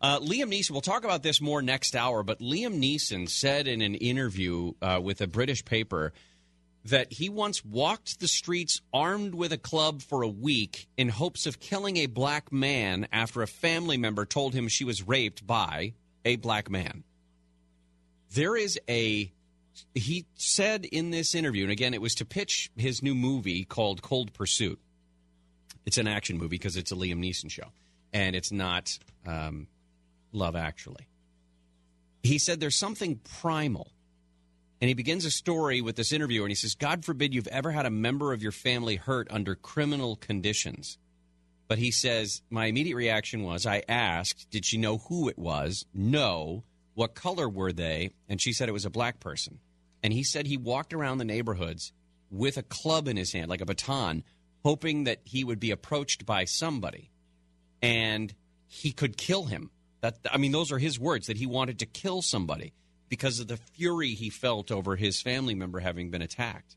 Uh, 0.00 0.20
Liam 0.20 0.52
Neeson. 0.52 0.72
We'll 0.72 0.80
talk 0.80 1.04
about 1.04 1.22
this 1.22 1.40
more 1.40 1.62
next 1.62 1.96
hour. 1.96 2.22
But 2.22 2.40
Liam 2.40 2.80
Neeson 2.80 3.28
said 3.28 3.66
in 3.66 3.80
an 3.80 3.94
interview 3.94 4.72
uh, 4.82 5.00
with 5.02 5.20
a 5.20 5.26
British 5.26 5.64
paper 5.64 6.12
that 6.84 7.12
he 7.12 7.28
once 7.28 7.64
walked 7.64 8.20
the 8.20 8.28
streets 8.28 8.82
armed 8.92 9.34
with 9.34 9.52
a 9.52 9.58
club 9.58 10.02
for 10.02 10.22
a 10.22 10.28
week 10.28 10.86
in 10.96 11.08
hopes 11.08 11.46
of 11.46 11.58
killing 11.58 11.96
a 11.96 12.06
black 12.06 12.52
man 12.52 13.08
after 13.10 13.42
a 13.42 13.46
family 13.46 13.96
member 13.96 14.26
told 14.26 14.54
him 14.54 14.68
she 14.68 14.84
was 14.84 15.06
raped 15.06 15.46
by 15.46 15.94
a 16.24 16.36
black 16.36 16.70
man. 16.70 17.04
There 18.34 18.56
is 18.56 18.78
a 18.88 19.32
he 19.94 20.26
said 20.34 20.84
in 20.84 21.10
this 21.10 21.34
interview, 21.34 21.64
and 21.64 21.72
again, 21.72 21.94
it 21.94 22.00
was 22.00 22.14
to 22.16 22.24
pitch 22.24 22.70
his 22.76 23.02
new 23.02 23.14
movie 23.14 23.64
called 23.64 24.02
Cold 24.02 24.32
Pursuit. 24.32 24.78
It's 25.84 25.98
an 25.98 26.06
action 26.06 26.38
movie 26.38 26.56
because 26.56 26.76
it's 26.76 26.92
a 26.92 26.94
Liam 26.94 27.18
Neeson 27.18 27.50
show, 27.50 27.72
and 28.12 28.36
it's 28.36 28.52
not 28.52 28.96
um, 29.26 29.66
Love 30.34 30.56
Actually. 30.56 31.08
He 32.22 32.38
said 32.38 32.60
there's 32.60 32.76
something 32.76 33.20
primal, 33.40 33.92
and 34.80 34.88
he 34.88 34.94
begins 34.94 35.24
a 35.24 35.30
story 35.30 35.80
with 35.80 35.96
this 35.96 36.12
interview, 36.12 36.42
and 36.42 36.50
he 36.50 36.54
says, 36.54 36.74
"God 36.74 37.04
forbid 37.04 37.34
you've 37.34 37.46
ever 37.48 37.70
had 37.70 37.86
a 37.86 37.90
member 37.90 38.32
of 38.32 38.42
your 38.42 38.52
family 38.52 38.96
hurt 38.96 39.28
under 39.30 39.54
criminal 39.54 40.16
conditions." 40.16 40.98
But 41.66 41.78
he 41.78 41.90
says, 41.90 42.42
my 42.50 42.66
immediate 42.66 42.96
reaction 42.96 43.42
was, 43.42 43.66
I 43.66 43.82
asked, 43.88 44.50
did 44.50 44.66
she 44.66 44.76
know 44.76 44.98
who 44.98 45.28
it 45.28 45.38
was? 45.38 45.86
No. 45.94 46.62
What 46.94 47.14
color 47.14 47.48
were 47.48 47.72
they? 47.72 48.10
And 48.28 48.40
she 48.40 48.52
said 48.52 48.68
it 48.68 48.72
was 48.72 48.84
a 48.84 48.90
black 48.90 49.18
person. 49.18 49.60
And 50.02 50.12
he 50.12 50.22
said 50.22 50.46
he 50.46 50.58
walked 50.58 50.92
around 50.92 51.18
the 51.18 51.24
neighborhoods 51.24 51.92
with 52.30 52.58
a 52.58 52.62
club 52.62 53.08
in 53.08 53.16
his 53.16 53.32
hand, 53.32 53.48
like 53.48 53.62
a 53.62 53.66
baton, 53.66 54.24
hoping 54.62 55.04
that 55.04 55.20
he 55.24 55.42
would 55.42 55.58
be 55.58 55.70
approached 55.70 56.26
by 56.26 56.44
somebody 56.44 57.10
and 57.80 58.34
he 58.66 58.92
could 58.92 59.16
kill 59.16 59.44
him. 59.44 59.70
That 60.04 60.18
I 60.30 60.36
mean, 60.36 60.52
those 60.52 60.70
are 60.70 60.76
his 60.76 61.00
words 61.00 61.28
that 61.28 61.38
he 61.38 61.46
wanted 61.46 61.78
to 61.78 61.86
kill 61.86 62.20
somebody 62.20 62.74
because 63.08 63.40
of 63.40 63.48
the 63.48 63.56
fury 63.56 64.10
he 64.10 64.28
felt 64.28 64.70
over 64.70 64.96
his 64.96 65.22
family 65.22 65.54
member 65.54 65.80
having 65.80 66.10
been 66.10 66.20
attacked. 66.20 66.76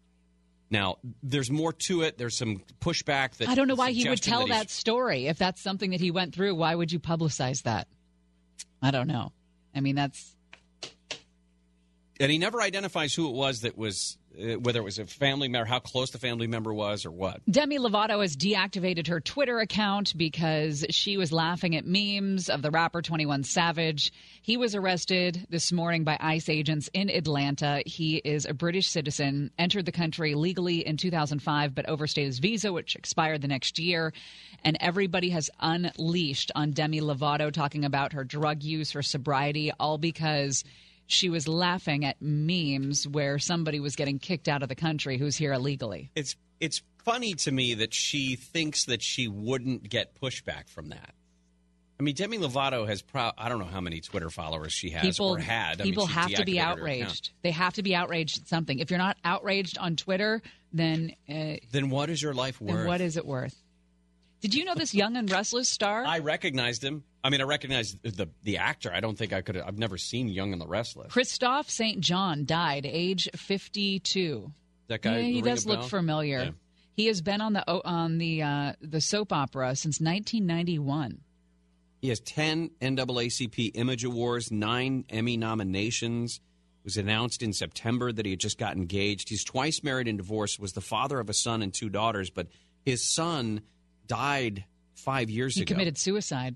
Now, 0.70 1.00
there's 1.22 1.52
more 1.52 1.74
to 1.74 2.04
it. 2.04 2.18
There's 2.18 2.38
some 2.38 2.62
pushback 2.80 3.36
that 3.38 3.50
I 3.50 3.56
don't 3.56 3.68
know 3.68 3.76
why 3.76 3.92
he 3.92 4.08
would 4.08 4.22
tell 4.22 4.46
he's- 4.46 4.58
that 4.58 4.70
story. 4.70 5.28
If 5.28 5.38
that's 5.38 5.62
something 5.62 5.92
that 5.92 6.00
he 6.00 6.10
went 6.10 6.34
through, 6.34 6.56
why 6.56 6.74
would 6.74 6.90
you 6.90 7.02
publicize 7.02 7.64
that? 7.64 7.90
I 8.82 8.92
don't 8.92 9.08
know. 9.08 9.34
I 9.76 9.82
mean, 9.82 9.96
that's 9.96 10.34
and 12.22 12.32
he 12.32 12.38
never 12.38 12.62
identifies 12.62 13.14
who 13.14 13.28
it 13.28 13.34
was 13.34 13.62
that 13.62 13.78
was 13.78 14.18
Uh, 14.38 14.54
whether 14.60 14.80
it 14.80 14.84
was 14.84 15.00
a 15.00 15.06
family 15.06 15.48
member, 15.48 15.66
how 15.66 15.80
close 15.80 16.12
the 16.12 16.20
family 16.20 16.46
member 16.46 16.74
was, 16.74 17.06
or 17.06 17.12
what. 17.12 17.42
Demi 17.50 17.80
Lovato 17.80 18.22
has 18.22 18.36
deactivated 18.36 19.08
her 19.08 19.20
Twitter 19.20 19.60
account 19.60 20.16
because 20.16 20.86
she 20.90 21.18
was 21.18 21.32
laughing 21.32 21.76
at 21.76 21.86
memes 21.86 22.50
of 22.50 22.62
the 22.62 22.70
rapper 22.70 23.02
21 23.02 23.44
Savage. 23.44 24.12
He 24.42 24.56
was 24.56 24.76
arrested 24.76 25.48
this 25.50 25.72
morning 25.72 26.04
by 26.04 26.18
ICE 26.20 26.50
agents 26.50 26.90
in 26.94 27.10
Atlanta. 27.10 27.82
He 27.86 28.18
is 28.18 28.46
a 28.46 28.54
British 28.54 28.88
citizen, 28.90 29.50
entered 29.58 29.86
the 29.86 29.92
country 29.92 30.36
legally 30.36 30.86
in 30.86 30.98
2005, 30.98 31.74
but 31.74 31.88
overstayed 31.90 32.28
his 32.28 32.40
visa, 32.40 32.72
which 32.72 32.96
expired 32.96 33.42
the 33.42 33.48
next 33.48 33.80
year. 33.80 34.14
And 34.64 34.78
everybody 34.80 35.30
has 35.30 35.50
unleashed 35.60 36.52
on 36.54 36.72
Demi 36.72 37.02
Lovato, 37.02 37.52
talking 37.52 37.86
about 37.86 38.14
her 38.14 38.24
drug 38.24 38.62
use, 38.62 38.92
her 38.92 39.04
sobriety, 39.04 39.72
all 39.80 39.98
because 39.98 40.64
she 41.08 41.30
was 41.30 41.48
laughing 41.48 42.06
at 42.06 42.22
memes 42.22 43.08
where 43.08 43.40
somebody 43.40 43.80
was 43.80 43.96
getting 43.96 44.20
kicked 44.20 44.48
out 44.48 44.62
of 44.62 44.70
the 44.70 44.76
country 44.76 45.18
who's 45.18 45.36
here 45.36 45.54
illegally. 45.54 46.12
It's 46.16 46.36
it's 46.60 46.82
funny 47.04 47.34
to 47.34 47.52
me 47.52 47.76
that 47.76 47.94
she 47.94 48.36
thinks 48.36 48.86
that 48.86 49.02
she 49.02 49.28
wouldn't 49.28 49.90
get 49.90 50.20
pushback 50.20 50.68
from 50.70 50.90
that. 50.90 51.14
I 52.00 52.04
mean, 52.04 52.14
Demi 52.14 52.38
Lovato 52.38 52.88
has 52.88 53.02
pro- 53.02 53.32
I 53.38 53.50
don't 53.50 53.58
know 53.58 53.66
how 53.66 53.82
many 53.82 54.02
Twitter 54.02 54.30
followers 54.30 54.72
she 54.72 54.92
has 54.92 55.02
people 55.02 55.30
or 55.30 55.40
had. 55.40 55.82
I 55.82 55.86
people 55.86 56.06
she 56.08 56.14
have 56.14 56.34
to 56.34 56.46
be 56.46 56.60
outraged. 56.60 57.32
They 57.42 57.52
have 57.52 57.74
to 57.74 57.84
be 57.84 57.96
outraged 57.96 58.42
at 58.42 58.48
something. 58.48 58.78
If 58.80 58.92
you're 58.92 59.00
not 59.00 59.18
outraged 59.24 59.78
on 59.80 59.96
Twitter, 59.96 60.42
then 60.74 61.16
uh, 61.28 61.56
Then 61.72 61.90
what 61.90 62.10
is 62.12 62.22
your 62.22 62.34
life 62.34 62.62
worth? 62.62 62.86
what 62.86 63.02
is 63.02 63.18
it 63.18 63.26
worth? 63.26 63.56
Did 64.42 64.54
you 64.54 64.66
know 64.66 64.76
this 64.76 64.94
Young 64.94 65.18
and 65.18 65.32
Restless 65.32 65.68
star? 65.70 66.06
I 66.06 66.20
recognized 66.20 66.84
him. 66.84 67.04
I 67.28 67.30
mean, 67.30 67.42
I 67.42 67.44
recognize 67.44 67.94
the 68.04 68.30
the 68.44 68.58
actor. 68.58 68.90
I 68.94 69.02
don't 69.02 69.18
think 69.18 69.34
I 69.34 69.42
could. 69.42 69.58
I've 69.58 69.78
never 69.78 69.98
seen 69.98 70.30
Young 70.30 70.54
and 70.54 70.62
the 70.62 70.68
Restless. 70.68 71.12
Kristoff 71.12 71.70
St. 71.70 72.00
John 72.00 72.46
died 72.46 72.86
age 72.86 73.28
52. 73.36 74.50
That 74.88 75.02
guy. 75.02 75.18
yeah, 75.18 75.24
he 75.24 75.42
does 75.42 75.66
look 75.66 75.84
familiar. 75.84 76.40
Yeah. 76.42 76.52
He 76.94 77.08
has 77.08 77.22
been 77.22 77.42
on 77.42 77.52
the 77.52 77.70
on 77.86 78.18
the 78.18 78.44
uh, 78.44 78.74
the 78.80 79.02
soap 79.02 79.34
opera 79.34 79.76
since 79.76 80.00
1991. 80.00 81.20
He 82.00 82.08
has 82.08 82.22
10 82.22 82.70
NAACP 82.80 83.72
Image 83.74 84.06
Awards, 84.06 84.50
nine 84.50 85.04
Emmy 85.10 85.36
nominations. 85.36 86.40
It 86.80 86.86
was 86.86 86.96
announced 86.96 87.44
in 87.44 87.52
September 87.52 88.14
that 88.14 88.26
he 88.26 88.32
had 88.32 88.40
just 88.40 88.58
got 88.58 88.78
engaged. 88.78 89.28
He's 89.28 89.44
twice 89.44 89.84
married 89.84 90.08
and 90.08 90.18
divorced, 90.18 90.62
was 90.62 90.72
the 90.72 90.80
father 90.80 91.20
of 91.20 91.30
a 91.30 91.34
son 91.34 91.62
and 91.62 91.74
two 91.74 91.90
daughters, 91.90 92.30
but 92.30 92.48
his 92.86 93.04
son 93.04 93.64
died 94.06 94.64
five 94.96 95.30
years 95.30 95.56
He 95.56 95.64
ago. 95.64 95.72
He 95.72 95.74
committed 95.74 95.98
suicide. 95.98 96.56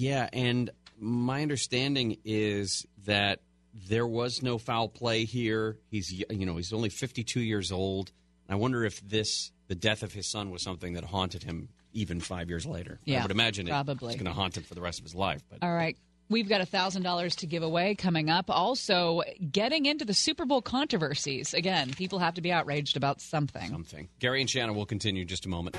Yeah, 0.00 0.28
and 0.32 0.70
my 0.98 1.42
understanding 1.42 2.16
is 2.24 2.86
that 3.04 3.40
there 3.88 4.06
was 4.06 4.42
no 4.42 4.56
foul 4.56 4.88
play 4.88 5.24
here. 5.26 5.76
He's 5.90 6.10
you 6.12 6.46
know 6.46 6.56
he's 6.56 6.72
only 6.72 6.88
52 6.88 7.40
years 7.40 7.70
old. 7.70 8.10
I 8.48 8.54
wonder 8.54 8.82
if 8.84 9.00
this 9.06 9.52
the 9.68 9.74
death 9.74 10.02
of 10.02 10.12
his 10.12 10.26
son 10.26 10.50
was 10.50 10.62
something 10.62 10.94
that 10.94 11.04
haunted 11.04 11.42
him 11.42 11.68
even 11.92 12.18
five 12.20 12.48
years 12.48 12.64
later. 12.64 12.98
Yeah, 13.04 13.18
I 13.18 13.22
would 13.22 13.30
imagine 13.30 13.66
it- 13.68 13.70
probably. 13.70 14.14
it's 14.14 14.22
going 14.22 14.32
to 14.32 14.38
haunt 14.40 14.56
him 14.56 14.62
for 14.62 14.74
the 14.74 14.80
rest 14.80 14.98
of 15.00 15.04
his 15.04 15.14
life. 15.14 15.42
But 15.50 15.58
All 15.62 15.72
right. 15.72 15.96
We've 16.28 16.48
got 16.48 16.60
$1,000 16.60 17.36
to 17.38 17.46
give 17.48 17.64
away 17.64 17.96
coming 17.96 18.30
up. 18.30 18.50
Also, 18.50 19.22
getting 19.50 19.86
into 19.86 20.04
the 20.04 20.14
Super 20.14 20.44
Bowl 20.46 20.62
controversies. 20.62 21.54
Again, 21.54 21.90
people 21.92 22.20
have 22.20 22.34
to 22.34 22.40
be 22.40 22.52
outraged 22.52 22.96
about 22.96 23.20
something. 23.20 23.68
something. 23.68 24.08
Gary 24.20 24.40
and 24.40 24.48
Shannon 24.48 24.76
will 24.76 24.86
continue 24.86 25.22
in 25.22 25.28
just 25.28 25.44
a 25.44 25.48
moment. 25.48 25.76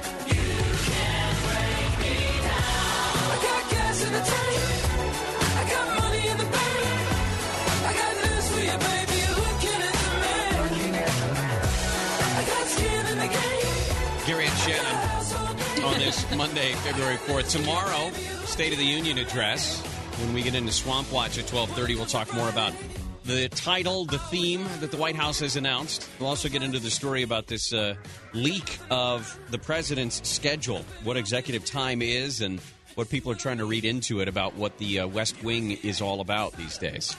This 16.11 16.35
Monday, 16.35 16.73
February 16.73 17.15
4th. 17.15 17.49
Tomorrow, 17.51 18.11
State 18.43 18.73
of 18.73 18.79
the 18.79 18.85
Union 18.85 19.17
address. 19.17 19.81
When 20.19 20.33
we 20.33 20.41
get 20.43 20.55
into 20.55 20.73
Swamp 20.73 21.09
Watch 21.09 21.37
at 21.37 21.49
1230, 21.49 21.95
we'll 21.95 22.05
talk 22.05 22.33
more 22.33 22.49
about 22.49 22.73
the 23.23 23.47
title, 23.47 24.03
the 24.03 24.17
theme 24.17 24.65
that 24.81 24.91
the 24.91 24.97
White 24.97 25.15
House 25.15 25.39
has 25.39 25.55
announced. 25.55 26.09
We'll 26.19 26.27
also 26.27 26.49
get 26.49 26.63
into 26.63 26.79
the 26.79 26.91
story 26.91 27.23
about 27.23 27.47
this 27.47 27.71
uh, 27.71 27.95
leak 28.33 28.77
of 28.89 29.39
the 29.51 29.57
president's 29.57 30.27
schedule, 30.27 30.83
what 31.05 31.15
executive 31.15 31.63
time 31.63 32.01
is, 32.01 32.41
and 32.41 32.59
what 32.95 33.09
people 33.09 33.31
are 33.31 33.35
trying 33.35 33.59
to 33.59 33.65
read 33.65 33.85
into 33.85 34.19
it 34.19 34.27
about 34.27 34.55
what 34.55 34.79
the 34.79 34.99
uh, 34.99 35.07
West 35.07 35.41
Wing 35.43 35.71
is 35.71 36.01
all 36.01 36.19
about 36.19 36.51
these 36.57 36.77
days. 36.77 37.15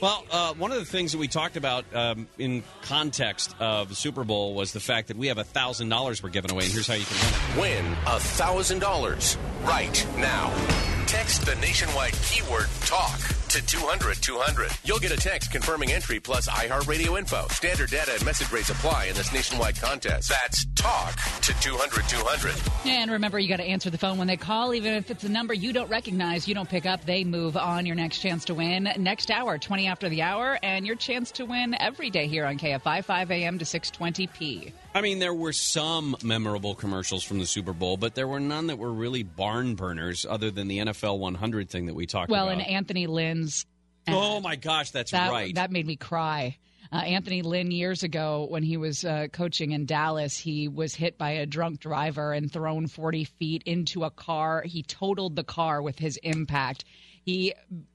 Well, 0.00 0.24
uh, 0.30 0.54
one 0.54 0.72
of 0.72 0.78
the 0.78 0.86
things 0.86 1.12
that 1.12 1.18
we 1.18 1.28
talked 1.28 1.58
about 1.58 1.84
um, 1.94 2.26
in 2.38 2.62
context 2.82 3.54
of 3.60 3.90
the 3.90 3.94
Super 3.94 4.24
Bowl 4.24 4.54
was 4.54 4.72
the 4.72 4.80
fact 4.80 5.08
that 5.08 5.18
we 5.18 5.26
have 5.26 5.36
thousand 5.44 5.90
dollars 5.90 6.22
we're 6.22 6.30
giving 6.30 6.50
away, 6.50 6.64
and 6.64 6.72
here's 6.72 6.86
how 6.86 6.94
you 6.94 7.04
can 7.04 7.60
win. 7.60 7.84
Win 7.84 7.94
$1,000 8.06 9.66
right 9.66 10.06
now. 10.16 10.99
Text 11.06 11.44
the 11.44 11.54
nationwide 11.56 12.12
keyword 12.22 12.68
talk 12.86 13.18
to 13.48 13.66
200 13.66 14.16
200. 14.22 14.70
You'll 14.84 15.00
get 15.00 15.10
a 15.10 15.16
text 15.16 15.50
confirming 15.50 15.90
entry 15.90 16.20
plus 16.20 16.48
iHeartRadio 16.48 17.18
info. 17.18 17.46
Standard 17.48 17.90
data 17.90 18.12
and 18.14 18.24
message 18.24 18.52
rates 18.52 18.70
apply 18.70 19.06
in 19.06 19.14
this 19.14 19.32
nationwide 19.32 19.80
contest. 19.80 20.28
That's 20.28 20.66
talk 20.76 21.16
to 21.42 21.52
200 21.60 22.08
200. 22.08 22.54
And 22.86 23.10
remember, 23.10 23.40
you 23.40 23.48
got 23.48 23.56
to 23.56 23.64
answer 23.64 23.90
the 23.90 23.98
phone 23.98 24.18
when 24.18 24.28
they 24.28 24.36
call, 24.36 24.72
even 24.72 24.94
if 24.94 25.10
it's 25.10 25.24
a 25.24 25.28
number 25.28 25.52
you 25.52 25.72
don't 25.72 25.90
recognize. 25.90 26.46
You 26.46 26.54
don't 26.54 26.68
pick 26.68 26.86
up, 26.86 27.04
they 27.04 27.24
move 27.24 27.56
on. 27.56 27.86
Your 27.86 27.96
next 27.96 28.18
chance 28.20 28.44
to 28.44 28.54
win 28.54 28.88
next 28.98 29.32
hour, 29.32 29.58
20 29.58 29.88
after 29.88 30.08
the 30.08 30.22
hour, 30.22 30.58
and 30.62 30.86
your 30.86 30.96
chance 30.96 31.32
to 31.32 31.44
win 31.44 31.74
every 31.80 32.10
day 32.10 32.28
here 32.28 32.46
on 32.46 32.56
KFI, 32.56 33.04
5 33.04 33.30
a.m. 33.32 33.58
to 33.58 33.64
6:20 33.64 34.32
p. 34.32 34.72
I 34.94 35.02
mean, 35.02 35.20
there 35.20 35.34
were 35.34 35.52
some 35.52 36.16
memorable 36.22 36.74
commercials 36.74 37.22
from 37.22 37.38
the 37.38 37.46
Super 37.46 37.72
Bowl, 37.72 37.96
but 37.96 38.14
there 38.16 38.26
were 38.26 38.40
none 38.40 38.66
that 38.66 38.78
were 38.78 38.92
really 38.92 39.22
barn 39.22 39.76
burners, 39.76 40.26
other 40.28 40.50
than 40.50 40.66
the 40.66 40.78
NFL 40.78 41.18
100 41.18 41.70
thing 41.70 41.86
that 41.86 41.94
we 41.94 42.06
talked 42.06 42.28
Well, 42.30 42.48
about. 42.48 42.56
Well, 42.56 42.66
and 42.66 42.74
Anthony 42.74 43.06
Lynn's. 43.06 43.66
oh 44.08 44.40
my 44.40 44.56
gosh, 44.56 44.90
that's 44.90 45.12
that, 45.12 45.30
right. 45.30 45.54
That 45.54 45.70
made 45.70 45.86
me 45.86 45.94
cry. 45.96 46.56
Uh, 46.92 46.96
Anthony 46.96 47.42
Lynn, 47.42 47.70
years 47.70 48.02
ago, 48.02 48.46
when 48.50 48.64
he 48.64 48.76
was 48.76 49.04
uh, 49.04 49.28
coaching 49.32 49.70
in 49.70 49.86
Dallas, 49.86 50.36
he 50.36 50.66
was 50.66 50.92
hit 50.92 51.16
by 51.16 51.30
a 51.30 51.46
drunk 51.46 51.78
driver 51.78 52.32
and 52.32 52.50
thrown 52.52 52.88
40 52.88 53.24
feet 53.24 53.62
into 53.66 54.02
a 54.02 54.10
car. 54.10 54.62
He 54.66 54.82
totaled 54.82 55.36
the 55.36 55.44
car 55.44 55.82
with 55.82 56.00
his 56.00 56.16
impact. 56.24 56.84
He 57.24 57.54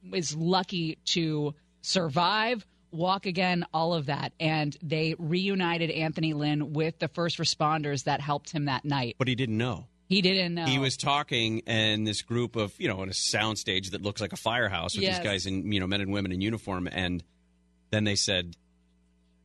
was 0.10 0.34
lucky 0.34 0.98
to 1.08 1.56
survive, 1.82 2.66
walk 2.96 3.26
again, 3.26 3.66
all 3.74 3.94
of 3.94 4.08
that. 4.08 4.34
And 4.40 4.76
they 4.82 5.16
reunited 5.20 5.90
Anthony 5.92 6.34
Lynn 6.34 6.74
with 6.74 6.98
the 7.00 7.08
first 7.08 7.38
responders 7.38 8.06
that 8.06 8.22
helped 8.22 8.50
him 8.52 8.66
that 8.66 8.86
night. 8.86 9.16
but 9.20 9.28
he 9.28 9.36
didn't 9.36 9.58
know. 9.58 9.88
He 10.08 10.22
didn't 10.22 10.54
know. 10.54 10.66
He 10.66 10.78
was 10.78 10.98
talking, 10.98 11.64
and 11.66 12.06
this 12.06 12.22
group 12.22 12.56
of 12.56 12.74
you 12.80 12.88
know, 12.88 13.02
in 13.02 13.10
a 13.10 13.14
soundstage 13.14 13.90
that 13.92 14.04
looks 14.04 14.22
like 14.22 14.34
a 14.34 14.38
firehouse 14.38 14.94
with 14.96 15.04
Yes. 15.04 15.18
these 15.18 15.26
guys 15.26 15.46
in 15.48 15.72
you 15.72 15.80
know, 15.80 15.88
men 15.88 16.00
and 16.02 16.12
women 16.14 16.32
in 16.32 16.42
uniform, 16.42 16.88
and 16.92 17.24
then 17.90 18.04
they 18.04 18.16
said, 18.16 18.56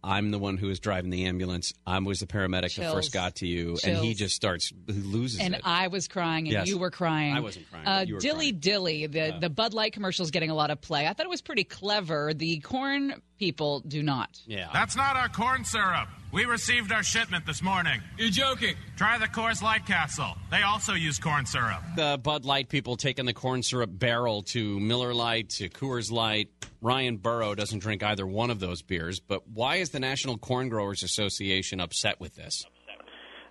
"I'm 0.05 0.31
the 0.33 0.39
one 0.39 0.59
who 0.59 0.67
was 0.67 0.79
driving 0.79 1.11
the 1.11 1.25
ambulance. 1.25 1.73
I 1.87 1.99
was 2.01 2.21
the 2.21 2.27
paramedic 2.27 2.75
that 2.77 2.93
first 2.93 3.11
got 3.13 3.37
to 3.37 3.47
you," 3.47 3.79
and 3.85 3.99
he 4.05 4.13
just 4.13 4.35
starts 4.37 4.71
he 4.87 4.93
loses 4.93 5.41
and 5.41 5.55
it. 5.55 5.63
I 5.65 5.89
was 5.89 6.09
crying, 6.09 6.45
and 6.47 6.53
Yes. 6.53 6.69
you 6.69 6.77
were 6.77 6.91
crying. 6.91 7.35
I 7.35 7.41
wasn't 7.41 7.71
crying, 7.71 7.87
Uh, 7.87 8.05
Dilly 8.05 8.51
crying. 8.53 8.59
Dilly, 8.61 9.07
the 9.07 9.39
the 9.41 9.49
Bud 9.51 9.73
Light 9.73 9.95
commercial 9.95 10.25
is 10.25 10.31
getting 10.31 10.51
a 10.51 10.55
lot 10.55 10.71
of 10.71 10.83
play. 10.83 11.07
I 11.07 11.15
thought 11.15 11.25
it 11.25 11.31
was 11.31 11.41
pretty 11.43 11.65
clever. 11.65 12.35
The 12.35 12.61
corn 12.61 13.15
people 13.41 13.81
do 13.81 14.03
not. 14.03 14.39
yeah, 14.47 14.69
That's 14.73 14.95
not 14.95 15.17
our 15.17 15.29
corn 15.31 15.65
syrup. 15.65 16.09
We 16.31 16.45
received 16.45 16.93
our 16.93 17.03
shipment 17.03 17.47
this 17.47 17.63
morning. 17.63 18.01
You're 18.19 18.29
joking. 18.31 18.77
Try 18.97 19.17
the 19.19 19.27
Coors 19.27 19.63
Light 19.63 19.87
Castle. 19.87 20.37
They 20.51 20.61
also 20.63 20.93
use 20.93 21.19
corn 21.19 21.47
syrup. 21.47 21.83
the 21.97 22.21
Bud 22.23 22.45
Light 22.45 22.69
people 22.69 22.97
taking 22.97 23.25
the 23.25 23.33
corn 23.33 23.63
syrup 23.63 23.91
barrel 23.91 24.43
to 24.43 24.79
Miller 24.79 25.15
Lite 25.15 25.49
to 25.59 25.71
Coors 25.71 26.13
Light. 26.13 26.51
Ryan 26.83 27.17
Burrow 27.17 27.55
doesn't 27.55 27.79
drink 27.81 28.03
either 28.03 28.27
one 28.27 28.51
of 28.51 28.61
those 28.61 28.83
beers, 28.83 29.21
but 29.21 29.49
why 29.49 29.77
is 29.77 29.89
the 29.91 30.01
National 30.01 30.37
Corn 30.37 30.69
Growers 30.69 31.03
Association 31.03 31.81
upset 31.81 32.21
with 32.21 32.35
this? 32.37 32.65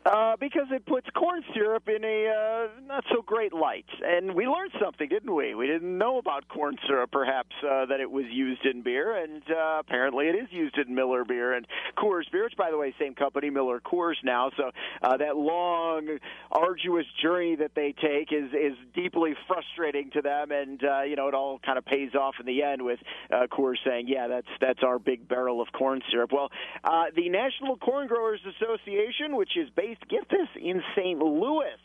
Uh, 0.10 0.36
because 0.40 0.65
it 0.72 0.86
puts 0.88 1.07
corn 1.11 1.44
syrup 1.53 1.88
in 1.88 2.03
a 2.03 2.27
uh, 2.27 2.81
not 2.88 3.03
so 3.14 3.22
great 3.22 3.53
light. 3.53 3.86
And 4.03 4.34
we 4.34 4.48
learned 4.48 4.72
something, 4.81 5.07
didn't 5.07 5.34
we? 5.34 5.53
We 5.53 5.68
didn't 5.68 5.98
know 5.98 6.18
about 6.18 6.48
corn 6.48 6.77
syrup, 6.88 7.11
perhaps, 7.11 7.52
uh, 7.64 7.86
that 7.86 7.99
it 7.99 8.10
was 8.10 8.26
used 8.31 8.65
in 8.65 8.81
beer, 8.81 9.23
and 9.23 9.44
uh, 9.49 9.77
apparently 9.80 10.26
it 10.27 10.36
is 10.36 10.48
used 10.49 10.77
in 10.77 10.95
Miller 10.95 11.23
beer 11.26 11.53
and 11.53 11.68
Coors 11.95 12.30
beer, 12.31 12.45
which, 12.45 12.57
by 12.57 12.72
the 12.72 12.77
way, 12.77 12.94
same 12.98 13.14
company, 13.14 13.52
Miller 13.52 13.80
Coors 13.80 14.15
now. 14.23 14.49
So 14.57 14.72
uh, 15.03 15.18
that 15.18 15.38
long, 15.38 16.18
arduous 16.52 17.06
journey 17.22 17.56
that 17.57 17.72
they 17.76 17.94
take 18.02 18.31
is 18.31 18.52
is 18.53 18.77
deeply 18.95 19.36
frustrating 19.48 20.10
to 20.11 20.22
them, 20.22 20.52
and 20.52 20.84
uh, 20.84 21.02
you 21.03 21.15
know 21.18 21.27
it 21.27 21.36
all 21.36 21.60
kind 21.60 21.77
of 21.77 21.86
pays 21.86 22.15
off 22.15 22.36
in 22.40 22.48
the 22.48 22.64
end 22.64 22.84
with 22.84 22.99
uh, 23.31 23.45
Coors 23.52 23.77
saying, 23.86 24.07
"Yeah, 24.07 24.27
that's 24.27 24.48
that's 24.60 24.80
our 24.81 24.98
big 24.98 25.27
barrel 25.27 25.61
of 25.61 25.68
corn 25.72 26.02
syrup." 26.11 26.31
Well, 26.31 26.49
uh, 26.84 27.06
the 27.15 27.30
National 27.30 27.77
Corn 27.77 28.07
Growers 28.07 28.41
Association, 28.57 29.36
which 29.36 29.56
is 29.56 29.69
based, 29.76 29.99
get 30.10 30.30
this, 30.30 30.48
in 30.56 30.82
St. 30.96 31.20
Louis. 31.20 31.76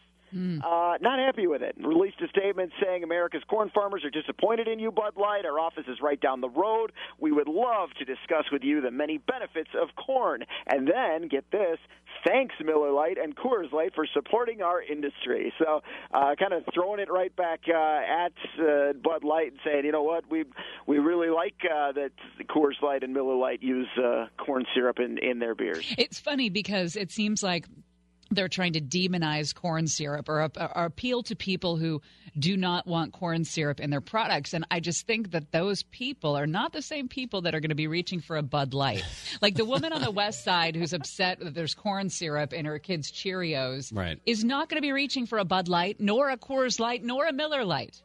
Uh, 0.64 0.94
not 1.00 1.20
happy 1.20 1.46
with 1.46 1.62
it. 1.62 1.76
Released 1.78 2.20
a 2.20 2.28
statement 2.28 2.72
saying 2.82 3.04
America's 3.04 3.42
corn 3.48 3.70
farmers 3.72 4.04
are 4.04 4.10
disappointed 4.10 4.66
in 4.66 4.80
you, 4.80 4.90
Bud 4.90 5.16
Light. 5.16 5.44
Our 5.44 5.60
office 5.60 5.84
is 5.86 5.98
right 6.02 6.20
down 6.20 6.40
the 6.40 6.48
road. 6.48 6.90
We 7.20 7.30
would 7.30 7.46
love 7.46 7.90
to 7.98 8.04
discuss 8.04 8.44
with 8.50 8.64
you 8.64 8.80
the 8.80 8.90
many 8.90 9.18
benefits 9.18 9.70
of 9.80 9.90
corn. 9.94 10.44
And 10.66 10.88
then, 10.88 11.28
get 11.28 11.44
this, 11.52 11.78
thanks 12.26 12.56
Miller 12.64 12.90
Lite 12.90 13.16
and 13.16 13.36
Coors 13.36 13.70
Light 13.72 13.94
for 13.94 14.06
supporting 14.12 14.60
our 14.60 14.82
industry. 14.82 15.52
So, 15.58 15.82
uh, 16.12 16.34
kind 16.36 16.52
of 16.52 16.64
throwing 16.74 16.98
it 16.98 17.10
right 17.12 17.34
back 17.36 17.60
uh, 17.68 17.72
at 17.72 18.32
uh, 18.58 18.92
Bud 18.94 19.22
Light 19.22 19.52
and 19.52 19.60
saying, 19.64 19.84
you 19.84 19.92
know 19.92 20.02
what, 20.02 20.28
we 20.28 20.44
we 20.88 20.98
really 20.98 21.30
like 21.30 21.54
uh, 21.64 21.92
that 21.92 22.10
Coors 22.48 22.82
Light 22.82 23.04
and 23.04 23.14
Miller 23.14 23.36
Lite 23.36 23.62
use 23.62 23.88
uh, 24.04 24.26
corn 24.36 24.64
syrup 24.74 24.98
in, 24.98 25.18
in 25.18 25.38
their 25.38 25.54
beers. 25.54 25.94
It's 25.96 26.18
funny 26.18 26.50
because 26.50 26.96
it 26.96 27.12
seems 27.12 27.42
like 27.42 27.66
they're 28.30 28.48
trying 28.48 28.72
to 28.74 28.80
demonize 28.80 29.54
corn 29.54 29.86
syrup 29.86 30.28
or, 30.28 30.42
or 30.42 30.84
appeal 30.84 31.22
to 31.24 31.36
people 31.36 31.76
who 31.76 32.00
do 32.38 32.56
not 32.56 32.86
want 32.86 33.12
corn 33.12 33.44
syrup 33.44 33.80
in 33.80 33.90
their 33.90 34.00
products. 34.00 34.54
And 34.54 34.66
I 34.70 34.80
just 34.80 35.06
think 35.06 35.30
that 35.32 35.52
those 35.52 35.82
people 35.84 36.36
are 36.36 36.46
not 36.46 36.72
the 36.72 36.82
same 36.82 37.08
people 37.08 37.42
that 37.42 37.54
are 37.54 37.60
going 37.60 37.68
to 37.68 37.74
be 37.74 37.86
reaching 37.86 38.20
for 38.20 38.36
a 38.36 38.42
Bud 38.42 38.74
Light. 38.74 39.04
Like 39.40 39.54
the 39.54 39.64
woman 39.64 39.92
on 39.92 40.02
the 40.02 40.10
west 40.10 40.42
side 40.44 40.74
who's 40.74 40.92
upset 40.92 41.38
that 41.40 41.54
there's 41.54 41.74
corn 41.74 42.08
syrup 42.10 42.52
in 42.52 42.64
her 42.64 42.78
kids' 42.78 43.12
Cheerios 43.12 43.94
Right. 43.94 44.18
is 44.26 44.42
not 44.44 44.68
going 44.68 44.78
to 44.78 44.82
be 44.86 44.92
reaching 44.92 45.26
for 45.26 45.38
a 45.38 45.44
Bud 45.44 45.68
Light, 45.68 46.00
nor 46.00 46.30
a 46.30 46.36
Coors 46.36 46.80
Light, 46.80 47.04
nor 47.04 47.26
a 47.26 47.32
Miller 47.32 47.64
Lite. 47.64 48.02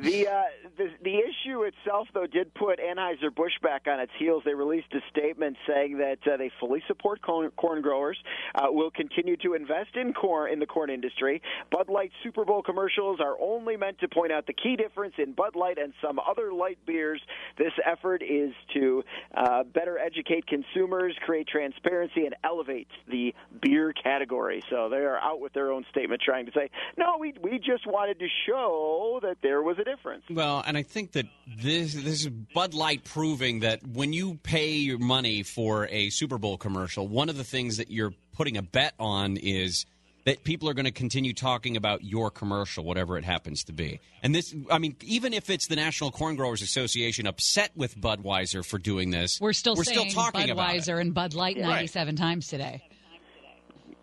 The, 0.00 0.28
uh, 0.28 0.42
the 0.76 0.90
the 1.02 1.16
issue 1.16 1.64
itself, 1.64 2.06
though, 2.14 2.26
did 2.26 2.54
put 2.54 2.78
Anheuser 2.78 3.34
Busch 3.34 3.54
back 3.62 3.86
on 3.88 3.98
its 3.98 4.12
heels. 4.16 4.42
They 4.44 4.54
released 4.54 4.92
a 4.92 5.00
statement 5.10 5.56
saying 5.66 5.98
that 5.98 6.18
uh, 6.24 6.36
they 6.36 6.52
fully 6.60 6.82
support 6.86 7.20
corn, 7.20 7.50
corn 7.56 7.82
growers, 7.82 8.16
uh, 8.54 8.66
will 8.68 8.92
continue 8.92 9.36
to 9.38 9.54
invest 9.54 9.96
in 9.96 10.12
corn 10.12 10.52
in 10.52 10.60
the 10.60 10.66
corn 10.66 10.90
industry. 10.90 11.42
Bud 11.72 11.88
Light 11.88 12.12
Super 12.22 12.44
Bowl 12.44 12.62
commercials 12.62 13.18
are 13.20 13.36
only 13.40 13.76
meant 13.76 13.98
to 13.98 14.08
point 14.08 14.30
out 14.30 14.46
the 14.46 14.52
key 14.52 14.76
difference 14.76 15.14
in 15.18 15.32
Bud 15.32 15.56
Light 15.56 15.78
and 15.78 15.92
some 16.00 16.20
other 16.20 16.52
light 16.52 16.78
beers. 16.86 17.20
This 17.56 17.72
effort 17.84 18.22
is 18.22 18.52
to 18.74 19.02
uh, 19.36 19.64
better 19.64 19.98
educate 19.98 20.46
consumers, 20.46 21.16
create 21.26 21.48
transparency, 21.48 22.24
and 22.24 22.36
elevate 22.44 22.88
the 23.08 23.34
beer 23.60 23.92
category. 23.92 24.62
So 24.70 24.88
they 24.88 24.98
are 24.98 25.18
out 25.18 25.40
with 25.40 25.54
their 25.54 25.72
own 25.72 25.84
statement, 25.90 26.22
trying 26.24 26.46
to 26.46 26.52
say, 26.52 26.70
no, 26.96 27.16
we 27.18 27.34
we 27.42 27.58
just 27.58 27.84
wanted 27.84 28.20
to 28.20 28.28
show 28.46 29.18
that 29.22 29.38
there 29.42 29.60
was 29.60 29.76
a 29.80 29.87
difference. 29.96 30.24
Well, 30.30 30.62
and 30.66 30.76
I 30.76 30.82
think 30.82 31.12
that 31.12 31.26
this 31.62 31.94
this 31.94 32.20
is 32.24 32.28
Bud 32.28 32.74
Light 32.74 33.04
proving 33.04 33.60
that 33.60 33.86
when 33.86 34.12
you 34.12 34.38
pay 34.42 34.72
your 34.72 34.98
money 34.98 35.42
for 35.42 35.86
a 35.88 36.10
Super 36.10 36.38
Bowl 36.38 36.56
commercial, 36.58 37.06
one 37.08 37.28
of 37.28 37.36
the 37.36 37.44
things 37.44 37.76
that 37.78 37.90
you're 37.90 38.12
putting 38.36 38.56
a 38.56 38.62
bet 38.62 38.94
on 38.98 39.36
is 39.36 39.86
that 40.24 40.44
people 40.44 40.68
are 40.68 40.74
going 40.74 40.84
to 40.84 40.90
continue 40.90 41.32
talking 41.32 41.76
about 41.76 42.04
your 42.04 42.30
commercial, 42.30 42.84
whatever 42.84 43.16
it 43.16 43.24
happens 43.24 43.64
to 43.64 43.72
be. 43.72 43.98
And 44.22 44.34
this, 44.34 44.54
I 44.70 44.78
mean, 44.78 44.94
even 45.02 45.32
if 45.32 45.48
it's 45.48 45.68
the 45.68 45.76
National 45.76 46.10
Corn 46.10 46.36
Growers 46.36 46.60
Association 46.60 47.26
upset 47.26 47.70
with 47.74 47.96
Budweiser 47.98 48.62
for 48.64 48.78
doing 48.78 49.10
this, 49.10 49.40
We're 49.40 49.54
still 49.54 49.74
we're 49.74 49.84
still 49.84 50.04
talking 50.06 50.50
about 50.50 50.74
it. 50.74 50.80
Budweiser 50.82 51.00
and 51.00 51.14
Bud 51.14 51.32
Light 51.34 51.56
Yeah. 51.56 51.68
97 51.68 52.16
times 52.16 52.48
today. 52.48 52.82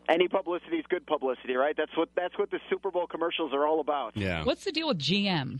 any 0.10 0.28
publicity 0.28 0.78
is 0.78 0.86
good 0.90 1.06
publicity, 1.06 1.54
right? 1.56 1.76
That's 1.78 1.96
what 1.96 2.10
that's 2.16 2.38
what 2.40 2.50
the 2.50 2.60
Super 2.70 2.90
Bowl 2.92 3.06
commercials 3.08 3.54
are 3.54 3.68
all 3.68 3.80
about. 3.80 4.16
Yeah. 4.18 4.44
What's 4.46 4.64
the 4.64 4.72
deal 4.72 4.88
with 4.88 5.00
GM? 5.00 5.60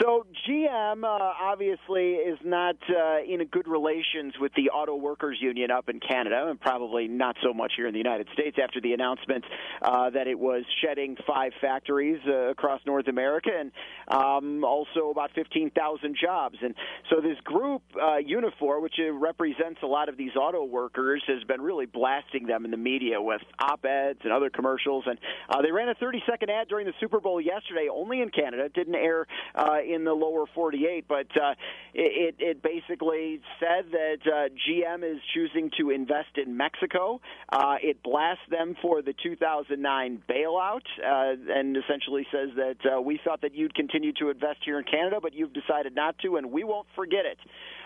So 0.00 0.24
GM 0.48 1.04
uh, 1.04 1.06
obviously 1.06 2.12
is 2.14 2.38
not 2.44 2.76
uh, 2.88 3.18
in 3.28 3.44
good 3.50 3.68
relations 3.68 4.34
with 4.40 4.52
the 4.54 4.70
Auto 4.70 4.96
Workers 4.96 5.36
Union 5.40 5.70
up 5.70 5.88
in 5.88 6.00
Canada, 6.00 6.46
and 6.48 6.58
probably 6.58 7.08
not 7.08 7.36
so 7.42 7.52
much 7.52 7.72
here 7.76 7.86
in 7.86 7.92
the 7.92 7.98
United 7.98 8.28
States 8.32 8.56
after 8.62 8.80
the 8.80 8.94
announcement 8.94 9.44
uh, 9.82 10.08
that 10.10 10.26
it 10.28 10.38
was 10.38 10.64
shedding 10.82 11.16
five 11.26 11.52
factories 11.60 12.20
uh, 12.26 12.50
across 12.50 12.80
North 12.86 13.06
America 13.06 13.50
and 13.54 13.70
um, 14.08 14.64
also 14.64 15.10
about 15.10 15.30
15,000 15.34 16.16
jobs. 16.18 16.56
And 16.62 16.74
so 17.10 17.20
this 17.20 17.38
group, 17.44 17.82
uh, 17.94 18.16
Unifor, 18.16 18.80
which 18.80 18.94
uh, 18.98 19.12
represents 19.12 19.80
a 19.82 19.86
lot 19.86 20.08
of 20.08 20.16
these 20.16 20.36
auto 20.36 20.64
workers, 20.64 21.22
has 21.26 21.44
been 21.44 21.60
really 21.60 21.86
blasting 21.86 22.46
them 22.46 22.64
in 22.64 22.70
the 22.70 22.76
media 22.78 23.20
with 23.20 23.42
op-eds 23.60 24.20
and 24.24 24.32
other 24.32 24.48
commercials. 24.48 25.04
And 25.06 25.18
uh, 25.50 25.60
they 25.60 25.70
ran 25.70 25.90
a 25.90 25.94
30-second 25.94 26.50
ad 26.50 26.68
during 26.68 26.86
the 26.86 26.94
Super 26.98 27.20
Bowl 27.20 27.40
yesterday, 27.40 27.88
only 27.92 28.22
in 28.22 28.30
Canada. 28.30 28.70
Didn't 28.70 28.94
air 28.94 29.26
uh, 29.54 29.78
in 29.86 30.04
the 30.04 30.12
lower 30.12 30.44
48. 30.54 31.06
But 31.08 31.26
uh, 31.36 31.54
it, 31.94 32.36
it 32.38 32.62
basically 32.62 33.40
said 33.60 33.90
that 33.92 34.18
uh, 34.26 34.48
GM 34.48 35.04
is 35.04 35.20
choosing 35.34 35.70
to 35.78 35.90
invest 35.90 36.36
in 36.36 36.56
Mexico. 36.56 37.20
Uh, 37.50 37.76
it 37.82 38.02
blasts 38.02 38.44
them 38.50 38.76
for 38.80 39.02
the 39.02 39.14
2009 39.22 40.22
bailout 40.28 40.86
uh, 40.98 41.34
and 41.48 41.76
essentially 41.76 42.26
says 42.32 42.50
that 42.56 42.76
uh, 42.96 43.00
we 43.00 43.20
thought 43.24 43.42
that 43.42 43.54
you'd 43.54 43.74
continue 43.74 44.12
to 44.14 44.30
invest 44.30 44.60
here 44.64 44.78
in 44.78 44.84
Canada, 44.84 45.18
but 45.20 45.34
you've 45.34 45.52
decided 45.52 45.94
not 45.94 46.18
to, 46.18 46.36
and 46.36 46.50
we 46.50 46.64
won't 46.64 46.86
forget 46.94 47.24
it. 47.24 47.38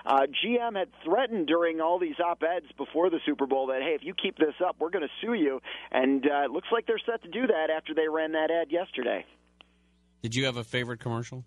Uh, 0.04 0.20
GM 0.44 0.78
had 0.78 0.88
threatened 1.04 1.46
during 1.46 1.80
all 1.80 1.98
these 1.98 2.18
op 2.24 2.42
eds 2.42 2.66
before 2.76 3.10
the 3.10 3.18
Super 3.26 3.46
Bowl 3.46 3.66
that, 3.68 3.82
hey, 3.82 3.94
if 3.94 4.04
you 4.04 4.14
keep 4.14 4.36
this 4.38 4.54
up, 4.64 4.76
we're 4.78 4.90
going 4.90 5.02
to 5.02 5.26
sue 5.26 5.34
you. 5.34 5.60
And 5.90 6.24
it 6.24 6.50
looks 6.50 6.68
like 6.70 6.86
they're 6.86 7.00
set 7.04 7.22
to 7.22 7.28
do 7.28 7.46
that 7.48 7.70
after 7.76 7.92
they 7.92 8.08
ran 8.08 8.32
that 8.32 8.50
ad 8.50 8.70
yesterday. 8.70 9.24
Did 10.22 10.34
you 10.34 10.44
have 10.46 10.56
a 10.56 10.64
favorite 10.64 10.98
commercial? 10.98 11.44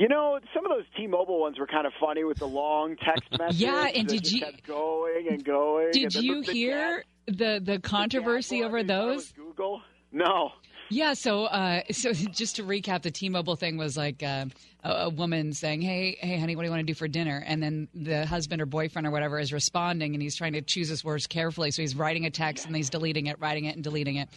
You 0.00 0.08
know, 0.08 0.40
some 0.54 0.64
of 0.64 0.70
those 0.70 0.86
T-Mobile 0.96 1.38
ones 1.38 1.58
were 1.58 1.66
kind 1.66 1.86
of 1.86 1.92
funny 2.00 2.24
with 2.24 2.38
the 2.38 2.46
long 2.46 2.96
text 2.96 3.30
messages. 3.38 3.60
Yeah, 3.60 3.86
and 3.94 4.08
did 4.08 4.32
you- 4.32 4.40
kept 4.40 4.66
going 4.66 5.28
and 5.28 5.44
going? 5.44 5.90
Did 5.92 6.16
and 6.16 6.24
you 6.24 6.40
the, 6.40 6.46
the 6.46 6.52
hear 6.54 7.04
the 7.26 7.60
the 7.62 7.78
controversy 7.80 8.64
over 8.64 8.82
those? 8.82 9.32
Google? 9.32 9.82
No. 10.10 10.52
Yeah, 10.88 11.12
so 11.12 11.44
uh, 11.44 11.82
so 11.92 12.14
just 12.14 12.56
to 12.56 12.62
recap, 12.62 13.02
the 13.02 13.10
T-Mobile 13.10 13.56
thing 13.56 13.76
was 13.76 13.94
like 13.98 14.22
uh, 14.22 14.46
a, 14.82 14.90
a 14.90 15.08
woman 15.10 15.52
saying, 15.52 15.82
"Hey, 15.82 16.16
hey, 16.20 16.38
honey, 16.38 16.56
what 16.56 16.62
do 16.62 16.66
you 16.66 16.70
want 16.70 16.80
to 16.80 16.86
do 16.86 16.94
for 16.94 17.08
dinner?" 17.08 17.42
And 17.46 17.62
then 17.62 17.88
the 17.94 18.26
husband 18.26 18.62
or 18.62 18.66
boyfriend 18.66 19.06
or 19.06 19.10
whatever 19.10 19.38
is 19.38 19.52
responding, 19.52 20.14
and 20.14 20.22
he's 20.22 20.36
trying 20.36 20.54
to 20.54 20.62
choose 20.62 20.88
his 20.88 21.04
words 21.04 21.26
carefully. 21.26 21.70
So 21.70 21.82
he's 21.82 21.94
writing 21.96 22.26
a 22.26 22.30
text 22.30 22.66
and 22.66 22.74
he's 22.74 22.90
deleting 22.90 23.26
it, 23.26 23.38
writing 23.40 23.64
it 23.64 23.74
and 23.74 23.84
deleting 23.84 24.16
it. 24.16 24.28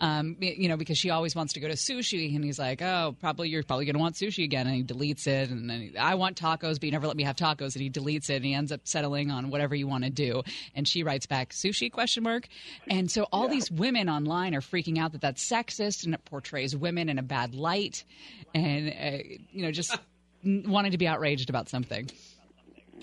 Um, 0.00 0.36
you 0.40 0.68
know, 0.68 0.76
because 0.76 0.98
she 0.98 1.10
always 1.10 1.36
wants 1.36 1.52
to 1.52 1.60
go 1.60 1.68
to 1.68 1.74
sushi, 1.74 2.34
and 2.34 2.44
he's 2.44 2.58
like, 2.58 2.82
"Oh, 2.82 3.14
probably 3.20 3.48
you're 3.48 3.62
probably 3.62 3.84
going 3.84 3.94
to 3.94 4.00
want 4.00 4.16
sushi 4.16 4.44
again," 4.44 4.66
and 4.66 4.74
he 4.74 4.82
deletes 4.82 5.26
it. 5.26 5.50
And 5.50 5.70
then 5.70 5.80
he, 5.80 5.96
I 5.96 6.14
want 6.14 6.36
tacos, 6.36 6.74
but 6.74 6.84
you 6.84 6.90
never 6.90 7.06
let 7.06 7.16
me 7.16 7.22
have 7.22 7.36
tacos, 7.36 7.74
and 7.74 7.82
he 7.82 7.90
deletes 7.90 8.28
it, 8.28 8.36
and 8.36 8.44
he 8.44 8.54
ends 8.54 8.72
up 8.72 8.80
settling 8.84 9.30
on 9.30 9.50
whatever 9.50 9.74
you 9.74 9.86
want 9.86 10.04
to 10.04 10.10
do. 10.10 10.42
And 10.74 10.88
she 10.88 11.02
writes 11.02 11.26
back, 11.26 11.50
"Sushi?" 11.50 11.92
question 11.92 12.22
mark. 12.22 12.48
And 12.88 13.10
so 13.10 13.28
all 13.32 13.48
these 13.48 13.70
women 13.70 14.08
online 14.08 14.54
are 14.54 14.60
freaking 14.60 14.98
out 14.98 15.12
that 15.12 15.20
that's 15.20 15.48
sexist 15.48 16.04
and 16.04 16.14
it 16.14 16.24
portrays 16.24 16.74
women 16.74 17.08
in 17.08 17.18
a 17.18 17.22
bad 17.22 17.54
light, 17.54 18.04
and 18.54 18.88
uh, 18.88 19.22
you 19.52 19.62
know, 19.62 19.70
just 19.70 19.91
wanting 20.44 20.92
to 20.92 20.98
be 20.98 21.06
outraged 21.06 21.48
about 21.50 21.68
something. 21.68 22.08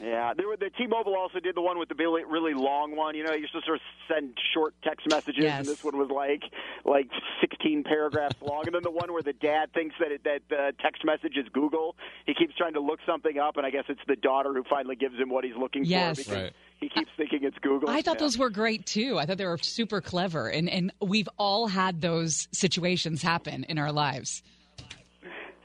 Yeah, 0.02 0.34
there 0.34 0.48
were, 0.48 0.56
the 0.56 0.70
T-Mobile 0.78 1.14
also 1.18 1.42
did 1.42 1.56
the 1.56 1.62
one 1.62 1.78
with 1.78 1.90
the 1.90 1.96
really, 1.96 2.24
really 2.24 2.54
long 2.54 2.96
one. 2.96 3.16
You 3.16 3.26
know, 3.26 3.34
you 3.34 3.42
used 3.42 3.52
to 3.52 3.60
sort 3.66 3.76
of 3.78 3.82
send 4.08 4.38
short 4.54 4.74
text 4.82 5.06
messages, 5.10 5.44
Yes. 5.44 5.60
and 5.60 5.68
this 5.68 5.84
one 5.84 5.98
was 5.98 6.10
like 6.10 6.44
like 6.86 7.10
16 7.42 7.84
paragraphs 7.84 8.36
long. 8.42 8.64
And 8.66 8.74
then 8.76 8.84
the 8.84 8.92
one 8.92 9.12
where 9.12 9.22
the 9.24 9.34
dad 9.34 9.74
thinks 9.74 9.96
that 10.00 10.10
it, 10.14 10.24
that 10.24 10.40
the 10.50 10.72
text 10.82 11.04
message 11.04 11.36
is 11.36 11.48
Google. 11.52 11.98
He 12.26 12.34
keeps 12.34 12.56
trying 12.56 12.76
to 12.76 12.80
look 12.80 13.00
something 13.06 13.40
up, 13.40 13.58
and 13.58 13.66
I 13.66 13.72
guess 13.72 13.84
it's 13.90 14.00
the 14.08 14.16
daughter 14.16 14.54
who 14.54 14.64
finally 14.70 14.96
gives 14.96 15.16
him 15.18 15.30
what 15.30 15.44
he's 15.44 15.58
looking 15.60 15.84
Yes. 15.84 16.24
for 16.24 16.30
because 16.32 16.52
he 16.80 16.88
keeps 16.88 17.10
thinking 17.18 17.40
it's 17.44 17.58
Google. 17.58 17.90
I 17.90 18.02
thought 18.02 18.16
Yeah. 18.16 18.20
those 18.26 18.38
were 18.38 18.50
great 18.52 18.86
too. 18.86 19.18
I 19.20 19.26
thought 19.26 19.38
they 19.38 19.46
were 19.46 19.58
super 19.58 20.00
clever, 20.00 20.48
and 20.48 20.70
and 20.70 20.94
we've 21.02 21.28
all 21.38 21.68
had 21.68 22.00
those 22.00 22.48
situations 22.54 23.22
happen 23.22 23.66
in 23.66 23.78
our 23.78 23.92
lives. 23.92 24.44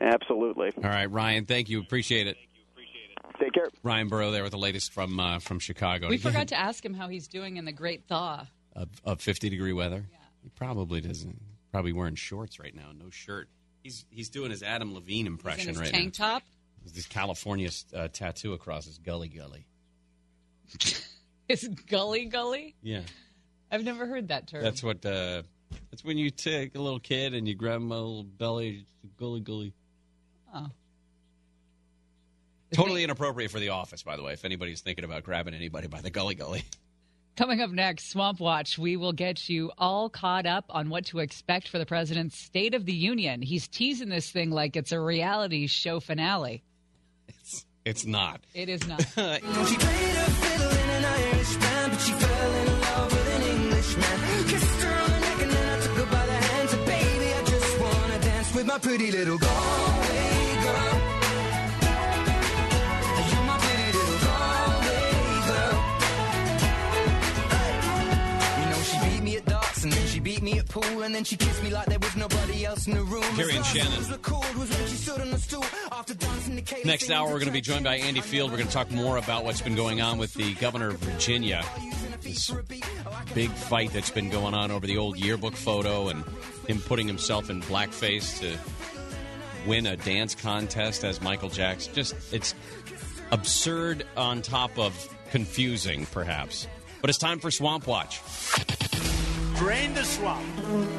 Absolutely. 0.00 0.72
All 0.76 0.82
right, 0.90 1.10
Ryan. 1.10 1.46
Thank 1.46 1.68
you. 1.70 1.80
Appreciate 1.80 2.26
it. 2.26 2.36
Take 3.40 3.52
care. 3.52 3.68
Ryan 3.82 4.08
Burrow 4.08 4.30
there 4.30 4.42
with 4.42 4.52
the 4.52 4.58
latest 4.58 4.92
from 4.92 5.18
uh, 5.18 5.38
from 5.40 5.58
Chicago. 5.58 6.08
We 6.08 6.18
forgot 6.18 6.48
to 6.48 6.56
ask 6.58 6.84
him 6.84 6.94
how 6.94 7.08
he's 7.08 7.26
doing 7.26 7.56
in 7.56 7.64
the 7.64 7.72
great 7.72 8.04
thaw. 8.06 8.46
of, 8.76 8.88
of 9.04 9.20
50 9.20 9.48
degree 9.50 9.72
weather. 9.72 10.04
He 10.42 10.50
probably 10.50 11.00
doesn't. 11.00 11.40
Probably 11.72 11.92
wearing 11.92 12.14
shorts 12.14 12.60
right 12.60 12.74
now, 12.74 12.90
no 12.96 13.10
shirt. 13.10 13.48
He's 13.82 14.04
he's 14.10 14.28
doing 14.28 14.50
his 14.52 14.62
Adam 14.62 14.94
Levine 14.94 15.24
He's 15.24 15.26
impression 15.26 15.62
in 15.62 15.68
his 15.70 15.78
right 15.80 15.90
tank 15.90 16.18
now. 16.18 16.34
top. 16.34 16.42
With 16.84 16.94
This 16.94 17.06
California 17.06 17.70
uh, 17.96 18.08
tattoo 18.12 18.52
across 18.52 18.84
his 18.84 18.98
gully 18.98 19.28
gully. 19.28 19.66
His 21.48 21.68
gully 21.90 22.24
gully. 22.24 22.74
Yeah, 22.82 23.00
I've 23.70 23.84
never 23.84 24.06
heard 24.06 24.28
that 24.28 24.46
term. 24.46 24.62
that's 24.62 24.82
what. 24.82 25.04
Uh, 25.04 25.42
that's 25.90 26.02
when 26.04 26.16
you 26.16 26.30
take 26.30 26.74
a 26.74 26.80
little 26.80 27.00
kid 27.00 27.34
and 27.34 27.46
you 27.46 27.54
grab 27.54 27.80
him 27.82 27.90
a 27.92 27.96
little 27.96 28.22
belly, 28.24 28.86
gully 29.18 29.40
gully. 29.40 29.74
Totally 32.72 33.04
inappropriate 33.04 33.50
for 33.50 33.60
the 33.60 33.68
office, 33.70 34.02
by 34.02 34.16
the 34.16 34.22
way. 34.22 34.32
If 34.32 34.44
anybody's 34.44 34.80
thinking 34.80 35.04
about 35.04 35.22
grabbing 35.22 35.54
anybody 35.54 35.86
by 35.86 36.00
the 36.00 36.10
gully 36.10 36.34
gully. 36.34 36.64
Coming 37.36 37.60
up 37.60 37.70
next, 37.70 38.10
Swamp 38.10 38.38
Watch, 38.38 38.78
we 38.78 38.96
will 38.96 39.12
get 39.12 39.48
you 39.48 39.72
all 39.76 40.08
caught 40.08 40.46
up 40.46 40.66
on 40.68 40.88
what 40.88 41.06
to 41.06 41.18
expect 41.18 41.68
for 41.68 41.78
the 41.78 41.86
president's 41.86 42.38
State 42.38 42.74
of 42.74 42.84
the 42.84 42.92
Union. 42.92 43.42
He's 43.42 43.66
teasing 43.66 44.08
this 44.08 44.30
thing 44.30 44.50
like 44.50 44.76
it's 44.76 44.92
a 44.92 45.00
reality 45.00 45.66
show 45.66 45.98
finale. 45.98 46.62
It's 47.28 47.66
it's 47.84 48.06
not. 48.06 48.40
It 48.54 48.68
is 48.68 48.86
not. 48.86 49.00
She 49.02 49.14
played 49.14 50.16
a 50.16 50.30
fiddle 50.30 50.74
pool 70.74 71.02
and 71.02 71.14
then 71.14 71.22
she 71.22 71.36
kissed 71.36 71.62
me 71.62 71.70
like 71.70 71.86
there 71.86 72.00
was 72.00 72.16
nobody 72.16 72.64
else 72.64 72.88
in 72.88 72.94
the 72.94 73.02
room. 73.02 73.24
Gary 73.36 73.54
and 73.54 73.64
Shannon. 73.64 73.90
last 73.90 73.98
was 73.98 74.10
recalled 74.10 74.54
was 74.56 74.70
when 74.70 74.88
she 74.88 74.96
stood 74.96 75.20
on 75.20 75.30
the 75.30 75.38
stool 75.38 75.64
after 75.92 76.14
dancing 76.14 76.56
the 76.56 76.62
Kayla 76.62 76.84
Next 76.84 77.10
hour, 77.10 77.26
we're 77.26 77.34
going 77.34 77.46
to 77.46 77.52
be 77.52 77.60
joined 77.60 77.84
by 77.84 77.96
Andy 77.96 78.20
Field. 78.20 78.50
We're 78.50 78.56
going 78.56 78.68
to 78.68 78.74
talk 78.74 78.90
more 78.90 79.16
about 79.16 79.44
what's 79.44 79.60
been 79.60 79.76
going 79.76 80.00
on 80.00 80.18
with 80.18 80.34
the 80.34 80.54
governor 80.54 80.88
of 80.88 80.98
Virginia. 80.98 81.64
This 82.22 82.52
big 83.34 83.50
fight 83.50 83.92
that's 83.92 84.10
been 84.10 84.30
going 84.30 84.54
on 84.54 84.72
over 84.72 84.86
the 84.86 84.98
old 84.98 85.16
yearbook 85.16 85.54
photo 85.54 86.08
and 86.08 86.24
him 86.66 86.80
putting 86.80 87.06
himself 87.06 87.50
in 87.50 87.62
blackface 87.62 88.40
to 88.40 88.58
win 89.68 89.86
a 89.86 89.96
dance 89.96 90.34
contest 90.34 91.04
as 91.04 91.20
Michael 91.20 91.50
Jackson. 91.50 91.94
Just, 91.94 92.16
it's 92.32 92.54
absurd 93.30 94.04
on 94.16 94.42
top 94.42 94.76
of 94.76 95.08
confusing, 95.30 96.06
perhaps. 96.06 96.66
But 97.00 97.10
it's 97.10 97.18
time 97.18 97.38
for 97.38 97.52
Swamp 97.52 97.86
Watch. 97.86 98.20
Drain 99.56 99.94
the 99.94 100.04
swamp. 100.04 100.44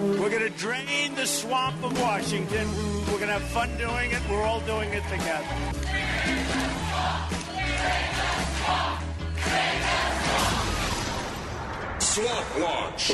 We're 0.02 0.30
going 0.30 0.42
to 0.42 0.50
drain 0.50 1.14
the 1.16 1.28
swamp 1.28 1.84
of 1.84 2.00
Washington. 2.00 2.68
We're 3.08 3.20
going 3.20 3.28
to 3.28 3.34
have 3.34 3.44
fun 3.44 3.76
doing 3.78 4.12
it. 4.12 4.22
We're 4.30 4.44
all 4.44 4.62
doing 4.62 4.94
it 4.94 5.04
together. 5.10 5.46
Swamp 12.00 12.60
Watch. 12.60 13.12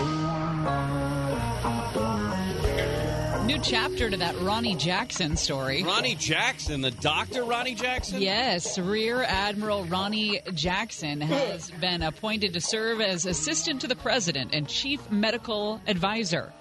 New 3.51 3.59
chapter 3.59 4.09
to 4.09 4.15
that 4.15 4.39
Ronnie 4.39 4.75
Jackson 4.75 5.35
story. 5.35 5.83
Ronnie 5.83 6.15
Jackson, 6.15 6.79
the 6.79 6.89
doctor 6.89 7.43
Ronnie 7.43 7.75
Jackson? 7.75 8.21
Yes, 8.21 8.79
Rear 8.79 9.23
Admiral 9.23 9.83
Ronnie 9.83 10.39
Jackson 10.53 11.19
has 11.19 11.69
been 11.71 12.01
appointed 12.01 12.53
to 12.53 12.61
serve 12.61 13.01
as 13.01 13.25
assistant 13.25 13.81
to 13.81 13.87
the 13.87 13.95
president 13.97 14.51
and 14.53 14.69
chief 14.69 15.01
medical 15.11 15.81
advisor. 15.85 16.53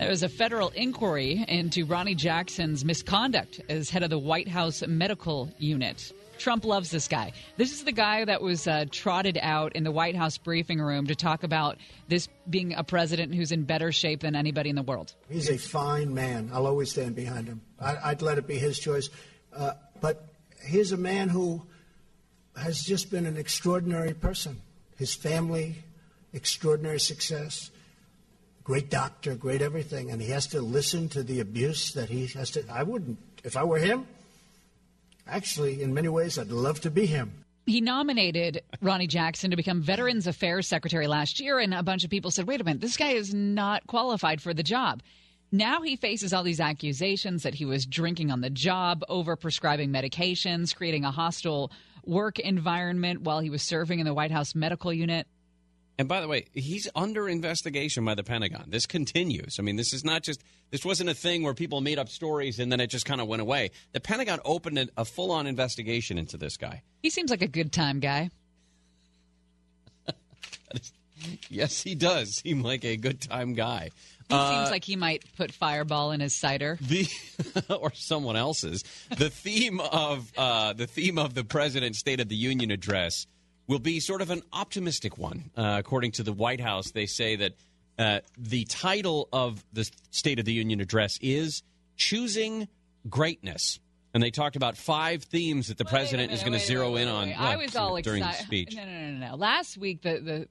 There 0.00 0.08
was 0.08 0.24
a 0.24 0.28
federal 0.28 0.70
inquiry 0.70 1.44
into 1.46 1.86
Ronnie 1.86 2.16
Jackson's 2.16 2.84
misconduct 2.84 3.60
as 3.68 3.88
head 3.88 4.02
of 4.02 4.10
the 4.10 4.18
White 4.18 4.48
House 4.48 4.82
medical 4.84 5.48
unit. 5.58 6.12
Trump 6.40 6.64
loves 6.64 6.90
this 6.90 7.06
guy. 7.06 7.32
This 7.56 7.72
is 7.72 7.84
the 7.84 7.92
guy 7.92 8.24
that 8.24 8.40
was 8.42 8.66
uh, 8.66 8.86
trotted 8.90 9.38
out 9.40 9.76
in 9.76 9.84
the 9.84 9.92
White 9.92 10.16
House 10.16 10.38
briefing 10.38 10.80
room 10.80 11.06
to 11.06 11.14
talk 11.14 11.44
about 11.44 11.76
this 12.08 12.28
being 12.48 12.74
a 12.74 12.82
president 12.82 13.34
who's 13.34 13.52
in 13.52 13.64
better 13.64 13.92
shape 13.92 14.20
than 14.20 14.34
anybody 14.34 14.70
in 14.70 14.76
the 14.76 14.82
world. 14.82 15.14
He's 15.28 15.50
a 15.50 15.58
fine 15.58 16.14
man. 16.14 16.50
I'll 16.52 16.66
always 16.66 16.90
stand 16.90 17.14
behind 17.14 17.46
him. 17.46 17.60
I, 17.78 17.96
I'd 18.04 18.22
let 18.22 18.38
it 18.38 18.46
be 18.46 18.58
his 18.58 18.78
choice. 18.78 19.10
Uh, 19.54 19.72
but 20.00 20.26
he's 20.66 20.92
a 20.92 20.96
man 20.96 21.28
who 21.28 21.62
has 22.56 22.80
just 22.80 23.10
been 23.10 23.26
an 23.26 23.36
extraordinary 23.36 24.14
person. 24.14 24.60
His 24.96 25.14
family, 25.14 25.76
extraordinary 26.32 27.00
success, 27.00 27.70
great 28.64 28.90
doctor, 28.90 29.34
great 29.34 29.60
everything. 29.60 30.10
And 30.10 30.22
he 30.22 30.30
has 30.30 30.46
to 30.48 30.62
listen 30.62 31.10
to 31.10 31.22
the 31.22 31.40
abuse 31.40 31.92
that 31.92 32.08
he 32.08 32.26
has 32.28 32.52
to. 32.52 32.64
I 32.70 32.82
wouldn't, 32.82 33.18
if 33.44 33.56
I 33.56 33.64
were 33.64 33.78
him, 33.78 34.06
actually, 35.30 35.82
in 35.82 35.94
many 35.94 36.08
ways, 36.08 36.38
I'd 36.38 36.50
love 36.50 36.80
to 36.80 36.90
be 36.90 37.06
him. 37.06 37.44
He 37.66 37.80
nominated 37.80 38.62
Ronnie 38.80 39.06
Jackson 39.06 39.50
to 39.50 39.56
become 39.56 39.80
Veterans 39.80 40.26
Affairs 40.26 40.66
Secretary 40.66 41.06
last 41.06 41.40
year, 41.40 41.58
and 41.58 41.72
a 41.72 41.82
bunch 41.82 42.04
of 42.04 42.10
people 42.10 42.30
said, 42.30 42.46
wait 42.46 42.60
a 42.60 42.64
minute, 42.64 42.80
this 42.80 42.96
guy 42.96 43.10
is 43.10 43.32
not 43.32 43.86
qualified 43.86 44.40
for 44.40 44.52
the 44.52 44.62
job. 44.62 45.02
Now 45.52 45.82
he 45.82 45.96
faces 45.96 46.32
all 46.32 46.42
these 46.42 46.60
accusations 46.60 47.42
that 47.42 47.54
he 47.54 47.64
was 47.64 47.86
drinking 47.86 48.30
on 48.30 48.40
the 48.40 48.50
job, 48.50 49.02
over 49.08 49.36
prescribing 49.36 49.90
medications, 49.90 50.74
creating 50.74 51.04
a 51.04 51.10
hostile 51.10 51.70
work 52.04 52.38
environment 52.38 53.22
while 53.22 53.40
he 53.40 53.50
was 53.50 53.62
serving 53.62 53.98
in 53.98 54.06
the 54.06 54.14
White 54.14 54.30
House 54.30 54.54
medical 54.54 54.92
unit. 54.92 55.26
And 56.00 56.08
by 56.08 56.22
the 56.22 56.28
way, 56.28 56.46
he's 56.54 56.88
under 56.94 57.28
investigation 57.28 58.06
by 58.06 58.14
the 58.14 58.24
Pentagon. 58.24 58.64
This 58.68 58.86
continues. 58.86 59.56
I 59.58 59.62
mean, 59.62 59.76
this 59.76 59.92
is 59.92 60.02
not 60.02 60.22
just, 60.22 60.42
this 60.70 60.82
wasn't 60.82 61.10
a 61.10 61.14
thing 61.14 61.42
where 61.42 61.52
people 61.52 61.82
made 61.82 61.98
up 61.98 62.08
stories 62.08 62.58
and 62.58 62.72
then 62.72 62.80
it 62.80 62.86
just 62.86 63.04
kind 63.04 63.20
of 63.20 63.28
went 63.28 63.42
away. 63.42 63.70
The 63.92 64.00
Pentagon 64.00 64.38
opened 64.46 64.90
a, 64.96 65.04
full 65.04 65.30
on 65.30 65.46
investigation 65.46 66.16
into 66.16 66.38
this 66.38 66.56
guy. 66.56 66.80
He 67.02 67.10
seems 67.10 67.30
like 67.30 67.42
a 67.42 67.46
good 67.48 67.70
time 67.70 68.00
guy. 68.00 68.30
Yes, 71.50 71.82
he 71.82 71.94
does 71.94 72.36
seem 72.36 72.62
like 72.62 72.82
a 72.82 72.96
good 72.96 73.20
time 73.20 73.52
guy. 73.52 73.90
He 74.30 74.34
Uh, 74.34 74.56
seems 74.60 74.70
like 74.70 74.84
he 74.84 74.96
might 74.96 75.22
put 75.36 75.52
Fireball 75.52 76.12
in 76.12 76.20
his 76.20 76.34
cider. 76.34 76.78
the 76.80 77.06
or 77.78 77.92
someone 77.92 78.36
else's. 78.36 78.82
The 79.18 79.28
theme 79.28 79.80
of 79.80 80.32
uh, 80.34 80.72
the 80.72 80.86
theme 80.86 81.18
of 81.18 81.34
the 81.34 81.44
president's 81.44 81.98
State 81.98 82.20
of 82.20 82.30
the 82.30 82.36
Union 82.36 82.70
address 82.70 83.26
will 83.66 83.78
be 83.78 84.00
sort 84.00 84.20
of 84.22 84.30
an 84.30 84.42
optimistic 84.52 85.16
one. 85.18 85.50
Uh, 85.56 85.76
according 85.78 86.12
to 86.12 86.22
the 86.22 86.32
White 86.32 86.60
House, 86.60 86.90
they 86.90 87.06
say 87.06 87.36
that 87.36 87.52
uh, 87.98 88.20
the 88.38 88.64
title 88.64 89.28
of 89.32 89.62
the 89.72 89.88
State 90.10 90.38
of 90.38 90.44
the 90.44 90.52
Union 90.52 90.80
address 90.80 91.18
is 91.20 91.62
"Choosing 91.96 92.68
Greatness." 93.08 93.78
And 94.12 94.20
they 94.22 94.30
talked 94.32 94.56
about 94.56 94.76
five 94.76 95.22
themes 95.22 95.68
that 95.68 95.78
the 95.78 95.84
president 95.84 96.32
is 96.32 96.40
going 96.40 96.52
to 96.54 96.58
zero 96.58 96.96
in 96.96 97.06
on 97.06 97.32
I 97.32 97.56
was 97.56 97.76
all 97.76 98.00
during 98.00 98.22
excited. 98.24 98.40
the 98.40 98.44
speech. 98.44 98.74
No, 98.74 98.84
no, 98.84 98.90
no, 98.90 99.10
no, 99.12 99.28
no. 99.30 99.36
Last 99.36 99.78
week, 99.78 100.02
the 100.02 100.18
the 100.20 100.48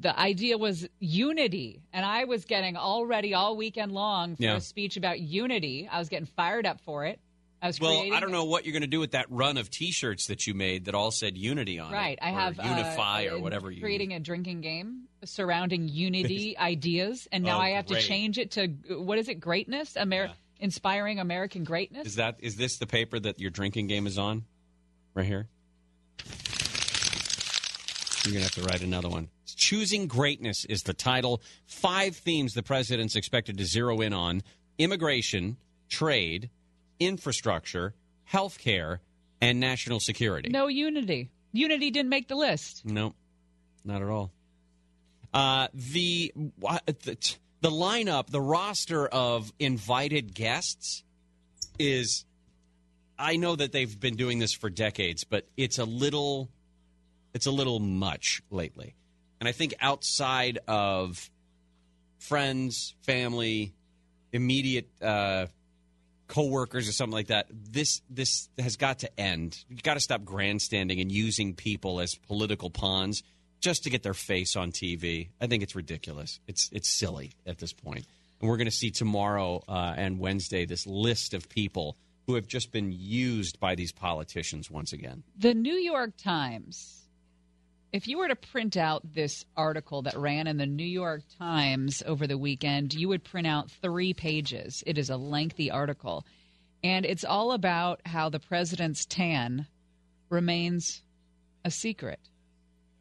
the 0.00 0.18
idea 0.18 0.56
was 0.58 0.86
unity, 1.00 1.82
and 1.92 2.04
I 2.04 2.24
was 2.24 2.44
getting 2.44 2.76
all 2.76 3.04
ready 3.06 3.34
all 3.34 3.56
weekend 3.56 3.92
long 3.92 4.36
for 4.36 4.42
Yeah. 4.42 4.56
a 4.56 4.60
speech 4.60 4.96
about 4.96 5.18
unity. 5.20 5.88
I 5.90 5.98
was 5.98 6.08
getting 6.08 6.26
fired 6.26 6.66
up 6.66 6.80
for 6.82 7.04
it. 7.06 7.18
I 7.60 7.66
was 7.66 7.80
Well, 7.80 7.90
creating 7.98 8.12
I 8.14 8.20
don't 8.20 8.30
know 8.30 8.44
what 8.44 8.64
you're 8.64 8.72
going 8.72 8.82
to 8.82 8.86
do 8.86 9.00
with 9.00 9.10
that 9.12 9.26
run 9.30 9.56
of 9.56 9.68
T-shirts 9.70 10.26
that 10.28 10.46
you 10.46 10.54
made 10.54 10.84
that 10.84 10.94
all 10.94 11.10
said 11.10 11.36
"Unity" 11.36 11.78
on 11.80 11.90
Right, 11.92 12.16
it, 12.20 12.22
Right, 12.22 12.30
I 12.30 12.30
or 12.30 12.40
have 12.40 12.58
uh, 12.60 12.62
"Unify" 12.62 13.24
or 13.26 13.36
uh, 13.36 13.38
whatever 13.40 13.70
you 13.70 13.80
creating 13.80 14.12
a 14.12 14.20
drinking 14.20 14.60
game 14.60 15.04
surrounding 15.24 15.88
unity 15.88 16.56
ideas, 16.58 17.26
and 17.32 17.42
now 17.42 17.58
Oh, 17.58 17.62
I 17.62 17.70
have 17.70 17.86
great. 17.86 18.00
to 18.02 18.06
change 18.06 18.38
it 18.38 18.52
to 18.52 18.68
what 18.96 19.18
is 19.18 19.28
it? 19.28 19.36
Greatness, 19.40 19.96
Amer- 19.96 20.30
inspiring 20.60 21.18
American 21.18 21.64
greatness. 21.64 22.06
Is 22.06 22.14
that 22.16 22.36
is 22.40 22.56
this 22.56 22.76
the 22.78 22.86
paper 22.86 23.18
that 23.18 23.40
your 23.40 23.50
drinking 23.50 23.88
game 23.88 24.06
is 24.06 24.18
on? 24.18 24.44
Right 25.14 25.26
here. 25.26 25.48
You're 28.24 28.34
gonna 28.34 28.44
have 28.44 28.54
to 28.54 28.62
write 28.62 28.82
another 28.82 29.08
one. 29.08 29.28
Choosing 29.56 30.06
greatness 30.06 30.64
is 30.66 30.82
the 30.84 30.92
title. 30.94 31.40
Five 31.66 32.14
themes 32.16 32.54
the 32.54 32.62
president's 32.62 33.16
expected 33.16 33.56
to 33.58 33.64
zero 33.64 34.00
in 34.00 34.12
on: 34.12 34.42
immigration, 34.78 35.56
trade, 35.88 36.50
infrastructure, 37.00 37.94
healthcare, 38.32 38.98
and 39.40 39.60
national 39.60 40.00
security. 40.00 40.48
No 40.48 40.66
unity. 40.66 41.30
Unity 41.52 41.90
didn't 41.90 42.10
make 42.10 42.28
the 42.28 42.34
list. 42.36 42.82
Nope, 42.84 43.14
not 43.84 44.02
at 44.02 44.08
all. 44.08 44.32
Uh, 45.32 45.68
the, 45.74 46.32
the 46.86 47.36
the 47.60 47.70
lineup, 47.70 48.28
the 48.28 48.40
roster 48.40 49.06
of 49.06 49.52
invited 49.58 50.34
guests 50.34 51.04
is. 51.78 52.24
I 53.20 53.34
know 53.36 53.56
that 53.56 53.72
they've 53.72 53.98
been 53.98 54.14
doing 54.14 54.38
this 54.38 54.52
for 54.52 54.70
decades, 54.70 55.24
but 55.24 55.48
it's 55.56 55.78
a 55.78 55.84
little, 55.84 56.48
it's 57.34 57.46
a 57.46 57.50
little 57.50 57.80
much 57.80 58.42
lately, 58.48 58.94
and 59.40 59.48
I 59.48 59.52
think 59.52 59.74
outside 59.80 60.60
of 60.68 61.28
friends, 62.18 62.94
family, 63.02 63.72
immediate 64.32 64.88
uh, 65.02 65.46
coworkers 66.28 66.88
or 66.88 66.92
something 66.92 67.14
like 67.14 67.28
that. 67.28 67.46
This 67.50 68.02
this 68.08 68.48
has 68.58 68.76
got 68.76 69.00
to 69.00 69.20
end. 69.20 69.58
You 69.68 69.76
got 69.82 69.94
to 69.94 70.00
stop 70.00 70.24
grandstanding 70.24 71.00
and 71.00 71.10
using 71.10 71.54
people 71.54 72.00
as 72.00 72.14
political 72.14 72.70
pawns 72.70 73.22
just 73.60 73.84
to 73.84 73.90
get 73.90 74.02
their 74.02 74.14
face 74.14 74.54
on 74.54 74.70
TV. 74.70 75.28
I 75.40 75.46
think 75.46 75.62
it's 75.62 75.74
ridiculous. 75.74 76.38
It's 76.46 76.68
it's 76.72 76.88
silly 76.88 77.32
at 77.46 77.58
this 77.58 77.72
point. 77.72 78.06
And 78.40 78.48
we're 78.48 78.56
going 78.56 78.66
to 78.66 78.70
see 78.70 78.90
tomorrow 78.90 79.62
uh, 79.68 79.94
and 79.96 80.20
Wednesday 80.20 80.64
this 80.64 80.86
list 80.86 81.34
of 81.34 81.48
people 81.48 81.96
who 82.26 82.34
have 82.34 82.46
just 82.46 82.70
been 82.70 82.92
used 82.92 83.58
by 83.58 83.74
these 83.74 83.90
politicians 83.90 84.70
once 84.70 84.92
again. 84.92 85.24
The 85.38 85.54
New 85.54 85.74
York 85.74 86.12
Times, 86.16 87.07
if 87.92 88.06
you 88.06 88.18
were 88.18 88.28
to 88.28 88.36
print 88.36 88.76
out 88.76 89.14
this 89.14 89.44
article 89.56 90.02
that 90.02 90.18
ran 90.18 90.46
in 90.46 90.58
the 90.58 90.66
New 90.66 90.84
York 90.84 91.22
Times 91.38 92.02
over 92.06 92.26
the 92.26 92.36
weekend, 92.36 92.92
you 92.92 93.08
would 93.08 93.24
print 93.24 93.46
out 93.46 93.70
three 93.70 94.12
pages. 94.12 94.82
It 94.86 94.98
is 94.98 95.08
a 95.08 95.16
lengthy 95.16 95.70
article. 95.70 96.26
And 96.84 97.06
it's 97.06 97.24
all 97.24 97.52
about 97.52 98.00
how 98.04 98.28
the 98.28 98.40
president's 98.40 99.06
tan 99.06 99.66
remains 100.28 101.02
a 101.64 101.70
secret. 101.70 102.20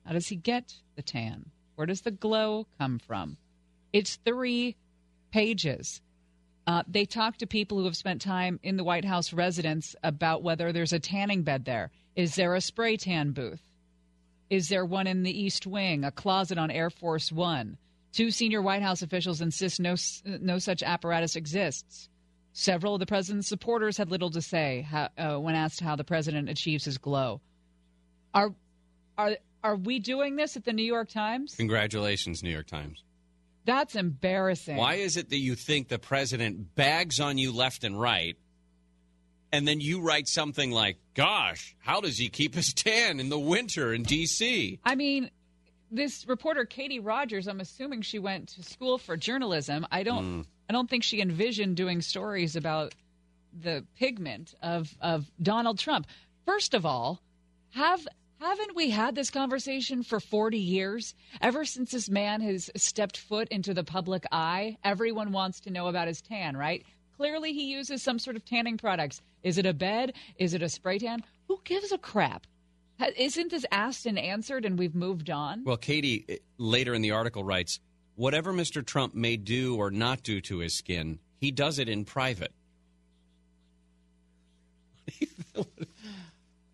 How 0.06 0.14
does 0.14 0.28
he 0.28 0.38
get 0.38 0.74
the 0.96 1.02
tan? 1.02 1.52
Where 1.76 1.86
does 1.86 2.02
the 2.02 2.12
glow 2.12 2.66
come 2.80 3.00
from? 3.00 3.38
It's 3.92 4.16
three 4.26 4.78
pages. 5.32 6.02
Uh, 6.66 6.84
they 6.88 7.06
talk 7.06 7.38
to 7.38 7.48
people 7.48 7.78
who 7.78 7.86
have 7.86 7.98
spent 7.98 8.22
time 8.22 8.60
in 8.64 8.78
the 8.78 8.84
White 8.84 9.06
House 9.06 9.34
residence 9.34 9.96
about 10.02 10.44
whether 10.44 10.72
there's 10.72 10.94
a 10.94 11.00
tanning 11.00 11.44
bed 11.44 11.66
there. 11.66 11.92
Is 12.16 12.36
there 12.36 12.56
a 12.56 12.62
spray 12.62 12.98
tan 12.98 13.32
booth? 13.32 13.62
Is 14.50 14.70
there 14.70 14.86
one 14.86 15.08
in 15.08 15.24
the 15.24 15.42
East 15.42 15.68
Wing, 15.68 16.04
a 16.04 16.12
closet 16.12 16.58
on 16.58 16.72
Air 16.72 16.90
Force 16.90 17.32
One? 17.32 17.78
Two 18.14 18.32
senior 18.32 18.62
White 18.62 18.82
House 18.82 19.02
officials 19.02 19.42
insist 19.42 19.80
no, 19.80 19.96
no 20.26 20.58
such 20.60 20.82
apparatus 20.82 21.36
exists. 21.36 22.10
Several 22.54 22.96
of 22.96 23.00
the 23.00 23.06
president's 23.06 23.48
supporters 23.48 23.98
had 23.98 24.10
little 24.10 24.32
to 24.32 24.42
say 24.42 24.82
how, 24.90 25.10
uh, 25.18 25.38
when 25.38 25.54
asked 25.54 25.82
how 25.82 25.96
the 25.96 26.04
president 26.04 26.50
achieves 26.50 26.86
his 26.86 26.98
glow. 26.98 27.42
Are, 28.34 28.56
are, 29.18 29.38
are 29.64 29.76
we 29.76 30.00
doing 30.00 30.36
this 30.36 30.56
at 30.58 30.66
the 30.66 30.74
New 30.74 30.84
York 30.84 31.10
Times? 31.10 31.56
Congratulations, 31.56 32.42
New 32.42 32.50
York 32.50 32.68
Times. 32.68 33.04
That's 33.66 33.96
embarrassing. 33.96 34.78
Why 34.78 34.96
is 34.96 35.18
it 35.18 35.30
that 35.30 35.38
you 35.38 35.56
think 35.56 35.90
the 35.90 36.00
president 36.00 36.74
bags 36.74 37.20
on 37.20 37.38
you 37.38 37.52
left 37.52 37.84
and 37.84 38.00
right, 38.00 38.38
and 39.58 39.68
then 39.68 39.82
you 39.82 40.02
write 40.02 40.28
something 40.28 40.72
like, 40.72 40.98
"Gosh, 41.16 41.76
how 41.80 42.00
does 42.00 42.18
he 42.18 42.30
keep 42.30 42.54
his 42.54 42.74
tan 42.74 43.20
in 43.20 43.30
the 43.30 43.40
winter 43.40 43.94
in 43.94 44.04
D.C.?" 44.04 44.80
I 44.86 44.96
mean, 44.96 45.32
this 45.90 46.28
reporter 46.28 46.64
Katie 46.66 47.00
Rogers, 47.00 47.48
I'm 47.48 47.60
assuming 47.60 48.04
she 48.04 48.20
went 48.20 48.50
to 48.50 48.64
school 48.64 48.98
for 48.98 49.18
journalism. 49.18 49.88
I 49.92 50.04
don't 50.04 50.44
Mm. 50.44 50.46
I 50.70 50.74
don't 50.74 50.90
think 50.90 51.04
she 51.04 51.22
envisioned 51.22 51.76
doing 51.76 52.02
stories 52.02 52.56
about 52.56 52.94
the 53.52 53.84
pigment 53.98 54.54
of 54.62 54.96
of 55.02 55.26
Donald 55.42 55.80
Trump. 55.80 56.06
First 56.46 56.74
of 56.74 56.86
all, 56.86 57.20
have 57.72 58.08
haven't 58.40 58.76
we 58.76 58.92
had 58.92 59.16
this 59.16 59.32
conversation 59.32 60.04
for 60.04 60.20
40 60.20 60.60
years? 60.60 61.16
Ever 61.42 61.66
since 61.66 61.92
this 61.92 62.08
man 62.08 62.42
has 62.42 62.70
stepped 62.76 63.18
foot 63.18 63.48
into 63.50 63.74
the 63.74 63.84
public 63.84 64.26
eye, 64.32 64.78
everyone 64.84 65.32
wants 65.32 65.62
to 65.62 65.72
know 65.72 65.88
about 65.88 66.08
his 66.08 66.22
tan, 66.22 66.56
right? 66.56 66.86
Clearly 67.18 67.52
he 67.54 67.72
uses 67.72 68.04
some 68.04 68.20
sort 68.20 68.36
of 68.36 68.46
tanning 68.46 68.78
products. 68.78 69.22
Is 69.42 69.58
it 69.58 69.66
a 69.66 69.74
bed? 69.74 70.14
Is 70.38 70.54
it 70.54 70.62
a 70.62 70.70
spray 70.70 71.00
tan? 71.00 71.24
Who 71.48 71.60
gives 71.64 71.92
a 71.92 71.98
crap? 71.98 72.46
Isn't 73.18 73.52
this 73.52 73.66
asked 73.72 74.06
and 74.06 74.18
answered 74.20 74.66
and 74.66 74.78
we've 74.78 74.96
moved 74.96 75.30
on? 75.30 75.64
Well, 75.64 75.78
Katie 75.78 76.26
eh, 76.30 76.36
later 76.58 76.94
in 76.94 77.02
the 77.02 77.12
article 77.12 77.44
writes, 77.44 77.80
"Whatever 78.16 78.54
Mr. 78.54 78.86
Trump 78.86 79.14
may 79.16 79.38
do 79.38 79.76
or 79.76 79.92
not 79.92 80.24
do 80.24 80.42
to 80.42 80.60
his 80.60 80.76
skin, 80.76 81.20
he 81.40 81.52
does 81.52 81.80
it 81.80 81.90
in 81.90 82.06
private." 82.06 82.52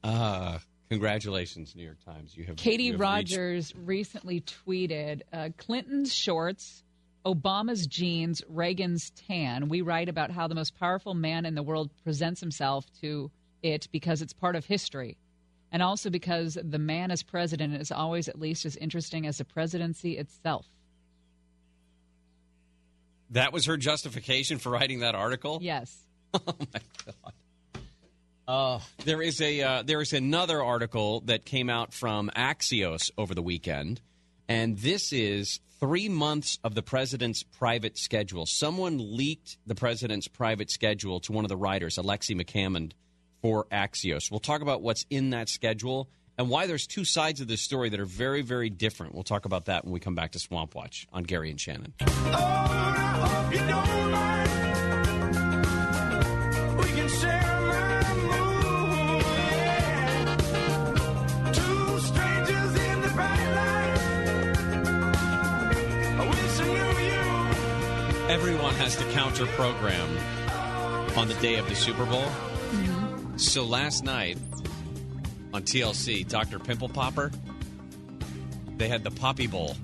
uh, 0.04 0.60
congratulations, 0.90 1.76
New 1.76 1.84
York 1.84 2.04
Times. 2.06 2.36
You 2.36 2.46
have 2.46 2.56
Katie 2.56 2.84
you 2.84 2.94
have 2.94 3.02
reached- 3.02 3.32
Rogers 3.32 3.74
recently 3.76 4.42
tweeted 4.42 5.22
uh, 5.32 5.50
Clinton's 5.58 6.14
shorts, 6.14 6.83
Obama's 7.26 7.88
jeans, 7.88 8.42
Reagan's 8.50 9.12
tan. 9.12 9.70
We 9.70 9.82
write 9.82 10.10
about 10.10 10.32
how 10.32 10.48
the 10.48 10.56
most 10.56 10.78
powerful 10.78 11.14
man 11.14 11.46
in 11.46 11.56
the 11.56 11.64
world 11.64 11.92
presents 12.04 12.42
himself 12.42 12.86
to 13.02 13.32
it 13.62 13.88
because 13.92 14.22
it's 14.22 14.34
part 14.34 14.56
of 14.56 14.66
history. 14.66 15.18
And 15.72 15.82
also 15.82 16.10
because 16.10 16.58
the 16.62 16.80
man 16.80 17.10
as 17.12 17.24
president 17.24 17.82
is 17.82 17.92
always 17.92 18.28
at 18.28 18.40
least 18.40 18.66
as 18.66 18.76
interesting 18.76 19.26
as 19.26 19.38
the 19.38 19.46
presidency 19.46 20.18
itself. 20.18 20.68
That 23.32 23.52
was 23.52 23.66
her 23.66 23.78
justification 23.78 24.60
for 24.60 24.70
writing 24.70 25.00
that 25.00 25.16
article. 25.16 25.60
Yes. 25.62 25.98
Oh 26.36 26.56
my 26.74 26.80
god. 27.06 27.34
Uh, 28.48 28.80
there 29.06 29.22
is 29.22 29.40
a 29.40 29.62
uh, 29.62 29.84
there 29.84 30.02
is 30.02 30.14
another 30.14 30.62
article 30.62 31.22
that 31.22 31.46
came 31.46 31.70
out 31.70 31.94
from 31.94 32.30
Axios 32.36 33.12
over 33.18 33.34
the 33.34 33.42
weekend, 33.42 34.02
and 34.50 34.78
this 34.78 35.14
is 35.14 35.60
three 35.84 36.08
months 36.08 36.60
of 36.64 36.76
the 36.76 36.82
president's 36.82 37.44
private 37.44 37.98
schedule. 37.98 38.46
Someone 38.46 39.18
leaked 39.18 39.58
the 39.68 39.76
president's 39.76 40.30
private 40.30 40.72
schedule 40.72 41.20
to 41.20 41.34
one 41.34 41.44
of 41.44 41.50
the 41.50 41.58
writers, 41.58 41.98
Alexi 41.98 42.42
McCammond, 42.42 42.94
for 43.42 43.66
Axios. 43.66 44.32
We'll 44.32 44.40
talk 44.40 44.62
about 44.62 44.82
what's 44.82 45.06
in 45.10 45.32
that 45.32 45.50
schedule 45.50 46.08
and 46.38 46.50
why 46.50 46.68
there's 46.68 46.88
two 46.88 47.04
sides 47.04 47.42
of 47.42 47.50
this 47.50 47.60
story 47.62 47.90
that 47.90 48.00
are 48.00 48.06
very, 48.06 48.44
very 48.44 48.70
different. 48.70 49.14
We'll 49.14 49.24
talk 49.24 49.44
about 49.44 49.66
that 49.66 49.84
when 49.84 49.92
we 49.92 50.00
come 50.00 50.16
back 50.16 50.32
to 50.32 50.40
Swamp 50.40 50.74
Watch 50.74 51.06
on 51.12 51.24
Gary 51.24 51.50
and 51.50 51.60
Shannon. 51.60 51.94
Oh, 52.00 53.50
you 53.52 54.33
has 68.84 68.98
to 68.98 69.12
counter 69.12 69.46
program 69.46 70.10
on 71.16 71.30
the 71.30 71.34
day 71.36 71.56
of 71.56 71.70
the 71.70 71.76
Super 71.76 72.04
Bowl. 72.04 72.22
Mm-hmm. 72.22 73.38
So 73.38 73.64
last 73.64 74.04
night 74.04 74.38
on 75.54 75.64
TLC, 75.64 76.28
Dr. 76.28 76.60
Pimple 76.60 76.90
Popper, 76.90 77.32
they 78.76 78.90
had 78.90 79.06
the 79.06 79.12
Poppy 79.12 79.48
Bowl. 79.48 79.78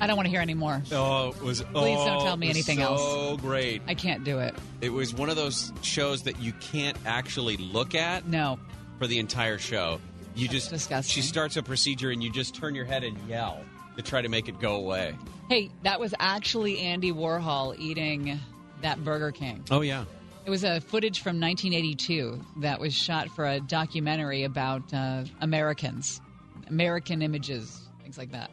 I 0.00 0.06
don't 0.06 0.14
want 0.14 0.26
to 0.26 0.30
hear 0.30 0.40
any 0.40 0.54
more. 0.54 0.80
Oh, 0.92 1.30
it 1.30 1.42
was 1.42 1.62
Please 1.62 1.96
don't 1.96 2.20
oh, 2.20 2.24
tell 2.24 2.36
me 2.36 2.48
anything 2.48 2.78
so 2.78 2.84
else. 2.84 3.02
So 3.02 3.36
great. 3.38 3.82
I 3.88 3.94
can't 3.94 4.22
do 4.22 4.38
it. 4.38 4.54
It 4.80 4.90
was 4.90 5.12
one 5.12 5.28
of 5.28 5.34
those 5.34 5.72
shows 5.82 6.22
that 6.22 6.38
you 6.38 6.52
can't 6.60 6.96
actually 7.06 7.56
look 7.56 7.96
at. 7.96 8.28
No. 8.28 8.60
For 9.00 9.08
the 9.08 9.18
entire 9.18 9.58
show, 9.58 10.00
you 10.36 10.46
just 10.46 10.70
disgusting. 10.70 11.12
She 11.12 11.26
starts 11.26 11.56
a 11.56 11.62
procedure 11.62 12.12
and 12.12 12.22
you 12.22 12.30
just 12.30 12.54
turn 12.54 12.76
your 12.76 12.84
head 12.84 13.02
and 13.02 13.18
yell 13.28 13.64
to 13.96 14.02
try 14.02 14.22
to 14.22 14.28
make 14.28 14.48
it 14.48 14.60
go 14.60 14.76
away. 14.76 15.14
Hey, 15.48 15.70
that 15.82 16.00
was 16.00 16.14
actually 16.18 16.78
Andy 16.80 17.12
Warhol 17.12 17.78
eating 17.78 18.38
that 18.82 19.02
Burger 19.04 19.32
King. 19.32 19.64
Oh 19.70 19.80
yeah. 19.80 20.04
It 20.44 20.50
was 20.50 20.62
a 20.62 20.80
footage 20.80 21.20
from 21.22 21.40
1982 21.40 22.40
that 22.58 22.78
was 22.78 22.94
shot 22.94 23.28
for 23.30 23.44
a 23.46 23.58
documentary 23.58 24.44
about 24.44 24.94
uh, 24.94 25.24
Americans, 25.40 26.20
American 26.68 27.20
images, 27.20 27.80
things 28.02 28.16
like 28.16 28.30
that. 28.30 28.50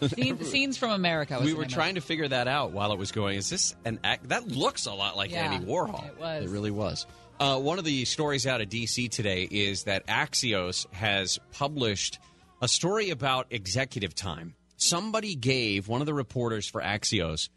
Scene, 0.08 0.42
scenes 0.42 0.76
from 0.78 0.90
America. 0.92 1.34
Was 1.38 1.44
we 1.44 1.54
were 1.54 1.66
trying 1.66 1.94
to 1.96 2.00
figure 2.00 2.26
that 2.26 2.48
out 2.48 2.72
while 2.72 2.92
it 2.92 2.98
was 2.98 3.12
going. 3.12 3.36
Is 3.36 3.50
this 3.50 3.76
an 3.84 4.00
act? 4.02 4.30
That 4.30 4.48
looks 4.48 4.86
a 4.86 4.92
lot 4.92 5.16
like 5.16 5.30
Yeah, 5.30 5.44
Andy 5.52 5.64
Warhol. 5.64 6.06
it 6.08 6.18
was. 6.18 6.44
It 6.44 6.48
really 6.48 6.70
was. 6.70 7.06
Uh, 7.38 7.58
one 7.58 7.78
of 7.78 7.84
the 7.84 8.04
stories 8.06 8.46
out 8.46 8.60
of 8.60 8.68
DC 8.68 9.10
today 9.10 9.46
is 9.50 9.84
that 9.84 10.06
Axios 10.08 10.86
has 10.92 11.38
published 11.52 12.18
a 12.60 12.68
story 12.68 13.10
about 13.10 13.46
executive 13.50 14.14
time. 14.14 14.54
Somebody 14.76 15.34
gave 15.34 15.88
one 15.88 16.00
of 16.00 16.06
the 16.06 16.14
reporters 16.14 16.68
for 16.68 16.80
Axios 16.80 17.48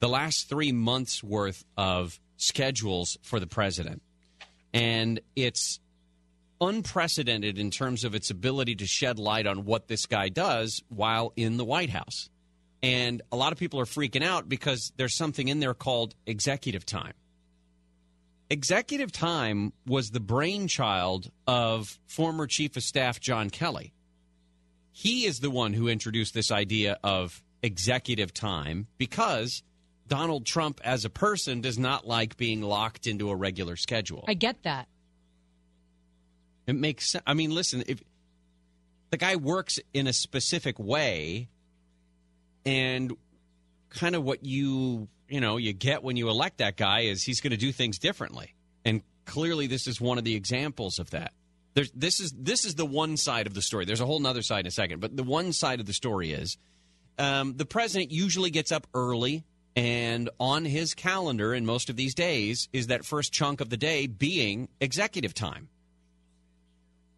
the 0.00 0.08
last 0.08 0.48
three 0.48 0.72
months 0.72 1.22
worth 1.22 1.64
of 1.76 2.18
schedules 2.36 3.18
for 3.22 3.38
the 3.38 3.46
president, 3.46 4.02
and 4.74 5.20
it's 5.36 5.78
unprecedented 6.60 7.58
in 7.58 7.70
terms 7.70 8.04
of 8.04 8.14
its 8.14 8.30
ability 8.30 8.76
to 8.76 8.86
shed 8.86 9.18
light 9.18 9.46
on 9.46 9.64
what 9.64 9.88
this 9.88 10.06
guy 10.06 10.28
does 10.28 10.82
while 10.88 11.32
in 11.36 11.56
the 11.56 11.64
White 11.64 11.90
House. 11.90 12.30
And 12.82 13.22
a 13.30 13.36
lot 13.36 13.52
of 13.52 13.58
people 13.58 13.80
are 13.80 13.84
freaking 13.84 14.24
out 14.24 14.48
because 14.48 14.92
there's 14.96 15.16
something 15.16 15.48
in 15.48 15.60
there 15.60 15.74
called 15.74 16.14
executive 16.26 16.84
time. 16.84 17.14
Executive 18.50 19.12
time 19.12 19.72
was 19.86 20.10
the 20.10 20.20
brainchild 20.20 21.30
of 21.46 21.98
former 22.06 22.46
Chief 22.46 22.76
of 22.76 22.82
Staff 22.82 23.20
John 23.20 23.50
Kelly. 23.50 23.92
He 24.92 25.24
is 25.24 25.40
the 25.40 25.50
one 25.50 25.72
who 25.72 25.88
introduced 25.88 26.34
this 26.34 26.50
idea 26.50 26.98
of 27.02 27.42
executive 27.62 28.34
time 28.34 28.86
because 28.98 29.62
Donald 30.06 30.44
Trump, 30.44 30.80
as 30.84 31.04
a 31.04 31.10
person, 31.10 31.62
does 31.62 31.78
not 31.78 32.06
like 32.06 32.36
being 32.36 32.60
locked 32.60 33.06
into 33.06 33.30
a 33.30 33.36
regular 33.36 33.76
schedule. 33.76 34.24
I 34.28 34.34
get 34.34 34.62
that. 34.64 34.86
It 36.66 36.74
makes 36.74 37.10
sense. 37.10 37.24
I 37.26 37.34
mean, 37.34 37.50
listen, 37.50 37.82
if 37.86 38.02
the 39.10 39.16
guy 39.16 39.36
works 39.36 39.78
in 39.94 40.06
a 40.06 40.12
specific 40.12 40.78
way 40.78 41.48
and 42.64 43.16
kind 43.90 44.14
of 44.14 44.22
what 44.22 44.44
you, 44.44 45.08
you 45.28 45.40
know, 45.40 45.56
you 45.56 45.72
get 45.72 46.02
when 46.02 46.16
you 46.16 46.28
elect 46.28 46.58
that 46.58 46.76
guy 46.76 47.00
is 47.00 47.22
he's 47.22 47.40
going 47.40 47.50
to 47.52 47.56
do 47.56 47.72
things 47.72 47.98
differently. 47.98 48.54
And 48.84 49.02
clearly 49.24 49.66
this 49.66 49.86
is 49.86 50.00
one 50.00 50.18
of 50.18 50.24
the 50.24 50.34
examples 50.34 50.98
of 50.98 51.10
that. 51.10 51.32
There's, 51.74 51.90
this 51.92 52.20
is 52.20 52.32
this 52.32 52.64
is 52.64 52.74
the 52.74 52.84
one 52.84 53.16
side 53.16 53.46
of 53.46 53.54
the 53.54 53.62
story. 53.62 53.84
There's 53.84 54.00
a 54.00 54.06
whole 54.06 54.24
other 54.26 54.42
side 54.42 54.60
in 54.60 54.66
a 54.66 54.70
second, 54.70 55.00
but 55.00 55.16
the 55.16 55.22
one 55.22 55.52
side 55.52 55.80
of 55.80 55.86
the 55.86 55.94
story 55.94 56.32
is 56.32 56.58
um, 57.18 57.56
the 57.56 57.64
president 57.64 58.10
usually 58.10 58.50
gets 58.50 58.72
up 58.72 58.86
early, 58.94 59.44
and 59.74 60.28
on 60.38 60.64
his 60.64 60.94
calendar 60.94 61.54
in 61.54 61.64
most 61.64 61.88
of 61.88 61.96
these 61.96 62.14
days 62.14 62.68
is 62.72 62.88
that 62.88 63.04
first 63.04 63.32
chunk 63.32 63.60
of 63.60 63.70
the 63.70 63.76
day 63.76 64.06
being 64.06 64.68
executive 64.80 65.32
time. 65.32 65.68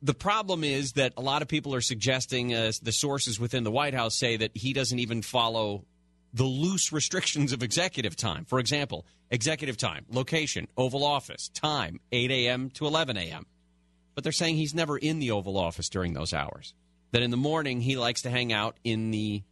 The 0.03 0.15
problem 0.15 0.65
is 0.65 0.93
that 0.93 1.15
a 1.17 1.23
lot 1.23 1.41
of 1.43 1.49
people 1.49 1.75
are 1.75 1.81
suggesting, 1.81 2.55
uh, 2.55 2.73
the 2.83 2.93
sources 2.93 3.41
within 3.41 3.65
the 3.65 3.71
White 3.71 3.95
House 3.95 4.15
say 4.15 4.37
that 4.37 4.51
he 4.55 4.73
doesn't 4.73 4.99
even 4.99 5.23
follow 5.23 5.85
the 6.35 6.45
loose 6.45 6.93
restrictions 6.93 7.53
of 7.53 7.63
executive 7.63 8.15
time. 8.15 8.45
For 8.45 8.59
example, 8.59 9.07
executive 9.31 9.79
time, 9.79 10.05
location, 10.11 10.69
Oval 10.77 11.05
Office, 11.05 11.49
time, 11.49 12.01
8 12.13 12.31
a.m. 12.31 12.71
to 12.71 12.87
11 12.87 13.17
a.m. 13.17 13.47
But 14.15 14.25
they're 14.25 14.33
saying 14.33 14.57
he's 14.57 14.75
never 14.75 14.97
in 14.97 15.19
the 15.19 15.31
Oval 15.33 15.59
Office 15.59 15.89
during 15.89 16.15
those 16.15 16.33
hours. 16.33 16.75
That 17.13 17.23
in 17.23 17.31
the 17.31 17.37
morning, 17.37 17.81
he 17.81 17.97
likes 17.97 18.23
to 18.23 18.31
hang 18.31 18.53
out 18.53 18.77
in 18.85 19.11
the 19.11 19.43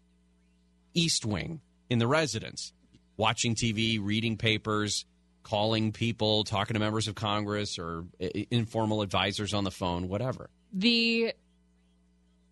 East 0.95 1.25
Wing, 1.25 1.61
in 1.91 1.99
the 1.99 2.07
residence, 2.07 2.73
watching 3.17 3.55
TV, 3.55 3.99
reading 4.01 4.37
papers, 4.37 5.05
calling 5.43 5.93
people, 5.93 6.45
talking 6.45 6.75
to 6.75 6.81
members 6.81 7.09
of 7.09 7.15
Congress 7.15 7.79
or 7.79 8.05
uh, 8.21 8.29
informal 8.51 9.03
advisors 9.03 9.55
on 9.55 9.65
the 9.65 9.71
phone, 9.71 10.09
whatever. 10.09 10.51
The 10.73 11.35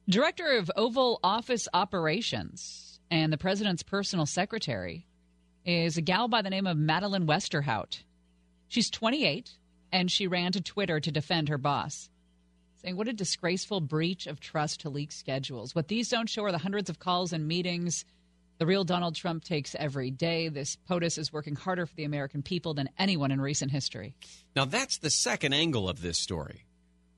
director 0.09 0.59
of 0.59 0.71
Oval 0.77 1.21
Office 1.23 1.69
Operations 1.73 3.01
and 3.11 3.33
the 3.33 3.39
president's 3.39 3.83
personal 3.83 4.27
secretary 4.27 5.07
is 5.65 5.97
a 5.97 6.03
gal 6.03 6.29
by 6.29 6.43
the 6.43 6.51
name 6.51 6.67
of 6.67 6.77
Madeline 6.77 7.27
Westerhout. 7.27 8.03
She's 8.69 8.91
28 8.91 9.53
and 9.93 10.11
she 10.11 10.27
ran 10.27 10.53
to 10.53 10.61
Twitter 10.61 11.01
to 11.01 11.11
defend 11.11 11.49
her 11.49 11.59
boss, 11.59 12.09
saying, 12.83 12.97
What 12.97 13.09
a 13.09 13.13
disgraceful 13.13 13.81
breach 13.81 14.27
of 14.27 14.41
trust 14.41 14.81
to 14.81 14.91
leak 14.91 15.13
schedules. 15.13 15.75
What 15.75 15.89
these 15.89 16.09
don't 16.09 16.29
show 16.29 16.45
are 16.45 16.53
the 16.53 16.59
hundreds 16.59 16.91
of 16.91 16.99
calls 16.99 17.33
and 17.33 17.47
meetings 17.47 18.05
the 18.61 18.67
real 18.67 18.85
Donald 18.85 19.15
Trump 19.15 19.43
takes 19.43 19.75
every 19.75 20.11
day. 20.11 20.51
This 20.51 20.77
POTUS 20.87 21.17
is 21.17 21.33
working 21.33 21.57
harder 21.57 21.87
for 21.87 21.95
the 21.95 22.05
American 22.05 22.43
people 22.43 22.75
than 22.75 22.91
anyone 22.99 23.31
in 23.31 23.41
recent 23.41 23.73
history. 23.73 24.15
Now 24.55 24.67
that's 24.67 24.99
the 24.99 25.09
second 25.09 25.55
angle 25.55 25.89
of 25.89 26.03
this 26.03 26.19
story 26.19 26.67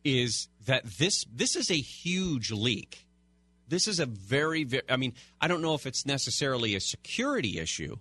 is 0.04 0.48
that 0.66 0.84
this 0.84 1.26
this 1.32 1.56
is 1.56 1.68
a 1.68 1.74
huge 1.74 2.52
leak. 2.52 3.08
This 3.66 3.88
is 3.88 3.98
a 3.98 4.06
very 4.06 4.62
very 4.62 4.84
I 4.88 4.96
mean, 4.96 5.14
I 5.40 5.48
don't 5.48 5.62
know 5.62 5.74
if 5.74 5.84
it's 5.84 6.06
necessarily 6.06 6.76
a 6.76 6.80
security 6.80 7.58
issue 7.58 7.96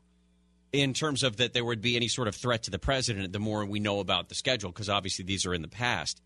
in 0.73 0.93
terms 0.93 1.23
of 1.23 1.38
that 1.38 1.53
there 1.53 1.65
would 1.65 1.81
be 1.81 1.95
any 1.95 2.07
sort 2.07 2.27
of 2.27 2.35
threat 2.35 2.64
to 2.64 2.72
the 2.72 2.80
president 2.80 3.31
the 3.34 3.39
more 3.39 3.65
we 3.65 3.80
know 3.80 3.99
about 3.99 4.30
the 4.30 4.35
schedule 4.35 4.72
because 4.72 4.89
obviously 4.89 5.26
these 5.26 5.45
are 5.45 5.53
in 5.53 5.61
the 5.61 5.68
past. 5.68 6.22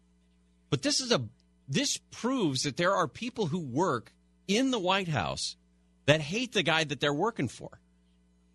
But 0.69 0.81
this 0.81 0.99
is 0.99 1.11
a 1.11 1.23
this 1.67 1.97
proves 2.11 2.63
that 2.63 2.77
there 2.77 2.93
are 2.93 3.07
people 3.07 3.47
who 3.47 3.59
work 3.59 4.13
in 4.47 4.71
the 4.71 4.79
White 4.79 5.07
House 5.07 5.55
that 6.05 6.21
hate 6.21 6.53
the 6.53 6.63
guy 6.63 6.83
that 6.83 6.99
they're 6.99 7.13
working 7.13 7.47
for. 7.47 7.79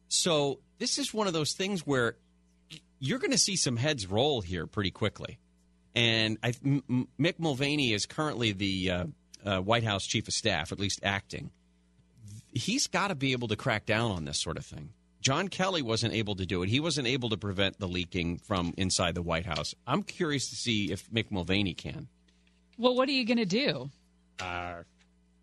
So 0.08 0.60
this 0.78 0.98
is 0.98 1.12
one 1.12 1.26
of 1.26 1.32
those 1.32 1.52
things 1.52 1.86
where 1.86 2.16
you're 3.00 3.18
going 3.18 3.32
to 3.32 3.38
see 3.38 3.56
some 3.56 3.76
heads 3.76 4.06
roll 4.06 4.40
here 4.40 4.66
pretty 4.66 4.90
quickly. 4.90 5.38
And 5.94 6.38
I, 6.42 6.54
M- 6.64 7.08
Mick 7.18 7.38
Mulvaney 7.38 7.92
is 7.92 8.06
currently 8.06 8.52
the 8.52 8.90
uh, 8.90 9.04
uh, 9.44 9.60
White 9.60 9.84
House 9.84 10.06
chief 10.06 10.28
of 10.28 10.34
staff, 10.34 10.70
at 10.70 10.78
least 10.78 11.00
acting. 11.02 11.50
He's 12.52 12.86
got 12.86 13.08
to 13.08 13.14
be 13.14 13.32
able 13.32 13.48
to 13.48 13.56
crack 13.56 13.86
down 13.86 14.10
on 14.12 14.24
this 14.24 14.40
sort 14.40 14.56
of 14.56 14.64
thing. 14.64 14.90
John 15.20 15.48
Kelly 15.48 15.82
wasn't 15.82 16.14
able 16.14 16.34
to 16.36 16.46
do 16.46 16.62
it. 16.62 16.68
He 16.68 16.80
wasn't 16.80 17.06
able 17.06 17.28
to 17.30 17.36
prevent 17.36 17.78
the 17.78 17.86
leaking 17.88 18.38
from 18.38 18.72
inside 18.76 19.14
the 19.14 19.22
White 19.22 19.46
House. 19.46 19.74
I'm 19.86 20.02
curious 20.02 20.48
to 20.50 20.56
see 20.56 20.90
if 20.90 21.10
Mick 21.10 21.30
Mulvaney 21.30 21.74
can. 21.74 22.08
Well, 22.78 22.94
what 22.96 23.08
are 23.08 23.12
you 23.12 23.26
going 23.26 23.36
to 23.38 23.44
do? 23.44 23.90
Uh, 24.40 24.82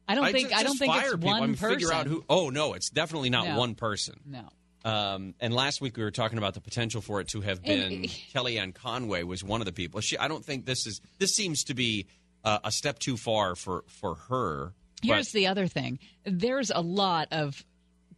I 0.07 0.15
don't 0.15 0.25
I 0.25 0.31
think 0.31 0.49
just- 0.49 0.59
I 0.59 0.63
don't 0.63 0.77
think 0.77 0.95
it's 0.95 1.11
people. 1.11 1.29
one 1.29 1.43
I 1.43 1.45
mean, 1.47 1.55
person. 1.55 1.79
Figure 1.79 1.93
out 1.93 2.07
who. 2.07 2.23
Oh 2.29 2.49
no, 2.49 2.73
it's 2.73 2.89
definitely 2.89 3.29
not 3.29 3.47
No. 3.47 3.57
one 3.59 3.75
person. 3.75 4.15
No. 4.25 4.49
Um, 4.85 5.35
and 5.41 5.53
last 5.53 5.81
week 5.81 5.97
we 5.97 6.03
were 6.03 6.11
talking 6.11 6.37
about 6.37 6.53
the 6.53 6.61
potential 6.61 7.01
for 7.01 7.19
it 7.19 7.27
to 7.29 7.41
have 7.41 7.59
And- 7.65 8.01
been 8.03 8.09
Kellyanne 8.33 8.73
Conway 8.73 9.23
was 9.23 9.43
one 9.43 9.59
of 9.61 9.65
the 9.65 9.73
people. 9.73 9.99
She, 10.01 10.17
I 10.17 10.27
don't 10.27 10.43
think 10.45 10.65
this 10.65 10.87
is. 10.87 11.01
This 11.19 11.35
seems 11.35 11.65
to 11.65 11.73
be 11.73 12.07
uh, 12.43 12.59
a 12.63 12.71
step 12.71 12.97
too 12.99 13.17
far 13.17 13.55
for 13.55 13.83
for 13.87 14.15
her. 14.29 14.73
Here's 15.03 15.31
the 15.31 15.45
other 15.47 15.67
thing: 15.67 15.99
there's 16.25 16.71
a 16.71 16.81
lot 16.81 17.27
of 17.31 17.63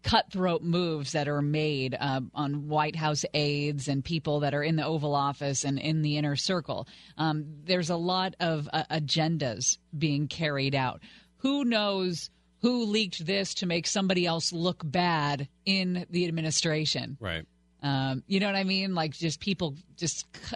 cutthroat 0.03 0.61
moves 0.61 1.11
that 1.11 1.27
are 1.27 1.41
made 1.41 1.95
um, 1.99 2.31
on 2.34 2.67
White 2.67 2.95
House 2.95 3.26
aides 3.34 3.88
and 3.88 4.03
people 4.03 4.41
that 4.41 4.53
are 4.53 4.63
in 4.63 4.76
the 4.76 4.85
Oval 4.85 5.15
Office 5.15 5.63
and 5.63 5.77
in 5.80 6.01
the 6.01 6.17
inner 6.17 6.35
circle. 6.35 6.88
Um, 7.17 7.45
there's 7.65 7.89
a 7.89 7.95
lot 7.95 8.35
of 8.39 8.69
uh, 8.71 8.84
agendas 8.89 9.77
being 9.97 10.27
carried 10.27 10.76
out. 10.76 11.01
Who 11.38 11.65
knows 11.65 12.30
who 12.61 12.85
leaked 12.85 13.26
this 13.26 13.53
to 13.55 13.65
make 13.65 13.88
somebody 13.88 14.26
else 14.26 14.51
look 14.51 14.81
bad 14.84 15.47
in 15.65 16.05
the 16.09 16.27
administration? 16.27 17.17
Right. 17.19 17.45
Um, 17.81 18.23
you 18.27 18.39
know 18.39 18.47
what 18.47 18.55
I 18.55 18.65
mean? 18.65 18.95
Like 18.95 19.11
just 19.11 19.39
people 19.39 19.76
just 19.95 20.31
cu- 20.34 20.55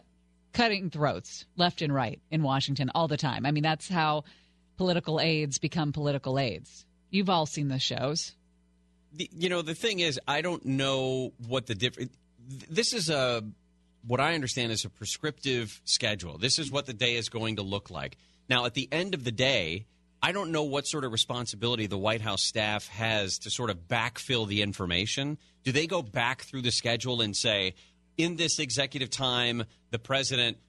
cutting 0.51 0.89
throats 0.89 1.45
left 1.55 1.81
and 1.81 1.93
right 1.93 2.21
in 2.31 2.43
Washington 2.43 2.91
all 2.93 3.07
the 3.07 3.17
time. 3.17 3.45
I 3.45 3.51
mean, 3.51 3.63
that's 3.63 3.87
how 3.87 4.23
political 4.77 5.19
aides 5.19 5.57
become 5.57 5.93
political 5.93 6.37
aides. 6.37 6.85
You've 7.09 7.29
all 7.29 7.45
seen 7.45 7.67
the 7.67 7.79
shows. 7.79 8.35
The, 9.13 9.29
you 9.33 9.49
know 9.49 9.61
the 9.61 9.75
thing 9.75 9.99
is 9.99 10.19
i 10.27 10.41
don't 10.41 10.65
know 10.65 11.33
what 11.47 11.65
the 11.67 11.75
difference 11.75 12.11
this 12.69 12.93
is 12.93 13.09
a 13.09 13.43
what 14.05 14.19
i 14.19 14.33
understand 14.33 14.71
is 14.71 14.85
a 14.85 14.89
prescriptive 14.89 15.81
schedule 15.85 16.37
this 16.37 16.59
is 16.59 16.71
what 16.71 16.85
the 16.85 16.93
day 16.93 17.15
is 17.15 17.29
going 17.29 17.55
to 17.57 17.61
look 17.61 17.89
like 17.89 18.17
now 18.49 18.65
at 18.65 18.73
the 18.73 18.87
end 18.91 19.13
of 19.13 19.23
the 19.23 19.31
day 19.31 19.85
I 20.25 20.31
don't 20.31 20.53
know 20.53 20.63
what 20.63 20.87
sort 20.87 21.03
of 21.03 21.11
responsibility 21.11 21.85
the 21.85 21.97
White 21.97 22.21
House 22.21 22.43
staff 22.43 22.87
has 22.87 23.39
to 23.39 23.49
sort 23.49 23.69
of 23.69 23.89
backfill 23.89 24.47
the 24.47 24.61
information. 24.61 25.37
Do 25.65 25.73
they 25.73 25.85
go 25.85 26.01
back 26.01 26.43
through 26.43 26.61
the 26.61 26.71
schedule 26.71 27.19
and 27.19 27.35
say, 27.35 27.75
in 28.17 28.37
this 28.37 28.57
executive 28.57 29.09
time, 29.09 29.65
the 29.91 29.99
president 29.99 30.59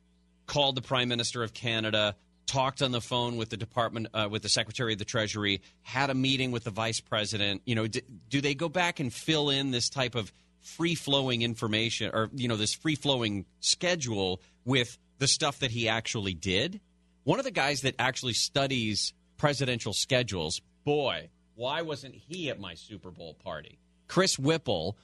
called 0.47 0.75
the 0.75 0.83
prime 0.83 1.09
minister 1.09 1.45
of 1.45 1.55
Canada, 1.55 2.17
talked 2.47 2.83
on 2.83 2.93
the 2.93 3.01
phone 3.01 3.37
with 3.37 3.49
the 3.49 3.57
department, 3.57 4.09
uh, 4.15 4.29
with 4.31 4.43
the 4.43 4.49
secretary 4.49 4.93
of 4.93 4.99
the 4.99 5.05
treasury, 5.05 5.63
had 5.83 6.11
a 6.11 6.15
meeting 6.15 6.51
with 6.53 6.65
the 6.65 6.71
vice 6.71 7.01
president. 7.01 7.63
You 7.65 7.75
know, 7.75 7.87
d- 7.87 8.03
do 8.29 8.41
they 8.41 8.55
go 8.55 8.69
back 8.69 9.01
and 9.01 9.13
fill 9.13 9.51
in 9.51 9.71
this 9.71 9.89
type 9.89 10.15
of 10.15 10.33
free 10.61 10.95
flowing 10.95 11.43
information 11.43 12.11
or, 12.13 12.31
you 12.35 12.49
know, 12.49 12.57
this 12.57 12.75
free 12.75 12.95
flowing 12.95 13.45
schedule 13.61 14.41
with 14.65 14.99
the 15.19 15.27
stuff 15.27 15.61
that 15.61 15.71
he 15.71 15.89
actually 15.89 16.35
did? 16.35 16.81
One 17.25 17.39
of 17.39 17.45
the 17.45 17.51
guys 17.51 17.83
that 17.83 17.95
actually 17.99 18.35
studies 18.35 19.13
presidential 19.37 19.93
schedules, 19.93 20.61
boy, 20.85 21.31
why 21.55 21.83
wasn't 21.83 22.15
he 22.15 22.51
at 22.51 22.61
my 22.61 22.75
Super 22.75 23.11
Bowl 23.11 23.35
party? 23.35 23.79
Chris 24.09 24.39
Whipple 24.39 24.99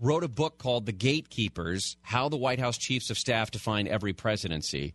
wrote 0.00 0.24
a 0.24 0.28
book 0.28 0.58
called 0.58 0.86
The 0.86 0.92
Gatekeepers 0.92 1.96
How 2.02 2.28
the 2.28 2.36
White 2.36 2.60
House 2.60 2.76
Chiefs 2.76 3.10
of 3.10 3.18
Staff 3.18 3.50
Define 3.50 3.88
Every 3.88 4.12
Presidency. 4.12 4.94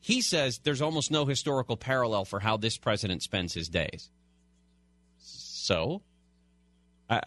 He 0.00 0.20
says 0.20 0.60
there's 0.62 0.82
almost 0.82 1.10
no 1.10 1.26
historical 1.26 1.76
parallel 1.76 2.24
for 2.24 2.40
how 2.40 2.56
this 2.56 2.78
president 2.78 3.22
spends 3.22 3.54
his 3.54 3.68
days. 3.68 4.10
So, 5.18 6.02
uh, 7.10 7.20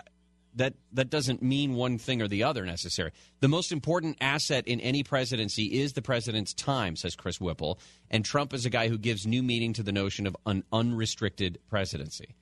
that 0.56 0.74
that 0.94 1.10
doesn't 1.10 1.42
mean 1.42 1.74
one 1.74 1.98
thing 1.98 2.22
or 2.22 2.28
the 2.28 2.44
other 2.44 2.66
necessarily. 2.66 3.14
The 3.40 3.48
most 3.48 3.72
important 3.72 4.18
asset 4.22 4.68
in 4.68 4.80
any 4.80 5.04
presidency 5.04 5.80
is 5.80 5.94
the 5.94 6.02
president's 6.02 6.54
time, 6.54 6.96
says 6.96 7.16
Chris 7.16 7.40
Whipple, 7.40 7.80
and 8.10 8.26
Trump 8.26 8.54
is 8.54 8.66
a 8.66 8.70
guy 8.70 8.88
who 8.88 8.98
gives 8.98 9.26
new 9.26 9.44
meaning 9.44 9.74
to 9.74 9.84
the 9.84 9.92
notion 9.92 10.26
of 10.28 10.36
an 10.46 10.64
unrestricted 10.72 11.60
presidency. 11.70 12.36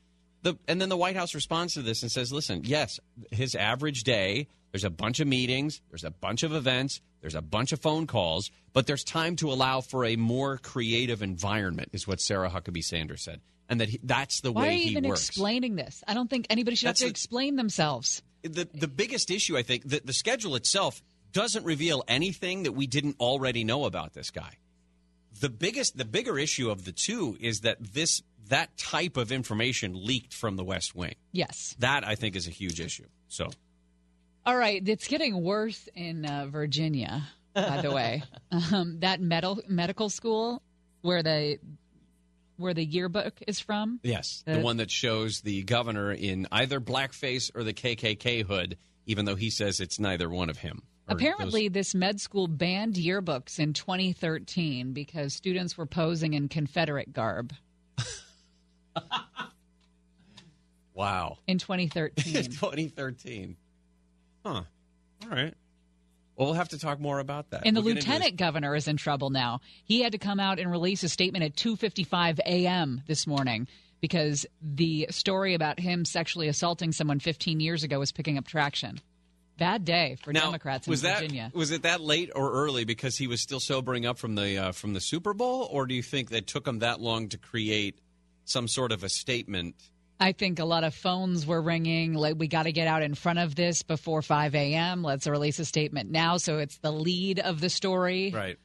The, 0.43 0.57
and 0.67 0.79
then 0.79 0.89
the 0.89 0.97
White 0.97 1.15
House 1.15 1.33
responds 1.35 1.73
to 1.73 1.81
this 1.81 2.01
and 2.03 2.11
says, 2.11 2.31
"Listen, 2.31 2.61
yes, 2.63 2.99
his 3.31 3.55
average 3.55 4.03
day, 4.03 4.47
there's 4.71 4.83
a 4.83 4.89
bunch 4.89 5.19
of 5.19 5.27
meetings, 5.27 5.81
there's 5.89 6.03
a 6.03 6.11
bunch 6.11 6.43
of 6.43 6.53
events, 6.53 7.01
there's 7.21 7.35
a 7.35 7.41
bunch 7.41 7.71
of 7.71 7.81
phone 7.81 8.07
calls, 8.07 8.51
but 8.77 8.85
there's 8.85 9.03
time 9.03 9.35
to 9.37 9.51
allow 9.51 9.81
for 9.81 10.05
a 10.05 10.15
more 10.15 10.59
creative 10.59 11.23
environment," 11.23 11.89
is 11.93 12.07
what 12.07 12.21
Sarah 12.21 12.47
Huckabee 12.51 12.83
Sanders 12.83 13.23
said, 13.23 13.41
and 13.67 13.81
that 13.81 13.89
he, 13.89 13.99
that's 14.03 14.41
the 14.41 14.51
Why 14.51 14.61
way 14.61 14.67
are 14.69 14.71
you 14.73 14.79
he 14.83 14.89
even 14.91 15.07
works. 15.07 15.27
explaining 15.27 15.75
this? 15.77 16.03
I 16.07 16.13
don't 16.13 16.29
think 16.29 16.45
anybody 16.51 16.75
should 16.75 16.87
That's 16.89 16.99
have 16.99 17.07
to 17.07 17.09
a- 17.09 17.17
explain 17.17 17.55
themselves. 17.55 18.21
the 18.43 18.67
the 18.71 18.87
biggest 18.87 19.31
issue, 19.31 19.57
I 19.57 19.63
think, 19.63 19.89
the, 19.89 19.99
the 20.05 20.13
schedule 20.13 20.55
itself 20.55 21.01
doesn't 21.31 21.65
reveal 21.65 22.03
anything 22.07 22.63
that 22.63 22.73
we 22.73 22.85
didn't 22.85 23.17
already 23.19 23.63
know 23.63 23.85
about 23.85 24.13
this 24.13 24.29
guy. 24.29 24.53
The 25.41 25.49
biggest, 25.49 25.97
the 25.97 26.05
bigger 26.05 26.37
issue 26.37 26.69
of 26.69 26.85
the 26.85 26.91
two 26.91 27.35
is 27.39 27.61
that 27.61 27.77
this 27.81 28.21
that 28.49 28.77
type 28.77 29.17
of 29.17 29.31
information 29.31 30.05
leaked 30.05 30.33
from 30.35 30.55
the 30.55 30.63
West 30.63 30.95
Wing. 30.95 31.15
Yes. 31.31 31.75
That 31.79 32.07
I 32.07 32.13
think 32.15 32.35
is 32.35 32.47
a 32.47 32.51
huge 32.51 32.79
issue. 32.79 33.07
So 33.27 33.49
All 34.45 34.55
right, 34.55 34.81
it's 34.87 35.07
getting 35.07 35.43
worse 35.43 35.89
in 35.95 36.25
uh, 36.25 36.45
Virginia. 36.49 37.27
By 37.61 37.81
the 37.81 37.91
way, 37.91 38.23
um, 38.73 38.99
that 38.99 39.19
medical 39.19 39.61
medical 39.67 40.09
school 40.09 40.61
where 41.01 41.23
the 41.23 41.57
where 42.57 42.73
the 42.73 42.83
yearbook 42.85 43.39
is 43.47 43.59
from. 43.59 43.99
yes, 44.03 44.43
the 44.45 44.53
The- 44.55 44.59
one 44.61 44.77
that 44.77 44.89
shows 44.91 45.41
the 45.41 45.63
governor 45.63 46.11
in 46.11 46.47
either 46.51 46.79
blackface 46.79 47.51
or 47.55 47.63
the 47.63 47.73
KKK 47.73 48.45
hood, 48.45 48.77
even 49.05 49.25
though 49.25 49.35
he 49.35 49.49
says 49.49 49.79
it's 49.79 49.99
neither 49.99 50.29
one 50.29 50.49
of 50.49 50.57
him. 50.57 50.81
Or 51.09 51.13
Apparently, 51.15 51.69
this 51.69 51.95
med 51.95 52.19
school 52.19 52.47
banned 52.47 52.95
yearbooks 52.95 53.59
in 53.59 53.73
2013 53.73 54.91
because 54.93 55.33
students 55.33 55.77
were 55.77 55.85
posing 55.85 56.33
in 56.33 56.49
Confederate 56.49 57.13
garb. 57.13 57.53
Wow. 60.93 61.37
In 61.45 61.59
2013. 61.59 62.33
2013. 62.45 63.55
Huh. 64.43 64.63
All 65.23 65.29
right. 65.29 65.53
Well, 66.37 66.47
we'll 66.49 66.55
have 66.55 66.69
to 66.69 66.77
talk 66.79 66.99
more 66.99 67.19
about 67.19 67.49
that. 67.49 67.63
And 67.65 67.75
the 67.75 67.81
We'll 67.81 67.95
get 67.95 67.97
into 67.99 68.05
this. 68.05 68.13
lieutenant 68.15 68.37
governor 68.37 68.75
is 68.75 68.87
in 68.87 68.95
trouble 68.95 69.31
now. 69.31 69.59
He 69.83 70.01
had 70.01 70.11
to 70.11 70.19
come 70.19 70.39
out 70.39 70.59
and 70.59 70.69
release 70.71 71.03
a 71.03 71.09
statement 71.09 71.43
at 71.43 71.55
2:55 71.55 72.39
a.m. 72.45 73.01
this 73.07 73.25
morning 73.25 73.67
because 74.01 74.45
the 74.61 75.07
story 75.09 75.55
about 75.55 75.79
him 75.79 76.05
sexually 76.05 76.47
assaulting 76.47 76.91
someone 76.91 77.19
15 77.19 77.59
years 77.59 77.83
ago 77.83 77.97
was 77.97 78.11
picking 78.11 78.37
up 78.37 78.45
traction. 78.45 79.01
Bad 79.57 79.85
day 79.85 80.17
for 80.21 80.31
Now, 80.31 80.41
Democrats 80.45 80.85
in 80.85 80.91
was 80.91 81.01
that 81.01 81.19
Virginia. 81.21 81.51
was 81.55 81.71
it 81.71 81.81
that 81.81 81.99
late 81.99 82.29
or 82.35 82.51
early 82.51 82.85
because 82.85 83.17
he 83.17 83.25
was 83.25 83.41
still 83.41 83.59
sobering 83.59 84.05
up 84.05 84.19
from 84.19 84.35
the 84.35 84.55
uh, 84.59 84.71
from 84.71 84.93
the 84.93 85.01
Super 85.01 85.33
Bowl, 85.33 85.67
or 85.71 85.87
do 85.87 85.95
you 85.95 86.03
think 86.03 86.29
that 86.29 86.45
took 86.45 86.67
him 86.67 86.77
that 86.79 87.01
long 87.01 87.27
to 87.29 87.39
create 87.39 87.99
some 88.45 88.67
sort 88.67 88.91
of 88.91 89.03
a 89.03 89.09
statement? 89.09 89.73
I 90.19 90.31
think 90.31 90.59
a 90.59 90.65
lot 90.65 90.83
of 90.83 90.95
phones 90.95 91.45
were 91.45 91.61
ringing. 91.61 92.13
Like, 92.13 92.35
we 92.37 92.47
got 92.47 92.63
to 92.63 92.71
get 92.71 92.87
out 92.87 93.03
in 93.03 93.13
front 93.13 93.39
of 93.39 93.53
this 93.55 93.83
before 93.83 94.21
5 94.21 94.55
a.m. 94.55 95.03
Let's 95.03 95.27
release 95.27 95.59
a 95.59 95.65
statement 95.65 96.09
now. 96.09 96.37
So 96.37 96.57
it's 96.57 96.77
the 96.79 96.91
lead 96.91 97.39
of 97.39 97.59
the 97.61 97.69
story. 97.69 98.31
Right. 98.33 98.57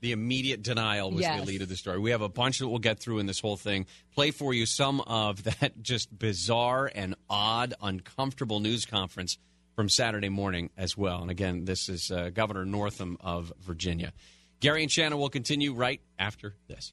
The 0.00 0.12
immediate 0.12 0.62
denial 0.62 1.10
was 1.10 1.22
Yes. 1.22 1.40
the 1.40 1.46
lead 1.46 1.62
of 1.62 1.68
the 1.68 1.76
story. 1.76 1.98
We 1.98 2.10
have 2.12 2.20
a 2.22 2.28
bunch 2.28 2.58
that 2.60 2.68
we'll 2.68 2.78
get 2.78 3.00
through 3.00 3.18
in 3.18 3.26
this 3.26 3.40
whole 3.40 3.56
thing. 3.56 3.86
Play 4.14 4.30
for 4.30 4.54
you 4.54 4.64
some 4.66 5.00
of 5.00 5.42
that 5.44 5.72
just 5.82 6.16
bizarre 6.16 6.90
and 6.94 7.16
odd, 7.28 7.74
uncomfortable 7.82 8.60
news 8.60 8.84
conference 8.84 9.38
from 9.74 9.88
Saturday 9.88 10.28
morning 10.28 10.70
as 10.76 10.96
well. 10.96 11.20
And 11.22 11.30
again, 11.30 11.64
this 11.64 11.88
is 11.88 12.10
uh, 12.10 12.30
Governor 12.32 12.64
Northam 12.64 13.16
of 13.20 13.52
Virginia. 13.60 14.12
Gary 14.60 14.82
and 14.82 14.90
Shannon 14.92 15.18
will 15.18 15.28
continue 15.30 15.74
right 15.74 16.00
after 16.18 16.54
this. 16.68 16.92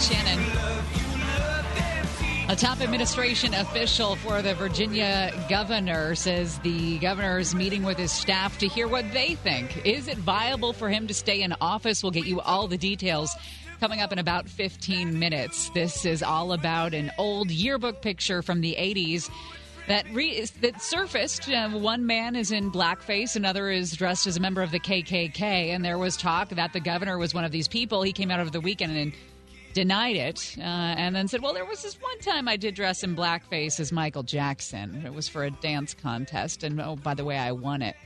Shannon. 0.00 0.40
A 2.48 2.56
top 2.56 2.80
administration 2.80 3.54
official 3.54 4.16
for 4.16 4.42
the 4.42 4.54
Virginia 4.54 5.32
governor 5.48 6.14
says 6.14 6.58
the 6.60 6.98
governor 6.98 7.38
is 7.38 7.54
meeting 7.54 7.84
with 7.84 7.96
his 7.96 8.10
staff 8.10 8.58
to 8.58 8.66
hear 8.66 8.88
what 8.88 9.12
they 9.12 9.36
think. 9.36 9.86
Is 9.86 10.08
it 10.08 10.18
viable 10.18 10.72
for 10.72 10.88
him 10.88 11.06
to 11.06 11.14
stay 11.14 11.42
in 11.42 11.54
office? 11.60 12.02
We'll 12.02 12.12
get 12.12 12.26
you 12.26 12.40
all 12.40 12.66
the 12.66 12.78
details 12.78 13.36
coming 13.78 14.00
up 14.00 14.10
in 14.10 14.18
about 14.18 14.48
15 14.48 15.18
minutes. 15.18 15.70
This 15.70 16.04
is 16.04 16.22
all 16.22 16.52
about 16.52 16.92
an 16.92 17.12
old 17.18 17.50
yearbook 17.50 18.02
picture 18.02 18.42
from 18.42 18.62
the 18.62 18.76
80s. 18.78 19.30
That, 19.86 20.06
re- 20.12 20.44
that 20.60 20.82
surfaced. 20.82 21.48
Uh, 21.48 21.70
one 21.70 22.06
man 22.06 22.36
is 22.36 22.52
in 22.52 22.70
blackface, 22.70 23.36
another 23.36 23.70
is 23.70 23.92
dressed 23.92 24.26
as 24.26 24.36
a 24.36 24.40
member 24.40 24.62
of 24.62 24.70
the 24.70 24.80
KKK, 24.80 25.40
and 25.40 25.84
there 25.84 25.98
was 25.98 26.16
talk 26.16 26.50
that 26.50 26.72
the 26.72 26.80
governor 26.80 27.18
was 27.18 27.34
one 27.34 27.44
of 27.44 27.52
these 27.52 27.68
people. 27.68 28.02
He 28.02 28.12
came 28.12 28.30
out 28.30 28.40
over 28.40 28.50
the 28.50 28.60
weekend 28.60 28.96
and 28.96 29.12
denied 29.72 30.16
it 30.16 30.54
uh, 30.58 30.62
and 30.62 31.14
then 31.14 31.28
said, 31.28 31.42
Well, 31.42 31.54
there 31.54 31.64
was 31.64 31.82
this 31.82 31.94
one 32.00 32.18
time 32.20 32.48
I 32.48 32.56
did 32.56 32.74
dress 32.74 33.02
in 33.02 33.14
blackface 33.16 33.80
as 33.80 33.92
Michael 33.92 34.22
Jackson. 34.22 35.02
It 35.06 35.14
was 35.14 35.28
for 35.28 35.44
a 35.44 35.50
dance 35.50 35.94
contest. 35.94 36.62
And 36.64 36.80
oh, 36.80 36.96
by 36.96 37.14
the 37.14 37.24
way, 37.24 37.38
I 37.38 37.52
won 37.52 37.82
it. 37.82 37.96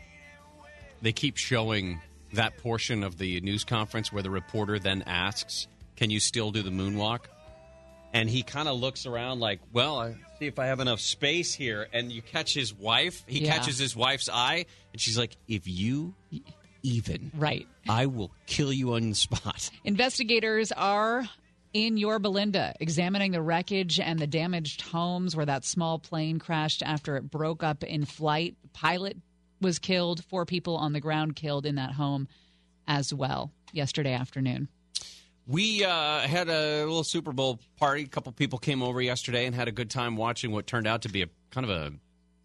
They 1.02 1.12
keep 1.12 1.36
showing 1.36 2.00
that 2.32 2.56
portion 2.58 3.02
of 3.04 3.18
the 3.18 3.40
news 3.40 3.64
conference 3.64 4.12
where 4.12 4.22
the 4.22 4.30
reporter 4.30 4.78
then 4.78 5.02
asks, 5.06 5.66
Can 5.96 6.10
you 6.10 6.20
still 6.20 6.50
do 6.50 6.62
the 6.62 6.70
moonwalk? 6.70 7.20
And 8.12 8.30
he 8.30 8.42
kind 8.44 8.68
of 8.68 8.78
looks 8.78 9.06
around 9.06 9.40
like, 9.40 9.60
Well, 9.72 9.98
I 9.98 10.14
see 10.38 10.46
if 10.46 10.58
I 10.58 10.66
have 10.66 10.80
enough 10.80 11.00
space 11.00 11.52
here. 11.54 11.88
And 11.92 12.10
you 12.12 12.22
catch 12.22 12.54
his 12.54 12.72
wife. 12.72 13.22
He 13.26 13.44
Yeah. 13.44 13.52
catches 13.56 13.78
his 13.78 13.94
wife's 13.96 14.28
eye, 14.32 14.66
and 14.92 15.00
she's 15.00 15.18
like, 15.18 15.36
If 15.48 15.66
you 15.66 16.14
even, 16.82 17.32
Right. 17.34 17.66
I 17.88 18.06
will 18.06 18.30
kill 18.46 18.72
you 18.72 18.94
on 18.94 19.08
the 19.10 19.14
spot. 19.14 19.70
Investigators 19.84 20.70
are 20.72 21.24
in 21.74 21.96
Yorba 21.96 22.28
Linda 22.28 22.72
examining 22.80 23.32
the 23.32 23.42
wreckage 23.42 24.00
and 24.00 24.18
the 24.18 24.26
damaged 24.26 24.80
homes 24.80 25.36
where 25.36 25.44
that 25.44 25.64
small 25.64 25.98
plane 25.98 26.38
crashed 26.38 26.82
after 26.82 27.16
it 27.16 27.30
broke 27.30 27.62
up 27.62 27.82
in 27.82 28.04
flight. 28.04 28.56
Pilot 28.72 29.18
was 29.60 29.78
killed, 29.78 30.24
four 30.24 30.46
people 30.46 30.76
on 30.76 30.92
the 30.92 31.00
ground 31.00 31.36
killed 31.36 31.66
in 31.66 31.74
that 31.74 31.92
home 31.92 32.28
as 32.86 33.12
well 33.12 33.50
yesterday 33.72 34.14
afternoon. 34.14 34.68
We 35.46 35.84
uh, 35.84 36.20
had 36.20 36.48
a 36.48 36.84
little 36.84 37.04
Super 37.04 37.32
Bowl 37.32 37.60
party. 37.76 38.04
A 38.04 38.06
couple 38.06 38.32
people 38.32 38.58
came 38.58 38.82
over 38.82 39.02
yesterday 39.02 39.44
and 39.44 39.54
had 39.54 39.68
a 39.68 39.72
good 39.72 39.90
time 39.90 40.16
watching 40.16 40.52
what 40.52 40.66
turned 40.66 40.86
out 40.86 41.02
to 41.02 41.08
be 41.10 41.22
a 41.22 41.26
kind 41.50 41.68
of 41.68 41.70
a 41.70 41.92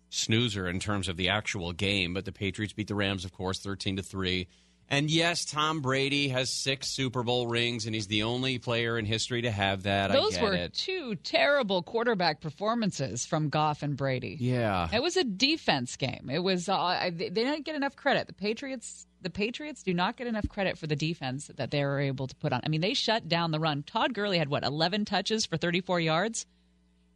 snoozer 0.10 0.68
in 0.68 0.80
terms 0.80 1.08
of 1.08 1.16
the 1.16 1.30
actual 1.30 1.72
game. 1.72 2.14
But 2.14 2.26
the 2.26 2.32
Patriots 2.34 2.74
beat 2.74 2.88
the 2.88 2.96
Rams, 2.96 3.24
of 3.24 3.32
course, 3.32 3.60
thirteen 3.60 3.96
to 3.96 4.04
three. 4.04 4.48
And 4.92 5.12
yes, 5.12 5.46
Tom 5.46 5.82
Brady 5.82 6.30
has 6.30 6.50
six 6.50 6.88
Super 6.88 7.22
Bowl 7.22 7.46
rings, 7.46 7.86
and 7.86 7.94
he's 7.94 8.08
the 8.08 8.24
only 8.24 8.58
player 8.58 8.98
in 8.98 9.06
history 9.06 9.44
to 9.44 9.52
have 9.52 9.84
that. 9.84 10.10
I 10.10 10.16
Those 10.16 10.40
were 10.40 10.54
it. 10.54 10.74
two 10.74 11.14
terrible 11.16 11.84
quarterback 11.84 12.42
performances 12.42 13.24
from 13.24 13.50
Goff 13.50 13.84
and 13.84 13.96
Brady. 13.96 14.36
Yeah. 14.40 14.88
It 14.92 15.04
was 15.04 15.16
a 15.16 15.24
defense 15.24 15.96
game. 15.96 16.30
It 16.32 16.40
was. 16.40 16.68
Uh, 16.68 17.12
they 17.14 17.30
didn't 17.30 17.66
get 17.66 17.76
enough 17.76 17.96
credit. 17.96 18.26
The 18.28 18.34
Patriots. 18.34 19.06
The 19.22 19.30
Patriots 19.30 19.84
do 19.84 19.94
not 19.94 20.16
get 20.16 20.28
enough 20.28 20.48
credit 20.48 20.78
for 20.78 20.88
the 20.88 20.96
defense 20.96 21.52
that 21.58 21.72
they 21.72 21.84
were 21.84 22.00
able 22.00 22.26
to 22.28 22.36
put 22.38 22.54
on. 22.54 22.62
I 22.64 22.70
mean, 22.70 22.82
they 22.82 22.94
shut 22.94 23.28
down 23.28 23.52
the 23.52 23.60
run. 23.60 23.84
Todd 23.84 24.14
Gurley 24.14 24.38
had 24.38 24.48
what, 24.50 24.64
eleven 24.64 25.04
touches 25.06 25.46
for 25.46 25.58
thirty-four 25.58 26.00
yards, 26.00 26.46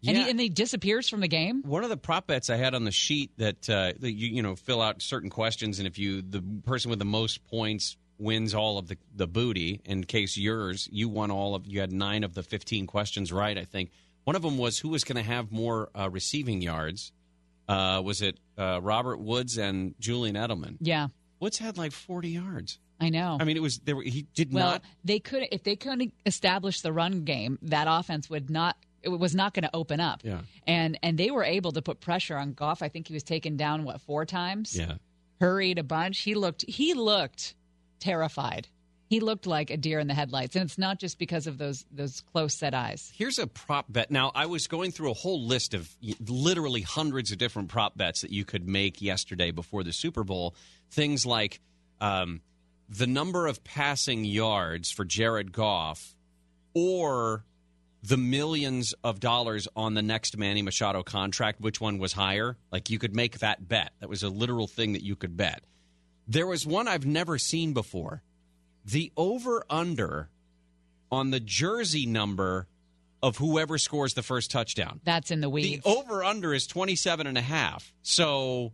and 0.10 0.18
he 0.18 0.30
and 0.30 0.40
he 0.40 0.50
disappears 0.50 1.10
from 1.10 1.22
the 1.22 1.28
game. 1.28 1.64
One 1.64 1.84
of 1.84 1.90
the 1.90 1.98
prop 1.98 2.28
bets 2.28 2.50
I 2.50 2.58
had 2.58 2.74
on 2.76 2.84
the 2.84 2.92
sheet 2.92 3.32
that, 3.38 3.70
uh, 3.70 3.94
that 4.00 4.12
you 4.12 4.28
you 4.28 4.42
know 4.42 4.56
fill 4.56 4.82
out 4.82 5.02
certain 5.02 5.30
questions, 5.30 5.80
and 5.80 5.88
if 5.88 5.98
you 5.98 6.22
the 6.22 6.44
person 6.66 6.90
with 6.90 7.00
the 7.00 7.06
most 7.06 7.46
points 7.48 7.98
wins 8.18 8.54
all 8.54 8.78
of 8.78 8.88
the 8.88 8.98
the 9.16 9.28
booty. 9.28 9.82
In 9.86 10.04
case 10.04 10.38
yours, 10.38 10.88
you 10.92 11.10
won 11.10 11.32
all 11.32 11.56
of 11.56 11.68
you 11.68 11.80
had 11.80 11.92
nine 11.92 12.24
of 12.24 12.34
the 12.34 12.44
fifteen 12.44 12.88
questions 12.88 13.32
right. 13.32 13.58
I 13.58 13.66
think 13.66 13.92
one 14.24 14.36
of 14.36 14.42
them 14.42 14.58
was 14.58 14.80
who 14.80 14.90
was 14.90 15.04
going 15.04 15.24
to 15.24 15.30
have 15.30 15.52
more 15.52 15.90
uh, 15.96 16.10
receiving 16.10 16.62
yards. 16.62 17.12
Uh, 17.68 18.02
was 18.04 18.22
it 18.22 18.38
uh, 18.58 18.80
Robert 18.82 19.20
Woods 19.20 19.58
and 19.58 19.96
Julian 20.00 20.36
Edelman? 20.36 20.78
Yeah, 20.80 21.08
Woods 21.40 21.58
had 21.58 21.78
like 21.78 21.92
forty 21.92 22.30
yards. 22.30 22.80
I 23.00 23.10
know. 23.10 23.38
I 23.40 23.44
mean, 23.44 23.58
it 23.58 23.62
was 23.62 23.80
there. 23.80 24.02
He 24.02 24.28
did 24.34 24.54
well, 24.54 24.64
not. 24.66 24.82
Well, 24.82 24.92
they 25.04 25.20
could 25.20 25.48
if 25.52 25.64
they 25.64 25.76
couldn't 25.76 26.14
establish 26.26 26.82
the 26.82 26.94
run 26.94 27.24
game, 27.24 27.60
that 27.64 27.88
offense 27.90 28.30
would 28.30 28.50
not. 28.50 28.78
It 29.04 29.10
was 29.10 29.36
not 29.36 29.54
going 29.54 29.64
to 29.64 29.76
open 29.76 30.00
up. 30.00 30.22
Yeah. 30.24 30.40
And 30.66 30.98
and 31.04 31.18
they 31.18 31.30
were 31.30 31.44
able 31.44 31.72
to 31.74 31.82
put 31.82 32.00
pressure 32.00 32.38
on 32.38 32.54
Goff. 32.54 32.82
I 32.82 32.90
think 32.90 33.08
he 33.08 33.14
was 33.14 33.24
taken 33.24 33.58
down 33.58 33.84
what 33.84 34.02
four 34.02 34.26
times. 34.26 34.76
Yeah. 34.78 34.96
hurried 35.40 35.78
a 35.78 35.84
bunch. 35.84 36.20
He 36.20 36.36
looked 36.36 36.64
he 36.68 36.94
looked 36.94 37.56
terrified. 38.00 38.68
He 39.10 39.20
looked 39.20 39.46
like 39.46 39.70
a 39.70 39.78
deer 39.78 40.00
in 40.00 40.08
the 40.08 40.14
headlights, 40.16 40.56
and 40.56 40.66
it's 40.66 40.78
not 40.80 41.00
just 41.00 41.20
because 41.20 41.46
of 41.46 41.58
those 41.60 41.86
those 41.92 42.22
close 42.32 42.56
set 42.56 42.74
eyes. 42.74 43.12
Here's 43.16 43.38
a 43.38 43.46
prop 43.46 43.86
bet. 43.88 44.10
Now, 44.10 44.32
I 44.34 44.48
was 44.48 44.66
going 44.68 44.92
through 44.92 45.12
a 45.12 45.14
whole 45.14 45.46
list 45.46 45.76
of 45.76 45.94
literally 46.28 46.82
hundreds 46.82 47.32
of 47.32 47.38
different 47.38 47.70
prop 47.70 47.96
bets 47.96 48.22
that 48.22 48.32
you 48.32 48.44
could 48.44 48.68
make 48.68 49.02
yesterday 49.02 49.52
before 49.52 49.84
the 49.84 49.94
Super 49.94 50.24
Bowl. 50.24 50.56
Things 50.90 51.26
like 51.28 51.60
um, 52.02 52.42
the 52.90 53.06
number 53.06 53.46
of 53.46 53.64
passing 53.64 54.26
yards 54.26 54.90
for 54.90 55.06
Jared 55.06 55.52
Goff 55.52 56.16
or 56.74 57.46
the 58.04 58.18
millions 58.18 58.94
of 59.04 59.20
dollars 59.22 59.68
on 59.76 59.94
the 59.94 60.02
next 60.02 60.38
Manny 60.38 60.62
Machado 60.62 61.04
contract, 61.04 61.62
which 61.62 61.80
one 61.80 61.98
was 61.98 62.14
higher? 62.14 62.58
Like 62.72 62.90
you 62.90 63.00
could 63.00 63.16
make 63.16 63.40
that 63.40 63.68
bet. 63.68 63.94
That 64.02 64.10
was 64.10 64.24
a 64.24 64.30
literal 64.30 64.68
thing 64.68 64.94
that 64.94 65.04
you 65.04 65.16
could 65.16 65.38
bet. 65.38 65.64
There 66.28 66.46
was 66.46 66.66
one 66.66 66.88
I've 66.88 67.06
never 67.06 67.38
seen 67.38 67.74
before. 67.74 68.22
The 68.86 69.12
over 69.16 69.64
under 69.70 70.30
on 71.10 71.32
the 71.32 71.40
jersey 71.40 72.06
number 72.06 72.68
of 73.22 73.38
whoever 73.38 73.78
scores 73.78 74.14
the 74.16 74.24
first 74.24 74.52
touchdown. 74.52 75.00
That's 75.06 75.32
in 75.32 75.40
the 75.40 75.50
weeds. 75.50 75.84
The 75.84 75.90
over 75.90 76.26
under 76.26 76.54
is 76.54 76.68
27 76.68 77.26
and 77.26 77.38
a 77.38 77.42
half. 77.42 77.94
So 78.02 78.74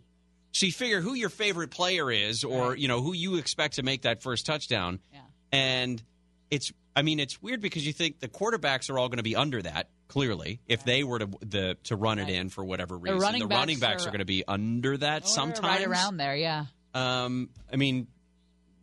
so 0.52 0.66
you 0.66 0.72
figure 0.72 1.02
who 1.02 1.14
your 1.14 1.30
favorite 1.30 1.70
player 1.70 2.12
is 2.12 2.44
or 2.44 2.76
you 2.76 2.88
know 2.88 3.02
who 3.02 3.14
you 3.14 3.36
expect 3.36 3.76
to 3.76 3.84
make 3.84 4.02
that 4.02 4.24
first 4.24 4.48
touchdown. 4.48 5.00
Yeah. 5.14 5.20
And 5.52 6.04
it's 6.50 6.72
I 6.96 7.02
mean 7.02 7.20
it's 7.20 7.42
weird 7.42 7.62
because 7.62 7.86
you 7.86 7.94
think 7.94 8.20
the 8.20 8.28
quarterbacks 8.28 8.90
are 8.90 8.98
all 9.00 9.08
going 9.10 9.18
to 9.18 9.24
be 9.24 9.36
under 9.36 9.62
that 9.62 9.90
clearly 10.08 10.60
if 10.68 10.84
they 10.84 11.04
were 11.04 11.20
to 11.20 11.30
the 11.42 11.78
to 11.86 11.96
run 11.96 12.20
it 12.20 12.30
in 12.30 12.50
for 12.50 12.64
whatever 12.66 12.98
reason. 12.98 13.20
running 13.20 13.48
backs 13.48 13.60
running 13.60 13.80
backs 13.80 14.06
are, 14.06 14.10
are- 14.10 14.12
going 14.12 14.20
to 14.20 14.26
be 14.26 14.44
under 14.48 14.98
that 14.98 15.24
Or 15.24 15.28
sometimes. 15.28 15.60
right 15.80 15.88
around 15.88 16.18
there, 16.18 16.36
yeah. 16.36 16.66
Um, 16.94 17.50
I 17.72 17.76
mean, 17.76 18.08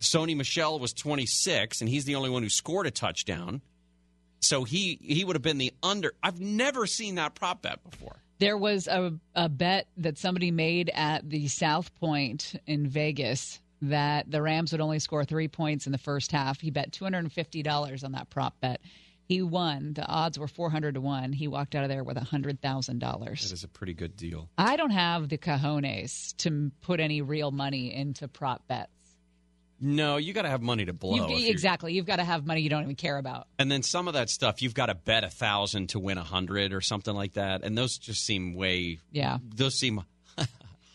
Sony 0.00 0.36
Michel 0.36 0.78
was 0.78 0.92
26, 0.92 1.80
and 1.80 1.88
he's 1.90 2.04
the 2.04 2.14
only 2.14 2.30
one 2.30 2.42
who 2.42 2.48
scored 2.48 2.86
a 2.86 2.90
touchdown. 2.90 3.62
So 4.40 4.62
he 4.64 4.98
he 5.02 5.24
would 5.24 5.34
have 5.34 5.42
been 5.42 5.58
the 5.58 5.72
under. 5.82 6.12
I've 6.22 6.38
never 6.40 6.86
seen 6.86 7.16
that 7.16 7.34
prop 7.34 7.62
bet 7.62 7.82
before. 7.82 8.22
There 8.38 8.56
was 8.58 8.86
a, 8.86 9.14
a 9.34 9.48
bet 9.48 9.88
that 9.96 10.18
somebody 10.18 10.50
made 10.50 10.90
at 10.94 11.28
the 11.28 11.48
South 11.48 11.94
Point 11.96 12.54
in 12.66 12.86
Vegas 12.86 13.60
that 13.82 14.30
the 14.30 14.40
Rams 14.42 14.72
would 14.72 14.80
only 14.80 14.98
score 14.98 15.24
three 15.24 15.48
points 15.48 15.86
in 15.86 15.92
the 15.92 15.98
first 15.98 16.32
half. 16.32 16.60
He 16.60 16.70
bet 16.70 16.92
two 16.92 17.04
hundred 17.04 17.20
and 17.20 17.32
fifty 17.32 17.62
dollars 17.62 18.04
on 18.04 18.12
that 18.12 18.30
prop 18.30 18.60
bet. 18.60 18.80
He 19.28 19.42
won. 19.42 19.92
The 19.94 20.06
odds 20.06 20.38
were 20.38 20.46
four 20.48 20.70
hundred 20.70 20.94
to 20.94 21.00
one. 21.00 21.32
He 21.32 21.48
walked 21.48 21.74
out 21.74 21.82
of 21.82 21.88
there 21.90 22.04
with 22.04 22.16
hundred 22.16 22.60
thousand 22.62 23.00
dollars. 23.00 23.42
That 23.42 23.52
is 23.52 23.64
a 23.64 23.68
pretty 23.68 23.92
good 23.94 24.16
deal. 24.16 24.48
I 24.56 24.76
don't 24.76 24.90
have 24.92 25.28
the 25.28 25.36
cojones 25.36 26.36
to 26.38 26.70
put 26.80 27.00
any 27.00 27.22
real 27.22 27.50
money 27.50 27.92
into 27.92 28.28
prop 28.28 28.66
bets. 28.68 28.90
No, 29.78 30.16
you 30.16 30.32
got 30.32 30.42
to 30.42 30.48
have 30.48 30.62
money 30.62 30.86
to 30.86 30.94
blow. 30.94 31.28
You- 31.28 31.50
exactly. 31.50 31.92
You've 31.92 32.06
got 32.06 32.16
to 32.16 32.24
have 32.24 32.46
money 32.46 32.62
you 32.62 32.70
don't 32.70 32.82
even 32.84 32.94
care 32.96 33.18
about. 33.18 33.46
and 33.58 33.70
then 33.70 33.82
some 33.82 34.08
of 34.08 34.14
that 34.14 34.30
stuff, 34.30 34.62
you've 34.62 34.72
got 34.74 34.86
to 34.86 34.94
bet 34.94 35.22
a 35.22 35.28
thousand 35.28 35.88
to 35.90 35.98
win 35.98 36.16
a 36.16 36.22
hundred 36.24 36.72
or 36.72 36.80
something 36.80 37.14
like 37.14 37.34
that. 37.34 37.62
And 37.62 37.76
those 37.76 37.98
just 37.98 38.24
seem 38.24 38.54
way. 38.54 39.00
Yeah. 39.12 39.36
Those 39.54 39.74
seem 39.74 40.02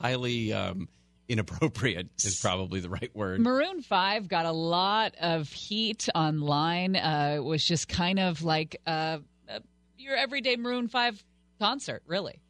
highly 0.01 0.51
um, 0.53 0.87
inappropriate. 1.31 2.07
Is 2.23 2.39
probably 2.39 2.79
the 2.81 2.89
right 2.89 3.09
word. 3.15 3.39
Maroon 3.39 3.81
5 3.81 4.27
got 4.27 4.45
a 4.45 4.51
lot 4.51 5.15
of 5.19 5.49
heat 5.51 6.09
online. 6.13 6.95
Uh, 6.95 7.33
it 7.37 7.43
was 7.43 7.63
just 7.65 7.87
kind 7.87 8.19
of 8.19 8.43
like 8.43 8.75
uh, 8.85 9.19
uh, 9.49 9.59
your 9.97 10.15
everyday 10.15 10.55
Maroon 10.57 10.87
5 10.87 11.23
concert, 11.59 12.03
really. 12.05 12.41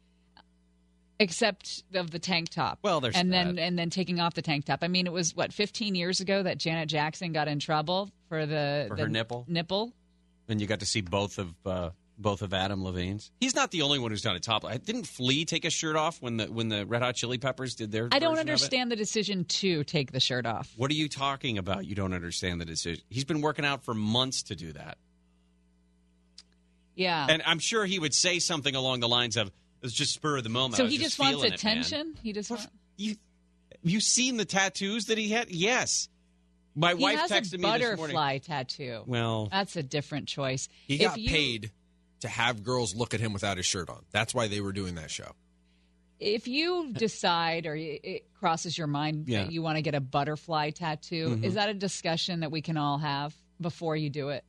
Except 1.18 1.84
of 1.94 2.10
the 2.10 2.18
tank 2.18 2.48
top. 2.48 2.80
Well, 2.82 3.00
there's 3.00 3.14
and 3.14 3.32
then 3.32 3.56
and 3.56 3.78
then 3.78 3.90
taking 3.90 4.18
off 4.18 4.34
the 4.34 4.42
tank 4.42 4.64
top. 4.64 4.80
I 4.82 4.88
mean, 4.88 5.06
it 5.06 5.12
was 5.12 5.36
what 5.36 5.52
15 5.52 5.94
years 5.94 6.18
ago 6.20 6.42
that 6.42 6.58
Janet 6.58 6.88
Jackson 6.88 7.32
got 7.32 7.46
in 7.46 7.60
trouble 7.60 8.10
for 8.28 8.44
the 8.44 8.86
For 8.88 8.96
the 8.96 9.02
her 9.02 9.08
nipple? 9.08 9.44
Nipple. 9.46 9.92
and 10.48 10.60
you 10.60 10.66
got 10.66 10.80
to 10.80 10.86
see 10.86 11.00
both 11.00 11.38
of 11.38 11.54
uh, 11.64 11.90
both 12.18 12.42
of 12.42 12.52
Adam 12.54 12.84
Levine's. 12.84 13.30
He's 13.40 13.54
not 13.54 13.70
the 13.70 13.82
only 13.82 13.98
one 13.98 14.10
who's 14.10 14.22
done 14.22 14.36
a 14.36 14.40
top. 14.40 14.64
I 14.64 14.76
didn't 14.76 15.06
Flea 15.06 15.44
take 15.44 15.64
a 15.64 15.70
shirt 15.70 15.96
off 15.96 16.20
when 16.22 16.36
the 16.36 16.46
when 16.46 16.68
the 16.68 16.86
Red 16.86 17.02
Hot 17.02 17.14
Chili 17.16 17.38
Peppers 17.38 17.74
did 17.74 17.90
their? 17.90 18.08
I 18.12 18.18
don't 18.18 18.30
version 18.34 18.42
of 18.42 18.48
it? 18.48 18.50
understand 18.52 18.92
the 18.92 18.96
decision 18.96 19.44
to 19.46 19.82
take 19.84 20.12
the 20.12 20.20
shirt 20.20 20.46
off. 20.46 20.72
What 20.76 20.90
are 20.90 20.94
you 20.94 21.08
talking 21.08 21.58
about? 21.58 21.84
You 21.86 21.94
don't 21.94 22.12
understand 22.12 22.60
the 22.60 22.64
decision. 22.64 23.02
He's 23.08 23.24
been 23.24 23.40
working 23.40 23.64
out 23.64 23.82
for 23.82 23.94
months 23.94 24.42
to 24.44 24.54
do 24.54 24.72
that, 24.74 24.98
Yeah. 26.94 27.26
and 27.28 27.42
I'm 27.46 27.58
sure 27.58 27.84
he 27.86 27.98
would 27.98 28.14
say 28.14 28.38
something 28.38 28.74
along 28.74 29.00
the 29.00 29.08
lines 29.08 29.36
of, 29.36 29.48
"It 29.48 29.52
was 29.82 29.92
just 29.94 30.12
spur 30.12 30.36
of 30.38 30.44
the 30.44 30.50
moment." 30.50 30.76
so 30.76 30.86
he 30.86 30.98
just 30.98 31.10
just 31.16 31.18
wants 31.18 31.36
feeling 31.36 31.52
it, 31.52 31.54
attention. 31.54 32.18
he 32.22 32.32
just 32.32 32.50
wants. 32.50 32.66
You 32.96 33.16
you 33.82 34.00
seen 34.00 34.36
the 34.36 34.44
tattoos 34.44 35.06
that 35.06 35.18
he 35.18 35.28
had? 35.30 35.50
Yes. 35.50 36.08
My 36.74 36.94
He 36.94 37.02
wife 37.02 37.18
has 37.18 37.30
texted 37.30 37.54
a 37.54 37.58
me 37.58 37.78
this 37.78 37.96
morning. 37.96 37.96
butterfly 38.14 38.38
tattoo. 38.38 39.02
Well- 39.06 39.48
that's 39.50 39.76
a 39.76 39.82
different 39.82 40.28
choice. 40.28 40.68
He 40.86 40.94
If 40.94 41.00
got 41.00 41.18
you- 41.18 41.28
paid 41.28 41.70
to 42.22 42.28
have 42.28 42.62
girls 42.64 42.94
look 42.96 43.14
at 43.14 43.20
him 43.20 43.32
without 43.32 43.56
his 43.58 43.66
shirt 43.66 43.88
on. 43.88 44.04
That's 44.10 44.34
why 44.34 44.48
they 44.48 44.60
were 44.60 44.72
doing 44.72 44.96
that 44.96 45.10
show. 45.10 45.32
If 46.18 46.46
you 46.48 46.92
decide 46.92 47.66
or 47.66 47.74
it 47.76 48.32
crosses 48.34 48.78
your 48.78 48.86
mind 48.86 49.28
Yeah. 49.28 49.44
that 49.44 49.52
you 49.52 49.60
want 49.62 49.76
to 49.76 49.82
get 49.82 49.94
a 49.94 50.00
butterfly 50.00 50.70
tattoo, 50.70 51.30
Mhm. 51.36 51.44
is 51.44 51.54
that 51.54 51.68
a 51.68 51.74
discussion 51.74 52.40
that 52.40 52.50
we 52.52 52.62
can 52.62 52.76
all 52.76 52.98
have 52.98 53.34
before 53.60 53.96
you 53.96 54.08
do 54.10 54.28
it? 54.30 54.44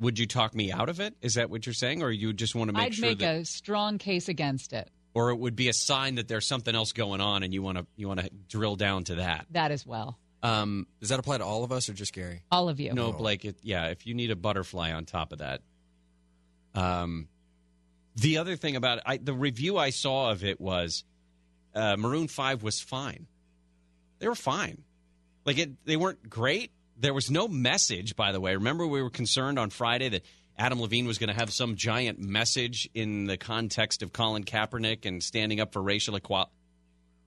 Would 0.00 0.18
you 0.18 0.26
talk 0.26 0.54
me 0.54 0.70
out 0.72 0.88
of 0.88 1.00
it? 1.00 1.14
Is 1.22 1.34
that 1.34 1.48
what 1.50 1.64
you're 1.66 1.72
saying, 1.72 2.02
or 2.02 2.10
you 2.10 2.32
just 2.32 2.54
want 2.54 2.68
to 2.68 2.72
make 2.72 2.80
sure? 2.80 2.86
I'd 2.86 2.94
sure 2.94 3.08
make 3.10 3.18
that, 3.20 3.36
a 3.36 3.44
strong 3.44 3.96
case 3.98 4.28
against 4.28 4.72
it. 4.72 4.90
or 5.14 5.30
it 5.30 5.36
would 5.36 5.54
be 5.54 5.68
a 5.68 5.72
sign 5.72 6.16
that 6.16 6.26
there's 6.26 6.44
something 6.44 6.74
else 6.74 6.90
going 6.92 7.20
on, 7.20 7.44
and 7.44 7.54
you 7.54 7.62
want 7.62 7.78
to 7.78 7.86
you 7.96 8.08
want 8.08 8.18
to 8.20 8.28
drill 8.48 8.74
down 8.76 9.04
to 9.04 9.14
that? 9.14 9.46
That 9.52 9.70
as 9.70 9.86
well. 9.86 10.18
Um, 10.42 10.86
Does 11.00 11.08
that 11.10 11.18
apply 11.20 11.38
to 11.38 11.44
all 11.44 11.62
of 11.64 11.70
us 11.72 11.88
or 11.88 11.94
just 11.94 12.12
Gary? 12.12 12.42
All 12.50 12.68
of 12.68 12.78
you. 12.80 12.92
No, 12.92 13.12
Blake. 13.12 13.44
It, 13.46 13.56
yeah, 13.62 13.86
if 13.86 14.06
you 14.06 14.12
need 14.12 14.30
a 14.32 14.36
butterfly 14.36 14.92
on 14.92 15.06
top 15.06 15.32
of 15.32 15.38
that. 15.38 15.62
Um, 16.74 17.28
the 18.16 18.38
other 18.38 18.56
thing 18.56 18.76
about 18.76 18.98
it, 18.98 19.04
I, 19.06 19.16
the 19.16 19.32
review 19.32 19.76
I 19.78 19.90
saw 19.90 20.30
of 20.30 20.44
it 20.44 20.60
was 20.60 21.04
uh, 21.74 21.96
Maroon 21.96 22.28
Five 22.28 22.62
was 22.62 22.80
fine. 22.80 23.26
They 24.18 24.28
were 24.28 24.34
fine. 24.34 24.82
Like 25.44 25.58
it, 25.58 25.84
they 25.84 25.96
weren't 25.96 26.28
great. 26.28 26.70
There 26.98 27.14
was 27.14 27.30
no 27.30 27.48
message, 27.48 28.16
by 28.16 28.32
the 28.32 28.40
way. 28.40 28.54
Remember, 28.54 28.86
we 28.86 29.02
were 29.02 29.10
concerned 29.10 29.58
on 29.58 29.70
Friday 29.70 30.08
that 30.10 30.22
Adam 30.56 30.80
Levine 30.80 31.06
was 31.06 31.18
going 31.18 31.28
to 31.28 31.34
have 31.34 31.52
some 31.52 31.74
giant 31.74 32.20
message 32.20 32.88
in 32.94 33.26
the 33.26 33.36
context 33.36 34.02
of 34.02 34.12
Colin 34.12 34.44
Kaepernick 34.44 35.04
and 35.04 35.22
standing 35.22 35.60
up 35.60 35.72
for 35.72 35.82
racial 35.82 36.14
equality. 36.14 36.52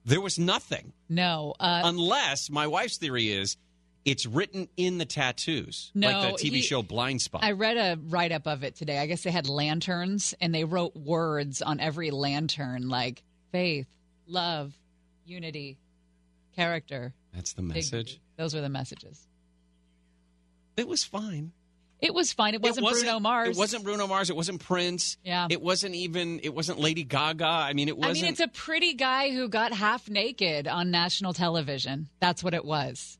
There 0.04 0.20
was 0.20 0.38
nothing. 0.38 0.94
No. 1.10 1.54
Uh, 1.60 1.82
Unless 1.84 2.48
my 2.48 2.66
wife's 2.66 2.96
theory 2.96 3.30
is 3.30 3.58
it's 4.08 4.24
written 4.24 4.68
in 4.78 4.96
the 4.96 5.04
tattoos, 5.04 5.92
like 5.94 6.38
the 6.38 6.48
TV 6.48 6.54
he- 6.54 6.62
show 6.62 6.82
Blindspot. 6.82 7.40
I 7.42 7.52
read 7.52 7.76
a 7.76 7.98
write 8.08 8.32
up 8.32 8.46
of 8.46 8.64
it 8.64 8.74
today. 8.74 8.98
I 8.98 9.06
guess 9.06 9.22
they 9.22 9.30
had 9.30 9.48
lanterns 9.48 10.34
and 10.40 10.54
they 10.54 10.64
wrote 10.64 10.96
words 10.96 11.60
on 11.60 11.78
every 11.78 12.10
lantern 12.10 12.88
like 12.88 13.22
faith, 13.52 13.86
love, 14.26 14.72
unity, 15.26 15.76
character. 16.56 17.12
That's 17.34 17.52
the 17.52 17.60
dignity. 17.60 17.80
message. 17.80 18.20
Those 18.38 18.54
were 18.54 18.62
the 18.62 18.70
messages. 18.70 19.26
It 20.78 20.88
was 20.88 21.04
fine. 21.04 21.52
It 22.00 22.14
was 22.14 22.32
fine. 22.32 22.54
It 22.54 22.62
wasn't, 22.62 22.88
Bruno 22.88 23.20
Mars. 23.20 23.48
It 23.48 23.56
wasn't 23.58 23.84
Bruno 23.84 24.06
Mars. 24.06 24.30
It 24.30 24.36
wasn't 24.36 24.60
Prince. 24.60 25.18
Yeah. 25.24 25.48
It 25.50 25.60
wasn't 25.60 25.96
even. 25.96 26.40
It 26.44 26.54
wasn't 26.54 26.78
Lady 26.78 27.02
Gaga. 27.02 27.44
I 27.44 27.72
mean, 27.72 27.88
it 27.88 27.98
wasn't. 27.98 28.18
I 28.18 28.22
mean, 28.22 28.30
it's 28.30 28.40
a 28.40 28.48
pretty 28.48 28.94
guy 28.94 29.32
who 29.32 29.48
got 29.48 29.72
half 29.72 30.08
naked 30.08 30.68
on 30.68 30.92
national 30.92 31.34
television. 31.34 32.08
That's 32.20 32.42
what 32.42 32.54
it 32.54 32.64
was. 32.64 33.17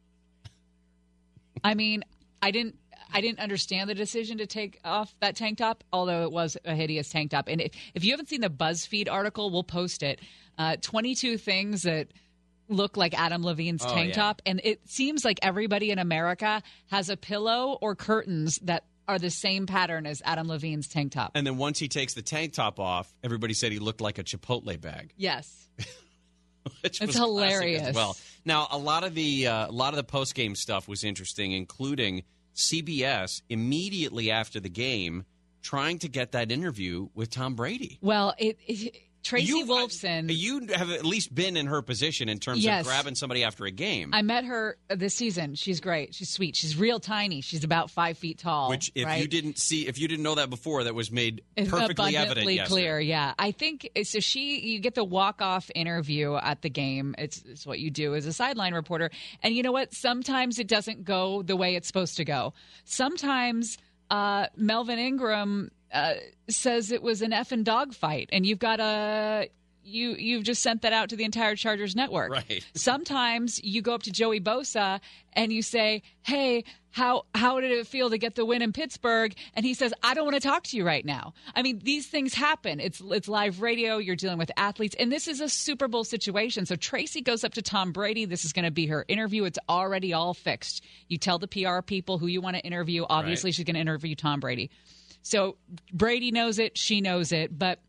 I 1.65 1.75
mean, 1.75 2.05
I 2.43 2.51
didn't. 2.51 2.77
I 3.11 3.23
didn't 3.23 3.39
understand 3.39 3.89
the 3.89 3.95
decision 3.95 4.37
to 4.39 4.47
take 4.47 4.81
off 4.85 5.15
that 5.21 5.35
tank 5.35 5.57
top, 5.59 5.83
although 5.95 6.25
it 6.25 6.31
was 6.31 6.59
a 6.67 6.75
hideous 6.75 7.09
tank 7.09 7.31
top. 7.31 7.49
And 7.49 7.59
if, 7.63 7.73
if 7.95 8.05
you 8.05 8.11
haven't 8.11 8.29
seen 8.29 8.43
the 8.43 8.51
BuzzFeed 8.51 9.11
article, 9.11 9.51
we'll 9.51 9.63
post 9.65 10.03
it. 10.03 10.21
Uh, 10.59 10.77
22 10.83 11.39
things 11.39 11.83
that 11.85 12.09
look 12.69 12.99
like 12.99 13.19
Adam 13.19 13.43
Levine's 13.43 13.83
Oh, 13.83 13.95
tank 13.95 14.09
yeah. 14.11 14.15
top. 14.15 14.43
And 14.45 14.61
it 14.63 14.87
seems 14.91 15.25
like 15.25 15.39
everybody 15.41 15.91
in 15.91 15.99
America 15.99 16.63
has 16.91 17.09
a 17.09 17.17
pillow 17.17 17.79
or 17.81 17.95
curtains 17.95 18.59
that 18.65 18.85
are 19.09 19.19
the 19.19 19.31
same 19.31 19.65
pattern 19.65 20.05
as 20.05 20.21
Adam 20.27 20.47
Levine's 20.47 20.87
tank 20.87 21.13
top. 21.13 21.31
And 21.35 21.47
then 21.47 21.57
once 21.57 21.79
he 21.79 21.89
takes 21.89 22.13
the 22.13 22.21
tank 22.21 22.53
top 22.53 22.79
off, 22.79 23.11
everybody 23.25 23.55
said 23.55 23.73
he 23.73 23.79
looked 23.79 24.03
like 24.03 24.19
a 24.19 24.23
Chipotle 24.23 24.79
bag. 24.79 25.15
Yes. 25.17 25.67
which 26.83 27.01
It's 27.01 27.17
hilarious. 27.17 27.95
well. 27.95 28.17
Now, 28.49 28.67
a 28.71 28.79
lot 28.79 29.05
of 29.05 29.15
the 29.15 29.47
uh, 29.47 29.69
a 29.69 29.73
lot 29.73 29.93
of 29.93 29.99
the 29.99 30.05
post 30.05 30.35
game 30.35 30.55
stuff 30.55 30.89
was 30.89 31.05
interesting, 31.05 31.53
including 31.53 32.23
CBS 32.57 33.43
immediately 33.51 34.31
after 34.31 34.59
the 34.59 34.71
game 34.71 35.27
trying 35.61 35.99
to 35.99 36.09
get 36.09 36.33
that 36.33 36.51
interview 36.51 37.11
with 37.15 37.29
Tom 37.29 37.55
Brady. 37.55 37.99
Well, 38.01 38.35
it, 38.39 38.59
it 38.67 39.03
Tracy 39.23 39.47
You- 39.49 39.63
uh, 39.65 39.67
Wolfson. 39.67 40.27
You 40.35 40.69
have 40.75 40.91
at 40.91 41.05
least 41.05 41.35
been 41.35 41.57
in 41.57 41.67
her 41.67 41.83
position 41.83 42.29
in 42.29 42.39
terms 42.39 42.65
Yes. 42.65 42.81
of 42.83 42.87
grabbing 42.87 43.15
somebody 43.15 43.45
after 43.45 43.65
a 43.67 43.71
game. 43.71 44.11
I 44.15 44.23
met 44.23 44.45
her 44.45 44.79
uh, 44.89 44.95
this 44.95 45.15
season. 45.15 45.55
She's 45.55 45.81
great. 45.81 46.15
She's 46.15 46.31
sweet. 46.31 46.57
She's 46.57 46.77
real 46.77 47.01
tiny. 47.01 47.41
She's 47.41 47.65
about 47.65 47.91
five 47.91 48.17
feet 48.17 48.39
tall. 48.39 48.71
which, 48.71 48.91
if 48.95 49.05
right? 49.07 49.21
you 49.21 49.29
didn't 49.29 49.59
see, 49.59 49.87
if 49.87 49.99
you 49.99 50.09
didn't 50.09 50.23
know 50.23 50.37
that 50.37 50.51
before, 50.51 50.85
that 50.85 50.95
was 50.95 51.11
made 51.11 51.43
perfectly 51.69 52.17
evident. 52.17 52.47
yesterday. 52.51 52.69
clear. 52.69 53.01
Yeah, 53.01 53.35
I 53.39 53.51
think 53.51 53.89
uh, 53.97 54.05
so. 54.05 54.21
She, 54.21 54.61
you 54.61 54.79
get 54.81 54.95
the 54.95 55.05
walk 55.05 55.43
off 55.43 55.71
interview 55.75 56.35
at 56.37 56.63
the 56.63 56.71
game. 56.71 57.15
It's, 57.19 57.43
it's 57.47 57.67
what 57.67 57.79
you 57.81 57.91
do 57.91 58.15
as 58.15 58.25
a 58.27 58.33
sideline 58.33 58.73
reporter, 58.75 59.11
and 59.43 59.55
you 59.55 59.63
know 59.63 59.73
what? 59.73 59.93
Sometimes 59.93 60.59
it 60.59 60.69
doesn't 60.69 61.05
go 61.05 61.43
the 61.43 61.57
way 61.57 61.75
it's 61.75 61.87
supposed 61.87 62.17
to 62.19 62.25
go. 62.25 62.55
Sometimes 62.85 63.79
uh, 64.11 64.47
Melvin 64.57 64.99
Ingram 64.99 65.71
uh, 65.93 66.15
says 66.49 66.91
it 66.93 67.03
was 67.03 67.23
an 67.23 67.31
effing 67.33 67.65
dogfight, 67.65 68.29
and 68.33 68.45
you've 68.47 68.59
got 68.59 68.81
a. 68.81 69.49
You 69.91 70.11
you've 70.17 70.43
just 70.45 70.63
sent 70.63 70.83
that 70.83 70.93
out 70.93 71.09
to 71.09 71.17
the 71.17 71.25
entire 71.25 71.57
Chargers 71.57 71.97
network. 71.97 72.31
Right. 72.31 72.63
Sometimes 72.75 73.59
you 73.65 73.81
go 73.81 73.95
up 73.95 74.03
to 74.03 74.13
Joey 74.13 74.39
Bosa 74.39 75.01
and 75.33 75.51
you 75.51 75.63
say, 75.63 76.03
"Hey, 76.21 76.65
how 76.91 77.25
how 77.35 77.59
did 77.61 77.71
it 77.71 77.87
feel 77.87 78.11
to 78.11 78.19
get 78.19 78.35
the 78.35 78.45
win 78.45 78.61
in 78.61 78.75
Pittsburgh?" 78.75 79.35
And 79.55 79.65
he 79.65 79.73
says, 79.73 79.95
"I 80.03 80.13
don't 80.13 80.25
want 80.27 80.35
to 80.35 80.47
talk 80.47 80.65
to 80.65 80.77
you 80.77 80.85
right 80.85 81.03
now." 81.07 81.33
I 81.57 81.63
mean, 81.63 81.81
these 81.83 82.07
things 82.07 82.35
happen. 82.35 82.81
It's 82.81 83.01
it's 83.03 83.29
live 83.29 83.63
radio. 83.63 83.97
You're 83.97 84.15
dealing 84.17 84.37
with 84.37 84.51
athletes, 84.59 84.95
and 84.99 85.11
this 85.11 85.27
is 85.27 85.41
a 85.41 85.49
Super 85.49 85.89
Bowl 85.89 86.05
situation. 86.05 86.67
So 86.67 86.77
Tracy 86.77 87.23
goes 87.23 87.43
up 87.43 87.55
to 87.55 87.63
Tom 87.63 87.93
Brady. 87.93 88.27
This 88.27 88.45
is 88.45 88.53
going 88.53 88.67
to 88.67 88.71
be 88.71 88.89
her 88.89 89.07
interview. 89.09 89.45
It's 89.45 89.59
already 89.71 90.13
all 90.13 90.35
fixed. 90.35 90.85
You 91.09 91.17
tell 91.17 91.39
the 91.39 91.49
PR 91.49 91.81
people 91.81 92.19
who 92.19 92.27
you 92.27 92.43
want 92.43 92.57
to 92.57 92.63
interview. 92.63 93.07
Obviously, 93.09 93.49
Right. 93.49 93.55
she's 93.55 93.65
going 93.65 93.77
to 93.77 93.81
interview 93.81 94.15
Tom 94.15 94.41
Brady. 94.41 94.71
So 95.23 95.57
Brady 95.93 96.31
knows 96.31 96.59
it. 96.59 96.79
She 96.79 97.01
knows 97.01 97.33
it, 97.33 97.57
but 97.57 97.81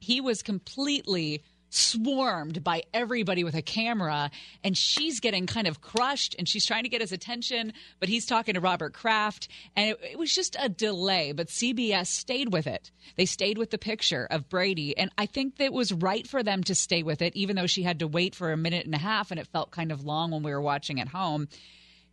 he 0.00 0.20
was 0.20 0.42
completely 0.42 1.42
swarmed 1.74 2.62
by 2.62 2.82
everybody 2.92 3.44
with 3.44 3.54
a 3.54 3.62
camera 3.62 4.30
and 4.62 4.76
she's 4.76 5.20
getting 5.20 5.46
kind 5.46 5.66
of 5.66 5.80
crushed 5.80 6.36
and 6.38 6.46
she's 6.46 6.66
trying 6.66 6.82
to 6.82 6.88
get 6.90 7.00
his 7.00 7.12
attention 7.12 7.72
but 7.98 8.10
he's 8.10 8.26
talking 8.26 8.52
to 8.52 8.60
robert 8.60 8.92
kraft 8.92 9.48
and 9.74 9.88
it, 9.88 10.00
it 10.12 10.18
was 10.18 10.30
just 10.34 10.54
a 10.60 10.68
delay 10.68 11.32
but 11.32 11.46
cbs 11.46 12.08
stayed 12.08 12.52
with 12.52 12.66
it 12.66 12.90
they 13.16 13.24
stayed 13.24 13.56
with 13.56 13.70
the 13.70 13.78
picture 13.78 14.28
of 14.30 14.50
brady 14.50 14.94
and 14.98 15.10
i 15.16 15.24
think 15.24 15.56
that 15.56 15.64
it 15.64 15.72
was 15.72 15.94
right 15.94 16.26
for 16.26 16.42
them 16.42 16.62
to 16.62 16.74
stay 16.74 17.02
with 17.02 17.22
it 17.22 17.34
even 17.34 17.56
though 17.56 17.66
she 17.66 17.82
had 17.82 18.00
to 18.00 18.06
wait 18.06 18.34
for 18.34 18.52
a 18.52 18.56
minute 18.56 18.84
and 18.84 18.94
a 18.94 18.98
half 18.98 19.30
and 19.30 19.40
it 19.40 19.46
felt 19.46 19.70
kind 19.70 19.90
of 19.90 20.04
long 20.04 20.30
when 20.30 20.42
we 20.42 20.52
were 20.52 20.60
watching 20.60 21.00
at 21.00 21.08
home 21.08 21.48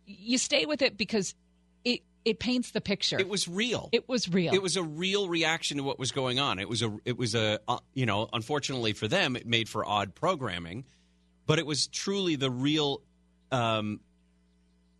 you 0.06 0.38
stay 0.38 0.64
with 0.64 0.80
it 0.80 0.96
because 0.96 1.34
it 1.84 2.00
it 2.24 2.38
paints 2.38 2.72
the 2.72 2.80
picture 2.80 3.18
It 3.18 3.28
was 3.28 3.48
real. 3.48 3.88
it 3.92 4.08
was 4.08 4.28
real 4.28 4.54
It 4.54 4.62
was 4.62 4.76
a 4.76 4.82
real 4.82 5.28
reaction 5.28 5.78
to 5.78 5.82
what 5.82 5.98
was 5.98 6.12
going 6.12 6.38
on. 6.38 6.58
It 6.58 6.68
was 6.68 6.82
a 6.82 6.96
it 7.04 7.16
was 7.16 7.34
a 7.34 7.60
uh, 7.66 7.78
you 7.94 8.06
know, 8.06 8.28
unfortunately 8.32 8.92
for 8.92 9.08
them, 9.08 9.36
it 9.36 9.46
made 9.46 9.68
for 9.68 9.86
odd 9.86 10.14
programming, 10.14 10.84
but 11.46 11.58
it 11.58 11.66
was 11.66 11.86
truly 11.86 12.36
the 12.36 12.50
real 12.50 13.02
um, 13.50 14.00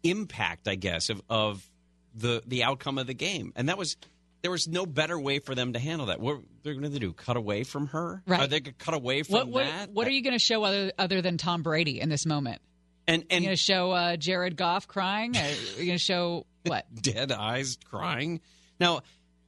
impact, 0.02 0.68
I 0.68 0.74
guess, 0.74 1.10
of 1.10 1.22
of 1.28 1.68
the 2.14 2.42
the 2.46 2.64
outcome 2.64 2.98
of 2.98 3.06
the 3.06 3.14
game, 3.14 3.52
and 3.56 3.68
that 3.68 3.78
was. 3.78 3.96
There 4.42 4.50
was 4.50 4.66
no 4.66 4.86
better 4.86 5.20
way 5.20 5.38
for 5.38 5.54
them 5.54 5.74
to 5.74 5.78
handle 5.78 6.06
that. 6.06 6.18
What 6.18 6.38
they're 6.62 6.72
going 6.72 6.90
to 6.90 6.98
do? 6.98 7.12
Cut 7.12 7.36
away 7.36 7.62
from 7.62 7.88
her? 7.88 8.22
Right. 8.26 8.40
Are 8.40 8.46
they 8.46 8.60
going 8.60 8.74
to 8.74 8.84
cut 8.84 8.94
away 8.94 9.22
from 9.22 9.34
what 9.34 9.48
what, 9.48 9.66
that? 9.66 9.90
what 9.90 10.06
are 10.06 10.12
you 10.12 10.22
going 10.22 10.32
to 10.32 10.42
show 10.42 10.64
other 10.64 10.92
other 10.98 11.20
than 11.20 11.36
Tom 11.36 11.62
Brady 11.62 12.00
in 12.00 12.08
this 12.08 12.24
moment? 12.24 12.62
And 13.06 13.24
and 13.28 13.42
you 13.44 13.48
going 13.48 13.56
to 13.58 13.62
show 13.62 13.90
uh, 13.90 14.16
Jared 14.16 14.56
Goff 14.56 14.88
crying? 14.88 15.36
Are 15.36 15.46
you 15.76 15.84
going 15.84 15.98
to 15.98 16.02
show 16.02 16.46
what? 16.64 16.86
dead 17.02 17.32
eyes 17.32 17.78
crying. 17.84 18.40
Now, 18.78 19.00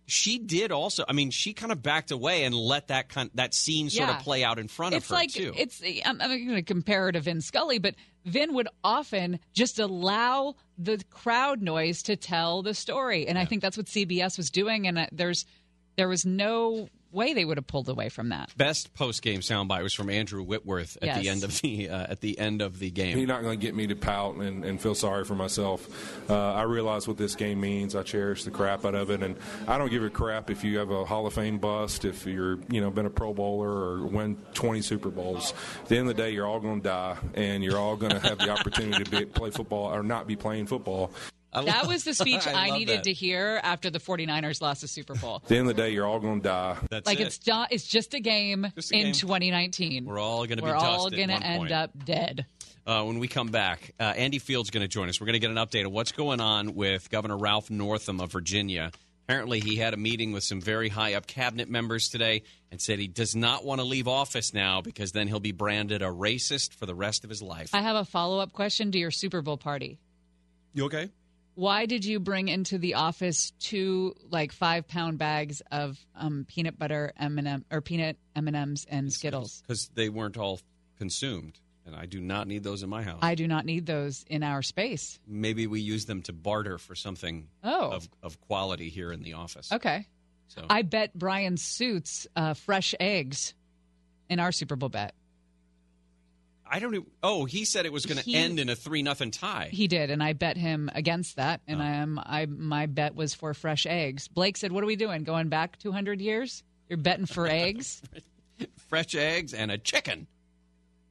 she 0.07 0.39
did 0.39 0.73
also. 0.73 1.05
I 1.09 1.13
mean, 1.13 1.31
she 1.31 1.55
kind 1.55 1.73
of 1.73 1.83
backed 1.83 2.11
away 2.11 2.45
and 2.45 2.55
let 2.55 2.89
that 2.89 3.09
kind 3.09 3.31
that 3.35 3.55
scene 3.55 3.89
sort 3.89 4.09
Yeah. 4.09 4.17
of 4.19 4.23
play 4.25 4.43
out 4.45 4.59
in 4.59 4.69
front 4.69 4.95
it's 4.95 5.07
of 5.07 5.11
her 5.11 5.15
like 5.15 5.33
too. 5.33 5.53
it's. 5.57 5.81
I'm, 6.05 6.21
I'm 6.21 6.29
going 6.29 6.49
to 6.57 6.63
compare 6.63 7.05
her 7.05 7.13
to 7.13 7.21
Vin 7.21 7.41
Scully, 7.41 7.79
but 7.79 7.95
Vin 8.25 8.53
would 8.55 8.69
often 8.85 9.39
just 9.55 9.79
allow 9.79 10.57
the 10.77 11.03
crowd 11.11 11.63
noise 11.63 12.03
to 12.05 12.17
tell 12.17 12.63
the 12.63 12.75
story, 12.75 13.27
and 13.27 13.39
I 13.39 13.45
think 13.45 13.63
that's 13.63 13.77
what 13.77 13.87
CBS 13.87 14.37
was 14.37 14.51
doing. 14.51 14.87
And 14.87 14.99
uh, 14.99 15.07
there's 15.13 15.47
there 15.97 16.09
was 16.09 16.27
no 16.27 16.89
way 17.13 17.35
they 17.35 17.45
would 17.45 17.59
have 17.59 17.67
pulled 17.67 17.89
away 17.89 18.09
from 18.09 18.31
that. 18.31 18.51
Best 18.57 18.95
post 18.95 19.23
game 19.23 19.41
soundbite 19.41 19.83
was 19.83 19.93
from 19.93 20.11
Andrew 20.11 20.43
Whitworth 20.43 20.97
at 21.03 21.21
the 21.21 21.29
end 21.29 21.45
of 21.45 21.61
the 21.61 21.91
uh, 21.91 22.07
at 22.09 22.21
the 22.21 22.39
end 22.39 22.63
of 22.63 22.79
the 22.79 22.91
game. 22.91 23.17
He's 23.17 23.29
not 23.29 23.43
going 23.43 23.59
to 23.59 23.65
get 23.65 23.75
me 23.75 23.87
to 23.89 23.97
pout 23.97 24.37
and, 24.37 24.65
and 24.65 24.81
feel 24.81 24.95
sorry 24.95 25.25
for 25.25 25.35
myself. 25.35 26.31
Uh, 26.31 26.53
I 26.53 26.63
realize 26.63 27.07
what 27.07 27.17
this 27.17 27.35
game 27.35 27.61
means. 27.61 27.95
I 27.95 28.03
cherish 28.03 28.45
the 28.45 28.51
crap 28.51 28.85
out 28.85 28.95
of 28.95 29.11
it, 29.11 29.23
and 29.23 29.37
I 29.69 29.79
don't 29.79 29.91
give 29.91 30.03
a 30.05 30.11
crap 30.11 30.51
if 30.51 30.65
you 30.65 30.79
have 30.79 30.91
a 30.91 31.05
Hall 31.05 31.27
of 31.27 31.35
Fame 31.35 31.59
bust, 31.59 32.05
if 32.05 32.27
you're 32.27 32.59
you 32.71 32.81
know 32.81 32.91
been 32.91 33.07
a 33.07 33.11
Pro 33.11 33.33
Bowler 33.33 33.71
or 33.71 34.07
win 34.07 34.37
20 34.55 34.83
Super 34.83 35.11
Bowls. 35.11 35.55
At 35.83 35.89
the 35.89 35.99
end 35.99 36.09
of 36.09 36.17
the 36.17 36.23
day, 36.23 36.31
you're 36.31 36.47
all 36.47 36.61
going 36.61 36.81
to 36.81 36.89
die, 36.89 37.17
and 37.35 37.63
you're 37.63 37.79
all 37.79 37.97
going 37.97 38.13
to 38.13 38.21
have 38.21 38.39
the 38.39 38.51
opportunity 38.51 39.05
to 39.05 39.11
be, 39.11 39.25
play 39.25 39.51
football 39.51 39.93
or 39.95 40.03
not 40.03 40.27
be 40.27 40.37
playing 40.37 40.67
football. 40.67 41.11
That 41.53 41.87
was 41.87 42.05
the 42.05 42.15
speech 42.15 42.47
I, 42.47 42.69
love 42.69 42.79
needed 42.79 42.99
that. 42.99 43.05
to 43.05 43.12
hear 43.12 43.61
after 43.62 43.91
the 43.91 43.99
49ers 43.99 44.61
lost 44.61 44.81
the 44.81 44.89
Super 44.89 45.15
Bowl. 45.15 45.37
At 45.37 45.49
the 45.49 45.57
end 45.59 45.69
of 45.69 45.77
the 45.77 45.83
day, 45.83 45.91
you're 45.91 46.07
all 46.07 46.20
going 46.20 46.41
to 46.41 46.49
die. 46.49 46.77
That's 46.91 47.07
like 47.07 47.20
it's 47.20 47.47
not, 47.47 47.73
it's 47.73 47.87
just 47.87 48.15
a 48.15 48.20
game 48.20 48.65
a 48.65 48.69
in 48.93 49.05
game. 49.05 49.12
2019. 49.12 50.05
We're 50.05 50.19
all 50.19 50.47
going 50.47 50.59
to 50.59 50.62
be 50.62 50.62
We're 50.62 50.74
all 50.77 51.11
gonna 51.11 51.35
end 51.35 51.61
point. 51.61 51.73
up 51.73 51.91
dead. 52.05 52.47
Uh, 52.85 53.05
when 53.05 53.19
we 53.20 53.29
come 53.29 53.49
back, 53.49 53.95
uh, 54.01 54.05
Andy 54.05 54.41
Field's 54.41 54.70
going 54.70 54.83
to 54.83 54.89
join 54.89 55.09
us. 55.09 55.20
We're 55.20 55.27
going 55.27 55.35
to 55.35 55.39
get 55.41 55.51
an 55.51 55.57
update 55.57 55.87
of 55.87 55.93
what's 55.93 56.11
going 56.11 56.41
on 56.41 56.74
with 56.74 57.11
Governor 57.11 57.37
Ralph 57.37 57.70
Northam 57.70 58.20
of 58.20 58.33
Virginia. 58.33 58.91
Apparently, 59.29 59.61
he 59.61 59.77
had 59.77 59.95
a 59.95 59.97
meeting 59.97 60.33
with 60.33 60.43
some 60.43 60.61
very 60.61 60.89
high 60.89 61.15
up 61.15 61.29
cabinet 61.29 61.70
members 61.70 62.09
today 62.09 62.43
and 62.73 62.81
said 62.81 62.99
he 62.99 63.07
does 63.07 63.37
not 63.37 63.65
want 63.65 63.81
to 63.81 63.85
leave 63.85 64.09
office 64.09 64.53
now 64.53 64.81
because 64.81 65.12
then 65.12 65.29
he'll 65.29 65.39
be 65.39 65.53
branded 65.53 66.03
a 66.03 66.07
racist 66.07 66.74
for 66.74 66.87
the 66.87 66.95
rest 66.95 67.23
of 67.23 67.31
his 67.31 67.41
life. 67.41 67.70
I 67.73 67.83
have 67.83 67.95
a 67.95 68.05
follow 68.05 68.41
up 68.41 68.53
question 68.53 68.91
to 68.91 68.99
your 68.99 69.12
Super 69.12 69.41
Bowl 69.41 69.57
party. 69.57 70.01
You 70.74 70.87
okay? 70.87 71.09
Why 71.55 71.87
did 71.87 72.05
you 72.05 72.19
bring 72.19 72.49
into 72.49 72.79
the 72.79 72.95
office 72.95 73.53
two 73.61 74.15
like 74.31 74.53
five 74.53 74.89
pound 74.89 75.19
bags 75.19 75.61
of 75.70 75.99
um, 76.16 76.47
peanut 76.49 76.79
butter 76.79 77.12
M 77.19 77.39
and 77.39 77.47
M 77.47 77.65
or 77.70 77.81
peanut 77.81 78.16
M 78.35 78.47
and 78.49 78.57
M's 78.57 78.87
and 78.89 79.12
Skittles? 79.12 79.62
Because 79.62 79.91
they 79.95 80.09
weren't 80.09 80.39
all 80.39 80.61
consumed, 80.99 81.59
and 81.85 81.95
I 81.95 82.07
do 82.07 82.20
not 82.20 82.47
need 82.47 82.62
those 82.62 82.83
in 82.83 82.89
my 82.89 83.03
house. 83.03 83.19
I 83.23 83.35
do 83.35 83.47
not 83.47 83.66
need 83.66 83.85
those 83.85 84.24
in 84.29 84.43
our 84.43 84.62
space. 84.62 85.19
Maybe 85.27 85.66
we 85.66 85.81
use 85.81 86.07
them 86.07 86.23
to 86.23 86.33
barter 86.33 86.79
for 86.79 86.95
something 86.95 87.49
Oh. 87.62 87.91
of, 87.93 88.09
of 88.23 88.41
quality 88.41 88.89
here 88.89 89.12
in 89.12 89.23
the 89.23 89.35
office. 89.35 89.70
Okay. 89.73 90.07
So 90.49 90.65
I 90.70 90.83
bet 90.83 91.12
Brian 91.19 91.57
Suits 91.59 92.27
uh, 92.37 92.55
fresh 92.55 92.95
eggs 93.01 93.55
in 94.31 94.39
our 94.41 94.53
Super 94.53 94.77
Bowl 94.77 94.89
bet. 94.91 95.15
I 96.74 96.78
don't. 96.78 96.94
Even, 96.94 97.07
oh, 97.23 97.44
he 97.44 97.66
said 97.66 97.85
it 97.85 97.93
was 97.93 98.07
going 98.07 98.16
to 98.23 98.32
end 98.35 98.59
in 98.59 98.70
a 98.70 98.74
three 98.74 99.03
nothing 99.03 99.31
tie. 99.31 99.69
He 99.70 99.89
did, 99.89 100.11
and 100.11 100.23
I 100.23 100.32
bet 100.32 100.57
him 100.57 100.89
against 100.94 101.36
that. 101.36 101.61
And 101.69 101.81
Oh. 101.81 101.85
I 101.85 101.89
am 101.90 102.19
I 102.19 102.47
my 102.47 102.86
bet 102.86 103.15
was 103.15 103.35
for 103.35 103.53
fresh 103.53 103.85
eggs. 103.85 104.27
Blake 104.28 104.57
said, 104.57 104.73
"What 104.73 104.82
are 104.82 104.86
we 104.86 104.97
doing? 104.97 105.23
Going 105.24 105.51
back 105.51 105.78
200 105.81 106.23
years? 106.23 106.62
You're 106.89 106.97
betting 106.97 107.27
for 107.27 107.47
eggs?" 107.51 108.01
fresh 108.89 109.15
eggs 109.15 109.53
and 109.53 109.70
a 109.70 109.77
chicken. 109.77 110.27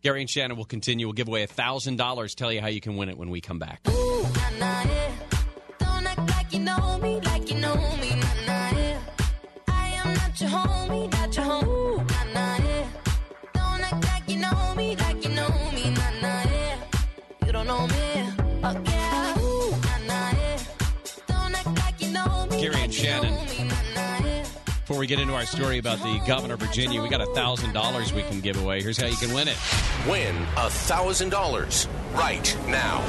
Gary 0.02 0.22
and 0.22 0.30
Shannon 0.30 0.58
will 0.58 0.66
continue. 0.66 1.06
We'll 1.06 1.14
give 1.14 1.28
away 1.28 1.44
a 1.44 1.48
thousand 1.48 1.98
dollars. 1.98 2.34
Tell 2.34 2.52
you 2.52 2.60
how 2.60 2.68
you 2.68 2.82
can 2.82 2.96
win 2.98 3.10
it 3.10 3.18
when 3.18 3.30
we 3.30 3.40
come 3.40 3.60
back. 3.60 3.84
Don't 3.84 4.36
act 6.08 6.28
like 6.30 6.52
you 6.54 6.60
know 6.60 6.98
me, 7.02 7.20
like 7.22 7.52
you 7.52 7.58
know 7.60 7.76
me, 7.76 8.10
nah, 8.10 8.46
nah, 8.48 8.72
yeah. 8.78 9.00
I 9.68 9.90
am 10.04 10.14
not 10.16 10.42
your 10.42 10.50
homie, 10.50 11.12
not 11.12 11.36
your 11.36 11.46
homie, 11.46 12.10
nah, 12.10 12.24
nah, 12.34 12.58
yeah. 12.66 12.88
Don't 13.54 13.94
act 13.94 14.04
like 14.06 14.28
you 14.30 14.38
know 14.38 14.76
me, 14.76 14.96
like 14.96 15.21
we 25.02 25.08
get 25.08 25.20
into 25.20 25.34
our 25.34 25.48
story 25.48 25.80
about 25.80 25.98
the 25.98 26.22
governor 26.28 26.54
of 26.54 26.60
Virginia, 26.60 27.02
we 27.02 27.10
got 27.10 27.28
thousand 27.34 27.74
dollars 27.74 28.14
we 28.14 28.22
can 28.22 28.40
give 28.40 28.62
away. 28.62 28.84
Here's 28.84 29.02
how 29.02 29.08
you 29.08 29.16
can 29.16 29.34
win 29.34 29.48
it. 29.48 29.58
Win 30.08 30.36
$1,000 30.56 31.88
right 32.14 32.58
now. 32.68 33.04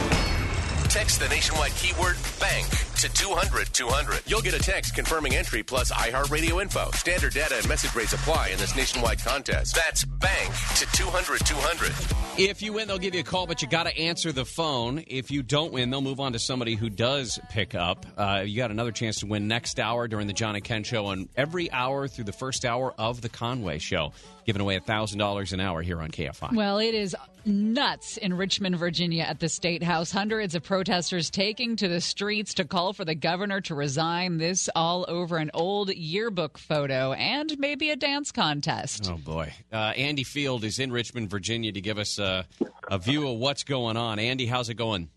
Text 0.88 1.20
the 1.20 1.28
nationwide 1.28 1.72
keyword 1.72 2.16
bank 2.40 2.66
to 3.02 3.08
200 3.08 3.66
200. 3.72 4.22
You'll 4.26 4.42
get 4.42 4.54
a 4.54 4.60
text 4.60 4.94
confirming 4.94 5.34
entry 5.34 5.64
plus 5.64 5.90
iHeartRadio 5.90 6.62
info. 6.62 6.88
Standard 6.92 7.34
data 7.34 7.56
and 7.56 7.68
message 7.68 7.92
rates 7.96 8.12
apply 8.12 8.50
in 8.50 8.58
this 8.58 8.76
nationwide 8.76 9.18
contest. 9.18 9.74
That's 9.74 10.04
bank 10.04 10.54
to 10.76 10.86
200 10.92 11.44
200. 11.44 11.92
If 12.38 12.62
you 12.62 12.74
win, 12.74 12.86
they'll 12.86 12.98
give 12.98 13.14
you 13.14 13.20
a 13.20 13.24
call, 13.24 13.48
but 13.48 13.60
you 13.60 13.66
got 13.66 13.82
to 13.84 13.98
answer 13.98 14.30
the 14.30 14.44
phone. 14.44 15.02
If 15.08 15.32
you 15.32 15.42
don't 15.42 15.72
win, 15.72 15.90
they'll 15.90 16.00
move 16.00 16.20
on 16.20 16.32
to 16.34 16.38
somebody 16.38 16.76
who 16.76 16.88
does 16.88 17.40
pick 17.50 17.74
up. 17.74 18.06
Uh, 18.16 18.44
you 18.46 18.56
got 18.56 18.70
another 18.70 18.92
chance 18.92 19.18
to 19.18 19.26
win 19.26 19.48
next 19.48 19.80
hour 19.80 20.06
during 20.06 20.28
the 20.28 20.32
John 20.32 20.54
and 20.54 20.62
Ken 20.62 20.84
show, 20.84 21.08
and 21.08 21.28
every 21.36 21.70
hour 21.72 22.06
through 22.06 22.24
the 22.24 22.32
first 22.32 22.64
hour 22.64 22.94
of 22.96 23.20
the 23.20 23.28
Conway 23.28 23.78
show, 23.78 24.12
giving 24.46 24.62
away 24.62 24.78
$1,000 24.78 25.52
an 25.52 25.60
hour 25.60 25.82
here 25.82 26.00
on 26.00 26.10
KFI. 26.10 26.54
Well, 26.54 26.78
it 26.78 26.94
is 26.94 27.14
nuts 27.44 28.16
in 28.16 28.34
Richmond, 28.34 28.76
Virginia 28.76 29.24
at 29.24 29.40
the 29.40 29.48
State 29.48 29.82
House. 29.82 30.10
Hundreds 30.10 30.54
of 30.54 30.62
protesters 30.62 31.30
taking 31.30 31.76
to 31.76 31.88
the 31.88 32.00
streets 32.00 32.54
to 32.54 32.64
call 32.64 32.91
for 32.92 33.04
the 33.04 33.14
governor 33.14 33.60
to 33.62 33.74
resign. 33.74 34.38
This 34.38 34.68
all 34.74 35.04
over 35.08 35.36
an 35.36 35.50
old 35.54 35.92
yearbook 35.94 36.58
photo 36.58 37.12
and 37.12 37.56
maybe 37.58 37.90
a 37.90 37.96
dance 37.96 38.32
contest. 38.32 39.08
Oh, 39.10 39.16
boy. 39.16 39.52
Uh, 39.72 39.92
Andy 39.96 40.24
Field 40.24 40.64
is 40.64 40.78
in 40.78 40.92
Richmond, 40.92 41.30
Virginia 41.30 41.72
to 41.72 41.80
give 41.80 41.98
us 41.98 42.18
uh, 42.18 42.44
a 42.90 42.98
view 42.98 43.28
of 43.28 43.38
what's 43.38 43.64
going 43.64 43.96
on. 43.96 44.18
Andy, 44.18 44.46
how's 44.46 44.68
it 44.68 44.74
going? 44.74 45.08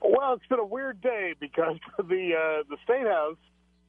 Well, 0.00 0.34
it's 0.34 0.46
been 0.46 0.58
a 0.58 0.64
weird 0.64 1.00
day 1.00 1.34
because 1.38 1.76
the 1.98 2.32
uh, 2.34 2.62
the 2.68 2.76
state 2.84 3.06
house 3.06 3.36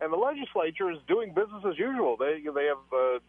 and 0.02 0.12
the 0.12 0.18
legislature 0.18 0.92
is 0.92 0.98
doing 1.08 1.34
business 1.34 1.64
as 1.68 1.78
usual. 1.78 2.18
They 2.18 2.42
they 2.54 2.66
have 2.66 2.78
uh, 2.94 3.20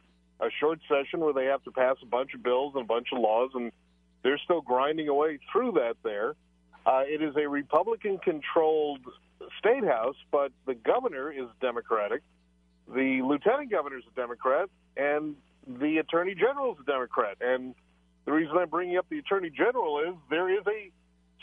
a 0.41 0.51
short 0.59 0.81
session 0.89 1.21
where 1.21 1.33
they 1.33 1.47
have 1.47 1.63
to 1.65 1.71
pass 1.71 1.97
a 2.03 2.07
bunch 2.07 2.35
of 2.35 2.43
bills 2.43 2.75
and 2.75 2.85
a 2.85 2.87
bunch 2.87 3.09
of 3.13 3.21
laws, 3.21 3.51
and 3.55 3.73
they're 4.23 4.39
still 4.39 4.61
grinding 4.61 5.09
away 5.09 5.39
through 5.53 5.73
that. 5.73 5.97
There, 6.03 6.35
uh, 6.91 7.03
it 7.07 7.23
is 7.23 7.37
a 7.37 7.49
Republican-controlled 7.49 9.01
state 9.59 9.85
house, 9.85 10.17
but 10.33 10.51
the 10.67 10.75
governor 10.75 11.31
is 11.31 11.47
Democratic, 11.61 12.23
the 12.93 13.23
lieutenant 13.23 13.71
governor 13.71 13.99
is 13.99 14.05
a 14.11 14.17
Democrat, 14.17 14.69
and 14.97 15.37
the 15.67 15.99
attorney 15.99 16.35
general 16.35 16.73
is 16.73 16.79
a 16.81 16.85
Democrat. 16.85 17.37
And 17.41 17.77
the 18.25 18.33
reason 18.33 18.57
I'm 18.57 18.69
bringing 18.69 18.97
up 18.97 19.07
the 19.09 19.19
attorney 19.19 19.51
general 19.51 20.01
is 20.01 20.15
there 20.31 20.49
is 20.49 20.67
a 20.67 20.91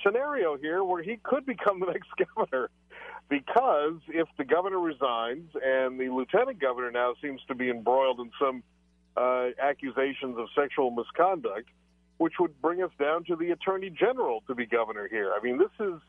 scenario 0.04 0.58
here 0.58 0.84
where 0.84 1.02
he 1.02 1.18
could 1.24 1.46
become 1.46 1.80
the 1.86 1.94
next 1.94 2.10
governor 2.36 2.70
because 3.30 4.00
if 4.10 4.28
the 4.38 4.44
governor 4.44 4.80
resigns 4.80 5.50
and 5.64 5.98
the 6.00 6.10
lieutenant 6.10 6.60
governor 6.60 6.92
now 6.92 7.14
seems 7.22 7.42
to 7.48 7.56
be 7.56 7.70
embroiled 7.70 8.20
in 8.20 8.32
some 8.40 8.64
uh, 9.16 9.50
accusations 9.62 10.38
of 10.38 10.48
sexual 10.56 10.92
misconduct, 10.92 11.70
which 12.18 12.34
would 12.40 12.60
bring 12.62 12.82
us 12.82 12.92
down 13.00 13.24
to 13.26 13.36
the 13.36 13.52
attorney 13.52 13.90
general 13.90 14.44
to 14.48 14.56
be 14.56 14.66
governor 14.66 15.08
here. 15.08 15.32
I 15.38 15.44
mean, 15.44 15.58
this 15.58 15.72
is 15.80 16.00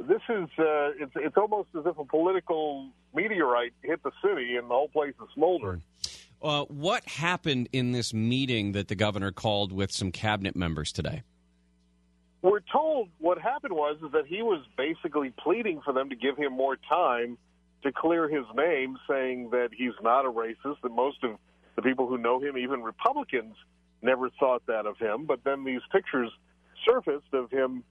this 0.00 0.22
is 0.28 0.48
uh, 0.58 0.92
it's 0.98 1.12
it's 1.16 1.36
almost 1.36 1.68
as 1.76 1.84
if 1.86 1.98
a 1.98 2.04
political 2.04 2.88
meteorite 3.14 3.72
hit 3.82 4.02
the 4.02 4.12
city 4.22 4.56
and 4.56 4.70
the 4.70 4.74
whole 4.74 4.88
place 4.88 5.14
is 5.20 5.28
smoldering. 5.34 5.82
Uh, 6.42 6.64
what 6.64 7.06
happened 7.06 7.68
in 7.72 7.92
this 7.92 8.14
meeting 8.14 8.72
that 8.72 8.88
the 8.88 8.94
governor 8.94 9.30
called 9.30 9.72
with 9.72 9.92
some 9.92 10.10
cabinet 10.10 10.56
members 10.56 10.90
today? 10.90 11.22
We're 12.42 12.60
told 12.72 13.08
what 13.18 13.38
happened 13.38 13.74
was 13.74 13.98
is 14.02 14.12
that 14.12 14.26
he 14.26 14.40
was 14.40 14.64
basically 14.76 15.34
pleading 15.38 15.82
for 15.84 15.92
them 15.92 16.08
to 16.08 16.16
give 16.16 16.38
him 16.38 16.52
more 16.52 16.76
time 16.88 17.36
to 17.82 17.92
clear 17.92 18.28
his 18.28 18.44
name, 18.54 18.98
saying 19.08 19.50
that 19.50 19.70
he's 19.76 19.92
not 20.02 20.24
a 20.24 20.30
racist. 20.30 20.80
That 20.82 20.92
most 20.92 21.22
of 21.22 21.36
the 21.76 21.82
people 21.82 22.06
who 22.06 22.16
know 22.16 22.40
him, 22.40 22.56
even 22.56 22.82
Republicans, 22.82 23.56
never 24.02 24.30
thought 24.30 24.62
that 24.66 24.86
of 24.86 24.98
him. 24.98 25.26
But 25.26 25.44
then 25.44 25.64
these 25.64 25.80
pictures 25.92 26.30
surfaced 26.88 27.32
of 27.32 27.50
him. 27.50 27.84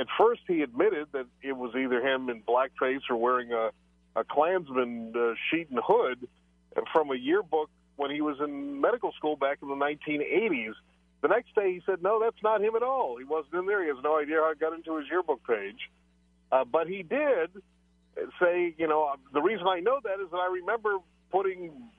At 0.00 0.06
first, 0.18 0.42
he 0.46 0.62
admitted 0.62 1.08
that 1.12 1.26
it 1.42 1.56
was 1.56 1.74
either 1.76 2.00
him 2.00 2.30
in 2.30 2.42
blackface 2.42 3.02
or 3.10 3.16
wearing 3.16 3.52
a, 3.52 3.70
a 4.16 4.24
Klansman 4.24 5.12
uh, 5.14 5.34
sheet 5.50 5.68
and 5.70 5.80
hood 5.82 6.26
from 6.92 7.10
a 7.10 7.16
yearbook 7.16 7.70
when 7.96 8.10
he 8.10 8.20
was 8.20 8.36
in 8.40 8.80
medical 8.80 9.12
school 9.12 9.36
back 9.36 9.58
in 9.62 9.68
the 9.68 9.74
1980s. 9.74 10.74
The 11.20 11.28
next 11.28 11.54
day, 11.54 11.72
he 11.72 11.82
said, 11.84 12.02
"No, 12.02 12.20
that's 12.20 12.42
not 12.42 12.62
him 12.62 12.76
at 12.76 12.82
all. 12.82 13.16
He 13.18 13.24
wasn't 13.24 13.54
in 13.54 13.66
there. 13.66 13.82
He 13.82 13.88
has 13.88 13.98
no 14.02 14.18
idea 14.18 14.36
how 14.36 14.52
it 14.52 14.60
got 14.60 14.72
into 14.72 14.96
his 14.96 15.06
yearbook 15.10 15.44
page." 15.46 15.90
Uh, 16.50 16.64
but 16.64 16.86
he 16.86 17.02
did 17.02 17.50
say, 18.40 18.74
"You 18.78 18.86
know, 18.86 19.14
the 19.32 19.42
reason 19.42 19.66
I 19.66 19.80
know 19.80 19.98
that 20.02 20.20
is 20.20 20.30
that 20.30 20.36
I 20.36 20.46
remember 20.46 20.98
putting 21.30 21.90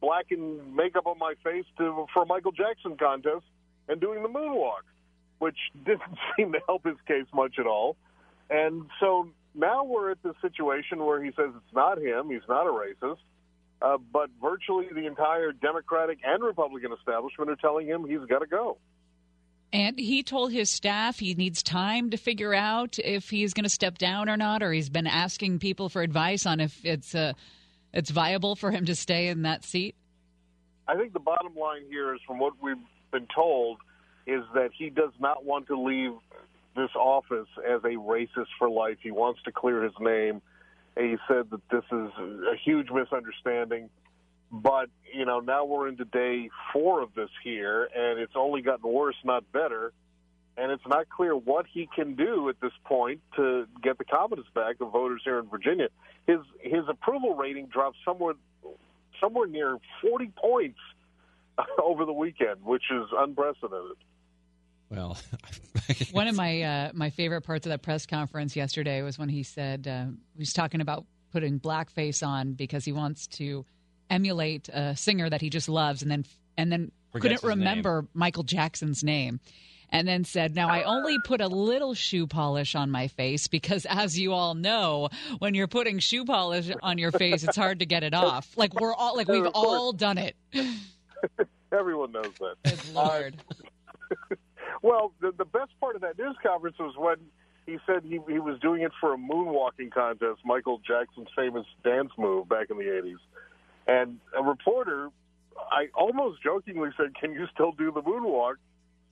black 0.00 0.26
and 0.30 0.74
makeup 0.74 1.06
on 1.06 1.18
my 1.18 1.34
face 1.42 1.64
to 1.78 2.06
for 2.12 2.22
a 2.22 2.26
Michael 2.26 2.52
Jackson 2.52 2.96
contest 2.96 3.44
and 3.88 4.00
doing 4.00 4.22
the 4.22 4.28
moonwalk, 4.28 4.84
which 5.38 5.58
didn't 5.84 6.18
seem 6.36 6.52
to 6.52 6.58
help 6.66 6.84
his 6.84 6.96
case 7.06 7.26
much 7.34 7.58
at 7.58 7.66
all." 7.66 7.96
And 8.48 8.86
so 9.00 9.28
now 9.54 9.84
we're 9.84 10.10
at 10.10 10.22
the 10.22 10.34
situation 10.40 11.04
where 11.04 11.22
he 11.22 11.30
says 11.30 11.50
it's 11.56 11.74
not 11.74 11.98
him. 11.98 12.30
He's 12.30 12.46
not 12.48 12.66
a 12.66 12.70
racist. 12.70 13.18
Uh, 13.82 13.98
but 14.10 14.30
virtually 14.40 14.86
the 14.94 15.06
entire 15.06 15.52
Democratic 15.52 16.18
and 16.24 16.42
Republican 16.42 16.92
establishment 16.92 17.50
are 17.50 17.56
telling 17.56 17.86
him 17.86 18.06
he's 18.06 18.26
got 18.26 18.38
to 18.38 18.46
go. 18.46 18.78
And 19.72 19.98
he 19.98 20.22
told 20.22 20.52
his 20.52 20.70
staff 20.70 21.18
he 21.18 21.34
needs 21.34 21.62
time 21.62 22.10
to 22.10 22.16
figure 22.16 22.54
out 22.54 22.98
if 22.98 23.28
he's 23.28 23.52
going 23.52 23.64
to 23.64 23.70
step 23.70 23.98
down 23.98 24.30
or 24.30 24.36
not, 24.36 24.62
or 24.62 24.72
he's 24.72 24.88
been 24.88 25.06
asking 25.06 25.58
people 25.58 25.88
for 25.88 26.02
advice 26.02 26.46
on 26.46 26.60
if 26.60 26.84
it's 26.84 27.14
uh, 27.14 27.34
it's 27.96 28.10
viable 28.10 28.54
for 28.54 28.70
him 28.70 28.84
to 28.84 28.94
stay 28.94 29.28
in 29.28 29.42
that 29.42 29.64
seat. 29.64 29.96
I 30.86 30.96
think 30.96 31.14
the 31.14 31.18
bottom 31.18 31.56
line 31.56 31.86
here 31.88 32.14
is, 32.14 32.20
from 32.26 32.38
what 32.38 32.52
we've 32.62 32.76
been 33.10 33.26
told, 33.34 33.78
is 34.26 34.42
that 34.54 34.70
he 34.76 34.90
does 34.90 35.12
not 35.18 35.44
want 35.44 35.66
to 35.68 35.80
leave 35.80 36.12
this 36.76 36.90
office 36.94 37.48
as 37.66 37.82
a 37.84 37.96
racist 37.96 38.48
for 38.58 38.68
life. 38.68 38.98
He 39.02 39.10
wants 39.10 39.40
to 39.44 39.52
clear 39.52 39.82
his 39.82 39.94
name. 39.98 40.42
He 40.96 41.16
said 41.26 41.50
that 41.50 41.60
this 41.70 41.84
is 41.90 42.10
a 42.52 42.56
huge 42.62 42.90
misunderstanding. 42.90 43.88
But, 44.52 44.90
you 45.12 45.24
know, 45.24 45.40
now 45.40 45.64
we're 45.64 45.88
into 45.88 46.04
day 46.04 46.50
four 46.72 47.00
of 47.00 47.14
this 47.14 47.30
here, 47.42 47.88
and 47.96 48.20
it's 48.20 48.34
only 48.36 48.60
gotten 48.60 48.92
worse, 48.92 49.16
not 49.24 49.50
better. 49.52 49.92
And 50.58 50.72
it's 50.72 50.86
not 50.86 51.08
clear 51.10 51.36
what 51.36 51.66
he 51.70 51.88
can 51.94 52.14
do 52.14 52.48
at 52.48 52.60
this 52.60 52.72
point 52.84 53.20
to 53.36 53.66
get 53.82 53.98
the 53.98 54.04
confidence 54.04 54.48
back 54.54 54.76
of 54.80 54.90
voters 54.90 55.20
here 55.22 55.38
in 55.38 55.48
Virginia. 55.48 55.88
His 56.26 56.38
his 56.60 56.84
approval 56.88 57.34
rating 57.34 57.66
dropped 57.66 57.98
somewhere 58.04 58.34
somewhere 59.20 59.46
near 59.46 59.78
40 60.02 60.32
points 60.36 60.78
over 61.82 62.04
the 62.04 62.12
weekend, 62.12 62.64
which 62.64 62.84
is 62.90 63.06
unprecedented. 63.16 63.96
Well, 64.88 65.18
one 66.12 66.28
of 66.28 66.36
my 66.36 66.62
uh, 66.62 66.90
my 66.94 67.10
favorite 67.10 67.42
parts 67.42 67.66
of 67.66 67.70
that 67.70 67.82
press 67.82 68.06
conference 68.06 68.54
yesterday 68.54 69.02
was 69.02 69.18
when 69.18 69.28
he 69.28 69.42
said 69.42 69.86
uh, 69.86 70.06
he 70.34 70.38
was 70.38 70.52
talking 70.52 70.80
about 70.80 71.04
putting 71.32 71.58
blackface 71.58 72.26
on 72.26 72.52
because 72.52 72.84
he 72.84 72.92
wants 72.92 73.26
to 73.26 73.64
emulate 74.08 74.68
a 74.68 74.96
singer 74.96 75.28
that 75.28 75.40
he 75.40 75.50
just 75.50 75.68
loves, 75.68 76.02
and 76.02 76.10
then 76.10 76.24
and 76.56 76.70
then 76.70 76.92
Forgets 77.12 77.40
couldn't 77.40 77.50
his 77.50 77.58
remember 77.58 78.06
Michael 78.14 78.44
Jackson's 78.44 79.02
name. 79.02 79.40
And 79.90 80.06
then 80.06 80.24
said, 80.24 80.54
Now 80.54 80.68
I 80.68 80.82
only 80.82 81.18
put 81.24 81.40
a 81.40 81.48
little 81.48 81.94
shoe 81.94 82.26
polish 82.26 82.74
on 82.74 82.90
my 82.90 83.08
face 83.08 83.46
because, 83.46 83.86
as 83.88 84.18
you 84.18 84.32
all 84.32 84.54
know, 84.54 85.08
when 85.38 85.54
you're 85.54 85.68
putting 85.68 85.98
shoe 85.98 86.24
polish 86.24 86.70
on 86.82 86.98
your 86.98 87.12
face, 87.12 87.44
it's 87.44 87.56
hard 87.56 87.78
to 87.80 87.86
get 87.86 88.02
it 88.02 88.14
off. 88.14 88.48
Like 88.56 88.74
we're 88.74 88.94
all, 88.94 89.16
like 89.16 89.28
we've 89.28 89.46
all 89.54 89.92
done 89.92 90.18
it. 90.18 90.36
Everyone 91.72 92.12
knows 92.12 92.32
that. 92.40 92.56
Good 92.64 92.80
Lord. 92.94 93.36
Well, 94.82 95.12
the, 95.20 95.32
the 95.36 95.44
best 95.44 95.70
part 95.80 95.96
of 95.96 96.02
that 96.02 96.18
news 96.18 96.36
conference 96.42 96.76
was 96.78 96.94
when 96.96 97.16
he 97.66 97.78
said 97.86 98.02
he, 98.04 98.20
he 98.28 98.38
was 98.38 98.58
doing 98.60 98.82
it 98.82 98.92
for 99.00 99.14
a 99.14 99.16
moonwalking 99.16 99.90
contest, 99.92 100.40
Michael 100.44 100.80
Jackson's 100.86 101.28
famous 101.34 101.66
dance 101.82 102.10
move 102.16 102.48
back 102.48 102.70
in 102.70 102.78
the 102.78 102.84
80s. 102.84 103.16
And 103.88 104.18
a 104.36 104.42
reporter, 104.42 105.08
I 105.70 105.88
almost 105.94 106.42
jokingly 106.42 106.90
said, 106.96 107.14
Can 107.20 107.32
you 107.32 107.46
still 107.52 107.72
do 107.72 107.90
the 107.92 108.02
moonwalk? 108.02 108.54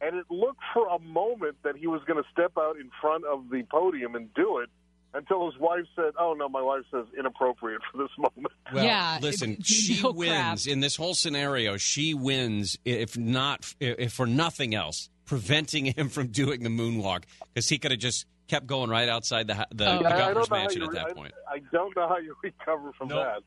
And 0.00 0.16
it 0.16 0.26
looked 0.30 0.60
for 0.72 0.86
a 0.88 0.98
moment 0.98 1.56
that 1.62 1.76
he 1.76 1.86
was 1.86 2.02
going 2.06 2.22
to 2.22 2.28
step 2.30 2.52
out 2.58 2.76
in 2.76 2.90
front 3.00 3.24
of 3.24 3.48
the 3.50 3.62
podium 3.70 4.14
and 4.14 4.32
do 4.34 4.58
it 4.58 4.68
until 5.14 5.46
his 5.50 5.58
wife 5.60 5.84
said, 5.94 6.12
Oh, 6.18 6.34
no, 6.34 6.48
my 6.48 6.60
wife 6.60 6.82
says 6.90 7.04
inappropriate 7.18 7.80
for 7.90 7.98
this 7.98 8.10
moment. 8.18 8.52
Well, 8.72 9.20
listen, 9.20 9.60
she 9.62 10.02
no 10.02 10.10
wins 10.10 10.66
in 10.66 10.80
this 10.80 10.96
whole 10.96 11.14
scenario. 11.14 11.76
She 11.76 12.14
wins 12.14 12.76
if 12.84 13.16
not, 13.16 13.72
if 13.80 14.12
for 14.12 14.26
nothing 14.26 14.74
else, 14.74 15.08
preventing 15.24 15.86
him 15.96 16.08
from 16.08 16.28
doing 16.28 16.62
the 16.62 16.68
moonwalk 16.70 17.22
because 17.52 17.68
he 17.68 17.78
could 17.78 17.92
have 17.92 18.00
just 18.00 18.26
kept 18.46 18.66
going 18.66 18.90
right 18.90 19.08
outside 19.08 19.46
the, 19.46 19.66
the, 19.74 19.88
Oh. 19.88 19.98
the 19.98 20.02
governor's 20.02 20.48
don't 20.48 20.50
know 20.50 20.56
how 20.56 20.62
mansion 20.62 20.82
you 20.82 20.88
at 20.88 20.94
that 20.94 21.16
point. 21.16 21.32
I 21.48 21.60
don't 21.72 21.96
know 21.96 22.08
how 22.08 22.18
you 22.18 22.36
recover 22.42 22.92
from 22.92 23.08
that. 23.08 23.38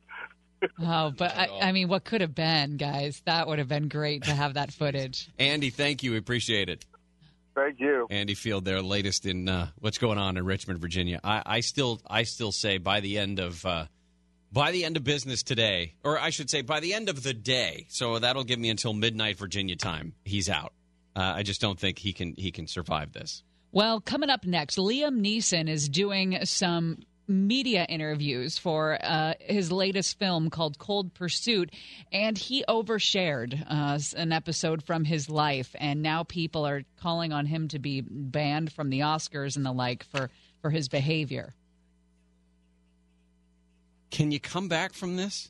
Oh, 0.79 1.11
but 1.15 1.35
I, 1.35 1.49
I 1.61 1.71
mean, 1.71 1.87
what 1.87 2.03
could 2.03 2.21
have 2.21 2.33
been, 2.33 2.77
guys? 2.77 3.21
That 3.25 3.47
would 3.47 3.59
have 3.59 3.67
been 3.67 3.87
great 3.87 4.23
to 4.23 4.31
have 4.31 4.55
that 4.55 4.71
footage. 4.71 5.29
Andy, 5.39 5.69
thank 5.69 6.03
you. 6.03 6.11
We 6.11 6.17
appreciate 6.17 6.69
it. 6.69 6.85
Thank 7.55 7.79
you. 7.79 8.07
Andy 8.09 8.35
Field, 8.35 8.65
there, 8.65 8.81
latest 8.81 9.25
in 9.25 9.49
uh, 9.49 9.69
what's 9.79 9.97
going 9.97 10.17
on 10.19 10.37
in 10.37 10.45
Richmond, 10.45 10.79
Virginia. 10.79 11.19
I, 11.23 11.41
I 11.45 11.59
still, 11.61 11.99
I 12.07 12.23
still 12.23 12.51
say 12.51 12.77
by 12.77 12.99
the 12.99 13.17
end 13.17 13.39
of, 13.39 13.65
uh, 13.65 13.85
by 14.51 14.71
the 14.71 14.85
end 14.85 14.95
of 14.95 15.03
business 15.03 15.41
today, 15.41 15.95
or 16.03 16.19
I 16.19 16.29
should 16.29 16.49
say 16.49 16.61
by 16.61 16.79
the 16.79 16.93
end 16.93 17.09
of 17.09 17.23
the 17.23 17.33
day. 17.33 17.87
So 17.89 18.19
that'll 18.19 18.43
give 18.43 18.59
me 18.59 18.69
until 18.69 18.93
midnight 18.93 19.37
Virginia 19.37 19.75
time. 19.75 20.13
He's 20.23 20.49
out. 20.49 20.73
Uh, 21.15 21.33
I 21.37 21.43
just 21.43 21.59
don't 21.59 21.79
think 21.79 21.97
he 21.97 22.13
can, 22.13 22.35
he 22.37 22.51
can 22.51 22.67
survive 22.67 23.11
this. 23.11 23.43
Well, 23.71 24.01
coming 24.01 24.29
up 24.29 24.45
next, 24.45 24.77
Liam 24.77 25.19
Neeson 25.19 25.67
is 25.67 25.89
doing 25.89 26.37
some 26.45 26.99
media 27.27 27.85
interviews 27.89 28.57
for 28.57 28.97
uh, 29.03 29.33
his 29.39 29.71
latest 29.71 30.17
film 30.17 30.49
called 30.49 30.77
Cold 30.79 31.13
Pursuit, 31.13 31.71
and 32.11 32.37
he 32.37 32.63
overshared 32.67 33.63
uh, 33.69 33.99
an 34.15 34.31
episode 34.31 34.83
from 34.83 35.03
his 35.03 35.29
life, 35.29 35.75
and 35.79 36.01
now 36.01 36.23
people 36.23 36.65
are 36.65 36.83
calling 37.01 37.33
on 37.33 37.45
him 37.45 37.67
to 37.69 37.79
be 37.79 38.01
banned 38.01 38.71
from 38.71 38.89
the 38.89 39.01
Oscars 39.01 39.55
and 39.57 39.65
the 39.65 39.71
like 39.71 40.03
for 40.05 40.29
for 40.61 40.69
his 40.69 40.87
behavior. 40.87 41.53
Can 44.09 44.31
you 44.31 44.39
come 44.39 44.67
back 44.67 44.93
from 44.93 45.17
this? 45.17 45.49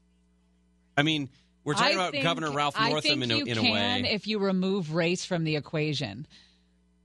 I 0.97 1.03
mean, 1.03 1.29
we're 1.63 1.73
talking 1.73 1.89
I 1.89 1.91
about 1.91 2.11
think- 2.11 2.23
Governor 2.23 2.51
Ralph 2.51 2.79
Northam 2.79 3.21
in 3.23 3.31
a, 3.31 3.37
in 3.37 3.57
a 3.57 3.61
can 3.61 4.03
way. 4.03 4.09
if 4.11 4.25
you 4.25 4.39
remove 4.39 4.93
race 4.95 5.25
from 5.25 5.43
the 5.43 5.55
equation. 5.55 6.25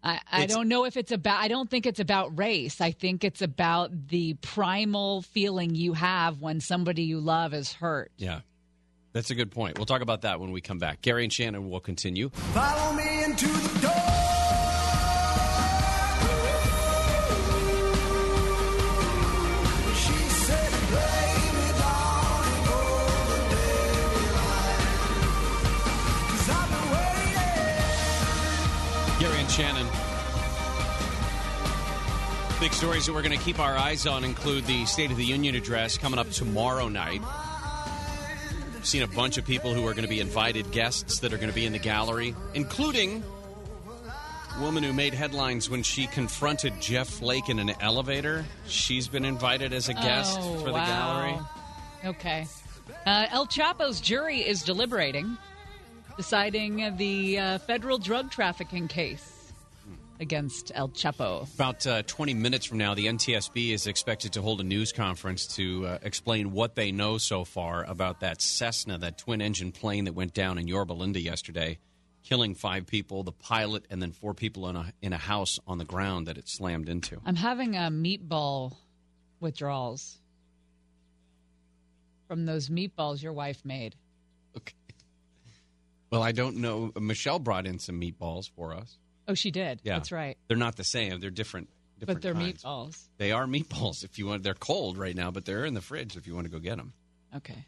I, 0.04 0.20
I 0.30 0.46
don't 0.46 0.68
know 0.68 0.84
if 0.84 0.96
it's 0.96 1.12
about. 1.12 1.40
I 1.40 1.48
don't 1.48 1.70
think 1.70 1.86
it's 1.86 2.00
about 2.00 2.36
race. 2.38 2.80
I 2.80 2.90
think 2.90 3.22
it's 3.22 3.40
about 3.40 4.08
the 4.08 4.34
primal 4.34 5.22
feeling 5.22 5.74
you 5.74 5.92
have 5.92 6.40
when 6.40 6.60
somebody 6.60 7.04
you 7.04 7.20
love 7.20 7.54
is 7.54 7.72
hurt. 7.72 8.10
yeah, 8.16 8.40
that's 9.12 9.30
a 9.30 9.34
good 9.34 9.50
point. 9.52 9.78
We'll 9.78 9.86
talk 9.86 10.02
about 10.02 10.22
that 10.22 10.40
when 10.40 10.50
we 10.50 10.60
come 10.60 10.78
back. 10.78 11.02
Gary 11.02 11.24
and 11.24 11.32
Shannon 11.32 11.70
will 11.70 11.80
continue. 11.80 12.30
Follow 12.30 12.94
me 12.94 13.24
into 13.24 13.46
the 13.46 13.78
door. 13.80 14.01
Big 32.62 32.72
stories 32.72 33.06
that 33.06 33.12
we're 33.12 33.22
going 33.22 33.36
to 33.36 33.44
keep 33.44 33.58
our 33.58 33.76
eyes 33.76 34.06
on 34.06 34.22
include 34.22 34.64
the 34.66 34.86
State 34.86 35.10
of 35.10 35.16
the 35.16 35.24
Union 35.24 35.56
address 35.56 35.98
coming 35.98 36.16
up 36.20 36.30
tomorrow 36.30 36.88
night. 36.88 37.20
I've 38.76 38.86
seen 38.86 39.02
a 39.02 39.08
bunch 39.08 39.36
of 39.36 39.44
people 39.44 39.74
who 39.74 39.84
are 39.88 39.94
going 39.94 40.04
to 40.04 40.08
be 40.08 40.20
invited 40.20 40.70
guests 40.70 41.18
that 41.18 41.32
are 41.32 41.38
going 41.38 41.48
to 41.48 41.54
be 41.56 41.66
in 41.66 41.72
the 41.72 41.80
gallery, 41.80 42.36
including 42.54 43.24
a 44.56 44.60
woman 44.60 44.84
who 44.84 44.92
made 44.92 45.12
headlines 45.12 45.68
when 45.68 45.82
she 45.82 46.06
confronted 46.06 46.80
Jeff 46.80 47.08
Flake 47.08 47.48
in 47.48 47.58
an 47.58 47.72
elevator. 47.80 48.44
She's 48.68 49.08
been 49.08 49.24
invited 49.24 49.72
as 49.72 49.88
a 49.88 49.94
guest 49.94 50.38
Oh, 50.40 50.58
for 50.58 50.66
the 50.66 50.72
wow. 50.74 50.86
gallery. 50.86 51.38
Okay. 52.04 52.46
Uh, 53.04 53.26
El 53.30 53.46
Chapo's 53.48 54.00
jury 54.00 54.38
is 54.38 54.62
deliberating, 54.62 55.36
deciding 56.16 56.96
the 56.96 57.40
uh, 57.40 57.58
federal 57.58 57.98
drug 57.98 58.30
trafficking 58.30 58.86
case 58.86 59.31
against 60.22 60.72
El 60.74 60.88
Chapo. 60.88 61.52
About 61.54 61.86
uh, 61.86 62.02
20 62.04 62.32
minutes 62.32 62.64
from 62.64 62.78
now, 62.78 62.94
the 62.94 63.06
NTSB 63.06 63.74
is 63.74 63.86
expected 63.86 64.32
to 64.34 64.40
hold 64.40 64.60
a 64.60 64.64
news 64.64 64.92
conference 64.92 65.46
to 65.56 65.86
uh, 65.86 65.98
explain 66.02 66.52
what 66.52 66.76
they 66.76 66.92
know 66.92 67.18
so 67.18 67.44
far 67.44 67.84
about 67.84 68.20
that 68.20 68.40
Cessna, 68.40 68.96
that 68.98 69.18
twin 69.18 69.42
engine 69.42 69.72
plane 69.72 70.04
that 70.04 70.14
went 70.14 70.32
down 70.32 70.56
in 70.56 70.66
Yorba 70.68 70.92
Linda 70.94 71.20
yesterday, 71.20 71.78
killing 72.22 72.54
five 72.54 72.86
people, 72.86 73.24
the 73.24 73.32
pilot, 73.32 73.84
and 73.90 74.00
then 74.00 74.12
four 74.12 74.32
people 74.32 74.68
in 74.68 74.76
a, 74.76 74.92
in 75.02 75.12
a 75.12 75.18
house 75.18 75.58
on 75.66 75.76
the 75.78 75.84
ground 75.84 76.28
that 76.28 76.38
it 76.38 76.48
slammed 76.48 76.88
into. 76.88 77.20
I'm 77.26 77.36
having 77.36 77.76
a 77.76 77.90
meatball 77.90 78.76
withdrawals 79.40 80.18
from 82.28 82.46
those 82.46 82.68
meatballs 82.68 83.22
your 83.22 83.32
wife 83.32 83.64
made. 83.64 83.96
Okay. 84.56 84.72
Well, 86.10 86.22
I 86.22 86.30
don't 86.32 86.58
know. 86.58 86.92
Michelle 86.98 87.40
brought 87.40 87.66
in 87.66 87.78
some 87.78 88.00
meatballs 88.00 88.48
for 88.48 88.72
us. 88.72 88.98
Oh, 89.32 89.34
she 89.34 89.50
did. 89.50 89.80
Yeah. 89.82 89.94
That's 89.94 90.12
right. 90.12 90.36
They're 90.48 90.58
not 90.58 90.76
the 90.76 90.84
same. 90.84 91.18
They're 91.18 91.30
different. 91.30 91.70
different 91.98 92.16
But 92.18 92.22
they're 92.22 92.34
kinds. 92.34 92.62
meatballs. 92.62 93.08
They 93.16 93.32
are 93.32 93.46
meatballs. 93.46 94.04
If 94.04 94.18
you 94.18 94.26
want, 94.26 94.42
they're 94.42 94.52
cold 94.52 94.98
right 94.98 95.16
now, 95.16 95.30
but 95.30 95.46
they're 95.46 95.64
in 95.64 95.72
the 95.72 95.80
fridge 95.80 96.16
if 96.18 96.26
you 96.26 96.34
want 96.34 96.44
to 96.46 96.50
go 96.52 96.58
get 96.58 96.76
them. 96.76 96.92
Okay. 97.34 97.64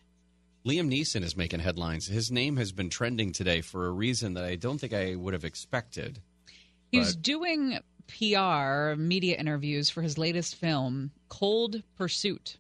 Liam 0.66 0.89
Neeson 0.93 1.23
is 1.23 1.36
making 1.39 1.61
headlines. 1.61 2.07
His 2.07 2.31
name 2.31 2.59
has 2.59 2.70
been 2.73 2.91
trending 2.91 3.32
today 3.32 3.62
for 3.62 3.86
a 3.86 3.91
reason 3.91 4.35
that 4.35 4.45
I 4.45 4.57
don't 4.57 4.78
think 4.78 4.93
I 4.93 5.15
would 5.15 5.32
have 5.32 5.45
expected. 5.45 6.20
He's 6.93 7.15
But- 7.15 7.23
doing 7.23 7.78
PR 8.07 8.95
media 8.97 9.36
interviews 9.39 9.89
for 9.89 10.03
his 10.03 10.19
latest 10.19 10.57
film, 10.57 11.12
Cold 11.31 11.82
Pursuit. 11.97 12.59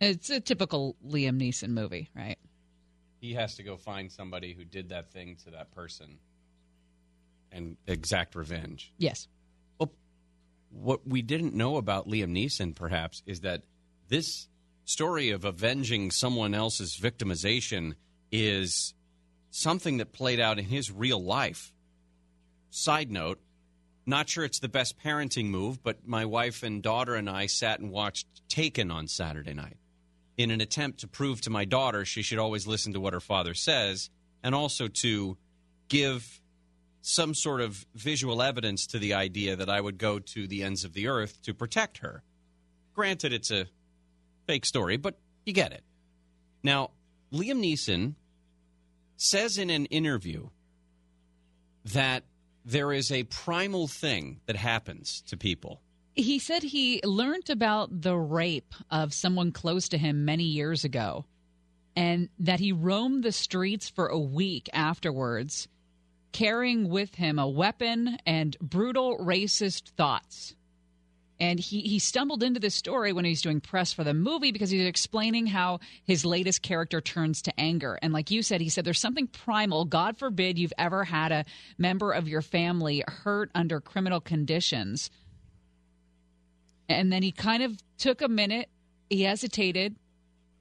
It's 0.00 0.30
a 0.30 0.40
typical 0.40 0.96
Liam 1.06 1.40
Neeson 1.40 1.68
movie, 1.70 2.10
right? 2.14 2.38
He 3.26 3.34
has 3.34 3.56
to 3.56 3.64
go 3.64 3.76
find 3.76 4.12
somebody 4.12 4.54
who 4.54 4.64
did 4.64 4.90
that 4.90 5.10
thing 5.10 5.36
to 5.44 5.50
that 5.50 5.72
person 5.72 6.18
and 7.50 7.76
exact 7.84 8.36
revenge. 8.36 8.92
Yes. 8.98 9.26
Well, 9.80 9.90
what 10.70 11.04
we 11.04 11.22
didn't 11.22 11.52
know 11.52 11.76
about 11.76 12.06
Liam 12.06 12.30
Neeson, 12.30 12.72
perhaps, 12.72 13.24
is 13.26 13.40
that 13.40 13.64
this 14.06 14.46
story 14.84 15.30
of 15.30 15.44
avenging 15.44 16.12
someone 16.12 16.54
else's 16.54 16.96
victimization 16.96 17.94
is 18.30 18.94
something 19.50 19.96
that 19.96 20.12
played 20.12 20.38
out 20.38 20.60
in 20.60 20.66
his 20.66 20.92
real 20.92 21.20
life. 21.20 21.72
Side 22.70 23.10
note, 23.10 23.40
not 24.06 24.28
sure 24.28 24.44
it's 24.44 24.60
the 24.60 24.68
best 24.68 25.00
parenting 25.02 25.46
move, 25.46 25.82
but 25.82 26.06
my 26.06 26.24
wife 26.26 26.62
and 26.62 26.80
daughter 26.80 27.16
and 27.16 27.28
I 27.28 27.46
sat 27.46 27.80
and 27.80 27.90
watched 27.90 28.28
Taken 28.48 28.92
on 28.92 29.08
Saturday 29.08 29.52
night 29.52 29.78
in 30.36 30.50
an 30.50 30.60
attempt 30.60 31.00
to 31.00 31.08
prove 31.08 31.40
to 31.40 31.50
my 31.50 31.64
daughter 31.64 32.04
she 32.04 32.22
should 32.22 32.38
always 32.38 32.66
listen 32.66 32.92
to 32.92 33.00
what 33.00 33.12
her 33.12 33.20
father 33.20 33.54
says 33.54 34.10
and 34.42 34.54
also 34.54 34.88
to 34.88 35.36
give 35.88 36.40
some 37.00 37.34
sort 37.34 37.60
of 37.60 37.86
visual 37.94 38.42
evidence 38.42 38.86
to 38.88 38.98
the 38.98 39.14
idea 39.14 39.54
that 39.54 39.68
I 39.68 39.80
would 39.80 39.96
go 39.96 40.18
to 40.18 40.48
the 40.48 40.64
ends 40.64 40.84
of 40.84 40.92
the 40.92 41.06
earth 41.06 41.40
to 41.42 41.54
protect 41.54 41.98
her. 41.98 42.24
Granted, 42.94 43.32
it's 43.32 43.52
a 43.52 43.66
fake 44.46 44.66
story, 44.66 44.96
but 44.96 45.16
you 45.44 45.52
get 45.52 45.72
it. 45.72 45.84
Now, 46.64 46.90
Liam 47.32 47.60
Neeson 47.62 48.14
says 49.16 49.56
in 49.56 49.70
an 49.70 49.86
interview 49.86 50.48
that 51.84 52.24
there 52.64 52.92
is 52.92 53.12
a 53.12 53.22
primal 53.22 53.86
thing 53.86 54.40
that 54.46 54.56
happens 54.56 55.22
to 55.28 55.36
people. 55.36 55.80
He 56.16 56.38
said 56.38 56.62
he 56.62 57.00
learned 57.04 57.50
about 57.50 58.00
the 58.00 58.16
rape 58.16 58.74
of 58.90 59.12
someone 59.12 59.52
close 59.52 59.90
to 59.90 59.98
him 59.98 60.24
many 60.24 60.44
years 60.44 60.82
ago 60.82 61.26
and 61.94 62.30
that 62.38 62.60
he 62.60 62.72
roamed 62.72 63.22
the 63.22 63.32
streets 63.32 63.88
for 63.88 64.06
a 64.08 64.18
week 64.18 64.68
afterwards, 64.72 65.68
carrying 66.32 66.88
with 66.88 67.14
him 67.14 67.38
a 67.38 67.48
weapon 67.48 68.18
and 68.26 68.56
brutal 68.60 69.18
racist 69.18 69.90
thoughts. 69.90 70.54
And 71.38 71.60
he, 71.60 71.82
he 71.82 71.98
stumbled 71.98 72.42
into 72.42 72.60
this 72.60 72.74
story 72.74 73.12
when 73.12 73.26
he 73.26 73.32
was 73.32 73.42
doing 73.42 73.60
press 73.60 73.92
for 73.92 74.04
the 74.04 74.14
movie 74.14 74.52
because 74.52 74.70
he 74.70 74.78
was 74.78 74.86
explaining 74.86 75.46
how 75.46 75.80
his 76.02 76.24
latest 76.24 76.62
character 76.62 77.02
turns 77.02 77.42
to 77.42 77.60
anger. 77.60 77.98
And 78.00 78.14
like 78.14 78.30
you 78.30 78.42
said, 78.42 78.62
he 78.62 78.70
said 78.70 78.86
there's 78.86 78.98
something 78.98 79.26
primal. 79.26 79.84
God 79.84 80.16
forbid 80.16 80.58
you've 80.58 80.72
ever 80.78 81.04
had 81.04 81.32
a 81.32 81.44
member 81.76 82.12
of 82.12 82.26
your 82.26 82.40
family 82.40 83.04
hurt 83.06 83.50
under 83.54 83.82
criminal 83.82 84.20
conditions. 84.20 85.10
And 86.88 87.12
then 87.12 87.22
he 87.22 87.32
kind 87.32 87.62
of 87.62 87.76
took 87.98 88.22
a 88.22 88.28
minute. 88.28 88.68
He 89.10 89.22
hesitated. 89.22 89.96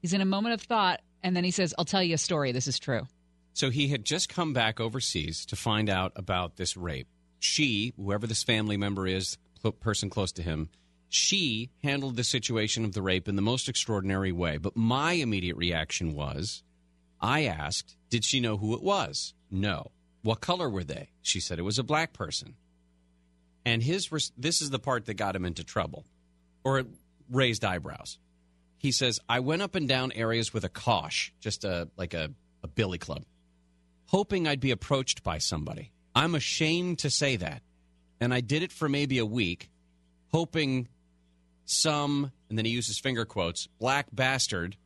He's 0.02 0.14
in 0.14 0.22
a 0.22 0.26
moment 0.26 0.54
of 0.54 0.62
thought. 0.62 1.02
And 1.24 1.36
then 1.36 1.44
he 1.44 1.52
says, 1.52 1.74
I'll 1.78 1.86
tell 1.86 2.04
you 2.04 2.16
a 2.16 2.20
story. 2.20 2.52
This 2.52 2.68
is 2.68 2.80
true. 2.80 3.08
So 3.54 3.70
he 3.70 3.88
had 3.88 4.06
just 4.06 4.30
come 4.30 4.54
back 4.54 4.80
overseas 4.80 5.46
to 5.48 5.56
find 5.56 5.90
out 5.90 6.12
about 6.16 6.58
this 6.58 6.76
rape. 6.76 7.08
She, 7.40 7.94
whoever 7.96 8.28
this 8.28 8.44
family 8.44 8.78
member 8.78 9.08
is, 9.08 9.38
person 9.72 10.10
close 10.10 10.32
to 10.34 10.44
him, 10.44 10.70
she 11.10 11.70
handled 11.84 12.18
the 12.18 12.24
situation 12.24 12.86
of 12.86 12.94
the 12.94 13.02
rape 13.02 13.28
in 13.28 13.36
the 13.36 13.42
most 13.42 13.70
extraordinary 13.70 14.32
way. 14.32 14.58
But 14.58 14.76
my 14.76 15.14
immediate 15.14 15.58
reaction 15.58 16.14
was 16.14 16.64
I 17.22 17.46
asked, 17.46 17.96
Did 18.10 18.24
she 18.24 18.40
know 18.40 18.58
who 18.58 18.74
it 18.74 18.84
was? 18.84 19.34
No. 19.50 19.92
What 20.22 20.42
color 20.42 20.70
were 20.70 20.84
they? 20.84 21.10
She 21.22 21.40
said 21.40 21.60
it 21.60 21.64
was 21.64 21.80
a 21.80 21.84
black 21.84 22.14
person. 22.14 22.56
And 23.66 23.82
his 23.82 24.10
this 24.38 24.62
is 24.62 24.70
the 24.70 24.80
part 24.80 25.06
that 25.06 25.16
got 25.16 25.36
him 25.36 25.46
into 25.46 25.64
trouble 25.64 26.06
or 26.66 26.84
raised 27.32 27.64
eyebrows. 27.64 28.18
He 28.78 28.92
says, 28.92 29.20
I 29.30 29.40
went 29.40 29.62
up 29.62 29.76
and 29.76 29.88
down 29.88 30.12
areas 30.12 30.54
with 30.54 30.66
a 30.66 30.70
cosh, 30.70 31.34
just 31.40 31.64
a 31.64 31.88
like 31.96 32.14
a, 32.14 32.32
a 32.64 32.68
billy 32.68 32.98
club, 32.98 33.24
hoping 34.08 34.48
I'd 34.48 34.60
be 34.60 34.72
approached 34.72 35.24
by 35.24 35.38
somebody. 35.38 35.92
I'm 36.14 36.36
ashamed 36.36 37.00
to 37.00 37.10
say 37.10 37.38
that. 37.38 37.62
And 38.20 38.34
I 38.34 38.42
did 38.42 38.64
it 38.64 38.72
for 38.72 38.88
maybe 38.88 39.18
a 39.18 39.26
week, 39.26 39.70
hoping 40.32 40.88
some, 41.66 42.32
and 42.50 42.58
then 42.58 42.66
he 42.66 42.72
uses 42.72 43.00
finger 43.00 43.26
quotes, 43.26 43.68
black 43.80 44.08
bastard 44.12 44.78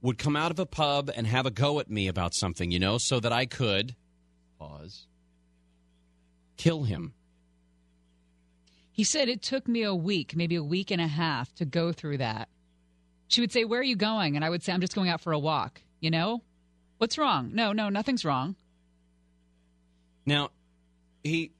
would 0.00 0.18
come 0.18 0.36
out 0.36 0.50
of 0.50 0.58
a 0.58 0.66
pub 0.66 1.10
and 1.14 1.26
have 1.26 1.46
a 1.46 1.50
go 1.50 1.80
at 1.80 1.90
me 1.90 2.08
about 2.08 2.34
something, 2.34 2.70
you 2.70 2.78
know, 2.78 2.98
so 2.98 3.20
that 3.20 3.32
I 3.32 3.46
could 3.46 3.94
pause, 4.58 5.06
kill 6.56 6.84
him. 6.84 7.14
He 8.94 9.02
said 9.02 9.28
it 9.28 9.42
took 9.42 9.66
me 9.66 9.82
a 9.82 9.92
week, 9.92 10.36
maybe 10.36 10.54
a 10.54 10.62
week 10.62 10.92
and 10.92 11.00
a 11.00 11.08
half 11.08 11.52
to 11.56 11.64
go 11.64 11.90
through 11.90 12.18
that. 12.18 12.48
She 13.26 13.40
would 13.40 13.50
say, 13.50 13.64
Where 13.64 13.80
are 13.80 13.82
you 13.82 13.96
going? 13.96 14.36
And 14.36 14.44
I 14.44 14.50
would 14.50 14.62
say, 14.62 14.72
I'm 14.72 14.80
just 14.80 14.94
going 14.94 15.08
out 15.08 15.20
for 15.20 15.32
a 15.32 15.38
walk. 15.38 15.82
You 15.98 16.12
know? 16.12 16.42
What's 16.98 17.18
wrong? 17.18 17.50
No, 17.52 17.72
no, 17.72 17.88
nothing's 17.88 18.24
wrong. 18.24 18.54
Now, 20.24 20.50
he 21.24 21.50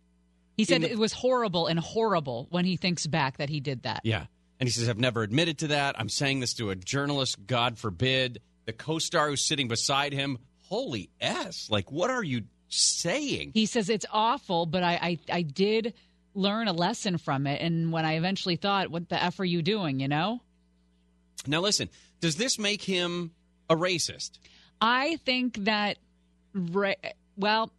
He 0.57 0.65
said 0.65 0.83
the- 0.83 0.93
it 0.93 0.97
was 0.99 1.13
horrible 1.13 1.67
and 1.67 1.77
horrible 1.81 2.47
when 2.51 2.65
he 2.65 2.77
thinks 2.77 3.05
back 3.05 3.39
that 3.39 3.49
he 3.49 3.59
did 3.59 3.83
that. 3.83 4.03
Yeah. 4.05 4.27
And 4.61 4.69
he 4.69 4.71
says, 4.73 4.89
I've 4.89 4.97
never 4.97 5.23
admitted 5.25 5.59
to 5.59 5.67
that. 5.69 5.99
I'm 5.99 6.09
saying 6.09 6.39
this 6.39 6.55
to 6.55 6.71
a 6.71 6.77
journalist, 6.77 7.45
God 7.49 7.79
forbid. 7.79 8.41
The 8.67 8.73
co 8.73 9.01
star 9.01 9.29
who's 9.29 9.45
sitting 9.45 9.67
beside 9.67 10.13
him, 10.13 10.39
holy 10.69 11.11
S. 11.21 11.69
Like, 11.69 11.91
what 11.91 12.11
are 12.11 12.23
you 12.23 12.43
saying? 12.69 13.51
He 13.55 13.67
says 13.67 13.89
it's 13.91 14.07
awful, 14.13 14.67
but 14.67 14.85
I, 14.85 14.93
I, 15.03 15.19
I 15.33 15.43
did 15.43 15.95
learn 16.35 16.69
a 16.69 16.73
lesson 16.73 17.19
from 17.19 17.47
it. 17.47 17.61
And 17.61 17.93
when 17.93 18.05
I 18.05 18.15
eventually 18.15 18.57
thought, 18.57 18.91
what 18.91 19.09
the 19.09 19.23
F 19.23 19.41
are 19.41 19.45
you 19.45 19.63
doing, 19.63 20.01
you 20.01 20.09
know? 20.09 20.41
Now, 21.47 21.61
listen, 21.61 21.89
does 22.21 22.37
this 22.37 22.59
make 22.59 22.83
him 22.83 23.33
a 23.69 23.77
racist? 23.77 24.39
I 24.81 25.17
think 25.25 25.65
that, 25.65 25.99
ra- 26.55 26.95
well, 27.37 27.73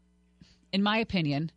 in 0.72 0.84
my 0.84 0.98
opinion, 0.98 1.52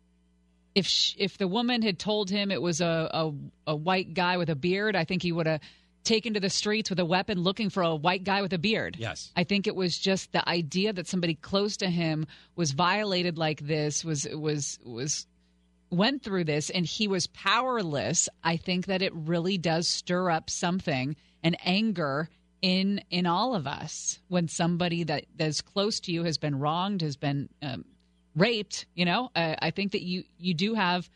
if 0.75 0.85
sh- 0.85 1.15
if 1.17 1.37
the 1.37 1.47
woman 1.47 1.81
had 1.81 1.99
told 1.99 2.29
him 2.29 2.51
it 2.51 2.61
was 2.61 2.81
a, 2.81 3.09
a, 3.13 3.33
a 3.67 3.75
white 3.75 4.13
guy 4.13 4.37
with 4.37 4.49
a 4.49 4.55
beard, 4.55 4.95
I 4.95 5.03
think 5.03 5.21
he 5.21 5.31
would 5.31 5.47
have 5.47 5.61
taken 6.03 6.33
to 6.33 6.39
the 6.39 6.49
streets 6.49 6.89
with 6.89 6.99
a 6.99 7.05
weapon 7.05 7.41
looking 7.41 7.69
for 7.69 7.83
a 7.83 7.95
white 7.95 8.23
guy 8.23 8.41
with 8.41 8.53
a 8.53 8.57
beard. 8.57 8.95
Yes. 8.97 9.31
I 9.35 9.43
think 9.43 9.67
it 9.67 9.75
was 9.75 9.97
just 9.97 10.31
the 10.31 10.47
idea 10.47 10.93
that 10.93 11.07
somebody 11.07 11.35
close 11.35 11.77
to 11.77 11.87
him 11.89 12.25
was 12.55 12.71
violated 12.71 13.37
like 13.37 13.61
this 13.61 14.03
was 14.05 14.27
was 14.31 14.79
was 14.83 15.27
went 15.91 16.23
through 16.23 16.43
this 16.43 16.69
and 16.69 16.85
he 16.85 17.07
was 17.07 17.27
powerless. 17.27 18.29
I 18.43 18.57
think 18.57 18.87
that 18.87 19.01
it 19.01 19.13
really 19.13 19.57
does 19.57 19.87
stir 19.87 20.29
up 20.29 20.49
something 20.49 21.15
an 21.43 21.55
anger 21.63 22.29
in 22.61 23.01
in 23.09 23.25
all 23.25 23.55
of 23.55 23.67
us 23.67 24.19
when 24.27 24.47
somebody 24.47 25.03
that 25.03 25.25
that's 25.35 25.61
close 25.61 25.99
to 26.01 26.11
you 26.11 26.23
has 26.23 26.37
been 26.37 26.59
wronged, 26.59 27.01
has 27.01 27.15
been 27.15 27.49
um, 27.61 27.85
raped. 28.35 28.85
You 28.95 29.05
know, 29.05 29.29
I 29.35 29.71
think 29.71 29.93
that 29.93 30.01
you 30.01 30.23
you 30.37 30.53
do 30.53 30.73
have 30.73 31.09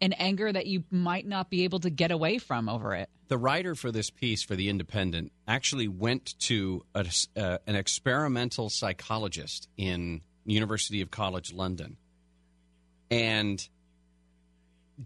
an 0.00 0.12
anger 0.12 0.52
that 0.52 0.66
you 0.66 0.84
might 0.90 1.26
not 1.26 1.50
be 1.50 1.64
able 1.64 1.80
to 1.80 1.90
get 1.90 2.10
away 2.10 2.38
from 2.38 2.68
over 2.68 2.94
it. 2.94 3.08
The 3.28 3.38
writer 3.38 3.74
for 3.74 3.90
this 3.90 4.10
piece 4.10 4.42
for 4.42 4.54
The 4.54 4.68
Independent 4.68 5.32
actually 5.46 5.88
went 5.88 6.38
to 6.40 6.84
a, 6.94 7.06
uh, 7.36 7.58
an 7.66 7.74
experimental 7.74 8.70
psychologist 8.70 9.68
in 9.76 10.22
University 10.44 11.00
of 11.00 11.10
College 11.10 11.52
London 11.52 11.96
and 13.10 13.66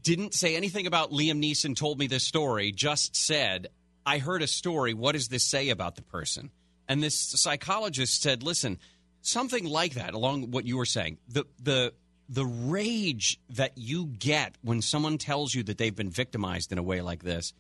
didn't 0.03 0.35
say 0.35 0.57
anything 0.57 0.87
about 0.87 1.11
Liam 1.11 1.43
Neeson 1.43 1.77
told 1.77 1.99
me 1.99 2.07
this 2.07 2.25
story, 2.25 2.73
just 2.73 3.15
said, 3.15 3.69
I 4.07 4.19
heard 4.19 4.43
a 4.43 4.47
story. 4.47 4.95
What 4.95 5.13
does 5.13 5.29
this 5.29 5.45
say 5.45 5.69
about 5.69 5.97
the 5.97 6.03
person? 6.03 6.51
And 6.89 7.03
this 7.03 7.15
psychologist 7.15 8.23
said, 8.23 8.43
listen, 8.43 8.79
something 9.21 9.65
like 9.65 9.95
that, 9.95 10.15
along 10.15 10.51
what 10.51 10.65
you 10.65 10.77
were 10.77 10.87
saying, 10.87 11.19
the, 11.29 11.45
the, 11.63 11.93
the 12.29 12.47
rage 12.47 13.39
that 13.51 13.77
you 13.77 14.07
get 14.07 14.57
when 14.63 14.83
someone 14.83 15.19
tells 15.19 15.55
you 15.55 15.63
that 15.65 15.79
they've 15.79 15.95
been 15.95 16.11
victimized 16.11 16.73
in 16.73 16.79
a 16.79 16.83
way 16.83 17.01
like 17.01 17.23
this 17.23 17.53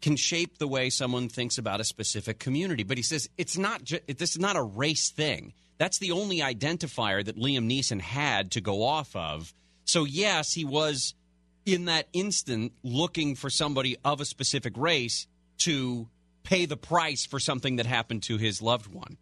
can 0.00 0.16
shape 0.16 0.58
the 0.58 0.68
way 0.68 0.90
someone 0.90 1.28
thinks 1.28 1.56
about 1.56 1.80
a 1.80 1.84
specific 1.84 2.38
community. 2.38 2.82
But 2.82 2.98
he 2.98 3.02
says 3.02 3.28
it's 3.38 3.56
not 3.56 3.84
ju- 3.84 4.00
this 4.06 4.32
is 4.32 4.38
not 4.38 4.56
a 4.56 4.62
race 4.62 5.10
thing. 5.10 5.54
That's 5.78 5.98
the 5.98 6.12
only 6.12 6.40
identifier 6.40 7.24
that 7.24 7.38
Liam 7.38 7.70
Neeson 7.70 8.00
had 8.00 8.50
to 8.52 8.60
go 8.60 8.82
off 8.82 9.14
of. 9.16 9.54
So 9.84 10.04
yes, 10.04 10.52
he 10.52 10.64
was 10.64 11.14
in 11.66 11.86
that 11.86 12.08
instant 12.12 12.72
looking 12.82 13.34
for 13.34 13.50
somebody 13.50 13.96
of 14.04 14.20
a 14.20 14.24
specific 14.24 14.76
race 14.76 15.26
to 15.58 16.08
pay 16.42 16.66
the 16.66 16.76
price 16.76 17.24
for 17.24 17.40
something 17.40 17.76
that 17.76 17.86
happened 17.86 18.22
to 18.24 18.36
his 18.36 18.60
loved 18.60 18.86
one. 18.86 19.16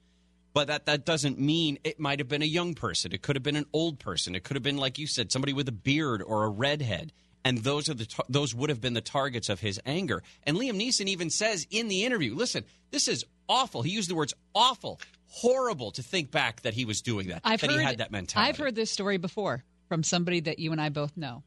But 0.54 0.66
that, 0.66 0.86
that 0.86 1.06
doesn't 1.06 1.38
mean 1.38 1.78
it 1.82 1.98
might 1.98 2.18
have 2.18 2.28
been 2.28 2.42
a 2.42 2.46
young 2.46 2.74
person. 2.74 3.12
It 3.12 3.22
could 3.22 3.36
have 3.36 3.42
been 3.42 3.56
an 3.56 3.66
old 3.72 3.98
person. 3.98 4.34
It 4.34 4.44
could 4.44 4.56
have 4.56 4.62
been, 4.62 4.76
like 4.76 4.98
you 4.98 5.06
said, 5.06 5.32
somebody 5.32 5.52
with 5.52 5.68
a 5.68 5.72
beard 5.72 6.22
or 6.22 6.44
a 6.44 6.48
redhead. 6.48 7.12
And 7.44 7.58
those 7.58 7.88
are 7.88 7.94
the 7.94 8.06
tar- 8.06 8.26
those 8.28 8.54
would 8.54 8.70
have 8.70 8.80
been 8.80 8.92
the 8.92 9.00
targets 9.00 9.48
of 9.48 9.60
his 9.60 9.80
anger. 9.84 10.22
And 10.44 10.56
Liam 10.56 10.80
Neeson 10.80 11.06
even 11.06 11.28
says 11.28 11.66
in 11.70 11.88
the 11.88 12.04
interview, 12.04 12.36
"Listen, 12.36 12.64
this 12.92 13.08
is 13.08 13.24
awful." 13.48 13.82
He 13.82 13.90
used 13.90 14.08
the 14.08 14.14
words 14.14 14.32
"awful," 14.54 15.00
horrible 15.26 15.90
to 15.92 16.04
think 16.04 16.30
back 16.30 16.62
that 16.62 16.74
he 16.74 16.84
was 16.84 17.02
doing 17.02 17.28
that. 17.28 17.40
I've 17.42 17.60
that 17.60 17.70
heard, 17.70 17.80
he 17.80 17.84
had 17.84 17.98
that 17.98 18.12
mentality. 18.12 18.48
I've 18.48 18.58
heard 18.58 18.76
this 18.76 18.92
story 18.92 19.16
before 19.16 19.64
from 19.88 20.02
somebody 20.02 20.40
that 20.40 20.58
you 20.58 20.72
and 20.72 20.80
I 20.80 20.88
both 20.88 21.16
know, 21.16 21.42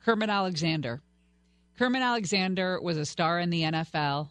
Kermit 0.00 0.30
Alexander. 0.30 1.00
Kermit 1.78 2.02
Alexander 2.02 2.80
was 2.80 2.96
a 2.96 3.04
star 3.04 3.38
in 3.38 3.50
the 3.50 3.62
NFL, 3.62 4.30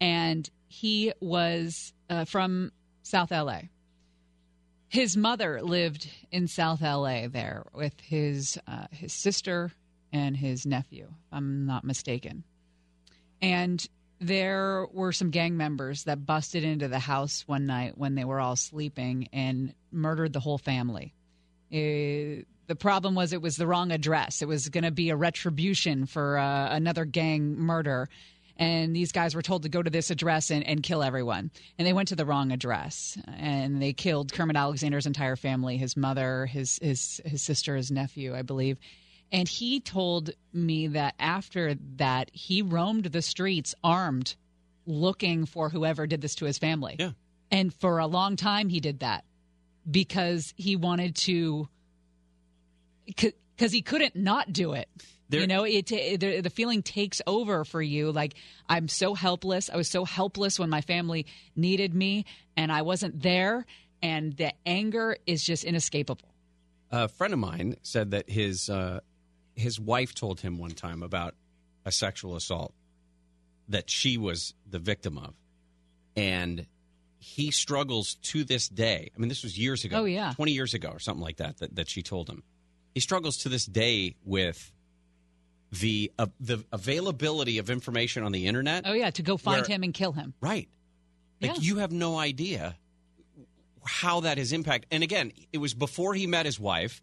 and 0.00 0.48
he 0.68 1.12
was 1.20 1.92
uh, 2.08 2.24
from 2.24 2.72
South 3.02 3.30
LA. 3.30 3.62
His 4.88 5.16
mother 5.16 5.60
lived 5.60 6.08
in 6.30 6.46
South 6.46 6.80
LA 6.80 7.26
there 7.28 7.64
with 7.74 7.94
his 8.00 8.58
uh, 8.66 8.86
his 8.92 9.12
sister 9.12 9.72
and 10.12 10.36
his 10.36 10.66
nephew. 10.66 11.06
If 11.06 11.32
I'm 11.32 11.66
not 11.66 11.84
mistaken, 11.84 12.44
and 13.42 13.84
there 14.20 14.86
were 14.92 15.12
some 15.12 15.30
gang 15.30 15.56
members 15.56 16.04
that 16.04 16.24
busted 16.24 16.64
into 16.64 16.88
the 16.88 16.98
house 16.98 17.42
one 17.46 17.66
night 17.66 17.98
when 17.98 18.14
they 18.14 18.24
were 18.24 18.40
all 18.40 18.56
sleeping 18.56 19.28
and 19.32 19.74
murdered 19.90 20.32
the 20.32 20.40
whole 20.40 20.58
family. 20.58 21.12
Uh, 21.74 22.44
the 22.66 22.76
problem 22.78 23.14
was 23.14 23.32
it 23.32 23.42
was 23.42 23.56
the 23.56 23.66
wrong 23.66 23.90
address. 23.90 24.40
It 24.40 24.48
was 24.48 24.68
going 24.68 24.84
to 24.84 24.90
be 24.90 25.10
a 25.10 25.16
retribution 25.16 26.06
for 26.06 26.38
uh, 26.38 26.68
another 26.74 27.04
gang 27.04 27.58
murder. 27.58 28.08
And 28.56 28.94
these 28.94 29.10
guys 29.10 29.34
were 29.34 29.42
told 29.42 29.64
to 29.64 29.68
go 29.68 29.82
to 29.82 29.90
this 29.90 30.10
address 30.10 30.50
and, 30.50 30.64
and 30.64 30.82
kill 30.82 31.02
everyone. 31.02 31.50
And 31.76 31.86
they 31.86 31.92
went 31.92 32.08
to 32.08 32.16
the 32.16 32.24
wrong 32.24 32.52
address. 32.52 33.18
And 33.26 33.82
they 33.82 33.92
killed 33.92 34.32
Kermit 34.32 34.56
Alexander's 34.56 35.06
entire 35.06 35.36
family 35.36 35.76
his 35.76 35.96
mother, 35.96 36.46
his, 36.46 36.78
his, 36.80 37.20
his 37.24 37.42
sister, 37.42 37.74
his 37.74 37.90
nephew, 37.90 38.34
I 38.34 38.42
believe. 38.42 38.78
And 39.32 39.48
he 39.48 39.80
told 39.80 40.30
me 40.52 40.86
that 40.88 41.16
after 41.18 41.74
that, 41.96 42.30
he 42.32 42.62
roamed 42.62 43.06
the 43.06 43.22
streets 43.22 43.74
armed, 43.82 44.36
looking 44.86 45.44
for 45.44 45.70
whoever 45.70 46.06
did 46.06 46.20
this 46.20 46.36
to 46.36 46.44
his 46.44 46.58
family. 46.58 46.94
Yeah. 46.98 47.10
And 47.50 47.74
for 47.74 47.98
a 47.98 48.06
long 48.06 48.36
time, 48.36 48.68
he 48.68 48.78
did 48.78 49.00
that 49.00 49.24
because 49.90 50.54
he 50.56 50.76
wanted 50.76 51.16
to, 51.16 51.68
because 53.06 53.72
he 53.72 53.82
couldn't 53.82 54.16
not 54.16 54.52
do 54.52 54.72
it. 54.72 54.88
you 55.40 55.46
know, 55.46 55.64
it, 55.64 55.90
it 55.90 56.20
the, 56.20 56.40
the 56.40 56.50
feeling 56.50 56.82
takes 56.82 57.20
over 57.26 57.64
for 57.64 57.82
you. 57.82 58.12
Like 58.12 58.34
I'm 58.68 58.88
so 58.88 59.14
helpless. 59.14 59.70
I 59.70 59.76
was 59.76 59.88
so 59.88 60.04
helpless 60.04 60.58
when 60.58 60.70
my 60.70 60.80
family 60.80 61.26
needed 61.56 61.94
me, 61.94 62.24
and 62.56 62.70
I 62.70 62.82
wasn't 62.82 63.22
there. 63.22 63.66
And 64.02 64.36
the 64.36 64.52
anger 64.66 65.16
is 65.26 65.42
just 65.42 65.64
inescapable. 65.64 66.28
A 66.90 67.08
friend 67.08 67.32
of 67.32 67.38
mine 67.38 67.76
said 67.82 68.10
that 68.10 68.28
his 68.28 68.68
uh, 68.68 69.00
his 69.54 69.80
wife 69.80 70.14
told 70.14 70.40
him 70.40 70.58
one 70.58 70.72
time 70.72 71.02
about 71.02 71.34
a 71.84 71.92
sexual 71.92 72.36
assault 72.36 72.74
that 73.68 73.88
she 73.88 74.18
was 74.18 74.54
the 74.68 74.78
victim 74.78 75.16
of, 75.18 75.34
and 76.16 76.66
he 77.24 77.50
struggles 77.50 78.16
to 78.16 78.44
this 78.44 78.68
day. 78.68 79.10
I 79.16 79.18
mean, 79.18 79.28
this 79.30 79.42
was 79.42 79.58
years 79.58 79.84
ago. 79.84 80.00
Oh, 80.00 80.04
yeah. 80.04 80.32
twenty 80.34 80.52
years 80.52 80.74
ago 80.74 80.90
or 80.90 80.98
something 80.98 81.22
like 81.24 81.38
that. 81.38 81.56
That, 81.58 81.74
that 81.76 81.88
she 81.88 82.02
told 82.02 82.28
him. 82.28 82.42
He 82.94 83.00
struggles 83.00 83.38
to 83.38 83.48
this 83.48 83.64
day 83.64 84.16
with 84.24 84.70
the 85.72 86.12
uh, 86.18 86.26
the 86.38 86.62
availability 86.70 87.58
of 87.58 87.70
information 87.70 88.22
on 88.24 88.32
the 88.32 88.46
internet. 88.46 88.84
Oh 88.86 88.92
yeah, 88.92 89.10
to 89.10 89.22
go 89.22 89.36
find 89.36 89.62
Where- 89.62 89.74
him 89.76 89.82
and 89.82 89.94
kill 89.94 90.12
him. 90.12 90.34
Right. 90.40 90.68
Like 91.40 91.56
Yeah. 91.56 91.60
you 91.62 91.76
have 91.76 91.92
no 91.92 92.18
idea 92.18 92.76
how 93.84 94.20
that 94.20 94.38
has 94.38 94.52
impacted. 94.52 94.88
And 94.90 95.02
again, 95.02 95.32
it 95.52 95.58
was 95.58 95.74
before 95.74 96.14
he 96.14 96.26
met 96.26 96.46
his 96.46 96.60
wife. 96.60 97.02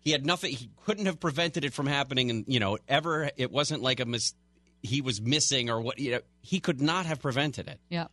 He 0.00 0.12
had 0.12 0.24
nothing. 0.24 0.52
He 0.52 0.70
couldn't 0.84 1.06
have 1.06 1.18
prevented 1.18 1.64
it 1.64 1.74
from 1.74 1.86
happening, 1.86 2.30
and 2.30 2.44
you 2.46 2.60
know, 2.60 2.78
ever. 2.88 3.28
It 3.36 3.50
wasn't 3.50 3.82
like 3.82 3.98
a 4.00 4.04
mis. 4.06 4.34
He 4.82 5.00
was 5.00 5.20
missing 5.20 5.68
or 5.70 5.80
what. 5.80 5.98
You 5.98 6.12
know, 6.12 6.20
he 6.40 6.60
could 6.60 6.80
not 6.80 7.06
have 7.06 7.20
prevented 7.20 7.66
it. 7.68 7.80
Yeah. 7.90 8.06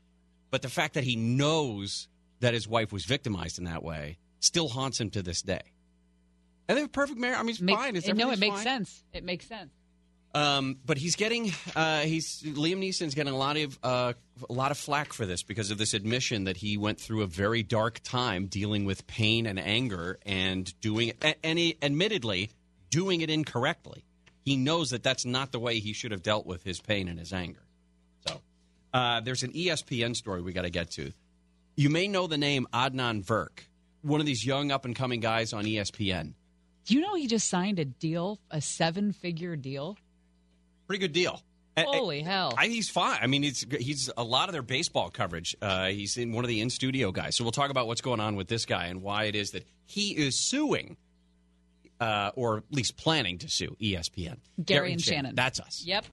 But 0.54 0.62
the 0.62 0.70
fact 0.70 0.94
that 0.94 1.04
he 1.04 1.16
knows 1.16 2.08
that 2.42 2.54
his 2.54 2.68
wife 2.68 2.94
was 2.94 3.06
victimized 3.06 3.58
in 3.58 3.64
that 3.64 3.82
way 3.82 4.20
still 4.40 4.68
haunts 4.68 5.02
him 5.02 5.10
to 5.10 5.24
this 5.24 5.42
day. 5.42 5.64
And 6.70 6.78
they 6.78 6.82
have 6.82 6.90
a 6.90 6.92
perfect 6.92 7.18
marriage. 7.20 7.40
I 7.40 7.42
mean, 7.42 7.50
it's 7.50 7.60
Makes- 7.60 7.80
fine. 7.80 7.96
It's 7.96 8.08
no, 8.08 8.30
it 8.30 8.38
makes 8.38 8.58
fine. 8.58 8.64
sense. 8.64 9.04
It 9.14 9.24
makes 9.24 9.48
sense. 9.48 9.72
Um, 10.36 10.78
but 10.86 11.00
he's 11.00 11.16
getting 11.16 11.52
uh, 11.76 12.02
he's 12.02 12.44
Liam 12.44 12.78
Neeson's 12.78 13.16
getting 13.16 13.34
a 13.34 13.36
lot 13.36 13.58
of 13.58 13.80
uh, 13.82 14.14
a 14.48 14.54
lot 14.54 14.70
of 14.70 14.78
flack 14.78 15.12
for 15.12 15.26
this 15.26 15.42
because 15.42 15.72
of 15.72 15.80
this 15.80 15.96
admission 15.96 16.44
that 16.44 16.58
he 16.58 16.78
went 16.78 17.00
through 17.02 17.24
a 17.24 17.28
very 17.28 17.64
dark 17.64 18.02
time 18.04 18.46
dealing 18.46 18.86
with 18.86 19.08
pain 19.08 19.48
and 19.48 19.58
anger 19.60 20.20
and 20.24 20.80
doing 20.82 21.14
and 21.44 21.58
he 21.58 21.80
admittedly 21.82 22.52
doing 22.92 23.22
it 23.22 23.32
incorrectly. 23.32 24.06
He 24.46 24.56
knows 24.56 24.92
that 24.92 25.02
that's 25.02 25.26
not 25.26 25.52
the 25.52 25.60
way 25.60 25.80
he 25.80 25.94
should 25.94 26.12
have 26.12 26.22
dealt 26.22 26.46
with 26.46 26.62
his 26.64 26.80
pain 26.80 27.08
and 27.08 27.18
his 27.18 27.34
anger. 27.34 27.64
So 28.94 29.00
uh, 29.00 29.20
there's 29.22 29.44
an 29.44 29.52
ESPN 29.52 30.16
story 30.16 30.42
we 30.42 30.54
got 30.54 30.64
to 30.64 30.70
get 30.70 30.92
to. 30.92 31.12
You 31.76 31.90
may 31.90 32.08
know 32.08 32.28
the 32.28 32.38
name 32.38 32.68
Adnan 32.74 33.26
Virk, 33.26 33.62
one 34.02 34.20
of 34.20 34.26
these 34.26 34.46
young 34.46 34.72
up 34.72 34.86
and 34.86 34.96
coming 34.96 35.20
guys 35.20 35.54
on 35.54 35.66
ESPN. 35.66 36.34
Do 36.86 36.96
you 36.96 37.02
know 37.02 37.16
he 37.16 37.28
just 37.28 37.50
signed 37.50 37.80
a 37.80 37.86
deal, 37.86 38.40
a 38.52 38.62
seven-figure 38.62 39.56
deal? 39.56 39.98
Pretty 40.88 41.00
good 41.00 41.14
deal. 41.14 41.42
And- 41.76 41.88
Holy 41.88 42.22
hell! 42.22 42.54
I, 42.56 42.68
he's 42.68 42.88
fine. 42.90 43.18
I 43.20 43.26
mean, 43.26 43.42
he's 43.42 43.66
he's 43.80 44.12
a 44.16 44.24
lot 44.24 44.48
of 44.48 44.54
their 44.54 44.62
baseball 44.62 45.10
coverage. 45.10 45.56
Uh, 45.60 45.88
he's 45.88 46.18
in 46.18 46.32
one 46.32 46.44
of 46.44 46.48
the 46.50 46.62
in 46.62 46.70
studio 46.70 47.12
guys. 47.12 47.36
So 47.36 47.44
we'll 47.44 47.52
talk 47.52 47.72
about 47.72 47.88
what's 47.88 48.02
going 48.02 48.20
on 48.20 48.36
with 48.36 48.48
this 48.48 48.66
guy 48.68 48.86
and 48.88 49.02
why 49.02 49.24
it 49.24 49.36
is 49.36 49.52
that 49.52 49.66
he 49.88 50.12
is 50.12 50.40
suing 50.40 50.98
uh, 52.00 52.30
or 52.36 52.58
at 52.58 52.64
least 52.70 52.96
planning 52.96 53.40
to 53.40 53.50
sue 53.50 53.76
ESPN. 53.82 54.38
Gary 54.64 54.92
and 54.92 55.02
Shannon. 55.02 55.34
That's 55.34 55.60
us. 55.60 55.84
Yep. 55.84 56.06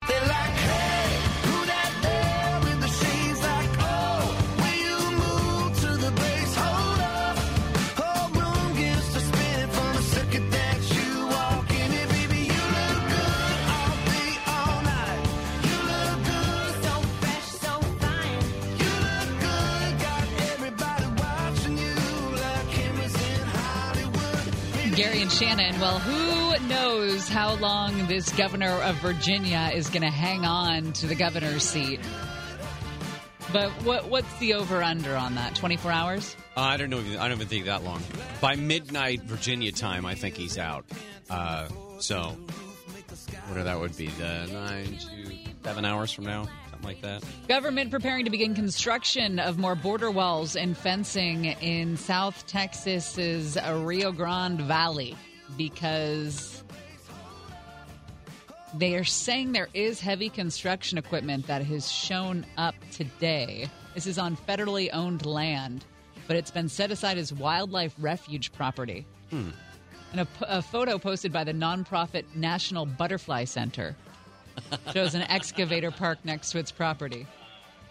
And 25.31 25.39
Shannon. 25.39 25.81
Well, 25.81 25.99
who 25.99 26.69
knows 26.69 27.29
how 27.29 27.55
long 27.57 28.07
this 28.07 28.33
governor 28.33 28.71
of 28.83 28.97
Virginia 28.97 29.71
is 29.73 29.89
going 29.89 30.03
to 30.03 30.11
hang 30.11 30.45
on 30.45 30.93
to 30.95 31.07
the 31.07 31.15
governor's 31.15 31.63
seat? 31.63 32.01
But 33.53 33.71
what 33.83 34.09
what's 34.09 34.33
the 34.39 34.55
over 34.55 34.83
under 34.83 35.17
on 35.17 35.35
that? 35.35 35.55
24 35.57 35.91
hours? 35.91 36.37
Uh, 36.57 36.61
I 36.61 36.77
don't 36.77 36.91
know. 36.91 36.99
I 36.99 37.29
don't 37.29 37.33
even 37.33 37.49
think 37.49 37.67
that 37.67 37.83
long. 37.83 38.03
By 38.41 38.57
midnight 38.57 39.23
Virginia 39.23 39.73
time, 39.73 40.07
I 40.07 40.15
think 40.15 40.37
he's 40.37 40.57
out. 40.57 40.85
Uh, 41.29 41.69
so, 41.99 42.37
whatever 43.49 43.65
that 43.65 43.81
would 43.81 43.97
be, 43.97 44.07
the 44.07 44.49
nine 44.53 44.97
to 44.99 45.37
seven 45.65 45.85
hours 45.85 46.13
from 46.13 46.25
now, 46.25 46.49
something 46.81 47.03
like 47.03 47.23
that. 47.23 47.49
Government 47.49 47.91
preparing 47.91 48.25
to 48.25 48.31
begin 48.31 48.55
construction 48.55 49.39
of 49.39 49.59
more 49.59 49.75
border 49.75 50.11
walls 50.11 50.57
and 50.57 50.77
fencing 50.77 51.47
in 51.47 51.97
South 51.97 52.47
Texas's 52.47 53.59
Rio 53.83 54.13
Grande 54.13 54.61
Valley 54.63 55.17
because 55.57 56.63
they 58.75 58.95
are 58.95 59.05
saying 59.05 59.53
there 59.53 59.69
is 59.75 60.01
heavy 60.01 60.29
construction 60.29 60.99
equipment 60.99 61.47
that 61.47 61.65
has 61.65 61.91
shown 61.91 62.47
up 62.57 62.75
today. 62.93 63.69
This 63.95 64.07
is 64.07 64.19
on 64.19 64.37
federally 64.37 64.89
owned 64.93 65.27
land, 65.27 65.85
but 66.27 66.37
it's 66.37 66.51
been 66.51 66.69
set 66.69 66.91
aside 66.91 67.19
as 67.19 67.33
wildlife 67.33 67.95
refuge 67.99 68.53
property. 68.53 69.07
Hmm. 69.31 69.51
And 70.13 70.21
a, 70.21 70.29
a 70.43 70.63
photo 70.63 70.99
posted 70.99 71.33
by 71.33 71.45
the 71.45 71.53
nonprofit 71.53 72.25
National 72.35 72.85
Butterfly 72.85 73.45
Center 73.45 73.97
shows 74.93 75.15
an 75.15 75.23
excavator 75.23 75.91
parked 75.91 76.25
next 76.25 76.51
to 76.53 76.59
its 76.59 76.71
property. 76.73 77.27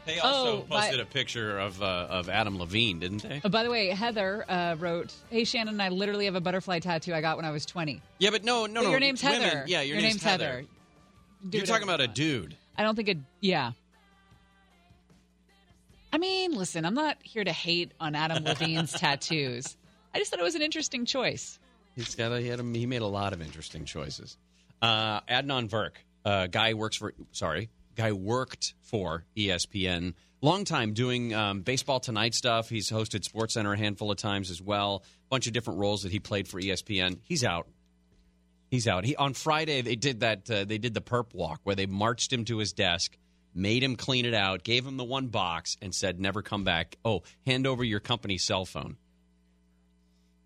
They 0.06 0.18
also 0.19 0.60
Oh, 0.60 0.65
by- 0.68 0.81
posted 0.81 0.99
a 1.02 1.06
picture 1.06 1.60
of 1.60 1.81
uh, 1.84 2.07
of 2.10 2.30
Adam 2.30 2.57
Levine, 2.57 2.99
didn't 2.99 3.22
they? 3.22 3.41
Oh, 3.44 3.49
by 3.49 3.64
the 3.64 3.69
way, 3.69 3.90
Heather 3.90 4.44
uh, 4.49 4.76
wrote, 4.80 5.14
"Hey 5.30 5.44
Shannon, 5.44 5.80
I 5.80 5.90
literally 5.90 6.26
have 6.26 6.36
a 6.36 6.41
butterfly 6.41 6.80
tattoo 6.80 7.14
I 7.14 7.22
got 7.22 7.36
when 7.38 7.45
I 7.45 7.52
was 7.52 7.65
20." 7.65 8.02
Yeah, 8.18 8.31
but 8.31 8.44
no, 8.44 8.65
no, 8.65 8.81
But 8.81 8.84
no. 8.86 8.90
your 8.91 8.99
name's 8.99 9.22
women- 9.23 9.41
Heather. 9.41 9.65
Yeah, 9.68 9.81
your, 9.81 9.95
Your 9.98 10.02
name's, 10.02 10.15
name's 10.15 10.23
Heather. 10.23 10.45
Heather. 10.45 10.65
You're 11.52 11.65
talking 11.65 11.84
about 11.84 12.02
a 12.02 12.07
dude. 12.07 12.56
I 12.77 12.84
don't 12.84 12.95
think 12.95 13.10
it. 13.10 13.18
Yeah. 13.41 13.72
I 16.11 16.18
mean, 16.18 16.53
listen, 16.56 16.86
I'm 16.86 16.95
not 16.95 17.18
here 17.22 17.44
to 17.44 17.52
hate 17.52 17.91
on 17.99 18.15
Adam 18.15 18.44
Levine's 18.44 18.91
tattoos. 18.99 19.77
I 20.14 20.18
just 20.18 20.31
thought 20.31 20.40
it 20.40 20.44
was 20.44 20.56
an 20.56 20.61
interesting 20.64 21.06
choice. 21.06 21.60
He's 21.95 22.15
got 22.15 22.31
a, 22.31 22.40
he 22.41 22.48
had 22.48 22.60
a, 22.60 22.64
he 22.64 22.86
made 22.88 23.02
a 23.03 23.07
lot 23.07 23.31
of 23.34 23.41
interesting 23.41 23.86
choices. 23.86 24.38
Uh, 24.81 25.22
Adnan 25.22 25.69
Virk, 25.69 25.91
uh, 26.26 26.48
guy 26.48 26.74
works 26.74 26.98
for 26.98 27.14
sorry, 27.32 27.70
guy 27.96 28.12
worked 28.12 28.74
for 28.82 29.26
ESPN, 29.36 30.14
long 30.41 30.66
time 30.66 30.94
doing 30.94 31.34
um, 31.34 31.62
baseball 31.62 32.00
tonight 32.00 32.34
stuff. 32.34 32.70
He's 32.70 32.90
hosted 32.90 33.24
Sports 33.24 33.54
Center 33.54 33.74
a 33.74 33.78
handful 33.78 34.12
of 34.12 34.18
times 34.18 34.52
as 34.52 34.62
well. 34.62 35.04
bunch 35.30 35.48
of 35.48 35.54
different 35.54 35.80
roles 35.80 36.04
that 36.04 36.12
he 36.12 36.20
played 36.20 36.48
for 36.48 36.60
ESPN. 36.62 37.20
He's 37.24 37.44
out. 37.44 37.68
He's 38.70 38.88
out. 38.88 39.04
He 39.04 39.16
on 39.16 39.34
Friday 39.34 39.82
they 39.82 39.96
did 39.96 40.20
that. 40.22 40.50
Uh, 40.50 40.66
they 40.66 40.78
did 40.78 40.94
the 40.94 41.02
perp 41.02 41.34
walk 41.34 41.62
where 41.64 41.76
they 41.76 41.88
marched 41.88 42.32
him 42.32 42.46
to 42.46 42.60
his 42.60 42.72
desk, 42.74 43.18
made 43.54 43.84
him 43.84 43.96
clean 43.96 44.26
it 44.26 44.34
out, 44.34 44.64
gave 44.64 44.86
him 44.86 44.98
the 44.98 45.04
one 45.04 45.28
box, 45.28 45.76
and 45.82 45.94
said, 45.94 46.20
"Never 46.20 46.41
come 46.41 46.64
back." 46.64 46.98
Oh, 47.04 47.24
hand 47.48 47.66
over 47.66 47.84
your 47.84 48.00
company 48.00 48.38
cell 48.38 48.66
phone. 48.66 48.98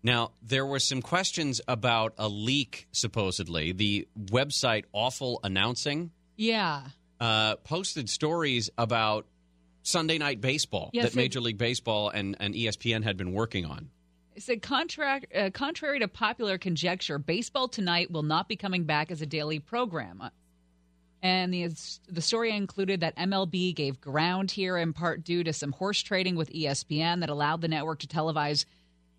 Now, 0.04 0.32
there 0.42 0.66
were 0.66 0.78
some 0.78 1.00
questions 1.00 1.62
about 1.66 2.12
a 2.18 2.28
leak, 2.28 2.86
supposedly. 2.92 3.72
The 3.72 4.06
website 4.16 4.84
Awful 4.92 5.40
Announcing 5.42 6.10
Yeah. 6.36 6.82
uh, 7.18 7.56
posted 7.56 8.10
stories 8.10 8.68
about 8.76 9.26
Sunday 9.82 10.18
Night 10.18 10.42
Baseball 10.42 10.90
Yes, 10.92 11.06
that 11.06 11.16
Major 11.16 11.40
League 11.40 11.58
Baseball 11.58 12.10
and, 12.10 12.36
and 12.38 12.54
ESPN 12.54 13.02
had 13.02 13.16
been 13.16 13.32
working 13.32 13.64
on. 13.64 13.88
It 14.36 14.42
said, 14.42 14.60
contract, 14.60 15.34
uh, 15.34 15.50
contrary 15.50 16.00
to 16.00 16.08
popular 16.08 16.58
conjecture, 16.58 17.18
Baseball 17.18 17.68
Tonight 17.68 18.10
will 18.10 18.22
not 18.22 18.46
be 18.46 18.56
coming 18.56 18.84
back 18.84 19.10
as 19.10 19.22
a 19.22 19.26
daily 19.26 19.58
program. 19.58 20.22
And 21.22 21.54
the, 21.54 21.70
the 22.08 22.20
story 22.20 22.54
included 22.54 23.00
that 23.00 23.16
MLB 23.16 23.74
gave 23.74 24.02
ground 24.02 24.50
here 24.50 24.76
in 24.76 24.92
part 24.92 25.24
due 25.24 25.44
to 25.44 25.54
some 25.54 25.72
horse 25.72 26.02
trading 26.02 26.36
with 26.36 26.52
ESPN 26.52 27.20
that 27.20 27.30
allowed 27.30 27.62
the 27.62 27.68
network 27.68 28.00
to 28.00 28.06
televise 28.06 28.66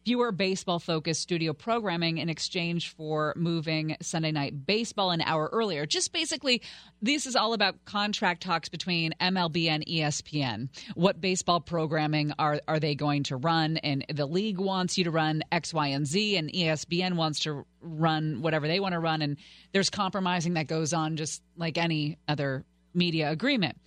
fewer 0.06 0.32
baseball 0.32 0.78
focused 0.80 1.20
studio 1.20 1.52
programming 1.52 2.20
in 2.20 2.30
exchange 2.30 2.94
for 2.94 3.34
moving 3.36 3.98
Sunday 4.02 4.32
night 4.32 4.66
baseball 4.66 5.10
an 5.10 5.22
hour 5.22 5.50
earlier. 5.52 5.88
Just 5.88 6.14
basically, 6.14 6.62
this 7.02 7.26
is 7.26 7.36
all 7.36 7.54
about 7.54 7.84
contract 7.86 8.44
talks 8.44 8.70
between 8.70 9.14
MLB 9.20 9.68
and 9.68 9.84
ESPN. 9.86 10.70
What 10.94 11.20
baseball 11.20 11.60
programming 11.60 12.34
are, 12.38 12.62
are 12.68 12.80
they 12.80 12.94
going 12.94 13.24
to 13.24 13.36
run? 13.36 13.78
And 13.78 14.06
the 14.14 14.28
league 14.28 14.60
wants 14.60 14.96
you 14.98 15.06
to 15.06 15.12
run 15.12 15.44
X, 15.52 15.74
Y, 15.74 15.88
and 15.88 16.06
Z, 16.06 16.38
and 16.38 16.54
ESPN 16.54 17.16
wants 17.16 17.40
to 17.40 17.66
run 17.82 18.42
whatever 18.42 18.68
they 18.68 18.80
want 18.80 18.94
to 18.94 19.00
run. 19.00 19.24
And 19.24 19.38
there's 19.74 19.90
compromising 19.90 20.54
that 20.54 20.68
goes 20.68 20.94
on 20.94 21.18
just 21.18 21.42
like 21.58 21.80
any 21.80 22.20
other 22.28 22.64
media 22.94 23.32
agreement. 23.32 23.78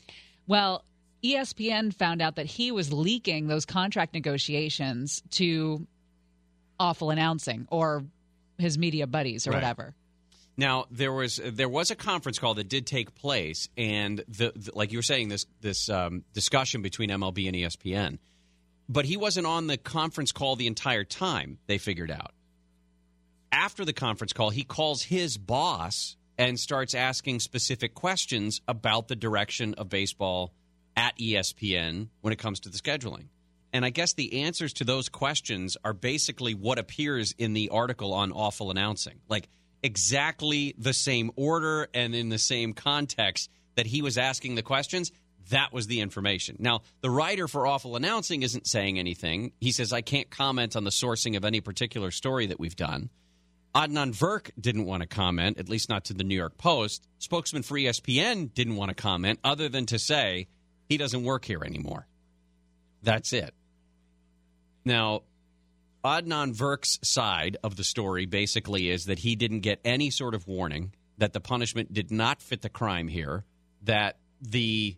Well, 0.48 0.84
ESPN 1.22 1.94
found 1.94 2.20
out 2.22 2.36
that 2.36 2.46
he 2.46 2.72
was 2.72 2.92
leaking 2.92 3.46
those 3.46 3.64
contract 3.64 4.14
negotiations 4.14 5.22
to 5.30 5.86
awful 6.80 7.10
announcing 7.10 7.66
or 7.70 8.04
his 8.58 8.78
media 8.78 9.06
buddies 9.06 9.46
or 9.46 9.50
Right. 9.50 9.56
whatever. 9.58 9.94
Now 10.56 10.86
there 10.90 11.12
was 11.12 11.40
there 11.44 11.68
was 11.68 11.90
a 11.90 11.94
conference 11.94 12.38
call 12.38 12.54
that 12.54 12.68
did 12.68 12.86
take 12.86 13.14
place, 13.14 13.68
and 13.76 14.18
the, 14.28 14.52
the 14.56 14.72
like 14.74 14.90
you 14.90 14.98
were 14.98 15.02
saying 15.02 15.28
this 15.28 15.46
this 15.60 15.88
um, 15.88 16.24
discussion 16.32 16.82
between 16.82 17.10
MLB 17.10 17.46
and 17.46 17.56
ESPN, 17.56 18.18
but 18.88 19.04
he 19.04 19.16
wasn't 19.16 19.46
on 19.46 19.68
the 19.68 19.76
conference 19.76 20.32
call 20.32 20.56
the 20.56 20.66
entire 20.66 21.04
time. 21.04 21.58
They 21.68 21.78
figured 21.78 22.10
out 22.10 22.32
after 23.52 23.84
the 23.84 23.92
conference 23.92 24.32
call, 24.32 24.50
he 24.50 24.64
calls 24.64 25.02
his 25.02 25.38
boss 25.38 26.16
and 26.36 26.58
starts 26.58 26.94
asking 26.94 27.40
specific 27.40 27.94
questions 27.94 28.60
about 28.68 29.08
the 29.08 29.16
direction 29.16 29.74
of 29.74 29.88
baseball 29.88 30.52
at 30.96 31.16
ESPN 31.18 32.08
when 32.20 32.32
it 32.32 32.38
comes 32.38 32.60
to 32.60 32.68
the 32.68 32.78
scheduling. 32.78 33.26
And 33.72 33.84
I 33.84 33.90
guess 33.90 34.14
the 34.14 34.42
answers 34.42 34.72
to 34.74 34.84
those 34.84 35.08
questions 35.08 35.76
are 35.84 35.92
basically 35.92 36.54
what 36.54 36.78
appears 36.78 37.34
in 37.36 37.52
the 37.52 37.68
article 37.68 38.14
on 38.14 38.32
awful 38.32 38.70
announcing. 38.70 39.20
Like 39.28 39.48
exactly 39.82 40.74
the 40.78 40.94
same 40.94 41.30
order 41.36 41.88
and 41.94 42.14
in 42.14 42.28
the 42.28 42.38
same 42.38 42.72
context 42.72 43.50
that 43.76 43.86
he 43.86 44.02
was 44.02 44.18
asking 44.18 44.54
the 44.54 44.62
questions. 44.62 45.12
That 45.50 45.72
was 45.72 45.86
the 45.86 46.00
information. 46.00 46.56
Now, 46.58 46.82
the 47.00 47.10
writer 47.10 47.48
for 47.48 47.66
Awful 47.66 47.96
Announcing 47.96 48.42
isn't 48.42 48.66
saying 48.66 48.98
anything. 48.98 49.52
He 49.60 49.72
says, 49.72 49.92
I 49.92 50.02
can't 50.02 50.28
comment 50.28 50.76
on 50.76 50.84
the 50.84 50.90
sourcing 50.90 51.36
of 51.36 51.44
any 51.44 51.60
particular 51.60 52.10
story 52.10 52.46
that 52.46 52.60
we've 52.60 52.76
done. 52.76 53.08
Adnan 53.74 54.16
Virk 54.16 54.50
didn't 54.60 54.86
want 54.86 55.02
to 55.02 55.06
comment, 55.06 55.58
at 55.58 55.68
least 55.68 55.88
not 55.88 56.04
to 56.06 56.14
the 56.14 56.24
New 56.24 56.34
York 56.34 56.58
Post. 56.58 57.06
Spokesman 57.18 57.62
for 57.62 57.78
ESPN 57.78 58.52
didn't 58.52 58.76
want 58.76 58.90
to 58.90 58.94
comment, 58.94 59.38
other 59.44 59.68
than 59.68 59.86
to 59.86 59.98
say 59.98 60.48
he 60.88 60.96
doesn't 60.96 61.22
work 61.22 61.44
here 61.44 61.62
anymore. 61.64 62.06
That's 63.02 63.32
it. 63.32 63.54
Now, 64.88 65.24
Adnan 66.02 66.54
Virk's 66.54 66.98
side 67.02 67.58
of 67.62 67.76
the 67.76 67.84
story 67.84 68.24
basically 68.24 68.88
is 68.88 69.04
that 69.04 69.18
he 69.18 69.36
didn't 69.36 69.60
get 69.60 69.80
any 69.84 70.08
sort 70.08 70.34
of 70.34 70.48
warning, 70.48 70.94
that 71.18 71.34
the 71.34 71.40
punishment 71.40 71.92
did 71.92 72.10
not 72.10 72.40
fit 72.40 72.62
the 72.62 72.70
crime 72.70 73.06
here, 73.06 73.44
that 73.82 74.16
the 74.40 74.96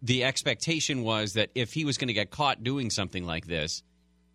the 0.00 0.24
expectation 0.24 1.02
was 1.02 1.34
that 1.34 1.50
if 1.54 1.74
he 1.74 1.84
was 1.84 1.98
going 1.98 2.08
to 2.08 2.14
get 2.14 2.30
caught 2.30 2.64
doing 2.64 2.88
something 2.88 3.26
like 3.26 3.46
this, 3.46 3.82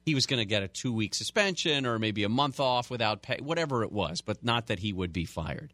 he 0.05 0.13
was 0.13 0.27
going 0.27 0.37
to 0.37 0.45
get 0.45 0.61
a 0.61 0.67
two 0.67 0.93
week 0.93 1.15
suspension 1.15 1.87
or 1.87 1.97
maybe 1.97 2.23
a 2.23 2.29
month 2.29 2.59
off 2.59 2.91
without 2.91 3.23
pay, 3.23 3.39
whatever 3.41 3.81
it 3.83 3.91
was, 3.91 4.21
but 4.21 4.43
not 4.43 4.67
that 4.67 4.77
he 4.77 4.93
would 4.93 5.11
be 5.11 5.25
fired. 5.25 5.73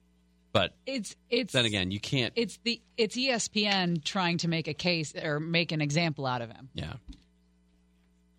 But 0.53 0.73
It's 0.85 1.17
it's 1.29 1.51
then 1.51 1.65
again, 1.65 1.91
you 1.91 1.99
can't. 1.99 2.31
it's 2.37 2.57
the 2.63 2.81
it's 2.95 3.17
ESPN 3.17 4.01
trying 4.05 4.37
to 4.37 4.47
make 4.47 4.69
a 4.69 4.73
case 4.73 5.13
or 5.21 5.41
make 5.41 5.73
an 5.73 5.81
example 5.81 6.25
out 6.25 6.41
of 6.41 6.49
him. 6.49 6.69
Yeah. 6.73 6.93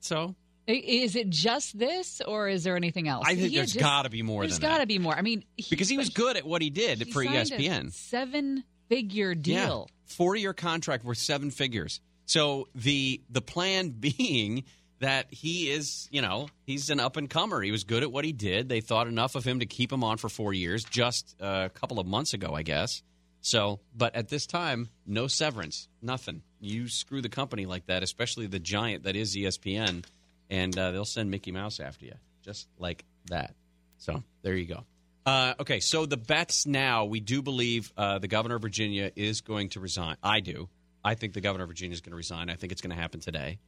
So 0.01 0.35
Is 0.66 1.16
it 1.16 1.28
just 1.28 1.76
this, 1.78 2.20
or 2.26 2.48
is 2.48 2.62
there 2.64 2.76
anything 2.76 3.09
else? 3.09 3.24
I 3.26 3.34
think 3.34 3.51
He 3.51 3.56
there's 3.56 3.74
got 3.74 4.02
to 4.02 4.10
be 4.10 4.22
more 4.22 4.43
There's 4.43 4.59
got 4.60 4.78
to 4.78 4.86
be 4.86 4.98
more. 4.98 5.14
I 5.14 5.22
mean, 5.22 5.44
because 5.70 5.89
he 5.89 5.97
was 5.98 6.10
good 6.10 6.36
at 6.36 6.44
what 6.44 6.62
he 6.62 6.70
did 6.70 7.12
for 7.12 7.22
E 7.22 7.26
a 7.26 7.30
ESPN. 7.30 7.93
seven-figure 7.93 9.34
deal. 9.34 9.89
Yeah, 9.90 10.14
four-year 10.14 10.52
contract 10.55 11.05
worth 11.05 11.18
seven 11.18 11.51
figures. 11.51 12.01
So 12.26 12.68
the 12.74 13.20
the 13.28 13.43
plan 13.43 13.90
being 13.98 14.64
that 15.01 15.26
he 15.30 15.68
is, 15.68 16.09
you 16.12 16.22
know, 16.22 16.48
he's 16.64 16.89
an 16.90 17.01
up 17.01 17.16
and 17.16 17.28
comer. 17.28 17.60
He 17.60 17.72
was 17.72 17.82
good 17.82 18.05
at 18.05 18.12
what 18.12 18.24
he 18.24 18.32
did. 18.32 18.68
They 18.68 18.80
thought 18.80 19.09
enough 19.09 19.34
of 19.34 19.44
him 19.44 19.59
to 19.59 19.66
keep 19.66 19.93
him 19.93 20.05
on 20.05 20.16
for 20.16 20.28
four 20.28 20.52
years, 20.55 20.84
just 20.84 21.34
a 21.40 21.70
couple 21.74 21.98
of 21.98 22.06
months 22.06 22.34
ago, 22.34 22.55
I 22.55 22.62
guess. 22.62 23.02
So, 23.40 23.80
but 23.97 24.14
at 24.14 24.28
this 24.28 24.47
time, 24.47 24.90
no 25.05 25.26
severance, 25.26 25.89
nothing. 26.01 26.43
You 26.60 26.86
screw 26.86 27.20
the 27.20 27.28
company 27.28 27.66
like 27.66 27.86
that, 27.86 28.05
especially 28.05 28.47
the 28.47 28.60
giant 28.60 29.02
that 29.02 29.16
is 29.16 29.34
ESPN, 29.34 30.05
and 30.53 30.79
uh, 30.79 30.91
they'll 30.91 31.07
send 31.07 31.31
Mickey 31.31 31.51
Mouse 31.51 31.81
after 31.81 32.05
you, 32.05 32.12
just 32.43 32.69
like 32.79 33.05
that. 33.27 33.55
So 33.97 34.23
there 34.43 34.55
you 34.55 34.66
go. 34.66 34.85
Uh, 35.24 35.55
okay, 35.59 35.81
so 35.81 36.05
the 36.05 36.19
bets 36.19 36.66
now, 36.66 37.07
we 37.07 37.20
do 37.20 37.41
believe 37.41 37.91
uh, 37.97 38.19
the 38.19 38.29
governor 38.29 38.57
of 38.57 38.62
Virginia 38.62 39.11
is 39.16 39.41
going 39.41 39.70
to 39.70 39.81
resign. 39.81 40.16
I 40.23 40.41
do. 40.41 40.69
I 41.03 41.15
think 41.15 41.33
the 41.33 41.41
governor 41.41 41.65
of 41.65 41.70
Virginia 41.70 41.95
is 41.95 42.03
going 42.03 42.11
to 42.11 42.16
resign. 42.16 42.51
I 42.51 42.55
think 42.55 42.70
it's 42.70 42.83
going 42.83 42.95
to 42.95 43.01
happen 43.01 43.20
today. 43.20 43.59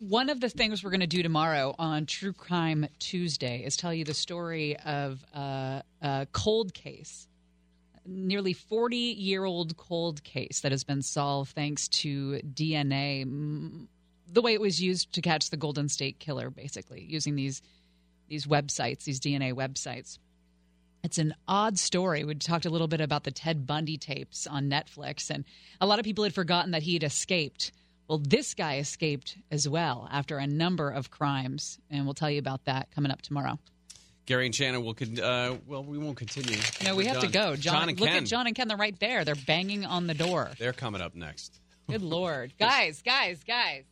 One 0.00 0.28
of 0.28 0.40
the 0.40 0.50
things 0.50 0.84
we're 0.84 0.90
going 0.90 1.00
to 1.00 1.06
do 1.06 1.22
tomorrow 1.22 1.74
on 1.78 2.04
True 2.04 2.34
Crime 2.34 2.86
Tuesday 2.98 3.64
is 3.64 3.76
tell 3.76 3.94
you 3.94 4.04
the 4.04 4.14
story 4.14 4.76
of 4.76 5.24
uh, 5.34 5.80
a 6.02 6.26
cold 6.32 6.74
case, 6.74 7.26
nearly 8.04 8.52
40 8.52 8.96
year 8.96 9.44
old 9.44 9.76
cold 9.76 10.22
case 10.22 10.60
that 10.60 10.72
has 10.72 10.84
been 10.84 11.02
solved 11.02 11.52
thanks 11.52 11.88
to 11.88 12.40
DNA, 12.42 13.88
the 14.30 14.42
way 14.42 14.54
it 14.54 14.60
was 14.60 14.80
used 14.80 15.12
to 15.14 15.20
catch 15.20 15.50
the 15.50 15.56
Golden 15.56 15.88
State 15.88 16.18
Killer, 16.18 16.50
basically, 16.50 17.02
using 17.02 17.34
these, 17.36 17.62
these 18.28 18.46
websites, 18.46 19.04
these 19.04 19.20
DNA 19.20 19.52
websites. 19.52 20.18
It's 21.04 21.18
an 21.18 21.34
odd 21.46 21.78
story. 21.78 22.24
We 22.24 22.34
talked 22.34 22.66
a 22.66 22.70
little 22.70 22.88
bit 22.88 23.00
about 23.00 23.24
the 23.24 23.30
Ted 23.30 23.66
Bundy 23.66 23.96
tapes 23.98 24.46
on 24.46 24.68
Netflix, 24.68 25.30
and 25.30 25.44
a 25.80 25.86
lot 25.86 25.98
of 25.98 26.04
people 26.04 26.24
had 26.24 26.34
forgotten 26.34 26.72
that 26.72 26.82
he 26.82 26.94
had 26.94 27.04
escaped. 27.04 27.72
Well, 28.08 28.18
this 28.18 28.54
guy 28.54 28.78
escaped 28.78 29.36
as 29.50 29.68
well 29.68 30.08
after 30.10 30.38
a 30.38 30.46
number 30.46 30.90
of 30.90 31.10
crimes, 31.10 31.78
and 31.90 32.04
we'll 32.04 32.14
tell 32.14 32.30
you 32.30 32.38
about 32.38 32.64
that 32.64 32.90
coming 32.90 33.12
up 33.12 33.22
tomorrow. 33.22 33.58
Gary 34.26 34.44
and 34.44 34.54
Shannon 34.54 34.84
will. 34.84 34.92
Con- 34.94 35.18
uh, 35.18 35.56
well, 35.66 35.82
we 35.82 35.96
won't 35.96 36.16
continue. 36.16 36.58
No, 36.84 36.94
we 36.96 37.04
We're 37.04 37.14
have 37.14 37.22
to 37.22 37.28
go. 37.28 37.56
John, 37.56 37.74
John 37.80 37.88
and 37.88 38.00
look 38.00 38.08
Ken. 38.10 38.22
at 38.24 38.28
John 38.28 38.46
and 38.46 38.54
Ken. 38.54 38.68
They're 38.68 38.76
right 38.76 38.98
there. 38.98 39.24
They're 39.24 39.34
banging 39.34 39.86
on 39.86 40.06
the 40.06 40.12
door. 40.14 40.50
They're 40.58 40.74
coming 40.74 41.00
up 41.00 41.14
next. 41.14 41.58
Good 41.88 42.02
lord, 42.02 42.52
guys, 42.58 43.00
guys, 43.00 43.42
guys! 43.46 43.84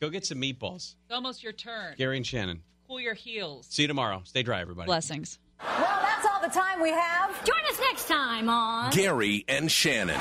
Go 0.00 0.10
get 0.10 0.24
some 0.24 0.40
meatballs. 0.40 0.94
It's 1.06 1.12
almost 1.12 1.42
your 1.42 1.52
turn. 1.52 1.94
Gary 1.96 2.16
and 2.16 2.26
Shannon. 2.26 2.62
Cool 2.86 3.00
your 3.00 3.14
heels. 3.14 3.66
See 3.68 3.82
you 3.82 3.88
tomorrow. 3.88 4.22
Stay 4.24 4.42
dry, 4.42 4.60
everybody. 4.60 4.86
Blessings. 4.86 5.38
Well, 5.62 6.00
that's 6.02 6.26
all 6.26 6.40
the 6.40 6.48
time 6.48 6.80
we 6.80 6.90
have. 6.90 7.44
Join 7.44 7.64
us 7.70 7.80
next 7.80 8.06
time 8.08 8.48
on 8.48 8.90
Gary 8.92 9.44
and 9.48 9.70
Shannon. 9.70 10.20